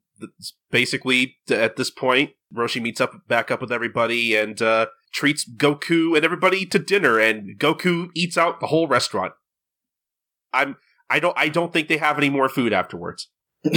basically 0.70 1.36
at 1.50 1.76
this 1.76 1.90
point, 1.90 2.30
Roshi 2.54 2.80
meets 2.80 3.00
up 3.00 3.26
back 3.28 3.50
up 3.50 3.60
with 3.60 3.72
everybody 3.72 4.36
and 4.36 4.60
uh, 4.62 4.86
treats 5.12 5.48
Goku 5.48 6.14
and 6.16 6.24
everybody 6.24 6.64
to 6.66 6.78
dinner, 6.78 7.18
and 7.18 7.58
Goku 7.58 8.10
eats 8.14 8.38
out 8.38 8.60
the 8.60 8.68
whole 8.68 8.86
restaurant. 8.86 9.32
I'm, 10.52 10.76
I 11.10 11.18
don't, 11.18 11.36
I 11.36 11.48
don't 11.48 11.72
think 11.72 11.88
they 11.88 11.98
have 11.98 12.18
any 12.18 12.30
more 12.30 12.48
food 12.48 12.72
afterwards. 12.72 13.28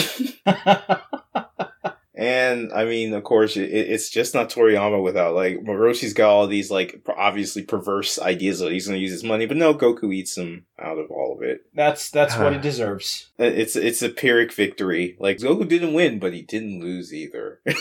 And 2.20 2.74
I 2.74 2.84
mean, 2.84 3.14
of 3.14 3.24
course, 3.24 3.56
it, 3.56 3.72
it's 3.72 4.10
just 4.10 4.34
not 4.34 4.50
Toriyama 4.50 5.02
without 5.02 5.36
like 5.36 5.64
Moroshi's 5.64 6.14
got 6.14 6.30
all 6.30 6.48
these 6.48 6.70
like 6.70 7.02
obviously 7.18 7.64
perverse 7.64 8.20
ideas 8.20 8.60
that 8.60 8.74
he's 8.74 8.88
going 8.88 8.98
to 8.98 9.02
use 9.02 9.12
his 9.12 9.24
money, 9.24 9.46
but 9.46 9.56
no, 9.56 9.74
Goku 9.74 10.14
eats 10.14 10.38
him 10.38 10.66
out 10.78 10.98
of 10.98 11.10
all 11.10 11.38
of 11.38 11.44
it. 11.44 11.62
that's 11.74 12.10
that's 12.10 12.38
what 12.38 12.52
he 12.52 12.60
deserves. 12.70 13.32
Uh, 13.40 13.46
it's 13.46 13.78
it's 13.78 14.02
a 14.02 14.10
pyrrhic 14.10 14.52
victory. 14.52 15.16
Like 15.20 15.38
Goku 15.38 15.66
didn't 15.66 15.94
win, 15.94 16.20
but 16.20 16.34
he 16.34 16.42
didn't 16.42 16.82
lose 16.82 17.14
either. 17.14 17.62
in 17.66 17.76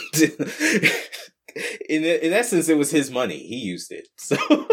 in 2.04 2.32
essence, 2.32 2.68
it 2.68 2.78
was 2.78 2.92
his 2.92 3.10
money. 3.10 3.38
He 3.38 3.56
used 3.56 3.90
it. 3.90 4.06
So 4.16 4.36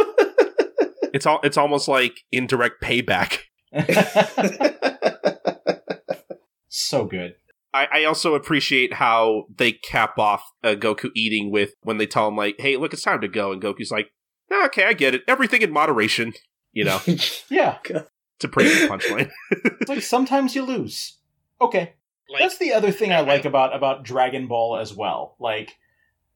It's 1.16 1.26
all, 1.26 1.40
it's 1.44 1.56
almost 1.56 1.88
like 1.88 2.26
indirect 2.34 2.84
payback. 2.84 3.44
so 6.68 7.06
good. 7.06 7.36
I, 7.76 7.88
I 7.92 8.04
also 8.06 8.36
appreciate 8.36 8.94
how 8.94 9.46
they 9.56 9.74
cap 9.74 10.18
off 10.18 10.44
uh, 10.64 10.76
Goku 10.76 11.10
eating 11.16 11.52
with 11.52 11.74
when 11.84 11.98
they 11.98 12.08
tell 12.08 12.28
him 12.28 12.36
like, 12.38 12.56
"Hey, 12.60 12.78
look, 12.78 12.94
it's 12.94 13.02
time 13.04 13.22
to 13.22 13.28
go," 13.28 13.52
and 13.52 13.62
Goku's 13.62 13.92
like, 13.92 14.12
"Ah, 14.52 14.66
"Okay, 14.68 14.86
I 14.86 14.94
get 14.94 15.14
it. 15.16 15.24
Everything 15.28 15.62
in 15.62 15.72
moderation." 15.72 16.34
You 16.72 16.86
know, 16.86 17.00
Yeah. 17.50 17.78
it's 17.88 18.44
a 18.44 18.48
pretty 18.48 18.70
good 18.70 18.90
punchline. 18.90 19.32
It's 19.82 19.90
like 19.90 20.02
sometimes 20.02 20.56
you 20.56 20.64
lose. 20.64 21.18
Okay. 21.62 21.94
That's 22.40 22.58
the 22.58 22.74
other 22.74 22.92
thing 22.92 23.12
I 23.14 23.20
like 23.22 23.46
about 23.46 23.76
about 23.76 24.04
Dragon 24.04 24.48
Ball 24.48 24.78
as 24.78 24.94
well. 24.94 25.36
Like 25.40 25.76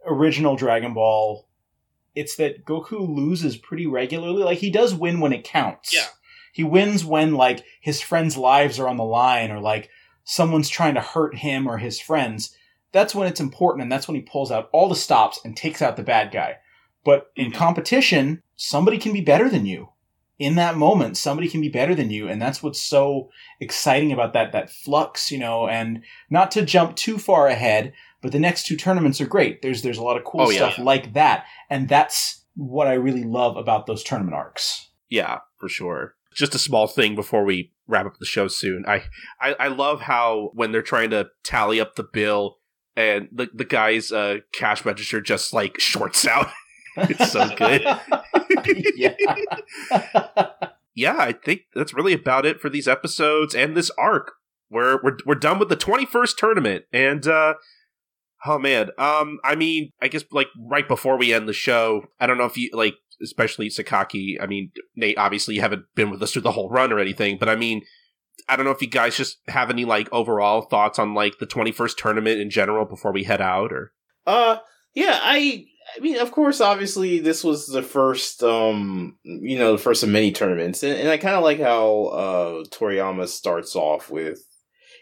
original 0.06 0.56
Dragon 0.56 0.94
Ball, 0.94 1.48
it's 2.16 2.36
that 2.36 2.64
Goku 2.66 3.00
loses 3.14 3.58
pretty 3.58 3.88
regularly. 3.88 4.44
Like 4.44 4.60
he 4.60 4.70
does 4.72 4.94
win 4.94 5.20
when 5.20 5.34
it 5.34 5.44
counts. 5.44 5.94
Yeah. 5.94 6.06
He 6.54 6.64
wins 6.64 7.04
when 7.06 7.34
like 7.36 7.64
his 7.82 8.02
friends' 8.02 8.38
lives 8.38 8.80
are 8.80 8.88
on 8.88 8.98
the 8.98 9.04
line 9.04 9.52
or 9.52 9.60
like 9.60 9.90
someone's 10.30 10.70
trying 10.70 10.94
to 10.94 11.02
hurt 11.02 11.36
him 11.36 11.68
or 11.68 11.80
his 11.80 12.00
friends. 12.00 12.56
That's 12.92 13.16
when 13.16 13.28
it's 13.28 13.40
important 13.40 13.82
and 13.82 13.92
that's 13.92 14.08
when 14.08 14.14
he 14.14 14.22
pulls 14.22 14.52
out 14.52 14.70
all 14.72 14.88
the 14.88 14.96
stops 14.96 15.40
and 15.44 15.58
takes 15.58 15.82
out 15.82 15.98
the 15.98 16.04
bad 16.04 16.32
guy. 16.32 16.58
But 17.04 17.32
in 17.36 17.48
mm-hmm. 17.48 17.58
competition, 17.58 18.44
somebody 18.56 19.00
can 19.00 19.12
be 19.12 19.22
better 19.22 19.50
than 19.50 19.66
you. 19.66 19.90
In 20.38 20.54
that 20.56 20.78
moment, 20.78 21.18
somebody 21.18 21.50
can 21.50 21.62
be 21.62 21.68
better 21.68 21.96
than 21.96 22.12
you, 22.12 22.30
and 22.30 22.42
that's 22.42 22.64
what's 22.64 22.82
so 22.82 23.30
exciting 23.60 24.14
about 24.14 24.32
that 24.34 24.54
that 24.54 24.70
flux, 24.70 25.32
you 25.32 25.38
know, 25.38 25.68
and 25.68 26.04
not 26.30 26.52
to 26.52 26.62
jump 26.62 26.96
too 26.96 27.18
far 27.18 27.48
ahead, 27.48 27.92
but 28.22 28.32
the 28.32 28.40
next 28.40 28.66
two 28.66 28.78
tournaments 28.78 29.20
are 29.20 29.28
great. 29.28 29.62
There's 29.62 29.82
there's 29.82 29.98
a 29.98 30.04
lot 30.04 30.16
of 30.16 30.24
cool 30.24 30.42
Oh, 30.42 30.50
yeah. 30.50 30.70
stuff 30.70 30.78
like 30.78 31.14
that, 31.14 31.46
and 31.70 31.90
that's 31.90 32.46
what 32.56 32.88
I 32.88 32.94
really 32.94 33.24
love 33.24 33.58
about 33.58 33.86
those 33.86 34.04
tournament 34.04 34.36
arcs. 34.36 34.90
yeah, 35.10 35.40
for 35.58 35.68
sure. 35.68 36.16
Just 36.34 36.56
a 36.56 36.60
small 36.60 36.88
thing 36.88 37.16
before 37.16 37.44
we 37.44 37.74
wrap 37.90 38.06
up 38.06 38.18
the 38.20 38.26
show 38.26 38.48
soon. 38.48 38.86
I, 38.88 39.04
I, 39.42 39.56
I 39.60 39.68
love 39.68 40.02
how 40.02 40.52
when 40.54 40.72
they're 40.72 40.82
trying 40.82 41.10
to 41.10 41.30
tally 41.44 41.82
up 41.82 41.96
the 41.96 42.04
bill 42.04 42.60
and 42.96 43.28
the 43.32 43.50
the 43.54 43.66
guy's 43.66 44.12
uh, 44.12 44.38
cash 44.54 44.86
register 44.86 45.22
just 45.22 45.54
like 45.54 45.80
shorts 45.80 46.28
out. 46.28 46.50
it's 46.98 47.32
so 47.32 47.50
good. 47.56 47.82
yeah. 48.96 49.16
yeah, 50.96 51.16
I 51.18 51.32
think 51.32 51.62
that's 51.74 51.94
really 51.94 52.14
about 52.14 52.46
it 52.46 52.60
for 52.60 52.70
these 52.70 52.88
episodes 52.88 53.56
and 53.56 53.76
this 53.76 53.90
arc. 53.98 54.34
We're 54.70 55.02
we're 55.02 55.18
we're 55.26 55.36
done 55.36 55.60
with 55.60 55.70
the 55.70 55.78
21st 55.78 56.36
tournament 56.38 56.86
and 56.94 57.26
uh 57.26 57.56
oh 58.46 58.60
man. 58.60 58.90
Um 58.98 59.40
I 59.44 59.56
mean, 59.56 59.92
I 60.02 60.10
guess 60.10 60.26
like 60.32 60.48
right 60.60 60.88
before 60.88 61.18
we 61.18 61.34
end 61.34 61.48
the 61.48 61.54
show, 61.54 62.04
I 62.20 62.28
don't 62.28 62.38
know 62.38 62.46
if 62.46 62.58
you 62.58 62.70
like 62.74 62.96
especially 63.22 63.70
Sakaki, 63.70 64.36
I 64.42 64.48
mean, 64.48 64.72
Nate 64.96 65.18
obviously 65.18 65.56
you 65.56 65.62
haven't 65.62 65.86
been 65.96 66.10
with 66.10 66.22
us 66.22 66.34
through 66.34 66.44
the 66.44 66.52
whole 66.52 66.70
run 66.70 66.92
or 66.92 67.00
anything, 67.00 67.38
but 67.38 67.50
I 67.50 67.56
mean, 67.56 67.82
I 68.48 68.56
don't 68.56 68.66
know 68.66 68.72
if 68.72 68.82
you 68.82 68.88
guys 68.88 69.18
just 69.18 69.38
have 69.48 69.70
any 69.70 69.86
like 69.86 70.12
overall 70.12 70.62
thoughts 70.62 71.00
on 71.00 71.14
like 71.14 71.40
the 71.40 71.48
21st 71.48 71.98
tournament 71.98 72.40
in 72.40 72.50
general 72.50 72.86
before 72.86 73.12
we 73.12 73.24
head 73.24 73.42
out 73.42 73.72
or 73.72 73.92
Uh, 74.26 74.58
yeah, 74.94 75.20
I, 75.22 75.66
I 75.96 76.00
mean, 76.00 76.18
of 76.20 76.32
course, 76.32 76.62
obviously, 76.62 77.20
this 77.20 77.44
was 77.44 77.68
the 77.68 77.84
first, 77.84 78.44
um, 78.44 79.18
you 79.24 79.58
know, 79.58 79.74
the 79.74 79.78
first 79.78 80.04
of 80.04 80.10
many 80.10 80.32
tournaments, 80.32 80.84
and, 80.84 80.94
and 80.98 81.10
I 81.10 81.18
kind 81.18 81.36
of 81.36 81.44
like 81.44 81.60
how 81.60 82.06
uh 82.06 82.64
Toriyama 82.66 83.28
starts 83.28 83.76
off 83.76 84.10
with. 84.10 84.46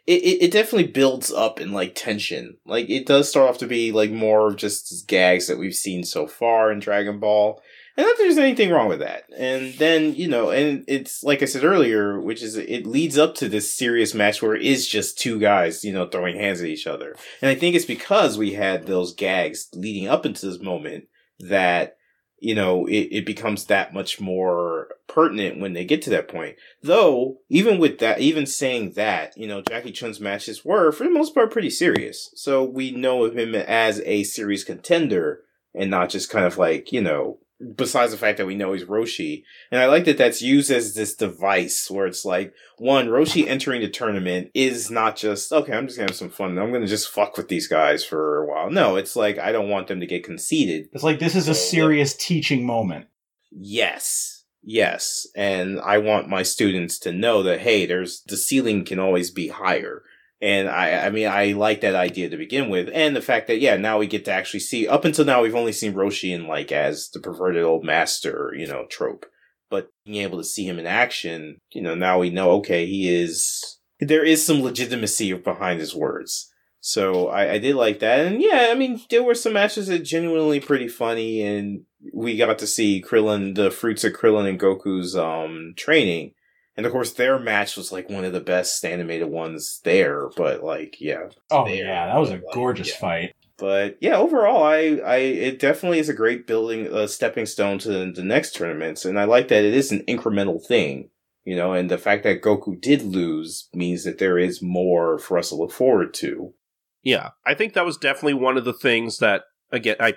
It, 0.05 0.23
it, 0.23 0.43
it 0.43 0.51
definitely 0.51 0.87
builds 0.87 1.33
up 1.33 1.59
in 1.59 1.73
like 1.73 1.93
tension. 1.93 2.57
Like 2.65 2.89
it 2.89 3.05
does 3.05 3.29
start 3.29 3.49
off 3.49 3.57
to 3.57 3.67
be 3.67 3.91
like 3.91 4.09
more 4.09 4.47
of 4.47 4.55
just 4.55 5.05
gags 5.05 5.47
that 5.47 5.57
we've 5.57 5.75
seen 5.75 6.05
so 6.05 6.27
far 6.27 6.71
in 6.71 6.79
Dragon 6.79 7.19
Ball. 7.19 7.61
And 7.97 8.05
not 8.05 8.15
that 8.15 8.23
there's 8.23 8.37
anything 8.37 8.69
wrong 8.69 8.87
with 8.87 8.99
that. 8.99 9.23
And 9.35 9.73
then, 9.73 10.13
you 10.13 10.27
know, 10.27 10.51
and 10.51 10.83
it's 10.87 11.23
like 11.23 11.41
I 11.41 11.45
said 11.45 11.63
earlier, 11.63 12.19
which 12.19 12.43
is 12.43 12.55
it 12.55 12.85
leads 12.85 13.17
up 13.17 13.33
to 13.35 13.49
this 13.49 13.73
serious 13.73 14.13
match 14.13 14.41
where 14.41 14.55
it 14.55 14.61
is 14.61 14.87
just 14.87 15.17
two 15.17 15.39
guys, 15.39 15.83
you 15.83 15.91
know, 15.91 16.07
throwing 16.07 16.37
hands 16.37 16.61
at 16.61 16.67
each 16.67 16.85
other. 16.85 17.15
And 17.41 17.49
I 17.49 17.55
think 17.55 17.75
it's 17.75 17.85
because 17.85 18.37
we 18.37 18.53
had 18.53 18.85
those 18.85 19.15
gags 19.15 19.67
leading 19.73 20.07
up 20.07 20.25
into 20.25 20.45
this 20.45 20.61
moment 20.61 21.05
that 21.39 21.97
you 22.39 22.53
know, 22.53 22.85
it, 22.85 23.07
it 23.11 23.25
becomes 23.25 23.65
that 23.65 23.93
much 23.93 24.19
more 24.19 24.89
pertinent 25.07 25.59
when 25.59 25.73
they 25.73 25.85
get 25.85 26.01
to 26.03 26.09
that 26.11 26.27
point. 26.27 26.55
Though, 26.83 27.39
even 27.49 27.79
with 27.79 27.99
that, 27.99 28.19
even 28.19 28.45
saying 28.45 28.91
that, 28.91 29.35
you 29.37 29.47
know, 29.47 29.61
Jackie 29.61 29.91
Chun's 29.91 30.19
matches 30.19 30.63
were, 30.63 30.91
for 30.91 31.03
the 31.03 31.09
most 31.09 31.33
part, 31.33 31.51
pretty 31.51 31.69
serious. 31.69 32.31
So 32.35 32.63
we 32.63 32.91
know 32.91 33.25
of 33.25 33.35
him 33.35 33.55
as 33.55 34.01
a 34.01 34.23
serious 34.23 34.63
contender 34.63 35.41
and 35.73 35.89
not 35.89 36.09
just 36.09 36.29
kind 36.29 36.45
of 36.45 36.57
like, 36.57 36.91
you 36.91 37.01
know, 37.01 37.39
besides 37.75 38.11
the 38.11 38.17
fact 38.17 38.37
that 38.37 38.45
we 38.45 38.55
know 38.55 38.73
he's 38.73 38.83
Roshi. 38.83 39.43
And 39.71 39.81
I 39.81 39.87
like 39.87 40.05
that 40.05 40.17
that's 40.17 40.41
used 40.41 40.69
as 40.69 40.93
this 40.93 41.15
device 41.15 41.89
where 41.89 42.05
it's 42.05 42.23
like, 42.23 42.53
one, 42.77 43.07
Roshi 43.07 43.47
entering 43.47 43.81
the 43.81 43.89
tournament 43.89 44.51
is 44.53 44.91
not 44.91 45.15
just, 45.15 45.51
okay, 45.51 45.73
I'm 45.73 45.87
just 45.87 45.97
gonna 45.97 46.11
have 46.11 46.17
some 46.17 46.29
fun. 46.29 46.57
I'm 46.57 46.71
gonna 46.71 46.87
just 46.87 47.09
fuck 47.09 47.35
with 47.35 47.47
these 47.47 47.67
guys 47.67 48.05
for 48.05 48.43
a 48.43 48.45
while. 48.45 48.69
No, 48.69 48.95
it's 48.95 49.15
like, 49.15 49.39
I 49.39 49.51
don't 49.51 49.69
want 49.69 49.87
them 49.87 49.99
to 49.99 50.05
get 50.05 50.23
conceited. 50.23 50.89
It's 50.93 51.03
like, 51.03 51.19
this 51.19 51.35
is 51.35 51.47
a 51.47 51.55
serious 51.55 52.15
teaching 52.15 52.65
moment. 52.65 53.07
Yes. 53.51 54.43
Yes. 54.63 55.25
And 55.35 55.79
I 55.79 55.97
want 55.97 56.29
my 56.29 56.43
students 56.43 56.99
to 56.99 57.11
know 57.11 57.41
that, 57.43 57.61
hey, 57.61 57.85
there's, 57.85 58.21
the 58.27 58.37
ceiling 58.37 58.85
can 58.85 58.99
always 58.99 59.31
be 59.31 59.47
higher. 59.47 60.03
And 60.41 60.69
I, 60.69 61.07
I 61.07 61.09
mean, 61.09 61.27
I 61.27 61.53
like 61.53 61.81
that 61.81 61.95
idea 61.95 62.29
to 62.29 62.37
begin 62.37 62.69
with. 62.69 62.89
And 62.93 63.15
the 63.15 63.21
fact 63.21 63.47
that, 63.47 63.59
yeah, 63.59 63.75
now 63.75 63.97
we 63.97 64.05
get 64.05 64.25
to 64.25 64.31
actually 64.31 64.59
see, 64.59 64.87
up 64.87 65.03
until 65.03 65.25
now, 65.25 65.41
we've 65.41 65.55
only 65.55 65.71
seen 65.71 65.93
Roshi 65.93 66.33
in 66.33 66.47
like 66.47 66.71
as 66.71 67.09
the 67.09 67.19
perverted 67.19 67.63
old 67.63 67.83
master, 67.83 68.53
you 68.55 68.67
know, 68.67 68.85
trope. 68.89 69.25
But 69.69 69.89
being 70.05 70.21
able 70.23 70.37
to 70.37 70.43
see 70.43 70.67
him 70.67 70.77
in 70.77 70.85
action, 70.85 71.59
you 71.71 71.81
know, 71.81 71.95
now 71.95 72.19
we 72.19 72.29
know, 72.29 72.51
okay, 72.51 72.85
he 72.85 73.13
is, 73.13 73.79
there 73.99 74.23
is 74.23 74.45
some 74.45 74.61
legitimacy 74.61 75.33
behind 75.33 75.79
his 75.79 75.95
words. 75.95 76.53
So 76.79 77.29
I, 77.29 77.53
I 77.53 77.57
did 77.57 77.75
like 77.75 77.99
that. 77.99 78.27
And 78.27 78.41
yeah, 78.41 78.69
I 78.71 78.75
mean, 78.75 79.01
there 79.09 79.23
were 79.23 79.35
some 79.35 79.53
matches 79.53 79.87
that 79.87 79.99
genuinely 79.99 80.59
pretty 80.59 80.87
funny 80.87 81.41
and 81.41 81.81
we 82.13 82.37
got 82.37 82.59
to 82.59 82.67
see 82.67 83.03
Krillin, 83.05 83.55
the 83.55 83.71
fruits 83.71 84.03
of 84.03 84.13
Krillin 84.13 84.47
and 84.47 84.59
Goku's, 84.59 85.15
um, 85.15 85.73
training 85.75 86.33
and 86.77 86.85
of 86.85 86.91
course, 86.91 87.13
their 87.13 87.39
match 87.39 87.75
was 87.75 87.91
like 87.91 88.09
one 88.09 88.23
of 88.23 88.33
the 88.33 88.39
best 88.39 88.85
animated 88.85 89.27
ones 89.27 89.81
there. 89.83 90.29
But 90.37 90.63
like, 90.63 91.01
yeah. 91.01 91.29
Oh 91.51 91.65
there. 91.65 91.85
yeah, 91.85 92.05
that 92.05 92.19
was 92.19 92.29
a 92.29 92.33
Like, 92.33 92.43
gorgeous 92.53 92.89
yeah. 92.91 92.99
fight. 92.99 93.35
But 93.57 93.97
yeah, 93.99 94.17
overall, 94.17 94.61
I, 94.63 94.99
I, 95.03 95.15
it 95.17 95.59
definitely 95.59 95.97
is 95.97 96.09
a 96.09 96.13
great 96.13 96.45
building, 96.45 96.85
a 96.85 97.07
stepping 97.07 97.47
stone 97.47 97.79
to 97.79 97.89
the, 97.89 98.11
the 98.11 98.23
next 98.23 98.53
tournaments, 98.53 99.03
and 99.03 99.19
I 99.19 99.23
like 99.23 99.47
that 99.47 99.63
it 99.65 99.73
is 99.73 99.91
an 99.91 100.03
incremental 100.07 100.63
thing, 100.63 101.09
you 101.43 101.55
know. 101.55 101.73
And 101.73 101.89
the 101.89 101.97
fact 101.97 102.21
that 102.23 102.43
Goku 102.43 102.79
did 102.79 103.01
lose 103.01 103.67
means 103.73 104.03
that 104.03 104.19
there 104.19 104.37
is 104.37 104.61
more 104.61 105.17
for 105.17 105.39
us 105.39 105.49
to 105.49 105.55
look 105.55 105.71
forward 105.71 106.13
to. 106.15 106.53
Yeah, 107.01 107.31
I 107.47 107.55
think 107.55 107.73
that 107.73 107.85
was 107.85 107.97
definitely 107.97 108.35
one 108.35 108.57
of 108.57 108.65
the 108.65 108.73
things 108.73 109.17
that 109.17 109.45
again 109.71 109.95
I. 109.99 110.13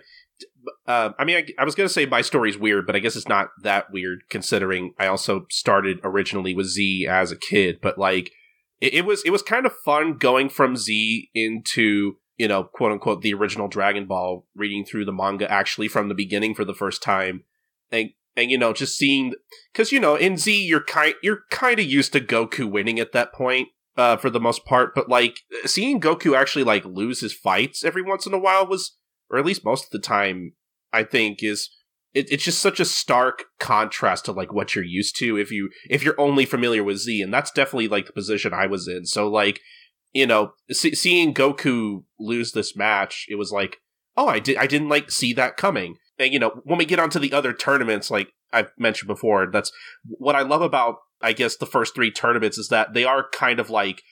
Uh, 0.86 1.10
I 1.18 1.24
mean, 1.24 1.36
I, 1.36 1.46
I 1.62 1.64
was 1.64 1.74
gonna 1.74 1.88
say 1.88 2.06
my 2.06 2.20
story's 2.20 2.58
weird, 2.58 2.86
but 2.86 2.96
I 2.96 2.98
guess 2.98 3.16
it's 3.16 3.28
not 3.28 3.48
that 3.62 3.90
weird 3.92 4.22
considering 4.28 4.94
I 4.98 5.06
also 5.06 5.46
started 5.50 5.98
originally 6.04 6.54
with 6.54 6.66
Z 6.66 7.06
as 7.08 7.32
a 7.32 7.36
kid. 7.36 7.78
But 7.80 7.98
like, 7.98 8.30
it, 8.80 8.94
it 8.94 9.04
was 9.04 9.22
it 9.24 9.30
was 9.30 9.42
kind 9.42 9.66
of 9.66 9.72
fun 9.84 10.16
going 10.18 10.48
from 10.48 10.76
Z 10.76 11.30
into 11.34 12.16
you 12.36 12.48
know 12.48 12.64
quote 12.64 12.92
unquote 12.92 13.22
the 13.22 13.34
original 13.34 13.68
Dragon 13.68 14.06
Ball, 14.06 14.46
reading 14.54 14.84
through 14.84 15.04
the 15.04 15.12
manga 15.12 15.50
actually 15.50 15.88
from 15.88 16.08
the 16.08 16.14
beginning 16.14 16.54
for 16.54 16.64
the 16.64 16.74
first 16.74 17.02
time, 17.02 17.44
and 17.90 18.10
and 18.36 18.50
you 18.50 18.58
know 18.58 18.72
just 18.72 18.96
seeing 18.96 19.34
because 19.72 19.92
you 19.92 20.00
know 20.00 20.16
in 20.16 20.36
Z 20.36 20.64
you're 20.64 20.84
kind 20.84 21.14
you're 21.22 21.42
kind 21.50 21.78
of 21.78 21.86
used 21.86 22.12
to 22.12 22.20
Goku 22.20 22.70
winning 22.70 22.98
at 22.98 23.12
that 23.12 23.32
point 23.32 23.68
uh, 23.96 24.16
for 24.16 24.30
the 24.30 24.40
most 24.40 24.64
part, 24.64 24.94
but 24.94 25.08
like 25.08 25.40
seeing 25.66 26.00
Goku 26.00 26.36
actually 26.36 26.64
like 26.64 26.84
lose 26.84 27.20
his 27.20 27.34
fights 27.34 27.84
every 27.84 28.02
once 28.02 28.26
in 28.26 28.32
a 28.32 28.38
while 28.38 28.66
was, 28.66 28.96
or 29.30 29.38
at 29.38 29.46
least 29.46 29.64
most 29.64 29.84
of 29.84 29.90
the 29.90 29.98
time, 29.98 30.52
I 30.92 31.04
think 31.04 31.42
is 31.42 31.70
it, 32.12 32.30
it's 32.30 32.44
just 32.44 32.60
such 32.60 32.80
a 32.80 32.84
stark 32.84 33.44
contrast 33.58 34.24
to 34.24 34.32
like 34.32 34.52
what 34.52 34.74
you're 34.74 34.84
used 34.84 35.16
to 35.18 35.38
if 35.38 35.50
you 35.50 35.70
if 35.88 36.02
you're 36.02 36.20
only 36.20 36.44
familiar 36.44 36.82
with 36.82 36.98
Z, 36.98 37.22
and 37.22 37.32
that's 37.32 37.50
definitely 37.50 37.88
like 37.88 38.06
the 38.06 38.12
position 38.12 38.52
I 38.52 38.66
was 38.66 38.88
in. 38.88 39.06
So 39.06 39.28
like 39.28 39.60
you 40.12 40.26
know 40.26 40.52
see, 40.70 40.94
seeing 40.94 41.34
Goku 41.34 42.04
lose 42.18 42.52
this 42.52 42.76
match, 42.76 43.26
it 43.28 43.36
was 43.36 43.52
like 43.52 43.78
oh 44.16 44.26
I 44.26 44.40
did 44.40 44.56
I 44.56 44.66
didn't 44.66 44.88
like 44.88 45.10
see 45.10 45.32
that 45.34 45.56
coming. 45.56 45.96
And 46.18 46.32
you 46.32 46.38
know 46.38 46.60
when 46.64 46.78
we 46.78 46.84
get 46.84 46.98
onto 46.98 47.18
the 47.18 47.32
other 47.32 47.52
tournaments, 47.52 48.10
like 48.10 48.28
I've 48.52 48.72
mentioned 48.76 49.08
before, 49.08 49.48
that's 49.50 49.70
what 50.04 50.34
I 50.34 50.42
love 50.42 50.62
about 50.62 50.96
I 51.22 51.32
guess 51.32 51.56
the 51.56 51.66
first 51.66 51.94
three 51.94 52.10
tournaments 52.10 52.58
is 52.58 52.68
that 52.68 52.94
they 52.94 53.04
are 53.04 53.28
kind 53.30 53.60
of 53.60 53.70
like 53.70 54.02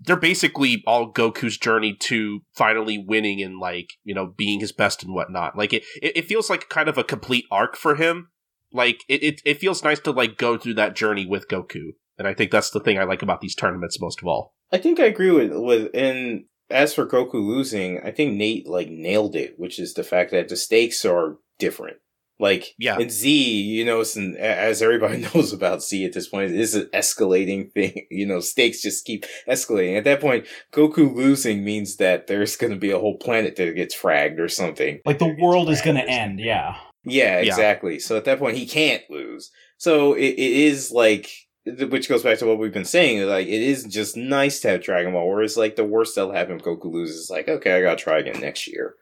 they're 0.00 0.16
basically 0.16 0.82
all 0.86 1.12
Goku's 1.12 1.58
journey 1.58 1.96
to 2.00 2.40
finally 2.54 2.98
winning 2.98 3.42
and 3.42 3.58
like 3.58 3.90
you 4.04 4.14
know 4.14 4.26
being 4.36 4.60
his 4.60 4.72
best 4.72 5.02
and 5.02 5.14
whatnot. 5.14 5.56
Like 5.56 5.72
it, 5.72 5.82
it, 6.00 6.26
feels 6.26 6.50
like 6.50 6.68
kind 6.68 6.88
of 6.88 6.98
a 6.98 7.04
complete 7.04 7.44
arc 7.50 7.76
for 7.76 7.94
him. 7.94 8.28
Like 8.72 9.02
it, 9.08 9.22
it, 9.22 9.42
it 9.44 9.60
feels 9.60 9.84
nice 9.84 10.00
to 10.00 10.10
like 10.10 10.38
go 10.38 10.56
through 10.56 10.74
that 10.74 10.96
journey 10.96 11.26
with 11.26 11.48
Goku, 11.48 11.90
and 12.18 12.26
I 12.26 12.34
think 12.34 12.50
that's 12.50 12.70
the 12.70 12.80
thing 12.80 12.98
I 12.98 13.04
like 13.04 13.22
about 13.22 13.40
these 13.40 13.54
tournaments 13.54 14.00
most 14.00 14.20
of 14.22 14.28
all. 14.28 14.54
I 14.70 14.78
think 14.78 14.98
I 14.98 15.04
agree 15.04 15.30
with 15.30 15.52
with 15.52 15.90
and 15.94 16.44
as 16.70 16.94
for 16.94 17.06
Goku 17.06 17.34
losing, 17.34 18.00
I 18.00 18.10
think 18.10 18.34
Nate 18.34 18.66
like 18.66 18.88
nailed 18.88 19.36
it, 19.36 19.58
which 19.58 19.78
is 19.78 19.94
the 19.94 20.04
fact 20.04 20.30
that 20.30 20.48
the 20.48 20.56
stakes 20.56 21.04
are 21.04 21.36
different. 21.58 21.98
Like 22.38 22.74
Yeah. 22.78 22.98
And 22.98 23.10
Z, 23.10 23.30
you 23.30 23.84
know, 23.84 24.00
it's 24.00 24.16
an, 24.16 24.36
as 24.36 24.82
everybody 24.82 25.18
knows 25.34 25.52
about 25.52 25.82
Z 25.82 26.04
at 26.04 26.12
this 26.12 26.28
point, 26.28 26.50
is 26.52 26.74
an 26.74 26.88
escalating 26.94 27.70
thing. 27.72 28.06
You 28.10 28.26
know, 28.26 28.40
stakes 28.40 28.82
just 28.82 29.04
keep 29.04 29.24
escalating. 29.48 29.96
At 29.96 30.04
that 30.04 30.20
point, 30.20 30.46
Goku 30.72 31.14
losing 31.14 31.64
means 31.64 31.96
that 31.96 32.26
there's 32.26 32.56
going 32.56 32.72
to 32.72 32.78
be 32.78 32.90
a 32.90 32.98
whole 32.98 33.16
planet 33.18 33.56
that 33.56 33.74
gets 33.74 33.94
fragged 33.96 34.38
or 34.38 34.48
something. 34.48 35.00
Like 35.04 35.18
the 35.18 35.34
world 35.40 35.70
is 35.70 35.80
going 35.82 35.96
to 35.96 36.08
end. 36.08 36.38
Yeah. 36.40 36.76
Yeah, 37.04 37.40
Yeah. 37.40 37.48
exactly. 37.48 37.98
So 37.98 38.16
at 38.16 38.24
that 38.26 38.38
point, 38.38 38.56
he 38.56 38.66
can't 38.66 39.02
lose. 39.10 39.50
So 39.78 40.14
it, 40.14 40.34
it 40.34 40.38
is 40.38 40.92
like, 40.92 41.30
which 41.64 42.08
goes 42.08 42.22
back 42.22 42.38
to 42.38 42.46
what 42.46 42.58
we've 42.58 42.72
been 42.72 42.84
saying. 42.84 43.26
Like, 43.28 43.46
it 43.46 43.62
is 43.62 43.84
just 43.84 44.16
nice 44.16 44.60
to 44.60 44.68
have 44.68 44.82
Dragon 44.82 45.12
Ball. 45.12 45.28
Whereas, 45.28 45.56
like, 45.56 45.76
the 45.76 45.84
worst 45.84 46.14
that'll 46.16 46.32
happen 46.32 46.56
if 46.56 46.62
Goku 46.64 46.92
loses 46.92 47.16
is 47.24 47.30
like, 47.30 47.48
okay, 47.48 47.76
I 47.76 47.82
gotta 47.82 47.96
try 47.96 48.18
again 48.18 48.40
next 48.40 48.66
year. 48.68 48.94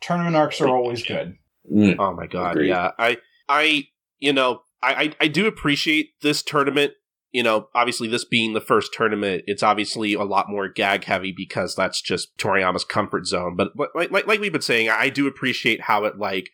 Tournament 0.00 0.36
arcs 0.36 0.60
are 0.60 0.68
always 0.68 1.02
good. 1.04 1.36
Mm. 1.72 1.96
Oh 1.98 2.14
my 2.14 2.26
god, 2.26 2.52
Agreed. 2.52 2.68
yeah. 2.68 2.92
I 2.98 3.18
I 3.48 3.84
you 4.18 4.32
know, 4.32 4.62
I, 4.82 4.94
I 4.94 5.24
I 5.24 5.28
do 5.28 5.46
appreciate 5.46 6.10
this 6.22 6.42
tournament. 6.42 6.92
You 7.30 7.42
know, 7.42 7.68
obviously 7.74 8.08
this 8.08 8.24
being 8.24 8.54
the 8.54 8.60
first 8.60 8.92
tournament, 8.94 9.44
it's 9.46 9.62
obviously 9.62 10.14
a 10.14 10.22
lot 10.22 10.48
more 10.48 10.66
gag 10.68 11.04
heavy 11.04 11.32
because 11.36 11.74
that's 11.74 12.00
just 12.00 12.36
Toriyama's 12.38 12.86
comfort 12.86 13.26
zone. 13.26 13.54
But, 13.54 13.76
but 13.76 13.90
like, 13.94 14.10
like 14.10 14.26
like 14.26 14.40
we've 14.40 14.52
been 14.52 14.62
saying, 14.62 14.88
I 14.88 15.10
do 15.10 15.26
appreciate 15.26 15.82
how 15.82 16.04
it 16.04 16.18
like 16.18 16.50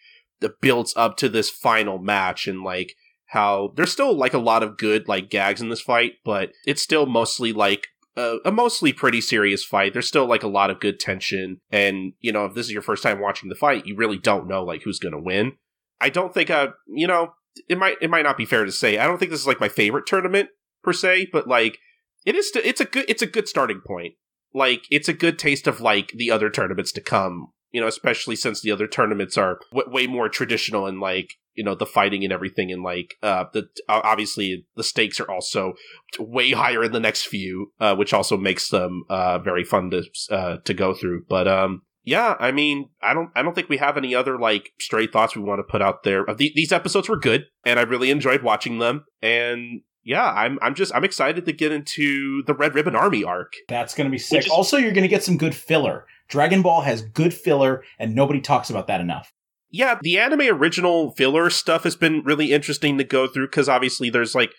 builds 0.60 0.92
up 0.96 1.16
to 1.18 1.28
this 1.28 1.48
final 1.48 1.98
match 1.98 2.48
and 2.48 2.62
like 2.62 2.94
how 3.26 3.72
there's 3.76 3.92
still 3.92 4.14
like 4.16 4.34
a 4.34 4.38
lot 4.38 4.62
of 4.62 4.76
good 4.76 5.08
like 5.08 5.30
gags 5.30 5.60
in 5.60 5.68
this 5.68 5.80
fight, 5.80 6.14
but 6.24 6.50
it's 6.66 6.82
still 6.82 7.06
mostly 7.06 7.52
like 7.52 7.86
a, 8.16 8.38
a 8.44 8.52
mostly 8.52 8.92
pretty 8.92 9.20
serious 9.20 9.64
fight. 9.64 9.92
There's 9.92 10.08
still 10.08 10.26
like 10.26 10.42
a 10.42 10.48
lot 10.48 10.70
of 10.70 10.80
good 10.80 11.00
tension, 11.00 11.60
and 11.70 12.12
you 12.20 12.32
know, 12.32 12.44
if 12.44 12.54
this 12.54 12.66
is 12.66 12.72
your 12.72 12.82
first 12.82 13.02
time 13.02 13.20
watching 13.20 13.48
the 13.48 13.54
fight, 13.54 13.86
you 13.86 13.96
really 13.96 14.18
don't 14.18 14.48
know 14.48 14.64
like 14.64 14.82
who's 14.82 14.98
gonna 14.98 15.20
win. 15.20 15.52
I 16.00 16.10
don't 16.10 16.34
think 16.34 16.50
uh 16.50 16.68
you 16.86 17.06
know 17.06 17.34
it 17.68 17.78
might 17.78 17.96
it 18.00 18.10
might 18.10 18.22
not 18.22 18.36
be 18.36 18.44
fair 18.44 18.64
to 18.64 18.72
say 18.72 18.98
I 18.98 19.06
don't 19.06 19.18
think 19.18 19.30
this 19.30 19.40
is 19.40 19.46
like 19.46 19.60
my 19.60 19.68
favorite 19.68 20.06
tournament 20.06 20.48
per 20.82 20.92
se, 20.92 21.28
but 21.32 21.48
like 21.48 21.78
it 22.24 22.34
is 22.34 22.50
st- 22.50 22.64
it's 22.64 22.80
a 22.80 22.84
good 22.84 23.04
it's 23.08 23.22
a 23.22 23.26
good 23.26 23.48
starting 23.48 23.80
point. 23.86 24.14
Like 24.52 24.84
it's 24.90 25.08
a 25.08 25.14
good 25.14 25.38
taste 25.38 25.66
of 25.66 25.80
like 25.80 26.12
the 26.14 26.30
other 26.30 26.50
tournaments 26.50 26.92
to 26.92 27.00
come. 27.00 27.48
You 27.70 27.80
know, 27.80 27.88
especially 27.88 28.36
since 28.36 28.60
the 28.60 28.70
other 28.70 28.86
tournaments 28.86 29.36
are 29.36 29.58
w- 29.72 29.92
way 29.92 30.06
more 30.06 30.28
traditional 30.28 30.86
and 30.86 31.00
like 31.00 31.34
you 31.54 31.64
know 31.64 31.74
the 31.74 31.86
fighting 31.86 32.24
and 32.24 32.32
everything, 32.32 32.70
and 32.72 32.82
like 32.82 33.14
uh 33.22 33.44
the 33.52 33.68
obviously 33.88 34.66
the 34.76 34.84
stakes 34.84 35.20
are 35.20 35.30
also 35.30 35.74
way 36.18 36.52
higher 36.52 36.84
in 36.84 36.92
the 36.92 37.00
next 37.00 37.26
few, 37.26 37.72
uh, 37.80 37.94
which 37.94 38.12
also 38.12 38.36
makes 38.36 38.68
them 38.68 39.04
uh 39.08 39.38
very 39.38 39.64
fun 39.64 39.90
to 39.90 40.04
uh 40.30 40.58
to 40.64 40.74
go 40.74 40.94
through. 40.94 41.24
But 41.28 41.48
um 41.48 41.82
yeah, 42.04 42.34
I 42.38 42.52
mean, 42.52 42.90
I 43.02 43.14
don't, 43.14 43.30
I 43.34 43.42
don't 43.42 43.54
think 43.54 43.70
we 43.70 43.78
have 43.78 43.96
any 43.96 44.14
other 44.14 44.38
like 44.38 44.72
stray 44.78 45.06
thoughts 45.06 45.34
we 45.34 45.42
want 45.42 45.58
to 45.60 45.64
put 45.64 45.80
out 45.80 46.02
there. 46.02 46.28
Uh, 46.28 46.34
these 46.34 46.70
episodes 46.70 47.08
were 47.08 47.16
good, 47.16 47.46
and 47.64 47.80
I 47.80 47.82
really 47.82 48.10
enjoyed 48.10 48.42
watching 48.42 48.78
them. 48.78 49.06
And 49.22 49.80
yeah, 50.02 50.30
I'm, 50.30 50.58
I'm 50.60 50.74
just, 50.74 50.94
I'm 50.94 51.04
excited 51.04 51.46
to 51.46 51.52
get 51.52 51.72
into 51.72 52.42
the 52.42 52.52
Red 52.54 52.74
Ribbon 52.74 52.94
Army 52.94 53.24
arc. 53.24 53.54
That's 53.68 53.94
going 53.94 54.04
to 54.04 54.10
be 54.10 54.18
sick. 54.18 54.40
Is- 54.44 54.50
also, 54.50 54.76
you're 54.76 54.92
going 54.92 55.02
to 55.02 55.08
get 55.08 55.24
some 55.24 55.38
good 55.38 55.54
filler. 55.54 56.06
Dragon 56.28 56.60
Ball 56.60 56.82
has 56.82 57.00
good 57.00 57.32
filler, 57.32 57.82
and 57.98 58.14
nobody 58.14 58.40
talks 58.40 58.68
about 58.68 58.86
that 58.88 59.00
enough. 59.00 59.32
Yeah, 59.76 59.98
the 60.02 60.20
anime 60.20 60.42
original 60.42 61.10
filler 61.16 61.50
stuff 61.50 61.82
has 61.82 61.96
been 61.96 62.22
really 62.22 62.52
interesting 62.52 62.96
to 62.96 63.02
go 63.02 63.26
through 63.26 63.48
because 63.48 63.68
obviously 63.68 64.08
there's 64.08 64.32
like, 64.32 64.52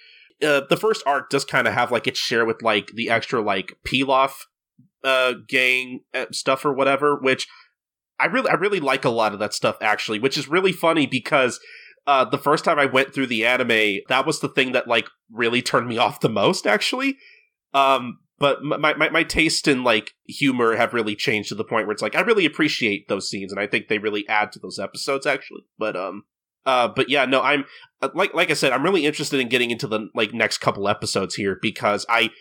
uh, 0.44 0.64
the 0.70 0.76
first 0.76 1.04
arc 1.06 1.30
does 1.30 1.46
kind 1.46 1.70
of 1.70 1.74
have 1.74 1.90
like 1.90 2.06
its 2.06 2.20
share 2.20 2.44
with 2.44 2.62
like 2.62 2.88
the 2.88 3.10
extra 3.10 3.42
like 3.42 3.78
Pilaf, 3.88 4.34
uh, 5.06 5.36
gang 5.48 6.02
uh, 6.14 6.26
stuff 6.34 6.66
or 6.66 6.74
whatever, 6.74 7.16
which 7.16 7.48
I 8.20 8.26
really, 8.26 8.50
I 8.50 8.56
really 8.56 8.82
like 8.82 9.06
a 9.06 9.10
lot 9.10 9.32
of 9.32 9.40
that 9.40 9.54
stuff 9.54 9.78
actually, 9.80 10.20
which 10.20 10.38
is 10.38 10.50
really 10.50 10.74
funny 10.74 11.08
because 11.08 11.62
uh, 12.06 12.26
the 12.26 12.38
first 12.38 12.66
time 12.66 12.78
I 12.78 12.86
went 12.86 13.14
through 13.14 13.28
the 13.28 13.46
anime, 13.46 14.02
that 14.10 14.26
was 14.26 14.42
the 14.42 14.50
thing 14.50 14.74
that 14.74 14.86
like 14.86 15.08
really 15.32 15.62
turned 15.62 15.88
me 15.88 15.98
off 15.98 16.20
the 16.20 16.28
most, 16.28 16.68
actually. 16.68 17.16
Um, 17.74 18.20
but 18.38 18.64
my, 18.64 18.94
my, 18.96 19.10
my 19.10 19.24
taste 19.24 19.68
in 19.68 19.84
like 19.84 20.12
humor 20.26 20.76
have 20.76 20.94
really 20.94 21.16
changed 21.16 21.50
to 21.50 21.56
the 21.56 21.64
point 21.64 21.88
where 21.88 21.94
it's 21.94 22.02
like 22.02 22.16
I 22.16 22.22
really 22.22 22.46
appreciate 22.46 23.08
those 23.08 23.30
scenes, 23.30 23.52
and 23.52 23.60
I 23.60 23.68
think 23.68 23.88
they 23.88 23.98
really 23.98 24.28
add 24.28 24.52
to 24.54 24.60
those 24.60 24.80
episodes, 24.80 25.26
actually. 25.26 25.62
But 25.78 25.96
um, 25.96 26.24
uh, 26.66 26.90
but 26.90 27.10
yeah, 27.10 27.26
no, 27.26 27.42
I'm 27.42 27.66
uh, 28.02 28.10
like 28.14 28.34
like 28.34 28.52
I 28.52 28.56
said, 28.56 28.74
I'm 28.74 28.84
really 28.84 29.06
interested 29.06 29.40
in 29.40 29.48
getting 29.48 29.72
into 29.72 29.88
the 29.88 30.10
like 30.14 30.34
next 30.34 30.58
couple 30.60 30.88
episodes 30.88 31.36
here 31.36 31.58
because 31.62 32.06
I. 32.10 32.32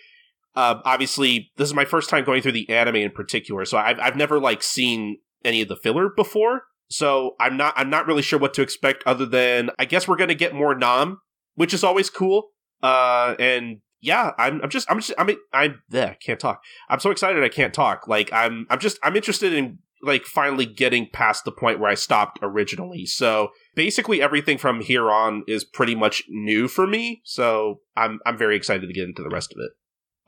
Uh, 0.56 0.80
obviously, 0.84 1.50
this 1.56 1.66
is 1.66 1.74
my 1.74 1.84
first 1.84 2.08
time 2.08 2.22
going 2.22 2.40
through 2.40 2.52
the 2.52 2.70
anime 2.70 2.94
in 2.94 3.10
particular, 3.10 3.64
so 3.64 3.76
I've 3.76 3.98
I've 3.98 4.14
never 4.14 4.38
like 4.38 4.62
seen 4.62 5.18
any 5.44 5.62
of 5.62 5.66
the 5.66 5.74
filler 5.74 6.08
before. 6.08 6.62
So 6.88 7.34
I'm 7.40 7.56
not 7.56 7.74
I'm 7.76 7.90
not 7.90 8.06
really 8.06 8.22
sure 8.22 8.38
what 8.38 8.54
to 8.54 8.62
expect 8.62 9.02
other 9.04 9.26
than 9.26 9.70
I 9.80 9.84
guess 9.84 10.06
we're 10.06 10.16
gonna 10.16 10.34
get 10.34 10.54
more 10.54 10.76
Nam, 10.76 11.18
which 11.56 11.74
is 11.74 11.82
always 11.82 12.08
cool. 12.08 12.50
Uh, 12.84 13.34
and 13.40 13.78
yeah, 14.04 14.32
I'm 14.36 14.60
I'm 14.62 14.68
just 14.68 14.90
I'm 14.90 15.00
just 15.00 15.14
I'm 15.18 15.82
there 15.88 16.16
can't 16.20 16.38
talk. 16.38 16.62
I'm 16.90 17.00
so 17.00 17.10
excited 17.10 17.42
I 17.42 17.48
can't 17.48 17.72
talk. 17.72 18.06
Like 18.06 18.30
I'm 18.32 18.66
I'm 18.68 18.78
just 18.78 18.98
I'm 19.02 19.16
interested 19.16 19.54
in 19.54 19.78
like 20.02 20.26
finally 20.26 20.66
getting 20.66 21.08
past 21.10 21.46
the 21.46 21.50
point 21.52 21.80
where 21.80 21.90
I 21.90 21.94
stopped 21.94 22.38
originally. 22.42 23.06
So 23.06 23.48
basically 23.74 24.20
everything 24.20 24.58
from 24.58 24.82
here 24.82 25.10
on 25.10 25.42
is 25.48 25.64
pretty 25.64 25.94
much 25.94 26.22
new 26.28 26.68
for 26.68 26.86
me. 26.86 27.22
So 27.24 27.80
I'm 27.96 28.20
I'm 28.26 28.36
very 28.36 28.56
excited 28.56 28.86
to 28.86 28.92
get 28.92 29.08
into 29.08 29.22
the 29.22 29.30
rest 29.30 29.52
of 29.52 29.58
it. 29.64 29.72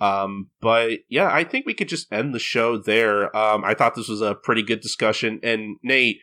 Um, 0.02 0.50
but 0.62 1.00
yeah, 1.10 1.30
I 1.30 1.44
think 1.44 1.66
we 1.66 1.74
could 1.74 1.88
just 1.88 2.10
end 2.10 2.34
the 2.34 2.38
show 2.38 2.78
there. 2.78 3.34
Um, 3.36 3.62
I 3.62 3.74
thought 3.74 3.94
this 3.94 4.08
was 4.08 4.22
a 4.22 4.34
pretty 4.34 4.62
good 4.62 4.80
discussion. 4.80 5.38
And 5.42 5.76
Nate, 5.82 6.18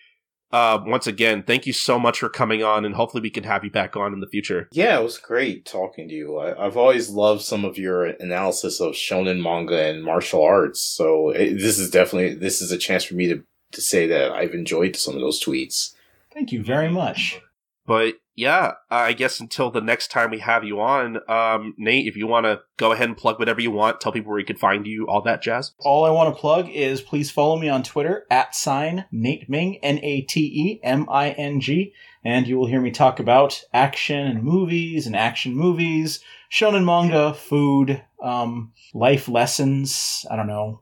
uh, 0.53 0.79
once 0.85 1.07
again, 1.07 1.41
thank 1.41 1.65
you 1.65 1.73
so 1.73 1.97
much 1.97 2.19
for 2.19 2.29
coming 2.29 2.61
on, 2.63 2.85
and 2.85 2.93
hopefully 2.93 3.21
we 3.21 3.31
can 3.31 3.43
have 3.43 3.63
you 3.63 3.71
back 3.71 3.97
on 3.97 4.13
in 4.13 4.19
the 4.19 4.27
future. 4.27 4.69
Yeah, 4.71 4.99
it 4.99 5.03
was 5.03 5.17
great 5.17 5.65
talking 5.65 6.07
to 6.07 6.13
you. 6.13 6.39
I, 6.39 6.65
have 6.65 6.77
always 6.77 7.09
loved 7.09 7.41
some 7.41 7.65
of 7.65 7.79
your 7.79 8.05
analysis 8.05 8.79
of 8.79 8.93
shonen 8.93 9.41
manga 9.41 9.89
and 9.89 10.03
martial 10.03 10.43
arts. 10.43 10.79
So 10.79 11.31
it, 11.31 11.55
this 11.55 11.79
is 11.79 11.89
definitely 11.89 12.35
this 12.35 12.61
is 12.61 12.71
a 12.71 12.77
chance 12.77 13.03
for 13.03 13.15
me 13.15 13.27
to 13.29 13.43
to 13.71 13.81
say 13.81 14.05
that 14.05 14.31
I've 14.31 14.53
enjoyed 14.53 14.95
some 14.95 15.15
of 15.15 15.21
those 15.21 15.43
tweets. 15.43 15.95
Thank 16.31 16.51
you 16.51 16.63
very 16.63 16.89
much. 16.89 17.41
But 17.87 18.13
yeah, 18.35 18.73
I 18.89 19.13
guess 19.13 19.39
until 19.39 19.69
the 19.69 19.81
next 19.81 20.09
time 20.09 20.31
we 20.31 20.39
have 20.39 20.63
you 20.63 20.81
on, 20.81 21.17
um, 21.29 21.75
Nate, 21.77 22.07
if 22.07 22.15
you 22.15 22.25
want 22.25 22.45
to 22.47 22.61
go 22.77 22.91
ahead 22.91 23.07
and 23.07 23.17
plug 23.17 23.37
whatever 23.37 23.61
you 23.61 23.69
want, 23.69 24.01
tell 24.01 24.11
people 24.11 24.31
where 24.31 24.39
you 24.39 24.45
can 24.45 24.57
find 24.57 24.87
you, 24.87 25.05
all 25.07 25.21
that 25.21 25.43
jazz. 25.43 25.73
All 25.79 26.03
I 26.03 26.09
want 26.09 26.33
to 26.33 26.39
plug 26.39 26.67
is 26.69 27.01
please 27.01 27.29
follow 27.29 27.59
me 27.59 27.69
on 27.69 27.83
Twitter 27.83 28.25
at 28.31 28.55
sign 28.55 29.05
Nate 29.11 29.49
Ming 29.49 29.77
N 29.83 29.99
A 30.01 30.21
T 30.21 30.39
E 30.41 30.79
M 30.83 31.05
I 31.09 31.29
N 31.31 31.59
G, 31.59 31.93
and 32.23 32.47
you 32.47 32.57
will 32.57 32.65
hear 32.65 32.81
me 32.81 32.89
talk 32.89 33.19
about 33.19 33.61
action 33.71 34.25
and 34.25 34.43
movies 34.43 35.05
and 35.05 35.15
action 35.15 35.55
movies, 35.55 36.19
shonen 36.51 36.85
manga, 36.85 37.35
food, 37.35 38.03
um, 38.21 38.73
life 38.95 39.29
lessons. 39.29 40.25
I 40.31 40.35
don't 40.35 40.47
know, 40.47 40.81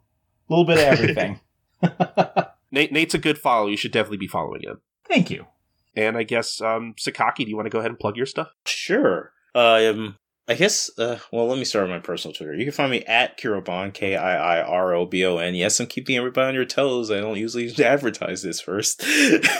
a 0.49 0.53
little 0.53 0.65
bit 0.65 0.77
of 0.77 0.83
everything. 0.99 1.39
Nate, 2.71 2.93
Nate's 2.93 3.13
a 3.13 3.19
good 3.19 3.37
follow. 3.37 3.67
You 3.67 3.75
should 3.75 3.91
definitely 3.91 4.17
be 4.17 4.27
following 4.27 4.61
him. 4.61 4.79
Thank 5.05 5.29
you. 5.29 5.47
And 5.95 6.17
I 6.17 6.23
guess 6.23 6.61
um, 6.61 6.95
Sakaki, 6.97 7.43
do 7.43 7.49
you 7.49 7.55
want 7.55 7.65
to 7.65 7.71
go 7.71 7.79
ahead 7.79 7.91
and 7.91 7.99
plug 7.99 8.17
your 8.17 8.25
stuff? 8.25 8.49
Sure. 8.65 9.33
Um, 9.53 10.17
I 10.47 10.55
guess. 10.55 10.89
Uh, 10.97 11.19
well, 11.31 11.47
let 11.47 11.57
me 11.57 11.65
start 11.65 11.83
with 11.83 11.91
my 11.91 11.99
personal 11.99 12.33
Twitter. 12.33 12.53
You 12.53 12.65
can 12.65 12.73
find 12.73 12.91
me 12.91 13.03
at 13.05 13.39
Kiirobon, 13.39 13.93
K 13.93 14.15
I 14.15 14.59
I 14.59 14.61
R 14.61 14.93
O 14.93 15.05
B 15.05 15.25
O 15.25 15.37
N. 15.37 15.55
Yes, 15.55 15.79
I'm 15.79 15.87
keeping 15.87 16.17
everybody 16.17 16.49
on 16.49 16.55
your 16.55 16.65
toes. 16.65 17.11
I 17.11 17.19
don't 17.19 17.37
usually 17.37 17.73
advertise 17.83 18.41
this 18.41 18.59
first. 18.59 19.03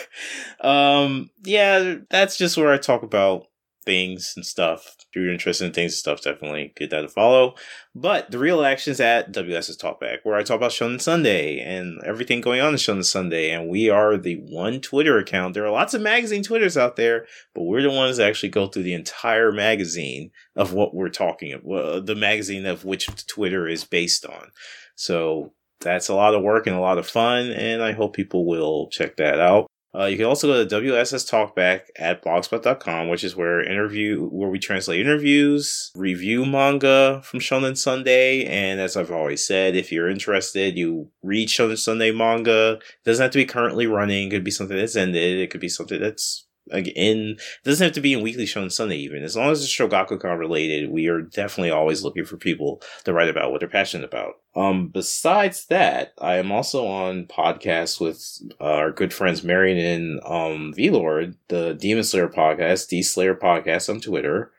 um, 0.62 1.30
yeah, 1.44 1.96
that's 2.10 2.38
just 2.38 2.58
where 2.58 2.72
I 2.72 2.78
talk 2.78 3.04
about 3.04 3.48
things 3.86 4.34
and 4.36 4.46
stuff. 4.46 4.96
If 5.12 5.22
you're 5.22 5.32
interested 5.32 5.66
in 5.66 5.74
things 5.74 5.92
and 5.92 5.98
stuff, 5.98 6.22
definitely 6.22 6.74
get 6.78 6.90
that 6.92 7.02
to 7.02 7.10
follow. 7.10 7.56
But 7.94 8.32
the 8.32 8.40
real 8.40 8.64
action 8.64 8.92
is 8.92 9.02
at 9.02 9.34
WSS 9.34 9.78
Talkback, 9.78 10.20
where 10.24 10.36
I 10.36 10.44
talk 10.44 10.56
about 10.56 10.72
Shonen 10.72 11.02
Sunday 11.02 11.60
and 11.60 12.02
everything 12.06 12.40
going 12.40 12.62
on 12.62 12.70
in 12.70 12.76
Shonen 12.76 13.04
Sunday. 13.04 13.52
And 13.52 13.70
we 13.70 13.90
are 13.90 14.18
the 14.18 14.36
one 14.36 14.80
Twitter 14.80 15.18
account. 15.18 15.54
There 15.54 15.66
are 15.66 15.72
lots 15.72 15.94
of 15.94 16.02
magazine 16.02 16.44
Twitters 16.44 16.78
out 16.78 16.96
there, 16.96 17.26
but 17.54 17.64
we're 17.64 17.82
the 17.82 17.90
ones 17.90 18.18
that 18.18 18.30
actually 18.30 18.50
go 18.50 18.68
through 18.68 18.84
the 18.84 18.94
entire 18.94 19.52
magazine 19.52 20.32
of 20.56 20.72
what 20.72 20.96
we're 20.96 21.10
talking 21.10 21.52
about, 21.52 22.06
the 22.06 22.16
magazine 22.16 22.66
of 22.66 22.86
which 22.86 23.10
Twitter 23.28 23.68
is 23.68 23.84
based 23.84 24.26
on. 24.26 24.52
So 24.96 25.52
that's 25.82 26.08
a 26.08 26.16
lot 26.16 26.36
of 26.36 26.44
work 26.44 26.68
and 26.68 26.76
a 26.76 26.82
lot 26.82 26.98
of 26.98 27.08
fun, 27.08 27.52
and 27.52 27.84
I 27.84 27.92
hope 27.92 28.16
people 28.16 28.46
will 28.46 28.88
check 28.92 29.18
that 29.18 29.40
out. 29.40 29.68
Uh, 29.94 30.06
you 30.06 30.16
can 30.16 30.26
also 30.26 30.48
go 30.48 30.66
to 30.66 30.82
WSS 30.82 31.30
Talkback 31.30 31.82
at 31.98 32.24
blogspot.com, 32.24 33.10
which 33.10 33.24
is 33.24 33.36
where 33.36 33.62
interview 33.62 34.26
where 34.28 34.50
we 34.50 34.58
translate 34.58 35.02
interviews, 35.02 35.92
review 35.96 36.46
manga 36.46 37.22
from 37.24 37.42
Shonen 37.42 37.78
Sunday, 37.78 38.46
and 38.46 38.80
as 38.80 38.96
I've 38.96 39.12
always 39.12 39.46
said, 39.46 39.76
if 39.76 39.92
you're 39.92 40.10
interested, 40.10 40.78
you 40.78 41.10
read 41.22 41.50
Shonen 41.50 41.78
Sunday 41.78 42.12
manga. 42.12 42.80
It 42.82 43.06
doesn't 43.06 43.24
have 43.24 43.32
to 43.32 43.40
be 43.40 43.46
currently 43.46 43.86
running. 43.86 44.28
It 44.28 44.32
could 44.32 44.44
be 44.46 44.52
something 44.52 44.78
that's 44.78 44.96
ended. 44.96 45.40
It 45.40 45.50
could 45.50 45.62
be 45.62 45.70
something 45.70 46.00
that's 46.00 46.46
in 46.70 46.86
it 46.86 47.64
doesn't 47.64 47.84
have 47.84 47.94
to 47.94 48.02
be 48.02 48.14
in 48.14 48.22
weekly 48.22 48.46
shonen 48.46 48.72
sunday 48.72 48.98
even. 48.98 49.24
As 49.24 49.36
long 49.36 49.50
as 49.52 49.64
it's 49.64 49.72
shogakukan 49.72 50.38
related 50.38 50.92
we 50.92 51.08
are 51.08 51.22
definitely 51.22 51.72
always 51.72 52.04
looking 52.04 52.26
for 52.26 52.38
people 52.38 52.82
to 53.04 53.14
write 53.14 53.30
about 53.30 53.52
what 53.52 53.60
they're 53.60 53.70
passionate 53.70 54.06
about. 54.06 54.36
Um 54.56 54.88
besides 54.90 55.66
that 55.68 56.14
i 56.20 56.36
am 56.36 56.52
also 56.52 56.86
on 56.88 57.26
podcasts 57.26 58.00
with 58.00 58.24
uh, 58.60 58.64
our 58.64 58.92
good 58.92 59.14
friends 59.14 59.44
marion 59.44 59.78
and 59.78 60.22
um 60.26 60.74
v-lord 60.74 61.36
the 61.48 61.74
demon 61.74 62.04
slayer 62.04 62.28
podcast 62.30 62.90
d 62.90 63.02
slayer 63.02 63.36
podcast 63.36 63.90
on 63.90 64.00
twitter. 64.00 64.52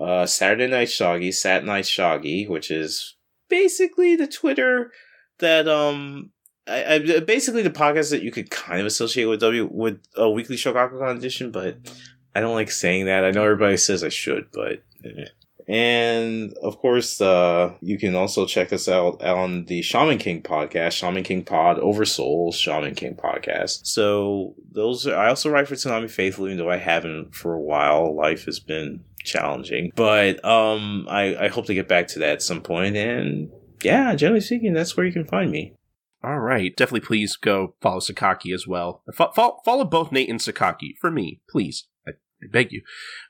Uh 0.00 0.26
saturday 0.26 0.66
night 0.66 0.88
shoggy 0.88 1.32
sat 1.32 1.64
night 1.64 1.84
shoggy 1.84 2.48
which 2.48 2.70
is 2.70 3.14
basically 3.48 4.16
the 4.16 4.26
twitter 4.26 4.90
that 5.38 5.68
um 5.68 6.30
I, 6.66 6.94
I, 6.94 7.20
basically 7.20 7.62
the 7.62 7.70
podcast 7.70 8.10
that 8.10 8.22
you 8.22 8.30
could 8.30 8.50
kind 8.50 8.80
of 8.80 8.86
associate 8.86 9.26
with 9.26 9.40
W 9.40 9.68
with 9.70 10.00
a 10.16 10.28
weekly 10.28 10.56
Shogakukan 10.56 11.16
edition, 11.16 11.50
but 11.50 11.78
I 12.34 12.40
don't 12.40 12.54
like 12.54 12.70
saying 12.70 13.06
that. 13.06 13.24
I 13.24 13.30
know 13.30 13.44
everybody 13.44 13.76
says 13.76 14.02
I 14.04 14.08
should, 14.08 14.48
but. 14.52 14.82
Eh. 15.04 15.26
And 15.68 16.54
of 16.62 16.78
course, 16.78 17.20
uh, 17.20 17.74
you 17.80 17.98
can 17.98 18.14
also 18.14 18.46
check 18.46 18.72
us 18.72 18.88
out 18.88 19.22
on 19.22 19.64
the 19.64 19.82
Shaman 19.82 20.18
King 20.18 20.42
podcast, 20.42 20.92
Shaman 20.92 21.24
King 21.24 21.44
Pod, 21.44 21.78
Over 21.80 22.04
Souls, 22.04 22.56
Shaman 22.56 22.94
King 22.94 23.16
podcast. 23.16 23.84
So 23.84 24.54
those 24.70 25.06
are, 25.08 25.16
I 25.16 25.28
also 25.28 25.50
write 25.50 25.66
for 25.66 25.74
Tsunami 25.74 26.08
Faithful, 26.08 26.46
even 26.46 26.58
though 26.58 26.70
I 26.70 26.76
haven't 26.76 27.34
for 27.34 27.52
a 27.52 27.60
while. 27.60 28.14
Life 28.14 28.44
has 28.44 28.60
been 28.60 29.02
challenging, 29.24 29.90
but 29.96 30.44
um, 30.44 31.06
I, 31.10 31.36
I 31.36 31.48
hope 31.48 31.66
to 31.66 31.74
get 31.74 31.88
back 31.88 32.06
to 32.08 32.20
that 32.20 32.34
at 32.34 32.42
some 32.42 32.60
point. 32.60 32.96
And 32.96 33.50
yeah, 33.82 34.14
generally 34.14 34.40
speaking, 34.40 34.72
that's 34.72 34.96
where 34.96 35.04
you 35.04 35.12
can 35.12 35.26
find 35.26 35.50
me. 35.50 35.72
All 36.26 36.40
right. 36.40 36.76
Definitely 36.76 37.06
please 37.06 37.36
go 37.36 37.76
follow 37.80 38.00
Sakaki 38.00 38.52
as 38.52 38.66
well. 38.66 39.04
Fo- 39.14 39.60
follow 39.64 39.84
both 39.84 40.10
Nate 40.10 40.28
and 40.28 40.40
Sakaki 40.40 40.96
for 41.00 41.08
me, 41.08 41.40
please. 41.48 41.86
I, 42.04 42.12
I 42.42 42.46
beg 42.50 42.72
you. 42.72 42.82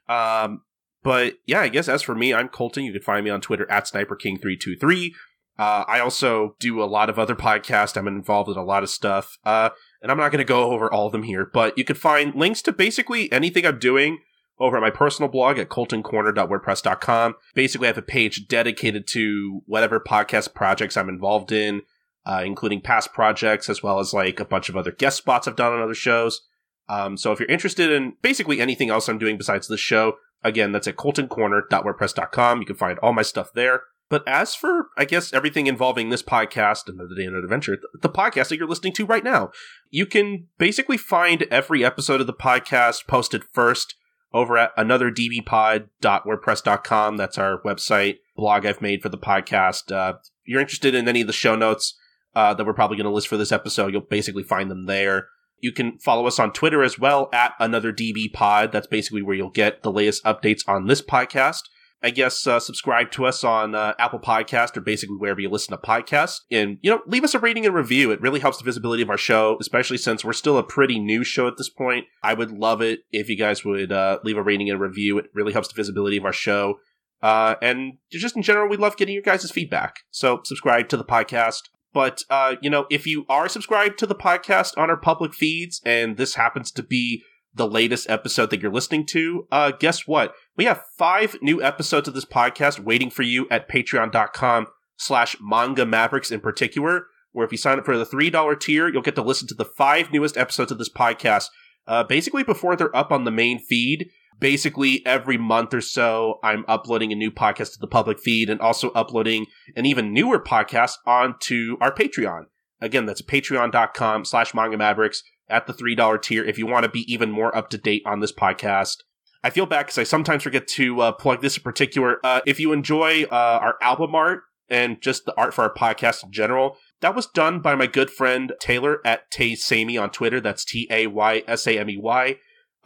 Um, 0.08 0.62
but 1.02 1.34
yeah, 1.44 1.60
I 1.60 1.68
guess 1.68 1.90
as 1.90 2.00
for 2.00 2.14
me, 2.14 2.32
I'm 2.32 2.48
Colton. 2.48 2.84
You 2.84 2.92
can 2.92 3.02
find 3.02 3.22
me 3.22 3.30
on 3.30 3.42
Twitter 3.42 3.70
at 3.70 3.84
SniperKing323. 3.84 5.12
Uh, 5.58 5.84
I 5.86 6.00
also 6.00 6.56
do 6.58 6.82
a 6.82 6.84
lot 6.84 7.10
of 7.10 7.18
other 7.18 7.36
podcasts. 7.36 7.98
I'm 7.98 8.08
involved 8.08 8.50
in 8.50 8.56
a 8.56 8.64
lot 8.64 8.82
of 8.82 8.88
stuff. 8.88 9.36
Uh, 9.44 9.68
and 10.00 10.10
I'm 10.10 10.18
not 10.18 10.32
going 10.32 10.38
to 10.38 10.44
go 10.44 10.70
over 10.70 10.90
all 10.90 11.06
of 11.06 11.12
them 11.12 11.24
here, 11.24 11.44
but 11.52 11.76
you 11.76 11.84
can 11.84 11.96
find 11.96 12.34
links 12.34 12.62
to 12.62 12.72
basically 12.72 13.30
anything 13.30 13.66
I'm 13.66 13.78
doing 13.78 14.20
over 14.58 14.78
at 14.78 14.82
my 14.82 14.90
personal 14.90 15.30
blog 15.30 15.58
at 15.58 15.68
coltoncorner.wordpress.com. 15.68 17.34
Basically, 17.54 17.88
I 17.88 17.90
have 17.90 17.98
a 17.98 18.02
page 18.02 18.48
dedicated 18.48 19.06
to 19.08 19.60
whatever 19.66 20.00
podcast 20.00 20.54
projects 20.54 20.96
I'm 20.96 21.10
involved 21.10 21.52
in 21.52 21.82
uh, 22.26 22.42
including 22.44 22.80
past 22.80 23.14
projects 23.14 23.70
as 23.70 23.82
well 23.82 24.00
as 24.00 24.12
like 24.12 24.40
a 24.40 24.44
bunch 24.44 24.68
of 24.68 24.76
other 24.76 24.90
guest 24.90 25.16
spots 25.16 25.46
I've 25.46 25.56
done 25.56 25.72
on 25.72 25.80
other 25.80 25.94
shows. 25.94 26.42
Um, 26.88 27.16
so 27.16 27.32
if 27.32 27.40
you're 27.40 27.48
interested 27.48 27.90
in 27.90 28.14
basically 28.20 28.60
anything 28.60 28.90
else 28.90 29.08
I'm 29.08 29.18
doing 29.18 29.38
besides 29.38 29.68
this 29.68 29.80
show, 29.80 30.16
again, 30.42 30.72
that's 30.72 30.88
at 30.88 30.96
coltoncorner.wordpress.com. 30.96 32.60
You 32.60 32.66
can 32.66 32.76
find 32.76 32.98
all 32.98 33.12
my 33.12 33.22
stuff 33.22 33.52
there. 33.54 33.82
But 34.08 34.26
as 34.28 34.54
for, 34.54 34.86
I 34.96 35.04
guess, 35.04 35.32
everything 35.32 35.66
involving 35.66 36.10
this 36.10 36.22
podcast, 36.22 36.86
and 36.86 37.00
Another 37.00 37.16
Day, 37.16 37.24
Another 37.24 37.42
Adventure, 37.44 37.78
the 38.02 38.08
podcast 38.08 38.48
that 38.48 38.56
you're 38.56 38.68
listening 38.68 38.92
to 38.94 39.06
right 39.06 39.24
now, 39.24 39.50
you 39.90 40.06
can 40.06 40.46
basically 40.58 40.96
find 40.96 41.42
every 41.50 41.84
episode 41.84 42.20
of 42.20 42.28
the 42.28 42.32
podcast 42.32 43.08
posted 43.08 43.42
first 43.52 43.96
over 44.32 44.56
at 44.56 44.76
anotherdbpod.wordpress.com. 44.76 47.16
That's 47.16 47.38
our 47.38 47.60
website 47.62 48.18
blog 48.36 48.64
I've 48.64 48.80
made 48.80 49.02
for 49.02 49.08
the 49.08 49.18
podcast. 49.18 49.90
Uh, 49.90 50.18
if 50.18 50.28
you're 50.44 50.60
interested 50.60 50.94
in 50.94 51.08
any 51.08 51.22
of 51.22 51.26
the 51.26 51.32
show 51.32 51.56
notes, 51.56 51.98
uh, 52.36 52.52
that 52.54 52.66
we're 52.66 52.74
probably 52.74 52.98
going 52.98 53.06
to 53.06 53.10
list 53.10 53.28
for 53.28 53.38
this 53.38 53.50
episode. 53.50 53.92
You'll 53.92 54.02
basically 54.02 54.42
find 54.42 54.70
them 54.70 54.84
there. 54.84 55.28
You 55.60 55.72
can 55.72 55.98
follow 55.98 56.26
us 56.26 56.38
on 56.38 56.52
Twitter 56.52 56.82
as 56.82 56.98
well 56.98 57.30
at 57.32 57.54
another 57.58 57.92
DB 57.92 58.30
pod. 58.30 58.72
That's 58.72 58.86
basically 58.86 59.22
where 59.22 59.34
you'll 59.34 59.50
get 59.50 59.82
the 59.82 59.90
latest 59.90 60.22
updates 60.22 60.60
on 60.68 60.86
this 60.86 61.00
podcast. 61.00 61.62
I 62.02 62.10
guess 62.10 62.46
uh, 62.46 62.60
subscribe 62.60 63.10
to 63.12 63.24
us 63.24 63.42
on 63.42 63.74
uh, 63.74 63.94
Apple 63.98 64.18
Podcast 64.18 64.76
or 64.76 64.82
basically 64.82 65.16
wherever 65.16 65.40
you 65.40 65.48
listen 65.48 65.72
to 65.72 65.82
podcasts, 65.82 66.40
and 66.50 66.76
you 66.82 66.90
know 66.90 67.00
leave 67.06 67.24
us 67.24 67.34
a 67.34 67.38
rating 67.38 67.64
and 67.64 67.74
review. 67.74 68.10
It 68.10 68.20
really 68.20 68.38
helps 68.38 68.58
the 68.58 68.64
visibility 68.64 69.02
of 69.02 69.08
our 69.08 69.16
show, 69.16 69.56
especially 69.62 69.96
since 69.96 70.22
we're 70.22 70.34
still 70.34 70.58
a 70.58 70.62
pretty 70.62 70.98
new 70.98 71.24
show 71.24 71.48
at 71.48 71.56
this 71.56 71.70
point. 71.70 72.04
I 72.22 72.34
would 72.34 72.50
love 72.50 72.82
it 72.82 73.00
if 73.12 73.30
you 73.30 73.36
guys 73.36 73.64
would 73.64 73.92
uh, 73.92 74.18
leave 74.24 74.36
a 74.36 74.42
rating 74.42 74.68
and 74.68 74.78
review. 74.78 75.16
It 75.18 75.30
really 75.32 75.54
helps 75.54 75.68
the 75.68 75.74
visibility 75.74 76.18
of 76.18 76.26
our 76.26 76.34
show. 76.34 76.80
Uh, 77.22 77.54
and 77.62 77.94
just 78.12 78.36
in 78.36 78.42
general, 78.42 78.68
we 78.68 78.76
love 78.76 78.98
getting 78.98 79.14
your 79.14 79.22
guys' 79.22 79.50
feedback. 79.50 80.00
So 80.10 80.42
subscribe 80.44 80.90
to 80.90 80.98
the 80.98 81.04
podcast. 81.04 81.62
But, 81.92 82.22
uh, 82.28 82.56
you 82.60 82.68
know, 82.68 82.86
if 82.90 83.06
you 83.06 83.24
are 83.28 83.48
subscribed 83.48 83.98
to 83.98 84.06
the 84.06 84.14
podcast 84.14 84.76
on 84.76 84.90
our 84.90 84.96
public 84.96 85.32
feeds 85.32 85.80
and 85.84 86.16
this 86.16 86.34
happens 86.34 86.70
to 86.72 86.82
be 86.82 87.22
the 87.54 87.66
latest 87.66 88.08
episode 88.10 88.50
that 88.50 88.60
you're 88.60 88.72
listening 88.72 89.06
to, 89.06 89.46
uh, 89.50 89.70
guess 89.70 90.06
what? 90.06 90.34
We 90.56 90.66
have 90.66 90.82
five 90.98 91.36
new 91.40 91.62
episodes 91.62 92.06
of 92.06 92.14
this 92.14 92.26
podcast 92.26 92.80
waiting 92.80 93.10
for 93.10 93.22
you 93.22 93.48
at 93.50 93.68
patreon.com 93.68 94.66
slash 94.98 95.36
manga 95.40 95.86
mavericks 95.86 96.30
in 96.30 96.40
particular, 96.40 97.06
where 97.32 97.46
if 97.46 97.52
you 97.52 97.58
sign 97.58 97.78
up 97.78 97.86
for 97.86 97.96
the 97.96 98.04
$3 98.04 98.60
tier, 98.60 98.88
you'll 98.88 99.02
get 99.02 99.14
to 99.14 99.22
listen 99.22 99.48
to 99.48 99.54
the 99.54 99.64
five 99.64 100.12
newest 100.12 100.36
episodes 100.36 100.70
of 100.70 100.78
this 100.78 100.92
podcast, 100.92 101.48
uh, 101.86 102.04
basically 102.04 102.42
before 102.42 102.76
they're 102.76 102.94
up 102.94 103.10
on 103.10 103.24
the 103.24 103.30
main 103.30 103.58
feed. 103.58 104.10
Basically, 104.38 105.04
every 105.06 105.38
month 105.38 105.72
or 105.72 105.80
so, 105.80 106.38
I'm 106.42 106.64
uploading 106.68 107.12
a 107.12 107.16
new 107.16 107.30
podcast 107.30 107.72
to 107.72 107.78
the 107.80 107.86
public 107.86 108.20
feed 108.20 108.50
and 108.50 108.60
also 108.60 108.90
uploading 108.90 109.46
an 109.74 109.86
even 109.86 110.12
newer 110.12 110.38
podcast 110.38 110.92
onto 111.06 111.76
our 111.80 111.92
Patreon. 111.92 112.44
Again, 112.80 113.06
that's 113.06 113.22
patreon.com 113.22 114.24
slash 114.26 114.52
manga 114.52 114.76
mavericks 114.76 115.22
at 115.48 115.66
the 115.66 115.72
$3 115.72 116.22
tier 116.22 116.44
if 116.44 116.58
you 116.58 116.66
want 116.66 116.84
to 116.84 116.90
be 116.90 117.10
even 117.12 117.30
more 117.30 117.56
up 117.56 117.70
to 117.70 117.78
date 117.78 118.02
on 118.04 118.20
this 118.20 118.32
podcast. 118.32 118.96
I 119.42 119.50
feel 119.50 119.66
bad 119.66 119.86
because 119.86 119.98
I 119.98 120.02
sometimes 120.02 120.42
forget 120.42 120.66
to 120.68 121.00
uh, 121.00 121.12
plug 121.12 121.40
this 121.40 121.56
in 121.56 121.62
particular. 121.62 122.18
Uh, 122.24 122.40
if 122.46 122.58
you 122.58 122.72
enjoy 122.72 123.24
uh, 123.24 123.58
our 123.62 123.76
album 123.80 124.14
art 124.14 124.42
and 124.68 125.00
just 125.00 125.24
the 125.24 125.34
art 125.36 125.54
for 125.54 125.62
our 125.62 125.72
podcast 125.72 126.24
in 126.24 126.32
general, 126.32 126.76
that 127.00 127.14
was 127.14 127.26
done 127.26 127.60
by 127.60 127.74
my 127.74 127.86
good 127.86 128.10
friend 128.10 128.52
Taylor 128.60 128.98
at 129.04 129.30
Taysamey 129.30 130.00
on 130.00 130.10
Twitter. 130.10 130.40
That's 130.40 130.64
T 130.64 130.88
A 130.90 131.06
Y 131.06 131.42
S 131.46 131.66
A 131.66 131.78
M 131.78 131.88
E 131.88 131.96
Y. 131.96 132.36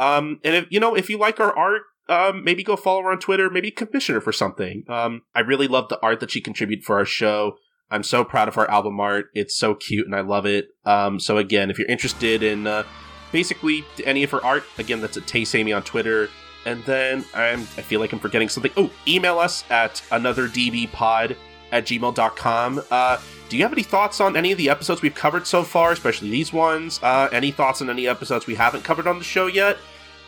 Um, 0.01 0.41
and 0.43 0.57
if 0.57 0.67
you 0.71 0.81
know, 0.81 0.97
if 0.97 1.09
you 1.09 1.19
like 1.19 1.39
our 1.39 1.57
art, 1.57 1.83
um, 2.09 2.43
maybe 2.43 2.65
go 2.65 2.75
follow 2.75 3.03
her 3.03 3.13
on 3.13 3.21
Twitter, 3.21 3.49
maybe 3.49 3.71
commission 3.71 4.17
her 4.17 4.21
for 4.21 4.33
something. 4.33 4.83
Um, 4.89 5.23
I 5.35 5.41
really 5.41 5.69
love 5.69 5.89
the 5.89 6.01
art 6.01 6.19
that 6.21 6.33
she 6.33 6.41
contributed 6.41 6.85
for 6.85 6.99
our 6.99 7.05
show. 7.05 7.57
I'm 7.91 8.03
so 8.03 8.25
proud 8.25 8.49
of 8.49 8.59
our 8.59 8.69
album 8.71 8.99
art. 8.99 9.27
It's 9.35 9.57
so 9.57 9.75
cute 9.75 10.07
and 10.07 10.15
I 10.15 10.21
love 10.21 10.47
it. 10.47 10.69
Um, 10.85 11.21
so 11.21 11.39
again, 11.39 11.71
if 11.71 11.79
you're 11.79 11.89
interested 11.89 12.43
in 12.43 12.67
uh, 12.67 12.85
basically 13.31 13.85
any 14.05 14.23
of 14.23 14.31
her 14.31 14.45
art, 14.45 14.65
again, 14.79 15.01
that's 15.01 15.17
at 15.17 15.25
Taysamey 15.25 15.75
on 15.75 15.83
Twitter. 15.83 16.29
And 16.67 16.83
then 16.85 17.25
I'm, 17.35 17.61
I 17.61 17.83
feel 17.83 18.01
like 18.01 18.13
I'm 18.13 18.19
forgetting 18.19 18.49
something. 18.49 18.73
Oh, 18.77 18.91
email 19.07 19.39
us 19.39 19.65
at 19.71 20.03
anotherdbpod 20.11 21.37
at 21.73 21.85
gmail.com. 21.85 22.83
Uh, 22.91 23.21
do 23.49 23.57
you 23.57 23.63
have 23.65 23.73
any 23.73 23.83
thoughts 23.83 24.21
on 24.21 24.37
any 24.37 24.53
of 24.53 24.59
the 24.59 24.71
episodes 24.71 25.03
we've 25.03 25.15
covered 25.15 25.47
so 25.47 25.65
far, 25.65 25.93
especially 25.93 26.31
these 26.31 26.53
ones? 26.53 27.01
Uh, 27.03 27.29
any 27.33 27.51
thoughts 27.51 27.83
on 27.83 27.91
any 27.91 28.07
episodes 28.07 28.47
we 28.47 28.55
haven't 28.55 28.85
covered 28.85 29.07
on 29.07 29.19
the 29.19 29.25
show 29.25 29.47
yet? 29.47 29.79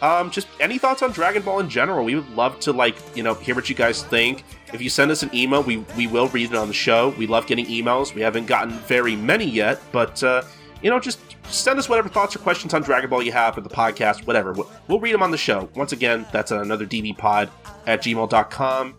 Um, 0.03 0.33
just 0.33 0.49
any 0.59 0.79
thoughts 0.79 1.01
on 1.01 1.13
Dragon 1.13 1.43
Ball 1.43 1.61
in 1.61 1.71
general? 1.71 2.05
We 2.05 2.17
would 2.17 2.29
love 2.31 2.59
to 2.61 2.73
like 2.73 2.97
you 3.15 3.23
know 3.23 3.35
hear 3.35 3.55
what 3.55 3.69
you 3.69 3.75
guys 3.75 4.03
think. 4.03 4.45
If 4.75 4.83
you 4.83 4.91
send 4.91 5.11
us 5.11 5.23
an 5.23 5.31
email, 5.33 5.63
we 5.63 5.79
we 5.97 6.09
will 6.09 6.29
read 6.29 6.51
it 6.51 6.57
on 6.57 6.69
the 6.69 6.75
show. 6.75 7.11
We 7.11 7.27
love 7.27 7.47
getting 7.47 7.67
emails. 7.67 8.13
We 8.13 8.21
haven't 8.21 8.47
gotten 8.47 8.71
very 8.71 9.15
many 9.15 9.45
yet, 9.45 9.81
but 9.93 10.23
uh, 10.23 10.43
you 10.83 10.91
know 10.91 10.99
just 10.99 11.21
send 11.45 11.79
us 11.79 11.89
whatever 11.89 12.09
thoughts 12.09 12.35
or 12.35 12.41
questions 12.41 12.75
on 12.75 12.83
Dragon 12.83 13.11
Ball 13.11 13.23
you 13.23 13.33
have 13.33 13.55
for 13.55 13.61
the 13.61 13.71
podcast, 13.71 14.27
whatever. 14.27 14.53
We'll, 14.89 15.01
read 15.01 15.15
them 15.15 15.23
on 15.23 15.31
the 15.31 15.39
show. 15.39 15.69
Once 15.75 15.93
again, 15.93 16.27
that's 16.33 16.51
another 16.51 16.87
dbpod 16.87 17.51
at 17.87 18.03
gmail.com. 18.03 18.95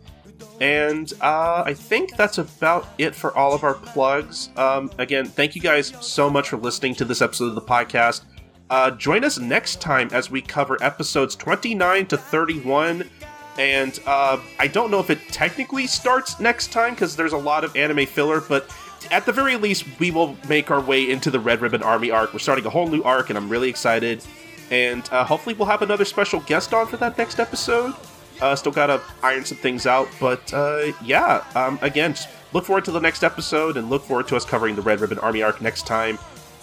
And 0.61 1.11
uh, 1.21 1.63
I 1.65 1.73
think 1.73 2.15
that's 2.15 2.37
about 2.37 2.87
it 2.97 3.15
for 3.15 3.35
all 3.35 3.53
of 3.53 3.63
our 3.63 3.73
plugs. 3.73 4.49
Um, 4.55 4.91
again, 4.97 5.25
thank 5.25 5.55
you 5.55 5.61
guys 5.61 5.93
so 5.99 6.29
much 6.29 6.49
for 6.49 6.57
listening 6.57 6.95
to 6.95 7.05
this 7.05 7.21
episode 7.21 7.45
of 7.47 7.55
the 7.55 7.61
podcast. 7.61 8.21
Uh, 8.69 8.91
join 8.91 9.23
us 9.23 9.37
next 9.37 9.81
time 9.81 10.09
as 10.11 10.31
we 10.31 10.41
cover 10.41 10.77
episodes 10.81 11.35
29 11.35 12.07
to 12.07 12.17
31. 12.17 13.09
And 13.57 13.99
uh, 14.07 14.39
I 14.57 14.67
don't 14.67 14.89
know 14.89 14.99
if 14.99 15.09
it 15.09 15.19
technically 15.29 15.85
starts 15.85 16.39
next 16.39 16.71
time 16.71 16.93
because 16.93 17.15
there's 17.15 17.33
a 17.33 17.37
lot 17.37 17.63
of 17.63 17.75
anime 17.75 18.05
filler, 18.05 18.41
but 18.41 18.67
at 19.11 19.25
the 19.25 19.31
very 19.31 19.55
least, 19.57 19.85
we 19.99 20.11
will 20.11 20.37
make 20.47 20.71
our 20.71 20.81
way 20.81 21.09
into 21.09 21.29
the 21.29 21.39
Red 21.39 21.61
Ribbon 21.61 21.83
Army 21.83 22.11
arc. 22.11 22.33
We're 22.33 22.39
starting 22.39 22.65
a 22.65 22.69
whole 22.69 22.87
new 22.87 23.03
arc, 23.03 23.29
and 23.29 23.37
I'm 23.37 23.49
really 23.49 23.69
excited. 23.69 24.23
And 24.71 25.07
uh, 25.11 25.23
hopefully, 25.23 25.55
we'll 25.55 25.67
have 25.67 25.81
another 25.81 26.05
special 26.05 26.39
guest 26.41 26.73
on 26.73 26.87
for 26.87 26.97
that 26.97 27.17
next 27.17 27.39
episode. 27.39 27.93
Uh, 28.41 28.55
still 28.55 28.71
gotta 28.71 29.01
iron 29.21 29.45
some 29.45 29.57
things 29.57 29.85
out, 29.85 30.07
but 30.19 30.51
uh, 30.53 30.91
yeah. 31.03 31.43
Um, 31.55 31.77
again, 31.81 32.15
look 32.53 32.65
forward 32.65 32.85
to 32.85 32.91
the 32.91 32.99
next 32.99 33.23
episode, 33.23 33.77
and 33.77 33.89
look 33.89 34.03
forward 34.03 34.27
to 34.29 34.35
us 34.35 34.45
covering 34.45 34.75
the 34.75 34.81
Red 34.81 34.99
Ribbon 34.99 35.19
Army 35.19 35.43
arc 35.43 35.61
next 35.61 35.85
time. 35.85 36.17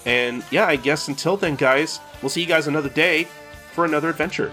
And 0.07 0.45
yeah, 0.51 0.67
I 0.67 0.77
guess 0.77 1.09
until 1.09 1.37
then, 1.37 1.57
guys, 1.57 2.01
we'll 2.23 2.31
see 2.31 2.41
you 2.41 2.47
guys 2.47 2.67
another 2.67 2.89
day 2.89 3.25
for 3.73 3.85
another 3.85 4.09
adventure. 4.09 4.51